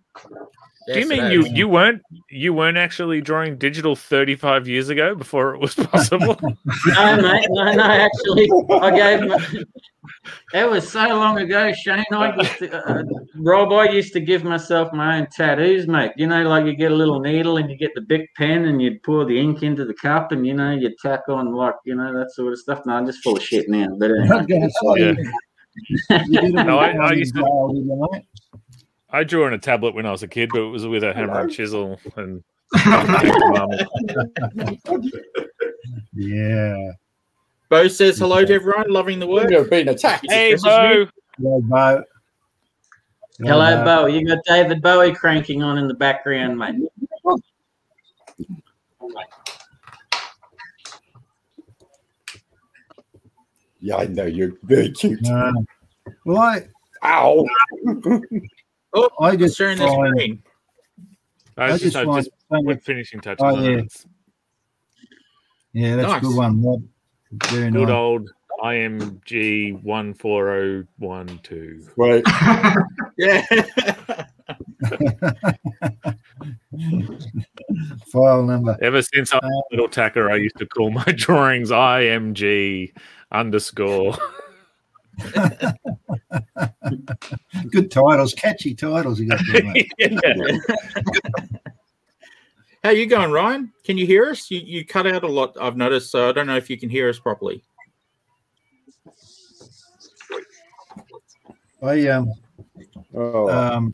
Do 0.88 1.00
you 1.00 1.08
mean 1.08 1.32
you 1.32 1.46
you 1.46 1.68
weren't 1.68 2.02
you 2.30 2.54
weren't 2.54 2.78
actually 2.78 3.22
drawing 3.22 3.58
digital 3.58 3.96
35 3.96 4.68
years 4.68 4.90
ago 4.90 5.14
before 5.16 5.54
it 5.54 5.60
was 5.60 5.76
possible? 5.92 6.38
No, 6.42 7.18
mate, 7.22 7.48
no, 7.50 7.74
no, 7.74 7.84
actually, 7.84 8.50
I 8.72 8.96
gave 8.96 9.28
my, 9.30 9.64
it 10.54 10.70
was 10.70 10.92
so 10.92 11.08
long 11.08 11.38
ago, 11.40 11.72
Shane. 11.74 12.04
I 12.12 12.36
used 12.36 12.58
to, 12.60 12.86
uh, 12.90 13.04
Rob, 13.38 13.72
I 13.74 13.90
used 13.90 14.14
to 14.14 14.20
give 14.20 14.44
myself 14.44 14.92
my 14.94 15.18
own 15.20 15.28
tattoos, 15.36 15.88
mate. 15.88 16.12
You 16.18 16.28
know, 16.28 16.44
like 16.48 16.66
you 16.66 16.76
get 16.76 16.92
a 16.92 16.96
little 16.96 17.20
needle 17.20 17.58
and 17.58 17.70
you 17.70 17.78
get 17.78 17.92
the 17.96 18.02
big 18.02 18.26
pen 18.36 18.66
and 18.66 18.82
you'd 18.82 19.02
pour 19.04 19.24
the 19.26 19.40
ink 19.40 19.64
into 19.64 19.86
the 19.86 19.94
cup 19.94 20.32
and, 20.32 20.46
you 20.46 20.54
know, 20.54 20.72
you'd 20.72 20.98
tack 20.98 21.22
on, 21.30 21.54
like, 21.54 21.76
you 21.86 21.96
know, 21.96 22.14
that 22.18 22.32
sort 22.32 22.52
of 22.54 22.60
stuff. 22.60 22.82
No, 22.86 22.94
I'm 22.94 23.06
just 23.06 23.24
full 23.24 23.38
of 23.38 23.44
shit 23.44 23.70
now. 23.70 23.88
But 23.98 24.12
anyway. 24.12 24.28
was 24.38 24.46
going 24.48 24.62
to 24.62 24.70
say, 24.70 25.26
Yeah. 26.10 26.24
you 26.28 26.42
did 26.42 26.44
it 26.56 26.66
No, 26.66 26.80
I- 26.80 26.92
I 26.98 27.14
used 27.14 27.36
to- 27.36 28.22
jail, 29.12 29.20
didn't 29.20 29.20
you, 29.20 29.20
mate? 29.20 29.20
I 29.20 29.24
drew 29.24 29.46
on 29.46 29.54
a 29.54 29.58
tablet 29.58 29.96
when 29.96 30.06
I 30.06 30.12
was 30.12 30.24
a 30.24 30.28
kid, 30.28 30.50
but 30.54 30.62
it 30.62 30.70
was 30.70 30.86
with 30.86 31.04
a 31.04 31.14
hammer 31.14 31.42
and 31.42 31.52
chisel 31.52 32.00
and 32.16 32.44
Yeah. 36.14 36.92
Bo 37.70 37.88
says 37.88 38.18
hello 38.18 38.44
to 38.44 38.54
everyone. 38.54 38.90
Loving 38.90 39.20
the 39.20 39.28
work. 39.28 39.50
You've 39.50 39.70
been 39.70 39.90
attacked. 39.90 40.26
Hey 40.30 40.56
Bo, 40.56 41.06
Yeah, 41.40 41.58
Bo. 41.62 42.04
Hello, 43.40 43.84
Bo. 43.84 44.06
You 44.08 44.28
got 44.28 44.40
David 44.46 44.82
Bowie 44.82 45.14
cranking 45.14 45.64
on 45.64 45.78
in 45.78 45.88
the 45.88 45.94
background, 45.94 46.58
mate. 46.58 46.76
Yeah, 53.80 53.96
I 53.98 54.06
know 54.06 54.26
you're 54.26 54.54
very 54.64 54.92
cute. 54.92 55.22
No. 55.24 55.52
Well, 56.24 56.38
I, 56.38 56.68
Ow! 57.04 57.48
Oh, 58.94 59.10
I 59.22 59.36
just 59.36 59.58
sharing 59.58 59.78
the 59.78 59.88
find, 59.88 60.16
screen. 60.18 60.44
I 61.58 61.66
I 61.66 61.70
just 61.72 61.84
just, 61.84 61.96
I 61.98 62.06
find 62.06 62.24
just 62.24 62.32
something- 62.50 62.66
with 62.66 62.84
finishing 62.84 63.20
touches. 63.22 63.44
Oh, 63.44 63.60
yeah. 63.62 63.78
it. 63.78 64.06
yeah, 65.74 65.96
that's 65.98 66.14
a 66.14 66.20
good 66.28 66.36
one. 66.36 66.64
Rob. 66.64 66.84
Very 67.46 67.72
Good 67.72 67.88
nice. 67.88 67.92
old 67.92 68.30
IMG 68.62 69.82
one 69.84 70.14
four 70.14 70.46
zero 70.48 70.86
one 70.98 71.40
two. 71.44 71.88
Right. 71.98 72.24
Yeah. 73.18 73.46
File 78.12 78.44
number. 78.44 78.78
Ever 78.82 79.02
since 79.02 79.34
I 79.34 79.38
was 79.38 79.64
a 79.72 79.76
little 79.76 79.88
tacker, 79.90 80.30
I 80.32 80.36
used 80.38 80.58
to 80.58 80.66
call 80.66 80.92
my 80.92 81.04
drawings 81.16 81.72
IMG 81.72 82.94
underscore. 83.32 84.18
Good 87.72 87.92
titles, 87.92 88.34
catchy 88.34 88.74
titles 88.76 89.20
you 89.20 89.28
got 89.28 89.40
there, 89.52 89.64
mate. 89.74 89.92
Yeah. 89.98 90.20
How 92.84 92.90
you 92.90 93.06
going, 93.06 93.32
Ryan? 93.32 93.72
Can 93.84 93.98
you 93.98 94.06
hear 94.08 94.30
us? 94.30 94.50
You 94.50 94.60
you 94.60 94.86
cut 94.86 95.06
out 95.06 95.24
a 95.24 95.28
lot. 95.28 95.56
I've 95.62 95.78
noticed. 95.78 96.12
So 96.12 96.30
I 96.30 96.32
don't 96.32 96.48
know 96.48 96.58
if 96.58 96.70
you 96.70 96.78
can 96.78 96.90
hear 96.90 97.10
us 97.10 97.20
properly. 97.20 97.64
I 101.84 102.08
um 102.08 102.32
oh, 103.16 103.50
um 103.50 103.94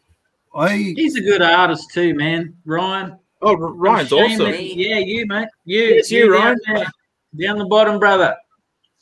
I 0.56 0.94
He's 0.96 1.16
a 1.16 1.22
good 1.22 1.42
artist 1.42 1.92
too, 1.94 2.14
man. 2.16 2.56
Ryan. 2.66 3.18
Oh, 3.42 3.52
R- 3.52 3.58
Ryan's 3.74 4.14
awesome. 4.14 4.52
that- 4.52 4.76
yeah, 4.76 4.98
you, 5.00 5.26
mate. 5.28 5.48
You, 5.66 5.82
Yes, 5.96 6.10
you, 6.12 6.32
down 6.32 6.42
Ryan. 6.42 6.60
there, 6.66 6.86
Down 7.48 7.58
the 7.60 7.66
bottom, 7.66 8.00
brother. 8.00 8.36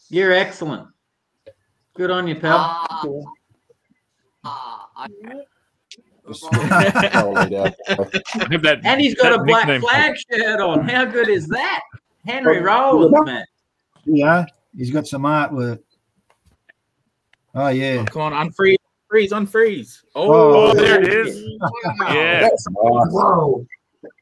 You're 0.09 0.33
excellent. 0.33 0.87
Good 1.95 2.11
on 2.11 2.27
you, 2.27 2.35
pal. 2.35 2.57
Ah, 2.57 3.07
ah, 4.43 4.89
I, 4.97 5.07
just 6.27 6.43
scroll 6.43 6.65
it 6.65 6.71
out. 7.15 7.37
I 7.37 8.47
have 8.51 8.61
that, 8.63 8.79
And 8.83 8.99
he's 8.99 9.15
got 9.15 9.33
a 9.33 9.43
black 9.43 9.67
nickname- 9.67 9.81
flag 9.81 10.15
shirt 10.29 10.59
on. 10.59 10.87
How 10.87 11.05
good 11.05 11.29
is 11.29 11.47
that? 11.47 11.81
Henry 12.25 12.59
Rollins, 12.59 13.13
man. 13.25 13.45
yeah, 14.05 14.45
he's 14.75 14.91
got 14.91 15.07
some 15.07 15.23
artwork. 15.23 15.79
Oh 17.53 17.69
yeah. 17.69 17.97
Oh, 18.01 18.05
come 18.05 18.33
on, 18.33 18.49
unfreeze, 18.49 18.75
freeze, 19.09 19.31
unfreeze. 19.31 20.01
Oh, 20.15 20.71
Oh, 20.71 20.73
there 20.73 21.01
it 21.01 21.07
is. 21.07 21.41
Wow. 21.61 21.69
Yeah, 22.13 22.41
That's 22.41 22.67
nice. 22.67 23.13
Whoa. 23.13 23.65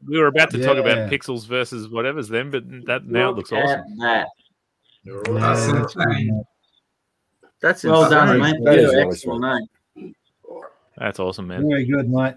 we 0.07 0.19
were 0.19 0.27
about 0.27 0.51
to 0.51 0.63
talk 0.63 0.77
about 0.77 1.09
pixels 1.09 1.47
versus 1.47 1.87
whatever's 1.89 2.27
then, 2.29 2.51
but 2.51 2.63
that 2.85 3.07
now 3.07 3.29
it 3.31 3.37
looks 3.37 3.51
Look 3.51 3.63
at 3.63 3.79
awesome. 5.29 6.43
That. 7.63 7.67
That's 7.67 7.83
Yeah, 7.83 7.91
insane. 7.91 8.09
That's 8.09 8.11
Well 8.11 8.25
done, 8.27 8.35
insane. 8.35 8.51
mate. 8.53 8.65
That 8.65 8.75
is 8.79 8.81
You're 8.83 8.91
really 8.91 9.07
excellent? 9.07 9.69
That's 10.97 11.19
awesome, 11.19 11.47
man. 11.47 11.67
Very 11.67 11.85
good, 11.85 12.09
mate. 12.09 12.35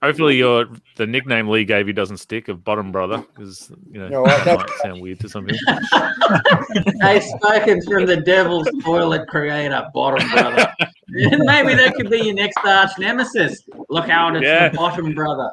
Hopefully, 0.00 0.36
your 0.36 0.66
the 0.96 1.06
nickname 1.08 1.48
Lee 1.48 1.64
gave 1.64 1.88
you 1.88 1.92
doesn't 1.92 2.18
stick 2.18 2.46
of 2.46 2.62
bottom 2.62 2.92
brother 2.92 3.18
because 3.34 3.72
you 3.90 3.98
know 3.98 4.04
You 4.04 4.10
know 4.12 4.22
what, 4.22 4.28
that 4.28 4.44
that- 4.44 4.58
might 4.60 4.70
sound 4.80 5.02
weird 5.02 5.18
to 5.20 5.28
some 5.28 5.44
people. 5.46 5.78
Hey, 7.00 7.20
spoken 7.20 7.80
from 7.82 8.06
the 8.06 8.16
devil's 8.18 8.68
toilet 8.84 9.26
creator, 9.28 9.86
bottom 9.94 10.28
brother. 10.30 10.72
Maybe 11.08 11.74
that 11.74 11.94
could 11.96 12.10
be 12.10 12.18
your 12.18 12.34
next 12.34 12.58
arch 12.64 12.90
nemesis. 12.98 13.62
Look 13.88 14.08
out, 14.08 14.36
it's 14.36 14.44
Yeah. 14.44 14.68
the 14.68 14.76
bottom 14.76 15.14
brother. 15.14 15.50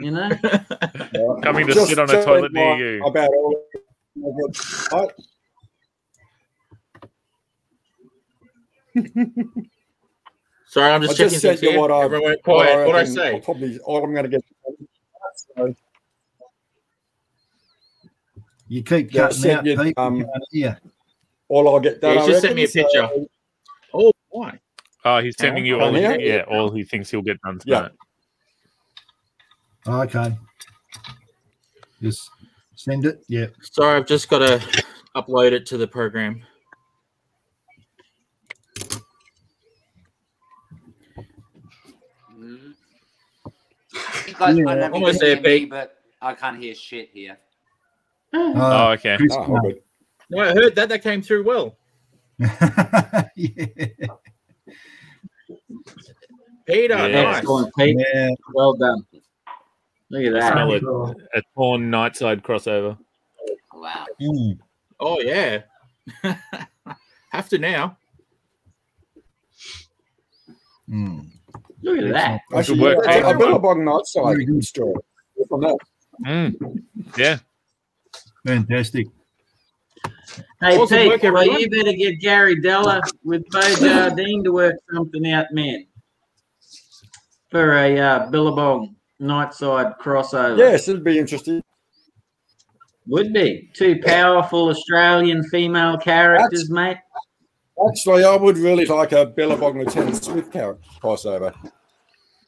You 0.00 0.12
know? 0.12 0.28
Coming 1.42 1.66
to 1.66 1.74
Just 1.74 1.88
sit 1.88 1.98
on 1.98 2.08
a 2.08 2.24
toilet 2.24 2.52
near 2.52 2.96
you. 2.96 3.04
About 3.04 3.28
all 3.28 3.56
right? 4.92 5.10
Sorry, 10.66 10.90
I'm 10.90 11.02
I 11.02 11.06
just 11.06 11.16
checking 11.18 11.30
just 11.30 11.42
sent 11.42 11.58
things 11.58 11.62
you 11.62 11.70
here. 11.70 11.78
what 11.80 11.90
I, 11.90 12.02
Everyone 12.04 12.36
quiet. 12.44 12.78
What, 12.78 12.86
what 12.86 12.96
I 12.96 13.04
say? 13.04 13.34
I'll 13.34 13.40
probably 13.40 13.78
all 13.80 14.02
I'm 14.04 14.12
going 14.12 14.24
to 14.24 14.28
get. 14.30 14.42
So, 15.56 15.74
You 18.68 18.82
keep 18.82 19.12
Yeah, 19.12 19.22
cutting 19.22 19.38
send 19.42 19.58
out 19.58 19.66
you, 19.66 19.76
people. 19.76 20.04
um, 20.04 20.16
you 20.16 20.26
can't 20.64 20.78
all 21.48 21.68
I'll 21.68 21.80
get 21.80 22.00
done. 22.00 22.16
Yeah, 22.16 22.22
I 22.22 22.26
just 22.26 22.40
sent 22.40 22.56
me 22.56 22.64
a 22.64 22.68
picture. 22.68 23.08
so 23.12 23.26
Oh, 23.92 24.12
why? 24.30 24.58
Oh, 25.04 25.18
he's 25.18 25.36
sending 25.36 25.66
you 25.66 25.78
all. 25.80 25.94
Oh, 25.94 25.98
yeah? 25.98 26.16
Yeah, 26.16 26.44
all 26.48 26.70
he 26.70 26.82
thinks 26.84 27.10
he'll 27.10 27.20
get 27.20 27.38
done 27.42 27.60
Yeah. 27.66 27.88
tonight. 29.86 30.06
Okay. 30.14 30.38
Just 32.00 32.30
send 32.74 33.04
it. 33.04 33.22
Yeah. 33.28 33.46
Sorry, 33.60 33.98
I've 33.98 34.06
just 34.06 34.30
got 34.30 34.38
to 34.38 34.82
upload 35.14 35.52
it 35.52 35.66
to 35.66 35.76
the 35.76 35.86
program. 35.86 36.42
You 44.32 44.38
guys 44.38 44.56
Yeah. 44.56 44.64
might 44.64 44.78
not 44.78 44.92
Almost 44.92 45.20
there, 45.20 45.34
hear 45.34 45.42
me, 45.42 45.58
Pete. 45.60 45.70
but 45.70 45.98
I 46.22 46.32
can't 46.34 46.58
hear 46.58 46.74
shit 46.74 47.10
here. 47.12 47.36
Uh, 48.32 48.52
Oh, 48.56 48.90
okay. 48.92 49.16
Chris, 49.18 49.32
Oh. 49.34 49.60
No, 50.30 50.42
I 50.42 50.54
heard 50.54 50.74
that. 50.76 50.88
That 50.88 51.02
came 51.02 51.20
through 51.20 51.44
well. 51.44 51.76
yeah. 52.38 53.26
Peter, 56.66 56.94
Yeah. 56.96 57.22
nice. 57.22 57.36
Excellent, 57.38 57.74
Pete. 57.76 57.96
yeah. 58.14 58.30
Well 58.54 58.72
done. 58.74 59.04
Look 60.08 60.24
at 60.24 60.32
that. 60.32 60.52
Smell 60.52 60.68
Very 60.68 61.10
it. 61.10 61.16
A 61.34 61.42
torn 61.54 61.90
nightside 61.90 62.40
crossover. 62.42 62.96
Wow. 63.74 64.06
Mm. 64.20 64.58
Oh, 65.00 65.20
yeah. 65.20 65.62
Have 67.30 67.48
to 67.50 67.58
now. 67.58 67.98
Mm. 70.88 71.26
Look 71.82 71.98
at 71.98 72.12
that. 72.12 72.40
Actually, 72.54 72.80
work. 72.80 73.04
yeah, 73.04 73.12
a 73.12 73.16
Everyone. 73.18 73.38
Billabong 73.38 73.84
night 73.84 74.06
side 74.06 74.24
Very 74.24 74.44
good. 74.44 74.64
story. 74.64 74.94
Good 75.36 75.60
that. 75.60 75.78
Mm. 76.26 76.82
Yeah. 77.16 77.38
Fantastic. 78.46 79.08
Hey, 80.60 80.78
Awesome 80.78 80.98
Pete, 80.98 81.08
work, 81.08 81.22
well, 81.34 81.60
you 81.60 81.68
better 81.68 81.92
get 81.92 82.20
Gary 82.20 82.60
Della 82.60 83.02
with 83.24 83.44
Bo 83.50 83.60
Jardine 83.76 84.44
to 84.44 84.52
work 84.52 84.76
something 84.92 85.30
out, 85.30 85.46
man. 85.52 85.86
For 87.50 87.76
a 87.76 87.98
uh, 87.98 88.30
Billabong 88.30 88.96
nightside 89.20 89.98
crossover. 89.98 90.58
Yes, 90.58 90.88
it'd 90.88 91.04
be 91.04 91.18
interesting. 91.18 91.62
Would 93.08 93.32
be. 93.32 93.70
Two 93.74 94.00
powerful 94.00 94.68
Australian 94.68 95.42
female 95.44 95.98
characters, 95.98 96.70
mate. 96.70 96.98
Actually, 97.88 98.24
I 98.24 98.36
would 98.36 98.58
really 98.58 98.84
like 98.86 99.12
a 99.12 99.26
Billabong 99.26 99.78
Lieutenant 99.78 100.22
Smith 100.22 100.50
character 100.50 100.82
crossover. 101.02 101.52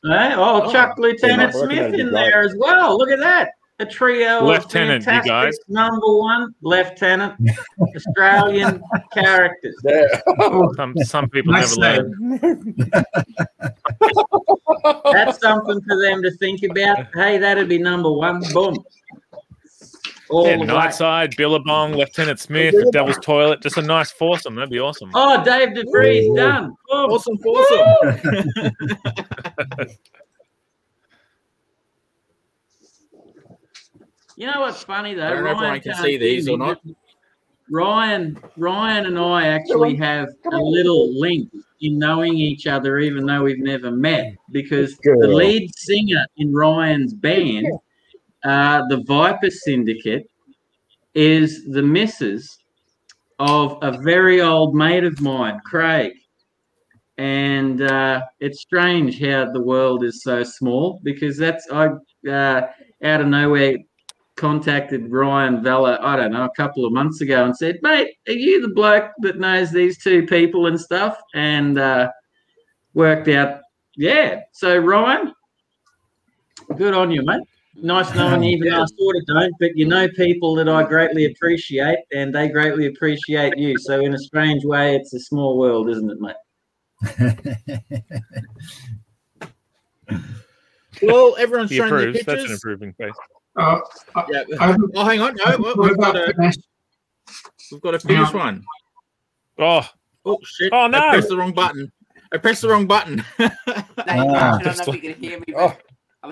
Hey, 0.05 0.35
oh, 0.35 0.62
Oh. 0.65 0.73
Chuck 0.73 0.98
Lieutenant 0.98 1.52
Yeah, 1.55 1.61
Smith 1.61 1.78
that'd 1.78 2.01
in 2.01 2.11
great. 2.11 2.12
there 2.31 2.43
as 2.43 2.55
well. 2.59 2.98
Look 2.98 3.11
at 3.11 3.19
that. 3.20 3.51
A 3.81 3.86
trio 3.86 4.44
Lieutenant, 4.44 5.05
of 5.05 5.12
you 5.15 5.20
fantastic 5.23 5.31
guys. 5.32 5.59
number 5.66 6.16
one 6.19 6.55
lieutenant 6.62 7.35
Australian 7.97 8.81
characters. 9.12 9.74
Yeah. 9.85 10.06
Some 10.77 10.94
some 11.02 11.28
people 11.28 11.52
Nice 11.55 11.77
never 11.77 12.09
name. 12.09 12.39
learn. 12.40 12.77
That's 15.12 15.40
something 15.40 15.81
for 15.82 16.01
them 16.01 16.23
to 16.23 16.31
think 16.39 16.62
about. 16.62 17.06
Hey, 17.15 17.36
that'd 17.39 17.69
be 17.69 17.78
number 17.78 18.12
one. 18.12 18.43
Boom. 18.52 18.77
All 20.31 20.47
Yeah, 20.47 20.57
the 20.57 20.63
way. 20.63 20.67
nightside, 20.69 21.37
Billabong, 21.37 21.95
Lieutenant 21.95 22.41
Smith, 22.41 22.75
the 22.75 22.91
Devil's 22.93 23.19
Toilet. 23.19 23.61
Just 23.61 23.77
a 23.77 23.83
nice 23.83 24.11
foursome. 24.11 24.55
That'd 24.55 24.71
be 24.71 24.79
awesome. 24.81 25.11
Oh, 25.15 25.43
Dave 25.45 25.71
DeVries 25.71 26.31
Ooh. 26.31 26.37
done. 26.37 26.75
Boom. 26.89 27.11
Awesome, 27.11 27.39
awesome. 27.45 28.69
You 34.37 34.47
know 34.51 34.61
what's 34.61 34.83
funny 34.83 35.15
though? 35.15 35.27
I 35.27 35.31
don't 35.31 35.45
know 35.45 35.51
if 35.51 35.57
Ryan 35.57 35.69
Ryan 35.71 35.81
can 35.81 35.93
can't 35.93 36.05
see 36.05 36.17
these 36.17 36.49
or 36.49 36.59
not. 36.59 36.81
Ryan, 37.71 38.39
Ryan, 38.57 39.07
and 39.07 39.19
I 39.19 39.47
actually 39.47 39.97
have 39.97 40.29
a 40.53 40.57
little 40.57 41.19
link 41.19 41.51
in 41.81 41.99
knowing 41.99 42.35
each 42.35 42.67
other, 42.67 42.99
even 42.99 43.25
though 43.27 43.43
we've 43.45 43.59
never 43.63 43.91
met, 43.91 44.35
because 44.51 44.97
the 44.99 45.29
lead 45.29 45.71
singer 45.75 46.27
in 46.37 46.53
Ryan's 46.53 47.15
band, 47.15 47.67
uh, 48.45 48.83
the 48.89 49.03
Viper 49.07 49.51
Syndicate, 49.51 50.29
is 51.15 51.65
the 51.66 51.83
missus 51.83 52.59
of 53.39 53.79
a 53.83 53.99
very 54.03 54.41
old 54.41 54.75
mate 54.75 55.05
of 55.05 55.21
mine, 55.21 55.61
Craig. 55.65 56.12
And 57.16 57.83
uh, 57.83 58.23
it's 58.41 58.61
strange 58.61 59.21
how 59.21 59.51
the 59.53 59.62
world 59.62 60.03
is 60.05 60.23
so 60.23 60.43
small 60.43 61.01
because 61.05 61.37
that's 61.37 61.66
I 61.71 61.91
uh, 62.29 62.62
out 63.05 63.21
of 63.21 63.29
nowhere 63.29 63.77
contacted 64.37 65.11
Ryan 65.11 65.62
Vella, 65.62 65.99
I 66.03 66.16
don't 66.16 66.33
know, 66.33 66.45
a 66.45 66.51
couple 66.57 66.85
of 66.85 66.93
months 66.93 67.21
ago 67.21 67.45
and 67.45 67.57
said, 67.57 67.79
mate, 67.83 68.16
are 68.27 68.33
you 68.33 68.61
the 68.61 68.75
bloke 68.75 69.12
that 69.19 69.39
knows 69.39 69.71
these 69.71 70.03
two 70.03 70.27
people 70.27 70.66
and 70.66 70.81
stuff? 70.81 71.16
And 71.35 71.79
uh, 71.79 72.11
worked 72.95 73.29
out, 73.29 73.61
yeah. 73.97 74.41
So, 74.53 74.77
Ryan, 74.77 75.33
good 76.77 76.95
on 76.95 77.12
you, 77.12 77.23
mate. 77.25 77.43
Nice 77.77 78.15
knowing 78.15 78.43
you, 78.45 78.51
even 78.57 78.69
though 78.71 78.83
I 78.83 78.87
sort 78.87 79.17
of 79.17 79.27
don't, 79.27 79.53
but 79.59 79.77
you 79.77 79.87
know 79.87 80.09
people 80.09 80.55
that 80.57 80.69
I 80.69 80.85
greatly 80.85 81.25
appreciate 81.27 81.99
and 82.13 82.33
they 82.35 82.49
greatly 82.49 82.87
appreciate 82.87 83.59
you. 83.59 83.77
So, 83.79 84.01
in 84.01 84.15
a 84.15 84.19
strange 84.19 84.65
way, 84.65 84.95
it's 84.97 85.13
a 85.13 85.21
small 85.21 85.59
world, 85.59 85.89
isn't 85.91 86.11
it, 86.11 86.19
mate? 86.21 88.03
Well, 91.03 91.35
everyone's 91.39 91.71
He 91.71 91.77
showing 91.77 91.91
their 91.91 92.09
approves. 92.11 92.25
That's 92.25 92.45
an 92.45 92.53
improving 92.53 92.93
face. 92.95 93.13
Uh, 93.57 93.81
Yeah. 94.31 94.45
I, 94.61 94.77
Oh, 94.95 95.05
hang 95.05 95.21
on. 95.21 95.35
No, 95.45 95.57
what 95.59 95.77
we've 95.79 95.97
got 95.99 96.17
a 96.17 96.33
we've 97.73 97.81
got 97.81 97.95
a 97.95 97.99
finish 97.99 98.33
one. 98.33 98.63
Oh, 99.59 99.87
Oh 100.25 100.39
shit! 100.43 100.73
Oh, 100.73 100.87
no. 100.87 100.99
I 100.99 101.11
pressed 101.11 101.29
the 101.29 101.37
wrong 101.37 101.53
button. 101.53 101.93
I 102.33 102.39
pressed 102.39 102.63
the 102.63 102.69
wrong 102.69 102.87
button. 102.87 103.25
No, 103.39 103.45
you 103.47 103.51
Ah. 103.99 104.59
I 104.59 104.63
don't 104.63 104.77
know 104.87 104.95
if 104.95 105.03
you 105.03 105.15
can 105.15 105.23
hear 105.23 105.39
me. 105.39 105.47
Oh. 105.57 105.67
But 105.67 105.73
I'm 105.73 105.73
hearing 105.73 105.84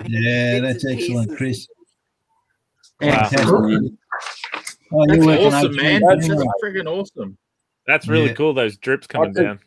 yeah, 0.07 0.59
that's 0.59 0.85
excellent. 0.85 1.35
Chris. 1.37 1.67
Wow. 3.01 3.27
Fantastic. 3.29 3.47
Oh, 4.95 5.05
That's 5.07 5.25
awesome, 5.25 5.75
man. 5.75 6.01
That's 6.07 6.27
That's 6.27 6.29
anyway. 6.29 6.45
friggin' 6.63 6.85
awesome. 6.87 7.37
that's 7.87 8.07
really 8.07 8.27
Yeah. 8.27 8.33
cool. 8.33 8.53
Those 8.53 8.77
drips 8.77 9.07
coming 9.07 9.31
Okay. 9.31 9.43
down. 9.43 9.59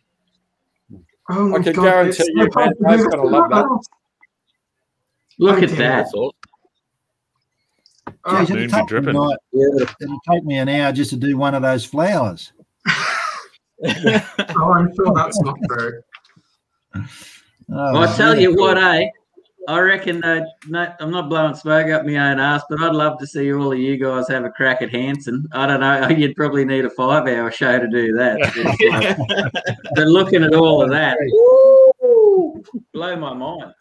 Oh 1.29 1.49
my 1.49 1.59
I 1.59 1.63
can 1.63 1.73
God, 1.73 1.83
guarantee 1.83 2.11
it's 2.23 2.29
you, 2.29 2.45
so 2.45 2.51
hard 2.55 2.77
to 2.79 3.09
gonna 3.11 3.23
love 3.25 3.51
that. 3.51 3.85
Look 5.41 5.63
at 5.63 5.71
that. 5.71 5.77
That's 5.77 6.15
awesome. 6.15 6.31
Oh, 8.25 8.39
Geez, 8.41 8.51
moon 8.51 8.59
it'll 8.61 8.71
take, 8.71 8.83
me 8.85 8.89
dripping. 8.89 9.09
a 9.11 9.13
night- 9.13 9.39
it'll 10.01 10.21
take 10.31 10.45
me 10.45 10.59
an 10.59 10.69
hour 10.69 10.93
just 10.93 11.11
to 11.11 11.17
do 11.17 11.37
one 11.37 11.55
of 11.57 11.63
those 11.63 11.85
flowers. 11.85 12.53
oh, 12.87 14.73
I'm 14.73 14.95
sure 14.95 15.13
that's 15.15 15.41
not 15.43 15.57
true. 15.69 16.01
Oh, 17.69 17.99
I 18.01 18.07
tell 18.15 18.39
you 18.39 18.55
what, 18.55 18.79
eh? 18.79 19.09
I 19.69 19.81
reckon 19.81 20.21
that 20.21 20.47
no, 20.69 20.93
I'm 21.01 21.11
not 21.11 21.29
blowing 21.29 21.55
smoke 21.55 21.89
up 21.89 22.05
my 22.05 22.17
own 22.17 22.39
ass, 22.39 22.63
but 22.71 22.81
I'd 22.81 22.95
love 22.95 23.19
to 23.19 23.27
see 23.27 23.53
all 23.53 23.73
of 23.73 23.79
you 23.79 23.97
guys 23.97 24.29
have 24.29 24.45
a 24.45 24.51
crack 24.51 24.83
at 24.83 24.91
Hanson. 24.91 25.47
I 25.53 25.67
don't 25.67 25.81
know. 25.81 26.09
You'd 26.17 26.37
probably 26.37 26.65
need 26.65 26.85
a 26.85 26.91
five 26.91 27.27
hour 27.27 27.51
show 27.51 27.79
to 27.79 27.89
do 27.89 28.13
that. 28.15 28.39
It's 28.41 29.53
like- 29.53 29.53
but 29.95 30.07
looking 30.07 30.45
at 30.45 30.55
all 30.55 30.83
of 30.83 30.91
that, 30.91 31.19
woo, 31.21 32.63
blow 32.93 33.17
my 33.17 33.35
mind. 33.35 33.73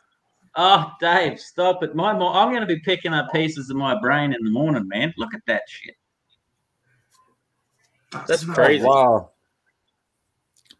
Oh, 0.57 0.91
Dave, 1.01 1.39
stop 1.39 1.83
it. 1.83 1.95
My, 1.95 2.13
mi- 2.13 2.25
I'm 2.25 2.49
going 2.49 2.61
to 2.61 2.67
be 2.67 2.79
picking 2.79 3.13
up 3.13 3.31
pieces 3.31 3.69
of 3.69 3.75
my 3.75 3.99
brain 3.99 4.33
in 4.33 4.41
the 4.43 4.51
morning, 4.51 4.87
man. 4.87 5.13
Look 5.17 5.33
at 5.33 5.41
that 5.47 5.63
shit. 5.67 5.95
That's 8.25 8.47
oh, 8.47 8.53
crazy. 8.53 8.85
Wow. 8.85 9.31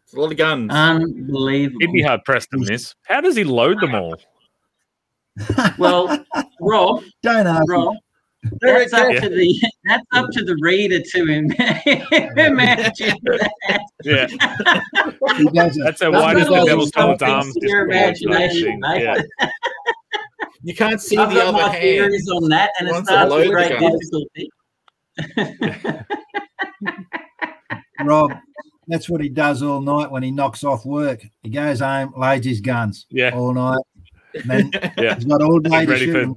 It's 0.04 0.14
a 0.14 0.20
lot 0.20 0.32
of 0.32 0.38
guns. 0.38 0.70
Unbelievable. 0.72 1.78
He'd 1.80 1.92
be 1.92 2.02
hard 2.02 2.24
pressed 2.24 2.50
to 2.52 2.58
miss. 2.58 2.94
How 3.02 3.20
does 3.20 3.36
he 3.36 3.44
load 3.44 3.80
them 3.80 3.94
all? 3.94 4.16
Well, 5.78 6.24
Rob, 6.60 7.02
Don't 7.22 7.46
ask. 7.46 7.62
Rob, 7.68 7.94
that's 8.60 8.92
up 8.92 9.12
Yeah. 9.12 9.20
to 9.20 9.28
the 9.28 9.60
that's 9.84 10.04
up 10.14 10.26
to 10.32 10.44
the 10.44 10.56
reader 10.60 11.00
to 11.00 11.28
im- 11.28 11.50
imagine 12.38 13.16
that. 13.24 13.50
Yeah, 14.04 14.26
He 15.36 15.44
does 15.50 15.76
it. 15.76 15.82
that's 15.84 16.00
how 16.02 16.10
That's 16.12 16.22
wide 16.22 16.36
is 16.38 16.46
the 16.48 16.64
devil's 16.64 16.90
something 16.92 17.18
toilet 17.18 17.32
arms. 17.34 17.56
your 17.60 17.84
imagination, 17.90 18.78
mate. 18.80 19.02
Yeah. 19.02 19.16
you 20.62 20.74
can't 20.74 21.00
see 21.00 21.16
I've 21.16 21.30
the 21.30 21.36
got 21.36 21.46
other 21.48 21.58
my 21.58 21.68
hand. 21.70 21.82
theories 21.82 22.28
on 22.30 22.48
that, 22.50 22.70
and 22.78 22.88
it 22.88 22.94
starts 23.04 23.32
I 23.32 23.36
with 23.36 23.50
great 23.50 23.78
difficulty. 23.78 24.50
Rob, 28.04 28.32
that's 28.88 29.08
what 29.08 29.20
he 29.20 29.28
does 29.28 29.62
all 29.62 29.80
night 29.80 30.10
when 30.10 30.22
he 30.22 30.30
knocks 30.30 30.64
off 30.64 30.84
work. 30.84 31.24
He 31.42 31.50
goes 31.50 31.80
home, 31.80 32.12
loads 32.16 32.46
his 32.46 32.60
guns 32.60 33.06
Yeah. 33.10 33.30
all 33.34 33.52
night. 33.54 33.80
And 34.36 34.50
then 34.50 34.70
Yeah. 34.98 35.14
he's 35.14 35.24
got 35.24 35.42
all 35.42 35.58
day 35.60 35.84
Getting 35.86 35.88
ready 35.90 36.12
for- 36.12 36.34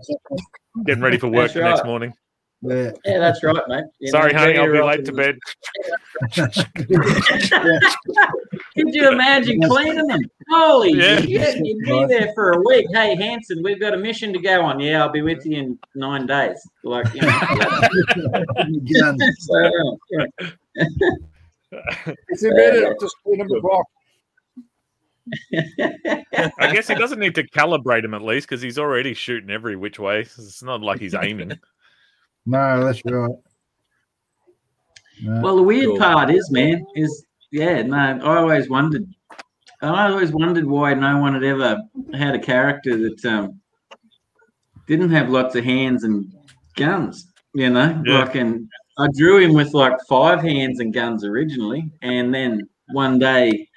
Getting 0.85 1.03
ready 1.03 1.17
for 1.17 1.27
work 1.27 1.51
That's 1.51 1.53
the 1.53 1.61
next 1.61 1.85
morning. 1.85 2.13
Yeah. 2.61 2.91
Yeah, 3.05 3.19
that's 3.19 3.41
right, 3.41 3.55
mate. 3.69 3.85
You 3.99 4.09
Sorry, 4.11 4.33
know, 4.33 4.39
honey, 4.39 4.57
I'll 4.57 4.65
be 4.65 4.71
very 4.73 4.83
late 4.85 5.05
to 5.05 5.13
bed. 5.13 5.37
Could 8.75 8.93
you 8.93 9.09
imagine 9.11 9.61
cleaning 9.61 10.07
them? 10.07 10.19
Holy 10.49 10.93
Yeah. 10.93 11.21
shit! 11.21 11.65
You'd 11.65 11.85
be 11.85 12.05
there 12.07 12.31
for 12.35 12.51
a 12.51 12.59
week. 12.65 12.85
Hey, 12.93 13.15
Hanson, 13.15 13.61
we've 13.63 13.79
got 13.79 13.93
a 13.93 13.97
mission 13.97 14.33
to 14.33 14.39
go 14.39 14.61
on. 14.61 14.79
Yeah, 14.79 15.03
I'll 15.03 15.11
be 15.11 15.21
with 15.21 15.45
you 15.45 15.57
in 15.57 15.79
nine 15.95 16.25
days. 16.25 16.59
Like, 16.83 17.07
you 17.13 17.21
know. 17.21 17.39
Guns. 18.99 19.23
so, 19.39 19.65
uh, 19.65 19.95
yeah. 20.11 20.25
It's 22.29 22.43
immediate. 22.43 22.99
Just 22.99 23.15
clean 23.23 23.37
them 23.39 23.47
the 23.47 23.59
block. 23.61 23.85
I 25.53 26.71
guess 26.73 26.87
he 26.87 26.95
doesn't 26.95 27.19
need 27.19 27.35
to 27.35 27.43
calibrate 27.47 28.03
him 28.03 28.13
at 28.13 28.21
least 28.21 28.47
because 28.47 28.61
he's 28.61 28.77
already 28.79 29.13
shooting 29.13 29.49
every 29.49 29.75
which 29.75 29.99
way. 29.99 30.21
It's 30.21 30.63
not 30.63 30.81
like 30.81 30.99
he's 30.99 31.15
aiming. 31.15 31.53
No, 32.45 32.83
that's 32.83 33.03
right. 33.05 33.29
No. 35.21 35.41
Well, 35.41 35.57
the 35.57 35.61
weird 35.61 35.85
Cool. 35.87 35.97
part 35.99 36.31
is, 36.31 36.49
man, 36.51 36.83
is 36.95 37.25
yeah, 37.51 37.81
no, 37.83 37.97
I 37.97 38.37
always 38.37 38.69
wondered. 38.69 39.05
I 39.83 40.09
always 40.09 40.31
wondered 40.31 40.65
why 40.65 40.93
no 40.95 41.19
one 41.19 41.33
had 41.35 41.43
ever 41.43 41.81
had 42.13 42.33
a 42.33 42.39
character 42.39 42.97
that 42.97 43.25
um, 43.25 43.59
didn't 44.87 45.11
have 45.11 45.29
lots 45.29 45.53
of 45.55 45.63
hands 45.63 46.03
and 46.05 46.33
guns. 46.75 47.31
You 47.53 47.69
know, 47.69 48.01
Yeah. 48.05 48.19
like, 48.23 48.35
and 48.35 48.67
I 48.97 49.07
drew 49.15 49.37
him 49.37 49.53
with 49.53 49.73
like 49.75 49.93
five 50.07 50.41
hands 50.41 50.79
and 50.79 50.91
guns 50.93 51.23
originally, 51.23 51.91
and 52.01 52.33
then 52.33 52.67
one 52.93 53.19
day, 53.19 53.68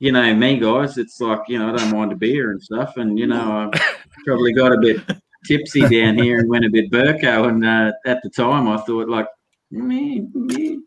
you 0.00 0.10
know, 0.12 0.34
me 0.34 0.58
guys, 0.58 0.98
it's 0.98 1.20
like 1.20 1.40
you 1.46 1.58
know, 1.58 1.72
I 1.72 1.78
don't 1.78 1.96
mind 1.96 2.10
a 2.12 2.16
beer 2.16 2.50
and 2.50 2.60
stuff, 2.60 2.96
and 2.96 3.16
you 3.18 3.28
know, 3.28 3.70
I 3.72 3.94
probably 4.26 4.52
got 4.52 4.72
a 4.72 4.78
bit 4.80 5.00
tipsy 5.46 5.80
down 5.82 6.18
here 6.18 6.40
and 6.40 6.48
went 6.48 6.64
a 6.64 6.70
bit 6.70 6.90
Burko, 6.90 7.48
and 7.48 7.64
uh, 7.64 7.92
at 8.04 8.20
the 8.22 8.30
time 8.30 8.66
I 8.68 8.76
thought 8.78 9.08
like. 9.08 9.28
Me, 9.72 10.26
me, 10.34 10.80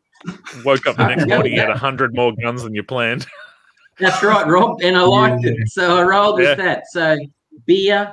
Woke 0.65 0.85
up 0.87 0.97
the 0.97 1.07
next 1.07 1.25
morning, 1.25 1.53
you 1.53 1.61
had 1.61 1.69
a 1.69 1.77
hundred 1.77 2.13
more 2.13 2.33
guns 2.41 2.63
than 2.63 2.75
you 2.75 2.83
planned. 2.83 3.25
That's 3.97 4.21
right, 4.21 4.45
Rob, 4.45 4.81
and 4.83 4.97
I 4.97 5.03
liked 5.03 5.45
Yeah. 5.45 5.51
it. 5.51 5.69
So 5.69 5.97
I 5.97 6.03
rolled 6.03 6.39
with 6.39 6.49
Yeah. 6.49 6.55
that. 6.65 6.83
So 6.91 7.17
beer, 7.65 8.11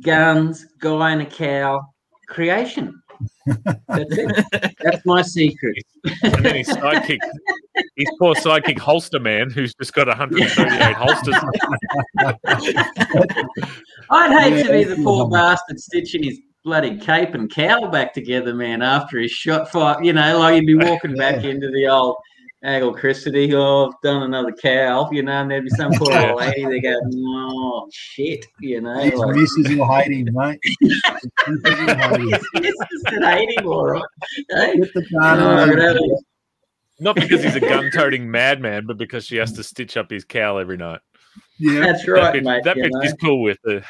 guns, 0.00 0.66
guy 0.80 1.12
in 1.12 1.20
a 1.20 1.26
cow, 1.26 1.80
creation. 2.26 3.00
That's 3.46 4.18
it. 4.18 4.46
That's 4.80 5.04
my 5.04 5.22
secret. 5.22 5.84
And 6.22 6.44
then 6.44 6.56
his 6.56 6.68
sidekick, 6.68 7.18
his 7.96 8.08
poor 8.18 8.34
sidekick 8.34 8.78
holster 8.78 9.20
man, 9.20 9.50
who's 9.50 9.74
just 9.74 9.94
got 9.94 10.08
138 10.08 10.94
holsters. 10.94 11.34
I'd 14.10 14.40
hate 14.40 14.64
to 14.64 14.72
be 14.72 14.84
the 14.84 14.96
poor 15.02 15.28
bastard 15.28 15.80
stitching 15.80 16.22
his 16.22 16.40
bloody 16.64 16.96
cape 16.96 17.34
and 17.34 17.50
cowl 17.50 17.88
back 17.88 18.14
together, 18.14 18.54
man, 18.54 18.82
after 18.82 19.18
he's 19.18 19.30
shot 19.30 19.70
five. 19.70 20.02
You 20.02 20.12
know, 20.14 20.38
like 20.38 20.54
he'd 20.54 20.66
be 20.66 20.74
walking 20.76 21.14
back 21.14 21.44
into 21.44 21.70
the 21.70 21.86
old 21.88 22.16
Aggle 22.64 22.96
Christy, 22.96 23.54
oh, 23.54 23.88
I've 23.88 24.00
done 24.02 24.22
another 24.22 24.50
cow, 24.52 25.10
you 25.12 25.22
know, 25.22 25.32
and 25.42 25.50
there'd 25.50 25.64
be 25.64 25.70
some 25.70 25.92
poor 25.92 26.10
Yeah. 26.12 26.30
old 26.30 26.40
lady 26.40 26.64
they 26.64 26.80
go, 26.80 26.94
oh, 27.04 27.88
shit, 27.92 28.46
you 28.60 28.80
know. 28.80 28.98
His 29.00 29.12
Like, 29.12 29.36
missus 29.36 29.68
will 29.76 29.86
hate 29.94 30.32
mate. 30.32 30.58
His 30.80 31.02
missus 31.46 31.62
will 31.66 32.62
this 32.62 32.74
is 32.90 33.04
an 33.12 33.24
80 33.24 33.58
all 33.66 33.86
right. 33.86 34.02
Hey? 34.48 34.76
Get 34.78 34.94
the 34.94 35.02
gun 35.12 35.40
Oh, 35.40 35.72
on. 35.72 36.18
Not 37.00 37.16
because 37.16 37.42
he's 37.42 37.56
a 37.56 37.60
gun-toting 37.60 38.30
madman, 38.30 38.86
but 38.86 38.96
because 38.96 39.26
she 39.26 39.36
has 39.36 39.52
to 39.52 39.62
stitch 39.62 39.96
up 39.98 40.10
his 40.10 40.24
cow 40.24 40.56
every 40.56 40.78
night. 40.78 41.00
Yeah, 41.58 41.80
That's 41.80 42.06
that 42.06 42.12
right, 42.12 42.32
bit, 42.32 42.44
mate. 42.44 42.64
that 42.64 42.76
you 42.76 42.84
bit 42.84 42.92
know. 42.94 43.00
she's 43.02 43.14
cool 43.14 43.42
with. 43.42 43.58
The, 43.64 43.84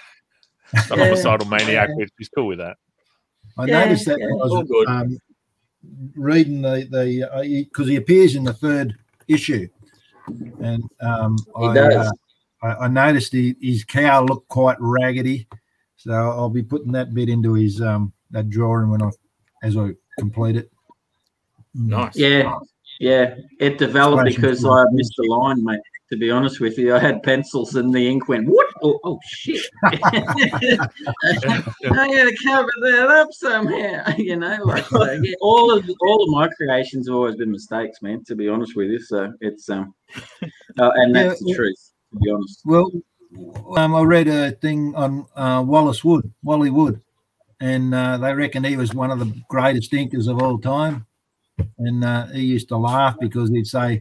the 0.72 0.96
Yeah. 0.96 1.04
homicidal 1.04 1.46
maniac 1.46 1.90
bit, 1.96 2.10
she's 2.18 2.28
cool 2.30 2.48
with 2.48 2.58
that. 2.58 2.76
I 3.56 3.66
Yeah, 3.66 3.84
noticed 3.84 4.06
that 4.06 4.18
yeah, 4.18 4.26
when 4.26 4.40
I 4.40 4.44
was 4.46 4.68
good. 4.68 4.88
um, 4.88 5.18
reading 6.14 6.62
the 6.62 6.86
the 6.90 7.64
because 7.64 7.88
he 7.88 7.96
appears 7.96 8.34
in 8.36 8.44
the 8.44 8.52
third 8.52 8.94
issue, 9.28 9.68
and 10.60 10.82
um, 11.00 11.36
He 11.58 11.66
I, 11.66 11.74
does. 11.74 12.06
uh, 12.06 12.10
I, 12.62 12.84
I 12.84 12.88
noticed 12.88 13.32
he, 13.32 13.56
his 13.60 13.84
cow 13.84 14.24
looked 14.24 14.48
quite 14.48 14.76
raggedy, 14.80 15.46
so 15.96 16.12
I'll 16.12 16.48
be 16.50 16.62
putting 16.62 16.92
that 16.92 17.14
bit 17.14 17.28
into 17.28 17.54
his 17.54 17.80
um 17.80 18.12
that 18.30 18.50
drawing 18.50 18.90
when 18.90 19.02
I 19.02 19.10
as 19.62 19.76
I 19.76 19.90
complete 20.18 20.56
it. 20.56 20.70
Nice. 21.74 22.16
Yeah, 22.16 22.58
yeah. 23.00 23.34
It 23.58 23.78
developed 23.78 24.22
Flashing 24.22 24.40
because 24.40 24.64
I 24.64 24.84
missed 24.92 25.14
the 25.16 25.24
line, 25.24 25.64
mate. 25.64 25.80
To 26.10 26.18
be 26.18 26.30
honest 26.30 26.60
with 26.60 26.76
you, 26.78 26.94
I 26.94 26.98
had 26.98 27.22
pencils 27.22 27.74
and 27.76 27.92
the 27.92 28.06
ink 28.06 28.28
went, 28.28 28.46
what? 28.46 28.66
Oh, 28.82 29.00
oh 29.04 29.18
shit. 29.26 29.62
I 29.84 29.96
got 31.82 32.24
to 32.24 32.36
cover 32.44 32.70
that 32.82 33.08
up 33.08 33.28
somehow. 33.32 34.04
You 34.18 34.36
know, 34.36 34.58
like 34.64 34.86
so, 34.86 35.10
yeah, 35.10 35.34
all 35.40 35.76
of 35.76 35.88
all 36.00 36.22
of 36.24 36.30
my 36.30 36.48
creations 36.48 37.08
have 37.08 37.16
always 37.16 37.36
been 37.36 37.50
mistakes, 37.50 38.00
man. 38.02 38.22
To 38.24 38.34
be 38.34 38.48
honest 38.48 38.76
with 38.76 38.90
you, 38.90 39.00
so 39.00 39.32
it's 39.40 39.68
um, 39.68 39.94
uh, 40.78 40.90
and 40.94 41.14
that's 41.14 41.40
Yeah, 41.40 41.46
the 41.48 41.54
truth. 41.54 41.92
To 42.12 42.18
be 42.20 42.30
honest, 42.30 42.60
Well, 42.64 42.90
um, 43.76 43.94
I 43.94 44.02
read 44.02 44.28
a 44.28 44.52
thing 44.52 44.94
on 44.94 45.26
uh, 45.34 45.62
Wallace 45.66 46.04
Wood, 46.04 46.32
Wally 46.42 46.70
Wood, 46.70 47.00
and 47.60 47.94
uh, 47.94 48.18
they 48.18 48.32
reckon 48.34 48.64
he 48.64 48.76
was 48.76 48.94
one 48.94 49.10
of 49.10 49.18
the 49.18 49.32
greatest 49.48 49.92
inkers 49.92 50.28
of 50.28 50.40
all 50.40 50.58
time. 50.58 51.06
And 51.78 52.04
uh, 52.04 52.26
he 52.26 52.42
used 52.42 52.68
to 52.68 52.76
laugh 52.76 53.16
because 53.20 53.50
he'd 53.50 53.66
say, 53.66 54.00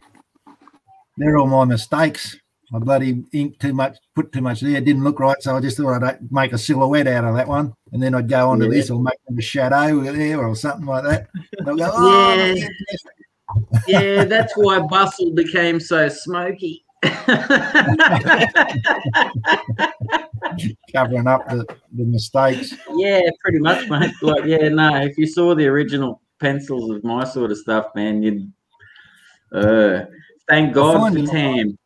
"They're 1.16 1.38
all 1.38 1.46
my 1.46 1.64
mistakes. 1.64 2.36
I 2.74 2.78
bloody 2.78 3.22
inked 3.32 3.60
too 3.60 3.72
much, 3.74 3.96
put 4.16 4.32
too 4.32 4.40
much 4.40 4.60
there. 4.60 4.76
It 4.76 4.84
didn't 4.84 5.04
look 5.04 5.20
right, 5.20 5.40
so 5.40 5.54
I 5.56 5.60
just 5.60 5.76
thought 5.76 6.02
I'd 6.02 6.32
make 6.32 6.52
a 6.52 6.58
silhouette 6.58 7.06
out 7.06 7.24
of 7.24 7.36
that 7.36 7.46
one, 7.46 7.72
and 7.92 8.02
then 8.02 8.14
I'd 8.14 8.28
go 8.28 8.50
on 8.50 8.58
to 8.60 8.64
Yeah. 8.64 8.70
this 8.72 8.90
or 8.90 9.00
make 9.00 9.14
a 9.38 9.42
shadow 9.42 10.00
there 10.00 10.44
or 10.44 10.56
something 10.56 10.86
like 10.86 11.04
that. 11.04 11.28
Go, 11.64 11.76
oh, 11.80 12.54
Yeah. 12.56 12.68
yeah, 13.86 14.24
that's 14.24 14.54
why 14.56 14.80
Bustle 14.80 15.32
became 15.32 15.78
so 15.78 16.08
smoky. 16.08 16.84
covering 20.92 21.26
up 21.26 21.46
the, 21.48 21.66
the 21.92 22.04
mistakes." 22.04 22.74
Yeah, 22.94 23.20
pretty 23.42 23.58
much, 23.58 23.88
mate. 23.88 24.12
Like, 24.22 24.44
yeah, 24.46 24.68
no. 24.68 24.96
If 25.02 25.18
you 25.18 25.26
saw 25.26 25.54
the 25.54 25.66
original 25.66 26.22
pencils 26.40 26.90
of 26.90 27.04
my 27.04 27.24
sort 27.24 27.50
of 27.50 27.58
stuff, 27.58 27.86
man, 27.94 28.22
you'd. 28.22 28.52
Uh, 29.52 30.06
thank 30.48 30.74
God 30.74 31.12
for 31.12 31.26
Tam. 31.26 31.78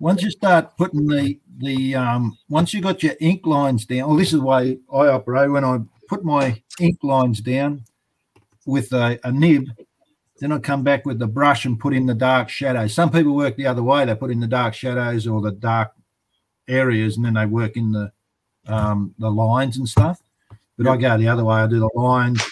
once 0.00 0.22
you 0.22 0.30
start 0.30 0.76
putting 0.76 1.06
the 1.06 1.38
the 1.58 1.94
um 1.94 2.36
once 2.48 2.74
you 2.74 2.80
got 2.80 3.02
your 3.02 3.14
ink 3.20 3.46
lines 3.46 3.86
down 3.86 4.08
well 4.08 4.16
this 4.16 4.32
is 4.32 4.40
the 4.40 4.44
way 4.44 4.78
i 4.92 5.06
operate. 5.06 5.50
When 5.50 5.64
i 5.64 5.78
put 6.08 6.24
my 6.24 6.62
ink 6.80 6.98
lines 7.02 7.40
down 7.40 7.84
with 8.66 8.92
a, 8.92 9.18
a 9.24 9.32
nib 9.32 9.66
then 10.40 10.52
i 10.52 10.58
come 10.58 10.82
back 10.82 11.06
with 11.06 11.18
the 11.18 11.26
brush 11.26 11.64
and 11.64 11.78
put 11.78 11.94
in 11.94 12.06
the 12.06 12.14
dark 12.14 12.48
shadows. 12.48 12.94
Some 12.94 13.10
people 13.10 13.36
work 13.36 13.56
the 13.56 13.66
other 13.66 13.82
way. 13.82 14.04
They 14.04 14.14
put 14.14 14.32
in 14.32 14.40
the 14.40 14.46
dark 14.46 14.74
shadows 14.74 15.26
or 15.26 15.40
the 15.40 15.52
dark 15.52 15.92
areas 16.68 17.16
and 17.16 17.24
then 17.24 17.34
they 17.34 17.46
work 17.46 17.76
in 17.76 17.92
the 17.92 18.12
um 18.66 19.14
the 19.18 19.30
lines 19.30 19.76
and 19.76 19.88
stuff. 19.88 20.20
But 20.76 20.88
i 20.88 20.96
go 20.96 21.16
the 21.16 21.28
other 21.28 21.44
way. 21.44 21.56
I 21.56 21.66
do 21.66 21.78
the 21.78 21.90
lines 21.94 22.42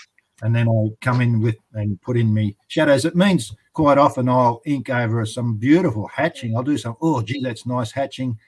and 0.42 0.54
then 0.54 0.68
i 0.68 0.88
come 1.00 1.20
in 1.20 1.40
with 1.40 1.56
and 1.74 2.00
put 2.02 2.16
in 2.16 2.32
me 2.32 2.56
shadows. 2.68 3.04
It 3.04 3.16
means 3.16 3.52
quite 3.72 3.98
often 3.98 4.28
I'll 4.28 4.60
ink 4.66 4.90
over 4.90 5.24
some 5.24 5.56
beautiful 5.56 6.08
hatching. 6.08 6.56
I'll 6.56 6.62
do 6.62 6.78
some, 6.78 6.96
oh, 7.00 7.22
gee, 7.22 7.40
that's 7.42 7.66
nice 7.66 7.92
hatching. 7.92 8.38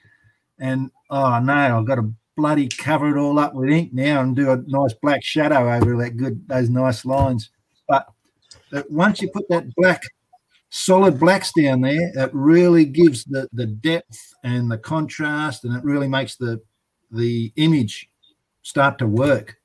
And 0.59 0.91
oh, 1.09 1.39
no, 1.39 1.79
I've 1.79 1.85
got 1.85 1.95
to 1.95 2.13
bloody 2.35 2.67
cover 2.67 3.15
it 3.15 3.19
all 3.19 3.39
up 3.39 3.53
with 3.53 3.69
ink 3.69 3.93
now 3.93 4.21
and 4.21 4.35
do 4.35 4.51
a 4.51 4.63
nice 4.67 4.93
black 5.01 5.23
shadow 5.23 5.71
over 5.71 5.95
that 5.97 6.17
good, 6.17 6.47
those 6.47 6.69
nice 6.69 7.05
lines. 7.05 7.51
But 7.87 8.07
uh, 8.71 8.83
once 8.89 9.21
you 9.21 9.29
put 9.29 9.47
that 9.49 9.73
black, 9.75 10.01
solid 10.69 11.19
blacks 11.19 11.51
down 11.53 11.81
there, 11.81 12.11
it 12.15 12.31
really 12.33 12.85
gives 12.85 13.23
the, 13.25 13.47
the 13.53 13.67
depth 13.67 14.33
and 14.43 14.71
the 14.71 14.77
contrast 14.77 15.63
and 15.63 15.75
it 15.75 15.83
really 15.83 16.07
makes 16.07 16.35
the, 16.35 16.61
the 17.11 17.53
image 17.55 18.09
start 18.63 18.97
to 18.97 19.07
work. 19.07 19.57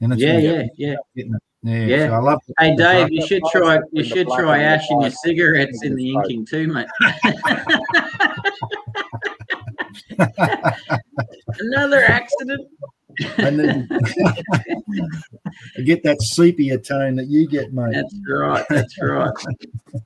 And 0.00 0.12
it's 0.12 0.22
Yeah, 0.22 0.36
really 0.36 0.70
yeah, 0.76 0.96
yeah. 1.14 1.24
Getting 1.64 1.82
it. 1.82 1.88
Yeah, 1.88 1.96
Yeah. 1.96 2.06
So 2.08 2.12
I 2.14 2.18
love 2.18 2.40
the- 2.46 2.54
Hey, 2.58 2.70
the 2.74 2.76
Dave, 2.82 2.98
dark- 3.00 3.12
you 3.12 3.26
should 3.26 3.42
try. 3.52 3.78
You 3.92 4.04
should 4.04 4.28
try 4.28 4.62
ash 4.62 4.90
in 4.90 5.00
your 5.00 5.10
cigarettes 5.10 5.82
in 5.82 5.94
the 5.96 6.10
inking 6.12 6.46
too, 6.46 6.68
mate. 6.68 6.86
Another 11.58 12.02
accident. 12.04 12.66
and 13.38 13.58
then 13.58 13.88
get 15.84 16.02
that 16.04 16.20
sepia 16.22 16.78
tone 16.78 17.16
that 17.16 17.26
you 17.26 17.46
get, 17.48 17.72
mate. 17.72 17.92
That's 17.92 18.14
right. 18.28 18.64
That's 18.70 19.02
right. 19.02 19.32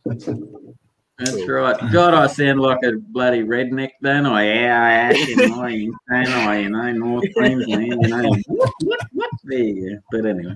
That's 0.05 1.47
right. 1.48 1.93
God, 1.93 2.14
I 2.14 2.26
sound 2.26 2.60
like 2.60 2.82
a 2.82 2.93
bloody 3.10 3.43
redneck, 3.44 3.90
don't 4.02 4.26
I? 4.26 4.47
Yeah, 4.52 4.82
I 4.82 4.90
actually 4.93 5.44
annoying, 5.44 5.93
don't 6.10 6.26
I? 6.28 6.59
You 6.59 6.70
know, 6.70 6.93
North 6.93 7.24
Queensland, 7.36 7.86
you 8.02 8.09
know. 8.09 8.35
What, 8.48 8.72
what, 8.82 9.01
what? 9.12 9.31
There 9.44 9.59
you 9.59 9.90
go. 9.90 9.98
But 10.10 10.26
anyway, 10.26 10.55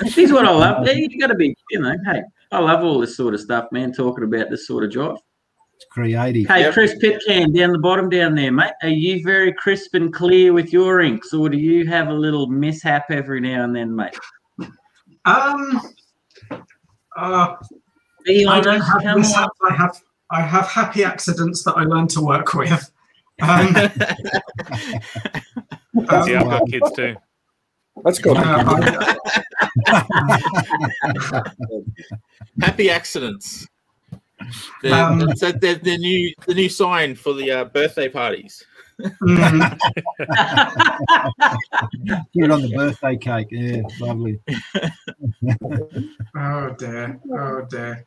this 0.00 0.18
is 0.18 0.32
what 0.32 0.46
I 0.46 0.50
love. 0.50 0.86
Yeah, 0.86 0.94
you 0.94 1.18
got 1.18 1.28
to 1.28 1.34
be, 1.34 1.54
you 1.70 1.80
know, 1.80 1.94
hey, 2.06 2.22
I 2.52 2.58
love 2.58 2.84
all 2.84 2.98
this 2.98 3.16
sort 3.16 3.34
of 3.34 3.40
stuff, 3.40 3.66
man, 3.72 3.92
talking 3.92 4.24
about 4.24 4.50
this 4.50 4.66
sort 4.66 4.84
of 4.84 4.90
job. 4.90 5.18
It's 5.76 5.86
creative. 5.90 6.46
Hey, 6.46 6.60
Yep. 6.60 6.74
Chris 6.74 6.94
Pitcan, 6.98 7.52
down 7.54 7.72
the 7.72 7.78
bottom 7.78 8.10
down 8.10 8.34
there, 8.34 8.52
mate. 8.52 8.72
Are 8.82 8.88
you 8.88 9.22
very 9.22 9.52
crisp 9.52 9.94
and 9.94 10.12
clear 10.12 10.52
with 10.52 10.72
your 10.72 11.00
inks, 11.00 11.32
or 11.32 11.48
do 11.48 11.56
you 11.56 11.86
have 11.86 12.08
a 12.08 12.12
little 12.12 12.48
mishap 12.48 13.10
every 13.10 13.40
now 13.40 13.64
and 13.64 13.74
then, 13.74 13.94
mate? 13.94 14.16
Um, 15.24 15.80
uh, 17.16 17.56
I 18.28 18.60
don't 18.60 18.80
have 18.80 19.02
come 19.02 19.20
mishaps. 19.20 19.58
I 19.62 19.74
have 19.74 20.00
I 20.30 20.42
have 20.42 20.66
happy 20.66 21.02
accidents 21.04 21.64
that 21.64 21.76
I 21.76 21.82
learn 21.82 22.06
to 22.08 22.20
work 22.20 22.54
with. 22.54 22.90
Um, 23.42 23.76
um, 26.08 26.24
See, 26.24 26.36
I've 26.36 26.44
got 26.44 26.68
kids 26.68 26.92
too. 26.92 27.16
That's 28.04 28.18
good. 28.18 28.36
uh, 28.36 29.14
Happy 32.60 32.90
accidents. 32.90 33.66
The, 34.82 34.92
Um, 34.92 35.18
the, 35.20 35.58
the, 35.60 35.80
the 35.82 35.98
new 35.98 36.34
the 36.46 36.54
new 36.54 36.68
sign 36.68 37.14
for 37.14 37.34
the 37.34 37.50
uh, 37.50 37.64
birthday 37.66 38.08
parties. 38.08 38.64
Mm, 39.00 39.78
Put 42.32 42.44
it 42.44 42.50
on 42.50 42.62
the 42.62 42.72
birthday 42.74 43.16
cake. 43.16 43.48
Yeah, 43.50 43.82
lovely. 44.00 44.40
oh 46.36 46.70
dear. 46.78 47.20
Oh 47.32 47.62
dear. 47.70 48.06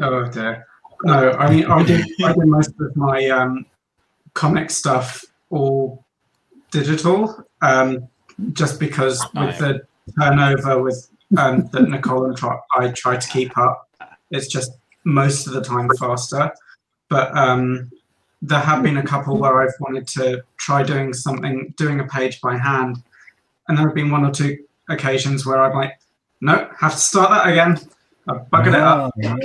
Oh 0.00 0.24
dear. 0.30 0.66
No, 1.04 1.32
I 1.32 1.50
mean 1.50 1.64
I 1.66 1.82
did 1.82 2.06
I 2.24 2.32
did 2.32 2.46
most 2.46 2.72
of 2.80 2.96
my 2.96 3.28
um, 3.28 3.66
comic 4.34 4.70
stuff 4.70 5.24
all 5.50 6.04
digital, 6.70 7.44
um, 7.60 8.08
just 8.52 8.80
because 8.80 9.24
with 9.34 9.58
the 9.58 9.82
turnover 10.18 10.82
with 10.82 11.08
um, 11.38 11.68
that 11.72 11.88
Nicole 11.88 12.26
and 12.26 12.36
try, 12.36 12.58
I 12.76 12.88
try 12.88 13.16
to 13.16 13.28
keep 13.28 13.56
up, 13.56 13.88
it's 14.30 14.48
just 14.48 14.72
most 15.04 15.46
of 15.46 15.52
the 15.52 15.62
time 15.62 15.88
faster. 15.98 16.52
But 17.08 17.36
um, 17.36 17.90
there 18.40 18.60
have 18.60 18.82
been 18.82 18.98
a 18.98 19.02
couple 19.02 19.36
where 19.38 19.62
I've 19.62 19.74
wanted 19.80 20.06
to 20.08 20.42
try 20.56 20.82
doing 20.82 21.12
something, 21.12 21.72
doing 21.76 22.00
a 22.00 22.04
page 22.04 22.40
by 22.40 22.56
hand, 22.56 23.02
and 23.68 23.78
there 23.78 23.86
have 23.86 23.94
been 23.94 24.10
one 24.10 24.24
or 24.24 24.30
two 24.30 24.58
occasions 24.88 25.46
where 25.46 25.62
I'm 25.62 25.74
like, 25.74 25.98
no, 26.40 26.68
have 26.78 26.92
to 26.92 26.98
start 26.98 27.30
that 27.30 27.48
again. 27.48 27.78
I've 28.28 28.46
buggered 28.50 28.68
it 28.68 28.74
up. 28.74 29.12
Oh, 29.16 29.20
yeah. 29.20 29.36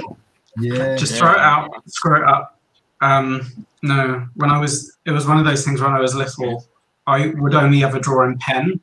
Yeah. 0.60 0.96
Just 0.96 1.16
throw 1.16 1.32
it 1.32 1.40
out, 1.40 1.70
screw 1.88 2.18
it 2.18 2.28
up. 2.28 2.60
Um, 3.02 3.66
no, 3.84 4.28
when 4.36 4.50
I 4.50 4.60
was, 4.60 4.98
it 5.06 5.12
was 5.12 5.28
one 5.28 5.38
of 5.38 5.46
those 5.46 5.64
things 5.64 5.82
when 5.82 5.92
I 5.92 6.00
was 6.00 6.16
little, 6.16 6.66
I 7.06 7.28
would 7.36 7.54
only 7.54 7.84
ever 7.84 8.00
draw 8.00 8.26
in 8.26 8.38
pen. 8.40 8.80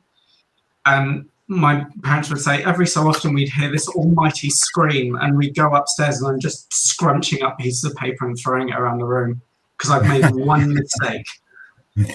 And 0.85 1.27
my 1.47 1.85
parents 2.03 2.29
would 2.29 2.39
say 2.41 2.63
every 2.63 2.87
so 2.87 3.07
often 3.07 3.33
we'd 3.33 3.49
hear 3.49 3.71
this 3.71 3.87
almighty 3.89 4.49
scream 4.49 5.15
and 5.15 5.37
we'd 5.37 5.55
go 5.55 5.73
upstairs 5.75 6.19
and 6.21 6.27
I'm 6.27 6.39
just 6.39 6.73
scrunching 6.73 7.43
up 7.43 7.57
pieces 7.59 7.83
of 7.83 7.95
paper 7.95 8.27
and 8.27 8.37
throwing 8.37 8.69
it 8.69 8.75
around 8.75 8.97
the 8.99 9.05
room 9.05 9.41
because 9.77 9.91
I've 9.91 10.07
made 10.07 10.25
one 10.45 10.73
mistake. 10.73 11.25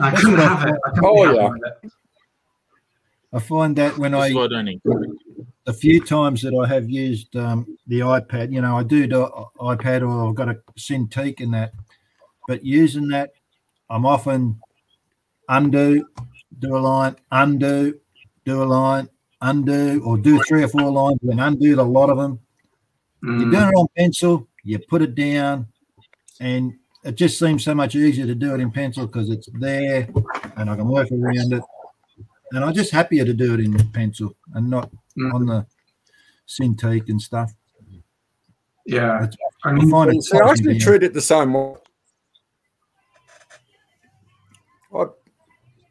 I 0.00 0.10
couldn't 0.14 0.38
have 0.38 0.68
it. 0.68 0.74
I 0.86 0.90
couldn't 0.90 1.04
Oh, 1.04 1.14
be 1.32 1.36
yeah. 1.36 1.50
it. 1.84 1.92
I 3.32 3.38
find 3.40 3.76
that 3.76 3.98
when 3.98 4.14
I 4.14 4.20
That's 4.28 4.34
why 4.34 4.44
I 4.44 4.48
don't 4.48 4.68
encourage. 4.68 5.10
a 5.66 5.72
few 5.72 6.02
times 6.02 6.40
that 6.42 6.54
I 6.54 6.66
have 6.66 6.88
used 6.88 7.36
um, 7.36 7.76
the 7.86 8.00
iPad, 8.00 8.52
you 8.52 8.60
know, 8.62 8.76
I 8.78 8.82
do 8.82 9.06
the 9.06 9.26
iPad 9.60 10.02
or 10.08 10.28
I've 10.28 10.34
got 10.34 10.48
a 10.48 10.58
Cintiq 10.78 11.40
in 11.40 11.50
that, 11.50 11.72
but 12.46 12.64
using 12.64 13.08
that, 13.08 13.32
I'm 13.90 14.06
often 14.06 14.60
undo, 15.48 16.06
do 16.58 16.76
a 16.76 16.78
line, 16.78 17.16
undo, 17.32 17.98
do 18.44 18.62
a 18.62 18.64
line, 18.64 19.08
undo, 19.40 20.02
or 20.04 20.18
do 20.18 20.42
three 20.44 20.62
or 20.62 20.68
four 20.68 20.90
lines 20.90 21.18
and 21.22 21.40
undo 21.40 21.80
a 21.80 21.82
lot 21.82 22.10
of 22.10 22.18
them. 22.18 22.38
You're 23.22 23.32
Mm. 23.32 23.50
doing 23.52 23.68
it 23.68 23.74
on 23.74 23.86
pencil, 23.96 24.48
you 24.64 24.78
put 24.78 25.02
it 25.02 25.14
down, 25.14 25.66
and 26.40 26.74
it 27.04 27.14
just 27.16 27.38
seems 27.38 27.64
so 27.64 27.74
much 27.74 27.94
easier 27.94 28.26
to 28.26 28.34
do 28.34 28.54
it 28.54 28.60
in 28.60 28.70
pencil 28.70 29.06
because 29.06 29.30
it's 29.30 29.48
there 29.54 30.08
and 30.56 30.70
I 30.70 30.76
can 30.76 30.88
work 30.88 31.08
around 31.10 31.52
it. 31.52 31.62
And 32.52 32.64
I'm 32.64 32.72
just 32.74 32.90
happier 32.92 33.24
to 33.24 33.34
do 33.34 33.54
it 33.54 33.60
in 33.60 33.76
pencil 33.92 34.36
and 34.54 34.70
not 34.70 34.90
Mm. 35.16 35.34
on 35.34 35.46
the 35.46 35.66
Cintiq 36.46 37.08
and 37.10 37.20
stuff. 37.20 37.52
Yeah. 38.86 39.24
It's- 39.24 39.36
I 39.64 39.70
I 39.74 39.90
find 39.90 40.14
it 40.14 40.22
See, 40.22 40.38
I 40.38 40.48
actually 40.50 40.78
treat 40.78 41.02
it 41.02 41.12
the 41.12 41.20
same 41.20 41.52
way. 41.52 41.74
I, 44.94 45.04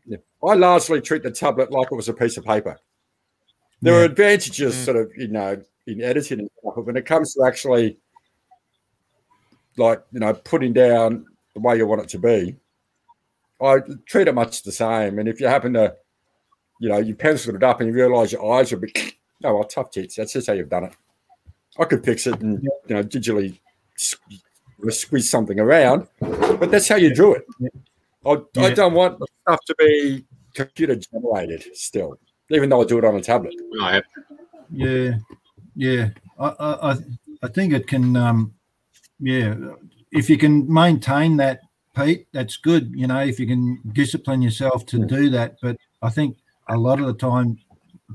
yeah, 0.07 0.17
I 0.45 0.53
largely 0.53 1.01
treat 1.01 1.23
the 1.23 1.31
tablet 1.31 1.71
like 1.71 1.91
it 1.91 1.95
was 1.95 2.09
a 2.09 2.13
piece 2.13 2.37
of 2.37 2.45
paper. 2.45 2.77
There 3.81 3.93
are 3.99 4.03
advantages, 4.05 4.75
Mm. 4.75 4.85
sort 4.85 4.97
of, 4.97 5.11
you 5.17 5.27
know, 5.27 5.61
in 5.87 6.01
editing 6.01 6.39
and 6.39 6.49
stuff, 6.59 6.73
but 6.75 6.85
when 6.85 6.97
it 6.97 7.05
comes 7.05 7.33
to 7.33 7.43
actually, 7.45 7.97
like, 9.77 10.03
you 10.11 10.19
know, 10.19 10.33
putting 10.33 10.73
down 10.73 11.25
the 11.53 11.59
way 11.61 11.77
you 11.77 11.85
want 11.87 12.01
it 12.01 12.09
to 12.09 12.19
be, 12.19 12.55
I 13.61 13.79
treat 14.07 14.27
it 14.27 14.33
much 14.35 14.63
the 14.63 14.71
same. 14.71 15.19
And 15.19 15.27
if 15.29 15.39
you 15.39 15.47
happen 15.47 15.73
to, 15.73 15.95
you 16.79 16.89
know, 16.89 16.97
you 16.97 17.15
penciled 17.15 17.55
it 17.55 17.63
up 17.63 17.79
and 17.79 17.89
you 17.89 17.95
realise 17.95 18.31
your 18.31 18.53
eyes 18.59 18.71
are 18.71 18.77
a 18.77 18.79
bit, 18.79 18.97
no, 19.41 19.55
well, 19.55 19.63
tough 19.63 19.91
tits. 19.91 20.15
That's 20.15 20.33
just 20.33 20.47
how 20.47 20.53
you've 20.53 20.69
done 20.69 20.85
it. 20.85 20.93
I 21.79 21.85
could 21.85 22.03
fix 22.03 22.27
it 22.27 22.39
and, 22.41 22.61
you 22.87 22.95
know, 22.95 23.03
digitally 23.03 23.59
squ- 23.97 24.41
squeeze 24.93 25.29
something 25.29 25.59
around, 25.59 26.07
but 26.19 26.69
that's 26.71 26.87
how 26.89 26.95
you 26.95 27.13
do 27.13 27.33
it. 27.33 27.45
I, 28.25 28.31
I 28.31 28.67
Yeah. 28.69 28.73
don't 28.73 28.93
want 28.93 29.19
the 29.19 29.27
stuff 29.43 29.59
to 29.65 29.75
be 29.79 30.25
computer 30.57 30.95
generated 30.95 31.63
still, 31.75 32.17
even 32.49 32.69
though 32.69 32.81
I 32.81 32.85
do 32.85 32.97
it 32.97 33.05
on 33.05 33.15
a 33.15 33.21
tablet. 33.21 33.53
Right. 33.79 34.03
Yeah, 34.71 35.11
yeah. 35.75 36.09
I, 36.39 36.47
I, 36.47 36.91
I- 36.91 36.97
I 37.43 37.47
think 37.49 37.71
it 37.71 37.85
can. 37.87 38.15
Um, 38.15 38.53
yeah, 39.19 39.53
if 40.11 40.27
you 40.27 40.39
can 40.39 40.71
maintain 40.73 41.37
that, 41.37 41.59
Pete, 41.95 42.25
that's 42.33 42.57
good. 42.57 42.91
You 42.95 43.05
know, 43.05 43.19
if 43.19 43.39
you 43.39 43.45
can 43.45 43.79
discipline 43.93 44.41
yourself 44.41 44.87
to 44.87 45.05
do 45.05 45.29
that. 45.29 45.57
But 45.61 45.77
I 46.01 46.09
think 46.09 46.37
a 46.67 46.75
lot 46.75 46.99
of 46.99 47.05
the 47.05 47.13
time, 47.13 47.59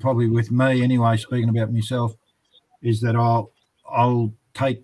probably 0.01 0.27
with 0.29 0.51
me 0.51 0.83
anyway, 0.83 1.17
speaking 1.19 1.51
about 1.51 1.73
myself, 1.73 2.17
is 2.83 3.01
that 3.03 3.15
I'll 3.15 3.53
I'll 3.89 4.33
take 4.55 4.83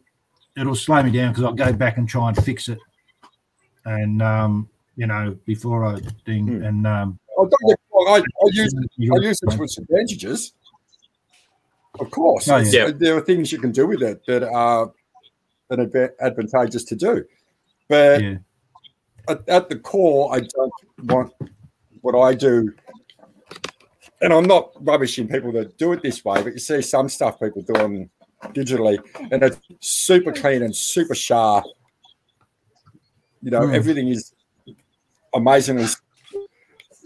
it'll 0.56 0.76
slow 0.76 1.02
me 1.02 1.10
down 1.10 1.32
because 1.32 1.43
I'll 1.43 1.52
go 1.66 1.72
back 1.72 1.98
and 1.98 2.09
try 2.09 2.28
and 2.28 2.36
fix 2.44 2.68
it, 2.68 2.78
and 3.85 4.22
um, 4.22 4.68
you 4.97 5.09
know, 5.09 5.36
before 5.47 5.85
I 5.85 5.98
ding 6.24 6.47
Hmm. 6.47 6.62
and 6.64 6.86
um, 6.86 7.18
I, 7.27 7.27
don't 7.47 7.69
get 7.69 7.78
wrong, 7.93 8.06
I, 8.09 8.16
I 8.19 8.48
use 8.52 8.74
I 8.74 9.19
use 9.20 9.40
it 9.43 9.51
to 9.51 9.62
its 9.62 9.78
advantages. 9.78 10.52
Of 12.01 12.10
course, 12.10 12.48
Oh, 12.48 12.59
yeah. 12.59 12.90
there 12.94 13.16
are 13.16 13.20
things 13.20 13.51
you 13.52 13.59
can 13.59 13.73
do 13.73 13.86
with 13.86 14.02
it 14.02 14.23
that 14.27 14.43
are 14.44 14.93
an 15.70 15.78
adva- 15.86 16.12
advantageous 16.20 16.85
to 16.85 16.97
do, 16.97 17.24
but 17.89 18.23
yeah, 18.23 18.36
at, 19.28 19.48
at 19.48 19.69
the 19.69 19.78
core, 19.78 20.35
I 20.35 20.40
don't 20.40 20.73
want 21.05 21.32
what 22.02 22.15
I 22.19 22.35
do. 22.35 22.73
And 24.20 24.32
I'm 24.32 24.44
not 24.47 24.73
rubbishing 24.85 25.28
people 25.28 25.52
that 25.52 25.77
do 25.78 25.93
it 25.93 26.02
this 26.02 26.24
way, 26.24 26.43
but 26.43 26.52
you 26.52 26.59
see 26.59 26.82
some 26.82 27.09
stuff 27.09 27.39
people 27.40 27.62
doing 27.62 28.10
digitally, 28.47 28.98
and 29.31 29.43
it's 29.43 29.59
super 29.81 30.32
clean 30.32 30.62
and 30.62 30.74
super 30.74 31.15
sharp. 31.15 31.65
You 33.43 33.51
know, 33.52 33.60
Mm. 33.60 33.74
everything 33.74 34.09
is 34.09 34.32
amazingly. 35.35 35.86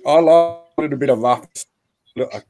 I 0.06 0.20
like 0.20 0.58
a 0.78 0.80
little 0.80 0.98
bit 0.98 1.10
of 1.10 1.18
rough, 1.18 1.46
uh, 2.18 2.40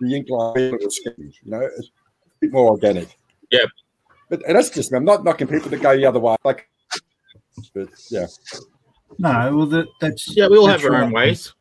the 0.00 0.14
ink 0.16 0.28
line, 0.30 0.56
a 0.56 0.60
little 0.60 0.88
you 1.16 1.32
know, 1.44 1.60
it's 1.60 1.88
a 1.88 2.28
bit 2.40 2.52
more 2.52 2.70
organic. 2.70 3.18
Yeah. 3.50 3.64
But 4.28 4.42
and 4.46 4.56
that's 4.56 4.70
just 4.70 4.90
me. 4.92 4.96
I'm 4.98 5.04
not 5.04 5.24
knocking 5.24 5.46
people 5.46 5.70
that 5.70 5.80
go 5.82 5.96
the 5.96 6.04
other 6.06 6.18
way. 6.18 6.36
Like, 6.44 6.68
but 7.74 7.88
yeah. 8.10 8.26
no, 9.18 9.56
well, 9.56 9.66
that, 9.66 9.86
that's 10.00 10.36
Yeah, 10.36 10.48
we 10.48 10.58
all 10.58 10.66
have 10.66 10.84
our 10.84 10.90
right. 10.90 11.02
own 11.04 11.12
ways. 11.12 11.54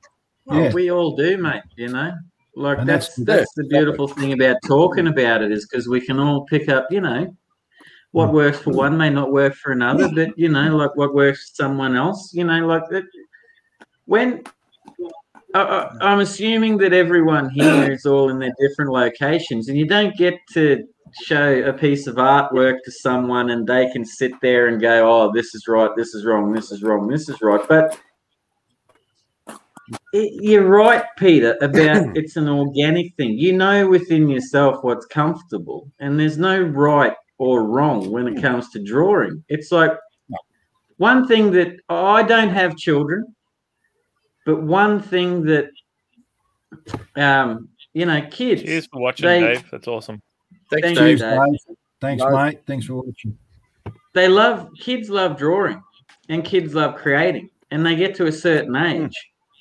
Oh, 0.48 0.60
Yeah. 0.60 0.74
we 0.74 0.91
all 0.91 1.16
do, 1.16 1.38
mate. 1.38 1.64
You 1.76 1.90
know, 1.90 2.14
like 2.56 2.80
And 2.80 2.90
that's 2.90 3.16
that's- 3.16 3.40
that's, 3.40 3.53
the 3.56 3.66
beautiful 3.66 4.07
thing 4.07 4.34
about 4.34 4.57
talking 4.66 5.07
about 5.07 5.41
it 5.41 5.52
is 5.52 5.68
because 5.68 5.88
we 5.88 6.02
can 6.02 6.20
all 6.20 6.45
pick 6.45 6.70
up. 6.70 6.88
You 6.91 7.02
know, 7.02 7.36
what 8.12 8.34
works 8.34 8.60
for 8.60 8.72
one 8.72 8.98
may 8.98 9.10
not 9.10 9.32
work 9.32 9.53
for 9.56 9.72
another, 9.72 10.10
but 10.14 10.30
you 10.38 10.49
know, 10.49 10.76
like 10.76 10.95
what 10.95 11.14
works 11.14 11.49
for 11.49 11.56
someone 11.64 11.95
else. 11.95 12.32
You 12.34 12.45
know, 12.45 12.66
like 12.66 12.84
that. 12.90 13.03
When 14.06 14.44
I, 15.56 15.90
I'm 16.02 16.19
assuming 16.19 16.77
that 16.80 16.91
everyone 16.91 17.49
here 17.49 17.91
is 17.91 18.06
all 18.06 18.30
in 18.30 18.40
their 18.40 18.53
different 18.60 18.91
locations, 18.91 19.69
and 19.69 19.77
you 19.77 19.88
don't 19.88 20.15
get 20.18 20.36
to 20.53 20.86
show 21.23 21.64
a 21.64 21.72
piece 21.72 22.07
of 22.07 22.15
artwork 22.15 22.80
to 22.84 22.91
someone 22.91 23.49
and 23.52 23.65
they 23.65 23.90
can 23.91 24.03
sit 24.03 24.34
there 24.41 24.68
and 24.68 24.82
go, 24.82 25.10
"Oh, 25.10 25.32
this 25.34 25.56
is 25.56 25.68
right, 25.68 25.90
this 25.95 26.14
is 26.14 26.26
wrong, 26.26 26.52
this 26.52 26.72
is 26.72 26.84
wrong, 26.84 27.07
this 27.07 27.30
is 27.30 27.41
right," 27.41 27.65
but 27.69 27.98
it, 30.11 30.44
you're 30.44 30.68
right, 30.68 31.06
Peter, 31.18 31.57
about 31.61 32.06
it's 32.18 32.36
an 32.36 32.49
organic 32.49 33.15
thing. 33.15 33.38
You 33.38 33.53
know 33.53 33.88
within 33.88 34.27
yourself 34.27 34.84
what's 34.84 35.06
comfortable, 35.06 35.90
and 35.99 36.19
there's 36.19 36.38
no 36.38 36.60
right 36.60 37.15
or 37.38 37.64
wrong 37.64 38.11
when 38.11 38.27
it 38.27 38.36
hmm. 38.36 38.41
comes 38.41 38.69
to 38.72 38.84
drawing. 38.84 39.44
It's 39.48 39.72
like 39.72 39.91
one 40.98 41.27
thing 41.27 41.52
that 41.52 41.77
oh, 41.90 42.06
I 42.06 42.23
don't 42.23 42.49
have 42.49 42.76
children, 42.76 43.35
but 44.46 44.62
one 44.62 45.02
thing 45.02 45.44
that 45.46 45.70
um, 47.16 47.70
you 47.94 48.06
know, 48.06 48.22
kids. 48.30 48.62
Cheers 48.64 48.88
for 48.88 49.02
watching, 49.02 49.28
They- 49.28 49.40
Dave. 49.42 49.66
That's 49.72 49.88
awesome. 49.88 50.22
Thanks, 50.70 50.88
Thank 50.88 50.98
Dave. 50.98 51.08
you, 51.10 51.18
Dave. 51.18 51.40
Dave. 51.68 51.78
Thanks, 52.02 52.24
No. 52.24 52.32
mate. 52.32 52.60
Thanks 52.66 52.86
for 52.88 52.96
watching. 52.96 53.38
they 54.14 54.28
love 54.28 54.70
kids 54.80 55.10
love 55.10 55.38
drawing 55.38 55.82
and 56.30 56.44
kids 56.44 56.74
love 56.74 56.96
creating 56.96 57.50
and 57.72 57.86
they 57.86 57.96
get 57.96 58.16
to 58.16 58.26
a 58.28 58.32
certain 58.32 58.76
age 58.76 59.14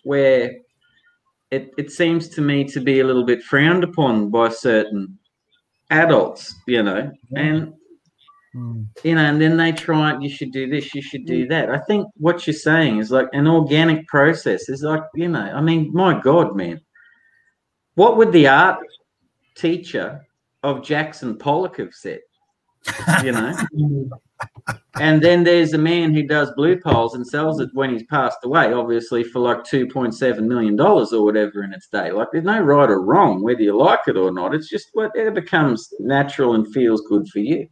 where 0.05 0.53
it, 1.51 1.73
it 1.77 1.91
seems 1.91 2.29
to 2.31 2.41
me 2.41 2.65
to 2.65 2.81
be 2.81 3.01
a 3.01 3.05
little 3.05 3.25
bit 3.25 3.43
frowned 3.43 3.85
upon 3.85 4.31
by 4.31 4.49
certain 4.49 5.19
adults 5.91 6.55
you 6.67 6.83
know 6.83 7.11
and 7.37 7.73
Mm. 8.55 8.87
you 9.03 9.17
know 9.17 9.25
and 9.25 9.41
then 9.41 9.57
they 9.57 9.73
try 9.73 10.17
you 10.21 10.29
should 10.29 10.53
do 10.53 10.69
this 10.69 10.95
you 10.95 11.03
should 11.03 11.27
do 11.27 11.49
that 11.49 11.71
i 11.71 11.79
think 11.89 12.07
what 12.19 12.47
you're 12.47 12.55
saying 12.55 12.99
is 12.99 13.11
like 13.11 13.27
an 13.33 13.49
organic 13.49 14.07
process 14.07 14.69
is 14.69 14.83
like 14.83 15.03
you 15.17 15.27
know 15.29 15.41
i 15.41 15.61
mean 15.61 15.91
my 15.93 16.21
god 16.21 16.55
man 16.55 16.81
what 17.97 18.17
would 18.17 18.31
the 18.31 18.47
art 18.47 18.79
teacher 19.57 20.25
of 20.63 20.83
Jackson 20.83 21.37
Pollock 21.37 21.77
have 21.77 21.93
said. 21.93 22.21
You 23.23 23.33
know, 23.33 23.57
and 25.01 25.23
then 25.23 25.43
there's 25.43 25.73
a 25.73 25.79
man 25.79 26.13
who 26.13 26.27
does 26.27 26.53
blue 26.55 26.79
poles 26.79 27.15
and 27.15 27.27
sells 27.27 27.59
it 27.61 27.71
when 27.73 27.91
he's 27.91 28.03
passed 28.05 28.39
away, 28.45 28.75
obviously 28.75 29.25
for 29.25 29.39
like 29.39 29.65
two 29.65 29.87
point 29.87 30.15
seven 30.15 30.47
million 30.47 30.77
dollars 30.77 31.13
or 31.13 31.25
whatever 31.25 31.63
in 31.63 31.73
its 31.73 31.89
day. 31.89 32.13
Like 32.13 32.29
there's 32.31 32.45
no 32.45 32.61
right 32.61 32.91
or 32.91 33.01
wrong 33.01 33.43
whether 33.43 33.63
you 33.63 33.75
like 33.75 34.01
it 34.07 34.19
or 34.19 34.31
not. 34.31 34.55
It's 34.55 34.69
just 34.69 34.89
whatever 34.93 35.31
becomes 35.31 35.89
natural 35.99 36.57
and 36.57 36.71
feels 36.75 37.01
good 37.09 37.27
for 37.29 37.39
you. 37.39 37.67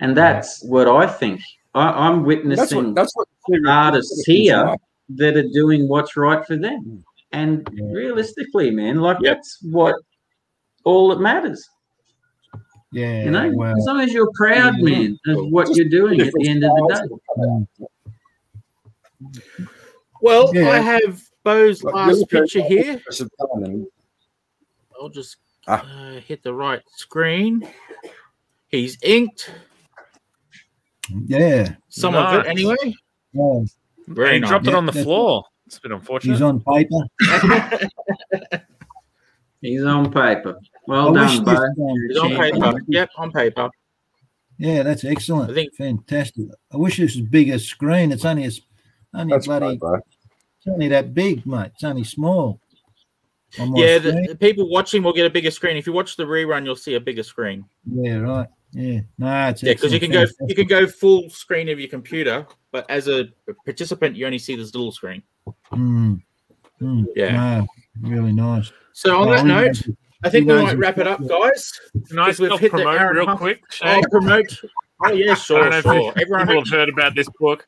And 0.00 0.16
that's 0.16 0.62
what 0.64 0.88
I 0.88 1.06
think. 1.06 1.40
I, 1.74 1.88
I'm 2.08 2.24
That's 2.48 2.72
what, 2.74 2.94
that's 2.94 3.14
what 3.16 3.28
artists 3.66 4.24
here 4.24 4.76
that 5.10 5.36
are 5.36 5.48
doing 5.52 5.88
what's 5.88 6.16
right 6.16 6.44
for 6.46 6.56
them. 6.56 7.04
And 7.32 7.68
Yeah. 7.72 7.84
realistically, 7.92 8.70
man, 8.70 9.00
like 9.00 9.18
Yep. 9.20 9.36
that's 9.36 9.58
what 9.62 9.94
all 10.84 11.08
that 11.10 11.20
matters. 11.20 11.68
Yeah, 12.90 13.24
You 13.24 13.30
know, 13.30 13.50
well, 13.54 13.76
as 13.76 13.84
long 13.84 14.00
as 14.00 14.12
you're 14.14 14.30
proud, 14.34 14.76
Yeah. 14.78 14.84
man, 14.84 15.18
of 15.28 15.48
what 15.50 15.74
you're 15.76 15.88
doing 15.88 16.20
at 16.22 16.32
the 16.32 16.48
end 16.48 16.64
of 16.64 16.70
the 16.70 17.88
day. 17.98 19.66
Well, 20.22 20.50
Yeah. 20.54 20.70
I 20.70 20.78
have 20.78 21.22
Bo's 21.44 21.82
Like, 21.84 21.94
last 21.94 22.28
picture 22.30 22.62
here. 22.62 23.00
Some 23.10 23.28
fun 23.38 23.64
and- 23.64 23.86
I'll 25.00 25.08
just 25.10 25.36
Ah. 25.66 25.84
uh, 26.16 26.20
hit 26.20 26.42
the 26.42 26.54
right 26.54 26.82
screen. 26.96 27.68
He's 28.68 28.98
inked 29.02 29.50
yeah, 31.26 31.74
some 31.88 32.14
of 32.14 32.34
it 32.34 32.46
anyway. 32.46 32.76
yeah. 33.32 33.60
Very 34.08 34.34
he 34.34 34.40
nice. 34.40 34.50
dropped 34.50 34.66
it 34.66 34.74
on 34.74 34.86
the 34.86 34.92
floor. 34.92 35.44
It's 35.66 35.78
a 35.78 35.80
bit 35.82 35.92
unfortunate. 35.92 36.32
He's 36.32 36.42
on 36.42 36.60
paper. 36.60 37.00
He's 39.60 39.82
on 39.84 40.10
paper. 40.12 40.58
Well 40.86 41.16
I 41.18 41.26
done, 41.36 41.44
this, 41.44 41.58
um, 41.58 42.08
He's 42.08 42.18
on 42.18 42.30
paper. 42.36 42.80
Yep, 42.88 43.10
on 43.16 43.32
paper. 43.32 43.70
Yeah, 44.56 44.82
that's 44.82 45.04
excellent. 45.04 45.50
I 45.50 45.54
think- 45.54 45.74
fantastic. 45.74 46.46
I 46.72 46.76
wish 46.76 46.96
this 46.96 47.16
was 47.16 47.24
bigger 47.26 47.58
screen. 47.58 48.12
It's 48.12 48.24
only 48.24 48.44
a, 48.44 48.48
s- 48.48 48.60
only 49.14 49.32
That's 49.32 49.46
bloody, 49.46 49.76
great, 49.76 50.02
it's 50.58 50.66
only 50.68 50.88
that 50.88 51.14
big, 51.14 51.46
mate. 51.46 51.70
It's 51.74 51.84
only 51.84 52.04
small. 52.04 52.60
On 53.58 53.74
Yeah, 53.76 53.98
the, 53.98 54.26
the 54.28 54.36
people 54.36 54.68
watching 54.70 55.02
will 55.02 55.12
get 55.12 55.26
a 55.26 55.30
bigger 55.30 55.50
screen. 55.50 55.76
If 55.76 55.86
you 55.86 55.92
watch 55.92 56.16
the 56.16 56.24
rerun, 56.24 56.64
you'll 56.64 56.76
see 56.76 56.94
a 56.94 57.00
bigger 57.00 57.22
screen. 57.22 57.64
yeah, 57.86 58.16
right. 58.18 58.48
Yeah, 58.72 59.00
no, 59.18 59.48
it's 59.48 59.62
Yeah, 59.62 59.72
because 59.72 59.92
you 59.92 60.00
can 60.00 60.10
go 60.12 60.24
you 60.46 60.54
can 60.54 60.66
go 60.66 60.86
full 60.86 61.30
screen 61.30 61.68
of 61.68 61.78
your 61.80 61.88
computer, 61.88 62.46
but 62.70 62.88
as 62.90 63.08
a 63.08 63.28
participant, 63.64 64.14
you 64.16 64.26
only 64.26 64.38
see 64.38 64.56
this 64.56 64.74
little 64.74 64.92
screen. 64.92 65.22
Mm, 65.72 66.20
mm, 66.80 67.06
Yeah. 67.16 67.32
no, 68.02 68.08
really 68.08 68.32
nice. 68.32 68.70
So 68.92 69.20
on 69.20 69.28
Well, 69.28 69.36
that 69.36 69.46
note, 69.46 69.96
I 70.22 70.28
think 70.30 70.48
you 70.48 70.54
we 70.54 70.62
might 70.62 70.76
wrap 70.76 70.98
it 70.98 71.06
up, 71.06 71.26
guys. 71.26 71.72
Nice. 72.10 72.12
I 72.12 72.26
we've 72.26 72.34
still 72.34 72.56
hit 72.58 72.72
the 72.72 72.86
hour 72.86 73.14
real 73.14 73.26
half. 73.26 73.38
quick? 73.38 73.62
I'll 73.82 74.02
promote. 74.10 74.46
Oh 75.04 75.12
yeah, 75.12 75.32
I 75.32 75.34
sure, 75.34 75.60
don't 75.62 75.70
know 75.70 75.80
sure. 75.80 76.12
if 76.16 76.18
Everyone, 76.22 76.46
people 76.46 76.64
have 76.64 76.70
heard 76.70 76.88
about 76.88 77.14
this 77.14 77.28
book, 77.38 77.66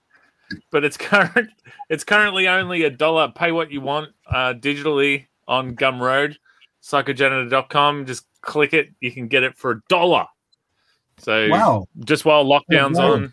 but 0.70 0.84
it's 0.84 0.96
current. 0.98 1.48
It's 1.88 2.04
currently 2.04 2.46
only 2.48 2.82
a 2.82 2.90
dollar. 2.90 3.32
Pay 3.34 3.52
what 3.52 3.70
you 3.70 3.80
want 3.80 4.10
uh, 4.26 4.52
digitally 4.54 5.26
on 5.48 5.76
Gumroad, 5.76 6.36
psychogenitor.com. 6.82 8.06
Just 8.06 8.26
click 8.42 8.74
it. 8.74 8.90
You 9.00 9.12
can 9.12 9.28
get 9.28 9.42
it 9.44 9.56
for 9.56 9.70
a 9.70 9.80
dollar. 9.88 10.26
So 11.20 11.48
Wow. 11.48 11.86
just 12.04 12.24
while 12.24 12.44
lockdown's 12.44 12.98
wow. 12.98 13.12
on, 13.12 13.32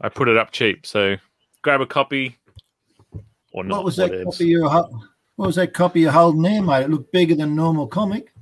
I 0.00 0.08
put 0.08 0.28
it 0.28 0.36
up 0.36 0.50
cheap. 0.50 0.84
So 0.86 1.16
grab 1.62 1.80
a 1.80 1.86
copy 1.86 2.36
or 3.52 3.64
not. 3.64 3.76
What 3.76 3.84
was 3.84 3.96
that 3.96 4.10
whatevs. 4.10 4.24
copy 4.24 4.46
you 4.46 4.68
ho- 4.68 5.00
What 5.36 5.46
was 5.46 5.56
that 5.56 5.72
copy 5.74 6.00
you're 6.00 6.12
holding 6.12 6.42
there, 6.42 6.62
mate? 6.62 6.84
It 6.84 6.90
looked 6.90 7.12
bigger 7.12 7.34
than 7.34 7.54
normal 7.56 7.86
comic. 7.86 8.32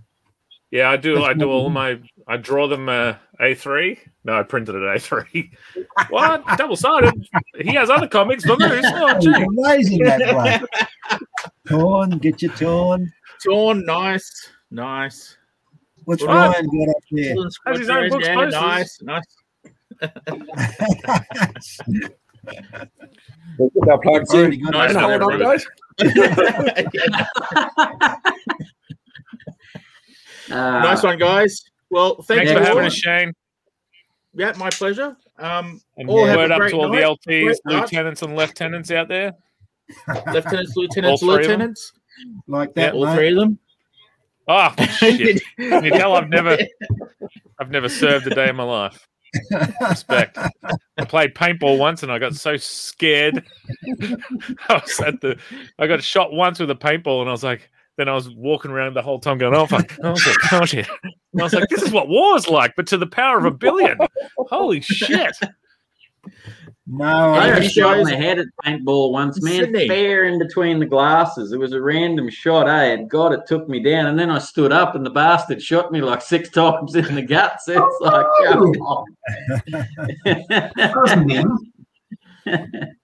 Yeah, 0.71 0.91
I 0.91 0.97
do. 0.97 1.15
That's 1.17 1.27
I 1.27 1.33
do 1.35 1.49
what- 1.49 1.55
all 1.55 1.71
my. 1.71 1.99
I 2.29 2.37
draw 2.37 2.69
them 2.69 2.89
uh, 2.89 3.15
A3. 3.41 3.99
No, 4.25 4.39
I 4.39 4.43
printed 4.45 4.77
it 4.77 4.83
A3. 4.83 5.51
what? 6.11 6.45
Double 6.57 6.77
sided. 6.77 7.12
He 7.61 7.75
has 7.75 7.91
other 7.91 8.07
comics 8.07 8.45
for 8.45 8.55
loose. 8.55 8.85
Oh, 8.87 9.09
It's 9.17 9.25
gee. 9.25 9.33
amazing 9.59 10.05
that 10.05 10.37
way. 10.37 11.19
Torn, 11.67 12.11
get 12.19 12.41
your 12.43 12.53
torn. 12.53 13.12
Torn, 13.45 13.85
nice, 13.85 14.49
nice. 14.71 15.37
What's 16.05 16.22
What? 16.22 16.28
Ryan 16.31 16.66
got 16.66 16.89
up 16.89 16.97
there? 17.10 17.35
Has 17.66 17.78
his 17.78 17.90
own 17.90 18.09
books 18.10 18.27
yeah, 18.27 18.35
nice, 18.47 19.02
nice. 19.02 19.24
We'll 23.59 23.70
get 23.70 23.89
our 23.90 23.98
plugs 23.98 24.32
in. 24.35 24.62
got 24.64 24.72
Nice 24.72 24.94
that. 24.94 25.09
one, 25.09 25.20
Hold 25.20 25.32
on, 25.32 25.39
guys. 25.40 25.66
Uh, 30.51 30.81
nice 30.81 31.02
one, 31.05 31.18
guys. 31.18 31.62
Well, 31.90 32.16
thank 32.22 32.39
Thanks 32.40 32.52
you 32.52 32.59
for 32.59 32.64
having 32.64 32.85
us, 32.85 32.94
Shane. 32.94 33.32
Yeah, 34.35 34.52
my 34.59 34.70
pleasure. 34.70 35.16
Um, 35.39 35.81
And 35.97 36.09
All 36.09 36.24
have 36.27 36.39
a 36.39 36.43
word 36.43 36.51
up 36.51 36.68
to 36.70 36.77
all 36.77 36.89
night. 36.89 37.02
the 37.02 37.06
LTs, 37.32 37.56
Great 37.64 37.81
lieutenants, 37.81 38.22
and 38.22 38.36
lieutenants 38.36 38.90
out 38.90 39.06
there. 39.09 39.32
lieutenants, 40.32 40.77
lieutenants, 40.77 41.22
All 41.22 41.35
three 41.35 41.44
of 41.44 41.51
them? 41.51 41.60
lieutenants. 41.60 41.93
like 42.48 42.70
Yeah, 42.74 42.86
that, 42.86 42.94
all 42.94 43.06
mate. 43.06 43.14
three 43.14 43.28
of 43.31 43.36
them. 43.36 43.59
Oh 44.52 44.74
shit! 44.98 45.40
Can 45.56 45.85
you 45.85 45.93
tell 45.93 46.16
I've 46.16 46.28
never, 46.28 46.59
I've 47.60 47.70
never 47.70 47.89
served 47.89 48.27
a 48.27 48.31
day 48.31 48.48
in 48.48 48.56
my 48.56 48.64
life. 48.64 49.06
Respect. 49.81 50.36
I 50.98 51.05
played 51.05 51.36
paintball 51.36 51.78
once, 51.78 52.02
and 52.02 52.10
I 52.10 52.18
got 52.18 52.35
so 52.35 52.56
scared. 52.56 53.44
I 54.68 54.74
was 54.74 54.98
at 54.98 55.20
the, 55.20 55.39
I 55.78 55.86
got 55.86 56.02
shot 56.02 56.32
once 56.32 56.59
with 56.59 56.68
a 56.68 56.74
paintball, 56.74 57.20
and 57.20 57.28
I 57.28 57.32
was 57.32 57.44
like, 57.44 57.70
then 57.97 58.09
I 58.09 58.12
was 58.12 58.28
walking 58.28 58.72
around 58.72 58.94
the 58.94 59.02
whole 59.02 59.20
time 59.20 59.39
going, 59.39 59.55
oh 59.55 59.66
fuck, 59.66 59.97
oh 60.02 60.16
shit, 60.16 60.36
oh 60.51 60.64
shit. 60.64 60.89
And 61.05 61.40
I 61.40 61.44
was 61.44 61.52
like, 61.52 61.68
this 61.68 61.82
is 61.82 61.93
what 61.93 62.09
war 62.09 62.36
is 62.36 62.48
like, 62.48 62.74
but 62.74 62.89
to 62.89 62.98
the 62.98 63.06
power 63.06 63.39
of 63.39 63.44
a 63.44 63.52
billion. 63.52 63.98
Holy 64.36 64.81
shit! 64.81 65.36
No, 66.93 67.35
I 67.35 67.51
got 67.51 67.65
shot 67.71 67.99
in 67.99 68.05
the 68.05 68.17
head 68.17 68.41
at 68.41 68.49
paintball 68.65 69.12
once, 69.12 69.41
man. 69.41 69.61
Sydney. 69.61 69.87
Fair 69.87 70.25
in 70.25 70.41
between 70.41 70.81
the 70.81 70.87
glasses. 70.87 71.53
It 71.53 71.59
was 71.59 71.73
a 71.73 71.81
random 71.81 72.29
shot, 72.29 72.69
eh? 72.69 72.93
And 72.93 73.09
God, 73.09 73.33
it 73.33 73.47
took 73.47 73.69
me 73.69 73.81
down. 73.81 74.07
And 74.07 74.19
then 74.19 74.29
I 74.29 74.39
stood 74.39 74.73
up, 74.73 74.97
and 74.97 75.07
the 75.07 75.11
bastard 75.11 75.62
shot 75.62 75.93
me 75.93 76.01
like 76.01 76.21
six 76.21 76.51
times 76.51 76.97
in 76.97 77.15
the 77.15 77.23
guts. 77.23 77.69
It's 77.69 78.01
like, 78.01 78.27
come 78.45 78.62
on. 78.62 79.05
That 80.25 80.93
was 80.97 81.17
mean. 81.25 82.97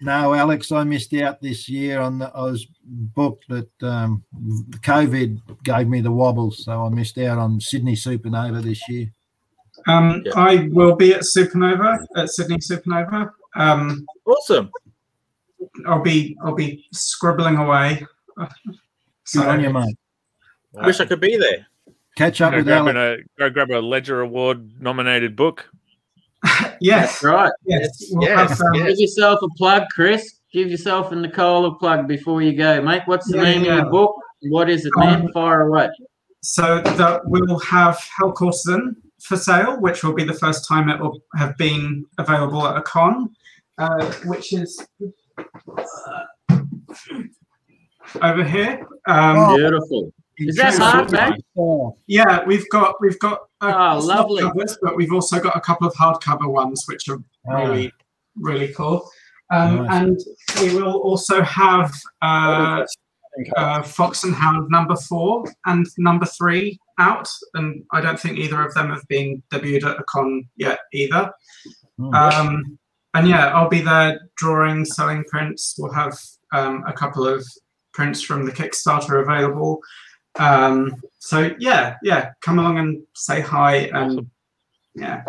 No, 0.00 0.32
Alex, 0.32 0.72
I 0.72 0.84
missed 0.84 1.12
out 1.14 1.40
this 1.42 1.68
year 1.68 2.00
on 2.00 2.18
the. 2.18 2.30
I 2.34 2.42
was 2.42 2.66
booked, 2.84 3.44
but 3.48 3.68
um, 3.82 4.24
COVID 4.80 5.62
gave 5.62 5.88
me 5.88 6.00
the 6.00 6.12
wobbles, 6.12 6.64
so 6.64 6.86
I 6.86 6.88
missed 6.88 7.18
out 7.18 7.38
on 7.38 7.60
Sydney 7.60 7.96
Supanova 7.96 8.62
this 8.62 8.86
year. 8.88 9.12
Um, 9.86 10.22
Yeah. 10.24 10.32
I 10.36 10.68
will 10.72 10.96
be 10.96 11.14
at 11.14 11.20
Supanova 11.22 12.04
at 12.16 12.28
Sydney 12.30 12.58
Supanova. 12.58 13.30
Um, 13.54 14.06
Awesome. 14.26 14.70
I'll 15.86 16.02
be 16.02 16.36
I'll 16.44 16.54
be 16.54 16.84
scribbling 16.92 17.56
away. 17.56 18.06
Good 19.32 19.46
on 19.46 19.60
you, 19.60 19.72
mate. 19.72 19.96
Wish 20.72 21.00
I 21.00 21.06
could 21.06 21.20
be 21.20 21.36
there. 21.36 21.66
Catch 22.16 22.40
up 22.40 22.52
Go 22.52 22.58
with 22.58 22.66
grab, 22.66 22.88
Alex. 22.88 23.22
a, 23.36 23.38
go 23.38 23.50
grab 23.50 23.70
a 23.70 23.78
Ledger 23.80 24.20
Award 24.20 24.80
nominated 24.80 25.36
book. 25.36 25.68
yes, 26.80 27.20
That's 27.20 27.24
right. 27.24 27.52
yes, 27.66 27.88
Yes, 28.20 28.20
yes, 28.20 28.60
um, 28.62 28.74
yes. 28.74 28.88
Give 28.90 28.98
yourself 29.00 29.40
a 29.42 29.48
plug, 29.56 29.84
Chris. 29.94 30.38
Give 30.52 30.70
yourself 30.70 31.12
and 31.12 31.22
Nicole 31.22 31.66
a 31.66 31.74
plug 31.78 32.06
before 32.08 32.40
you 32.42 32.54
go, 32.56 32.80
mate. 32.82 33.02
What's 33.06 33.30
the 33.30 33.36
Yeah, 33.38 33.42
name 33.42 33.64
yeah. 33.64 33.78
of 33.78 33.84
the 33.86 33.90
book? 33.90 34.14
What 34.48 34.70
is 34.70 34.86
it, 34.86 34.92
man? 34.96 35.22
Um, 35.22 35.32
Fire 35.32 35.62
away. 35.68 35.88
So 36.42 36.80
that 36.82 37.22
we'll 37.24 37.58
have 37.60 37.98
Hell 38.16 38.32
Courtesan 38.32 38.96
for 39.26 39.36
sale, 39.36 39.80
which 39.80 40.02
will 40.04 40.12
be 40.14 40.24
the 40.24 40.32
first 40.34 40.66
time 40.68 40.88
it 40.88 41.00
will 41.00 41.20
have 41.36 41.56
been 41.56 42.04
available 42.18 42.66
at 42.66 42.76
a 42.76 42.82
con, 42.82 43.30
uh, 43.78 44.04
which 44.24 44.52
is 44.52 44.86
uh, 44.98 46.58
over 48.22 48.44
here. 48.44 48.86
Um, 49.06 49.36
Oh. 49.38 49.56
Beautiful. 49.56 50.12
Is 50.38 50.56
that 50.56 50.74
Interesting. 50.74 51.18
hardback? 51.18 51.38
Oh, 51.58 51.96
Yeah, 52.06 52.44
we've 52.44 52.68
got 52.70 52.96
we've 53.00 53.18
got 53.18 53.38
uh, 53.62 53.72
Oh, 53.74 54.00
soft 54.00 54.30
lovely. 54.30 54.42
covers, 54.42 54.78
but 54.82 54.94
we've 54.96 55.12
also 55.12 55.40
got 55.40 55.56
a 55.56 55.60
couple 55.60 55.86
of 55.88 55.94
hardcover 55.94 56.46
ones, 56.50 56.84
which 56.86 57.08
are 57.08 57.18
really 57.46 57.90
really 58.36 58.72
cool. 58.74 59.08
Um, 59.50 59.84
Nice. 59.86 60.02
And 60.02 60.20
we 60.60 60.74
will 60.80 60.96
also 60.98 61.40
have 61.42 61.90
uh, 62.20 62.84
uh, 63.56 63.82
Fox 63.82 64.24
and 64.24 64.34
Hound 64.34 64.68
number 64.70 64.96
four 64.96 65.44
and 65.64 65.86
number 65.98 66.26
three 66.26 66.78
out, 66.98 67.28
and 67.54 67.84
I 67.92 68.00
don't 68.00 68.18
think 68.18 68.38
either 68.38 68.60
of 68.64 68.74
them 68.74 68.90
have 68.90 69.06
been 69.08 69.42
debuted 69.52 69.84
at 69.84 70.00
a 70.00 70.04
con 70.08 70.48
yet 70.56 70.78
either. 70.92 71.30
Hmm. 71.98 72.14
Um, 72.14 72.78
and 73.14 73.28
yeah, 73.28 73.48
I'll 73.48 73.68
be 73.68 73.80
there 73.80 74.20
drawing, 74.36 74.84
selling 74.84 75.24
prints. 75.24 75.74
We'll 75.78 75.92
have 75.92 76.18
um, 76.52 76.84
a 76.86 76.92
couple 76.92 77.26
of 77.26 77.46
prints 77.94 78.20
from 78.22 78.44
the 78.44 78.52
Kickstarter 78.52 79.22
available. 79.22 79.80
Um, 80.38 81.00
so 81.18 81.50
yeah, 81.58 81.96
yeah, 82.02 82.32
come 82.42 82.58
along 82.58 82.78
and 82.78 83.02
say 83.14 83.40
hi, 83.40 83.76
and 83.94 83.96
Awesome. 84.12 84.30
yeah, 84.94 85.24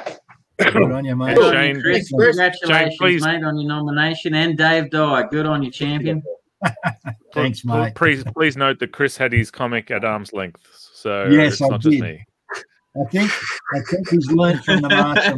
good 0.60 0.76
on 0.92 1.06
you, 1.06 1.16
mate. 1.16 1.30
And 1.30 1.38
Good 1.38 1.56
on 1.56 1.64
you, 1.68 1.74
Shane- 1.76 1.82
Chris. 1.82 2.12
Chris, 2.12 2.36
Congratulations, 2.36 3.24
Shane, 3.24 3.42
mate, 3.42 3.48
on 3.48 3.58
your 3.58 3.70
nomination. 3.70 4.34
And 4.34 4.58
Dave 4.58 4.92
Dye. 4.92 5.28
Good 5.30 5.46
on 5.46 5.64
you, 5.64 5.72
champion. 5.72 6.22
Thanks, 7.34 7.64
mate. 7.64 7.96
Please, 7.96 8.24
please 8.36 8.58
note 8.58 8.80
that 8.80 8.92
Chris 8.92 9.16
had 9.16 9.32
his 9.32 9.50
comic 9.52 9.92
at 9.92 10.04
arm's 10.04 10.34
length. 10.34 10.60
So 11.08 11.28
Yes, 11.30 11.54
it's 11.54 11.62
I 11.62 11.68
not 11.70 11.80
just 11.80 11.92
did. 11.94 12.02
me. 12.02 12.26
I 13.00 13.04
think 13.12 13.32
I 13.74 13.80
think 13.90 14.10
he's 14.10 14.30
learned 14.32 14.62
from 14.66 14.82
the 14.82 14.90
master. 14.90 15.38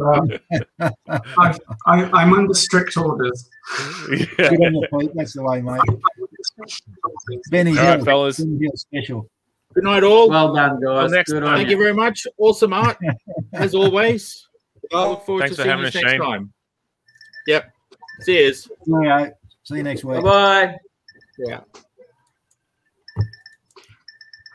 Uh, 0.00 0.90
I, 1.38 1.58
I, 1.86 2.04
I'm 2.22 2.32
under 2.32 2.54
strict 2.54 2.96
orders. 2.96 3.50
yeah. 4.10 4.24
Good 4.48 4.60
on 4.64 4.74
your 4.74 4.88
feet. 5.00 5.10
That's 5.14 5.34
the 5.34 5.42
way, 5.42 5.60
mate. 5.60 5.80
Benny 7.50 7.70
All 7.72 7.76
right, 7.84 7.96
Hill, 7.96 8.04
fellas. 8.04 8.38
Benny 8.38 8.58
Hill 8.60 8.72
special. 8.76 9.28
Good 9.74 9.84
night, 9.84 10.04
all. 10.04 10.30
Well 10.30 10.54
done, 10.54 10.80
guys. 10.80 11.10
next 11.10 11.32
Good 11.32 11.42
time. 11.42 11.56
Thank 11.56 11.68
you. 11.68 11.76
you 11.76 11.82
very 11.82 11.94
much. 11.94 12.26
Awesome 12.38 12.72
art, 12.72 12.96
as 13.52 13.74
always. 13.74 14.48
I 14.94 15.06
look 15.08 15.26
forward 15.26 15.42
Thanks 15.42 15.56
to 15.56 15.62
for 15.62 15.68
seeing 15.68 15.78
you 15.78 15.84
next 15.84 15.98
Shane. 15.98 16.20
time. 16.20 16.52
Yep. 17.46 17.72
Cheers. 18.24 18.62
See 18.64 18.70
you. 18.86 19.32
See 19.64 19.76
you 19.76 19.82
next 19.82 20.04
week. 20.04 20.22
Bye 20.22 20.66
bye. 20.66 20.76
Yeah. 21.38 21.60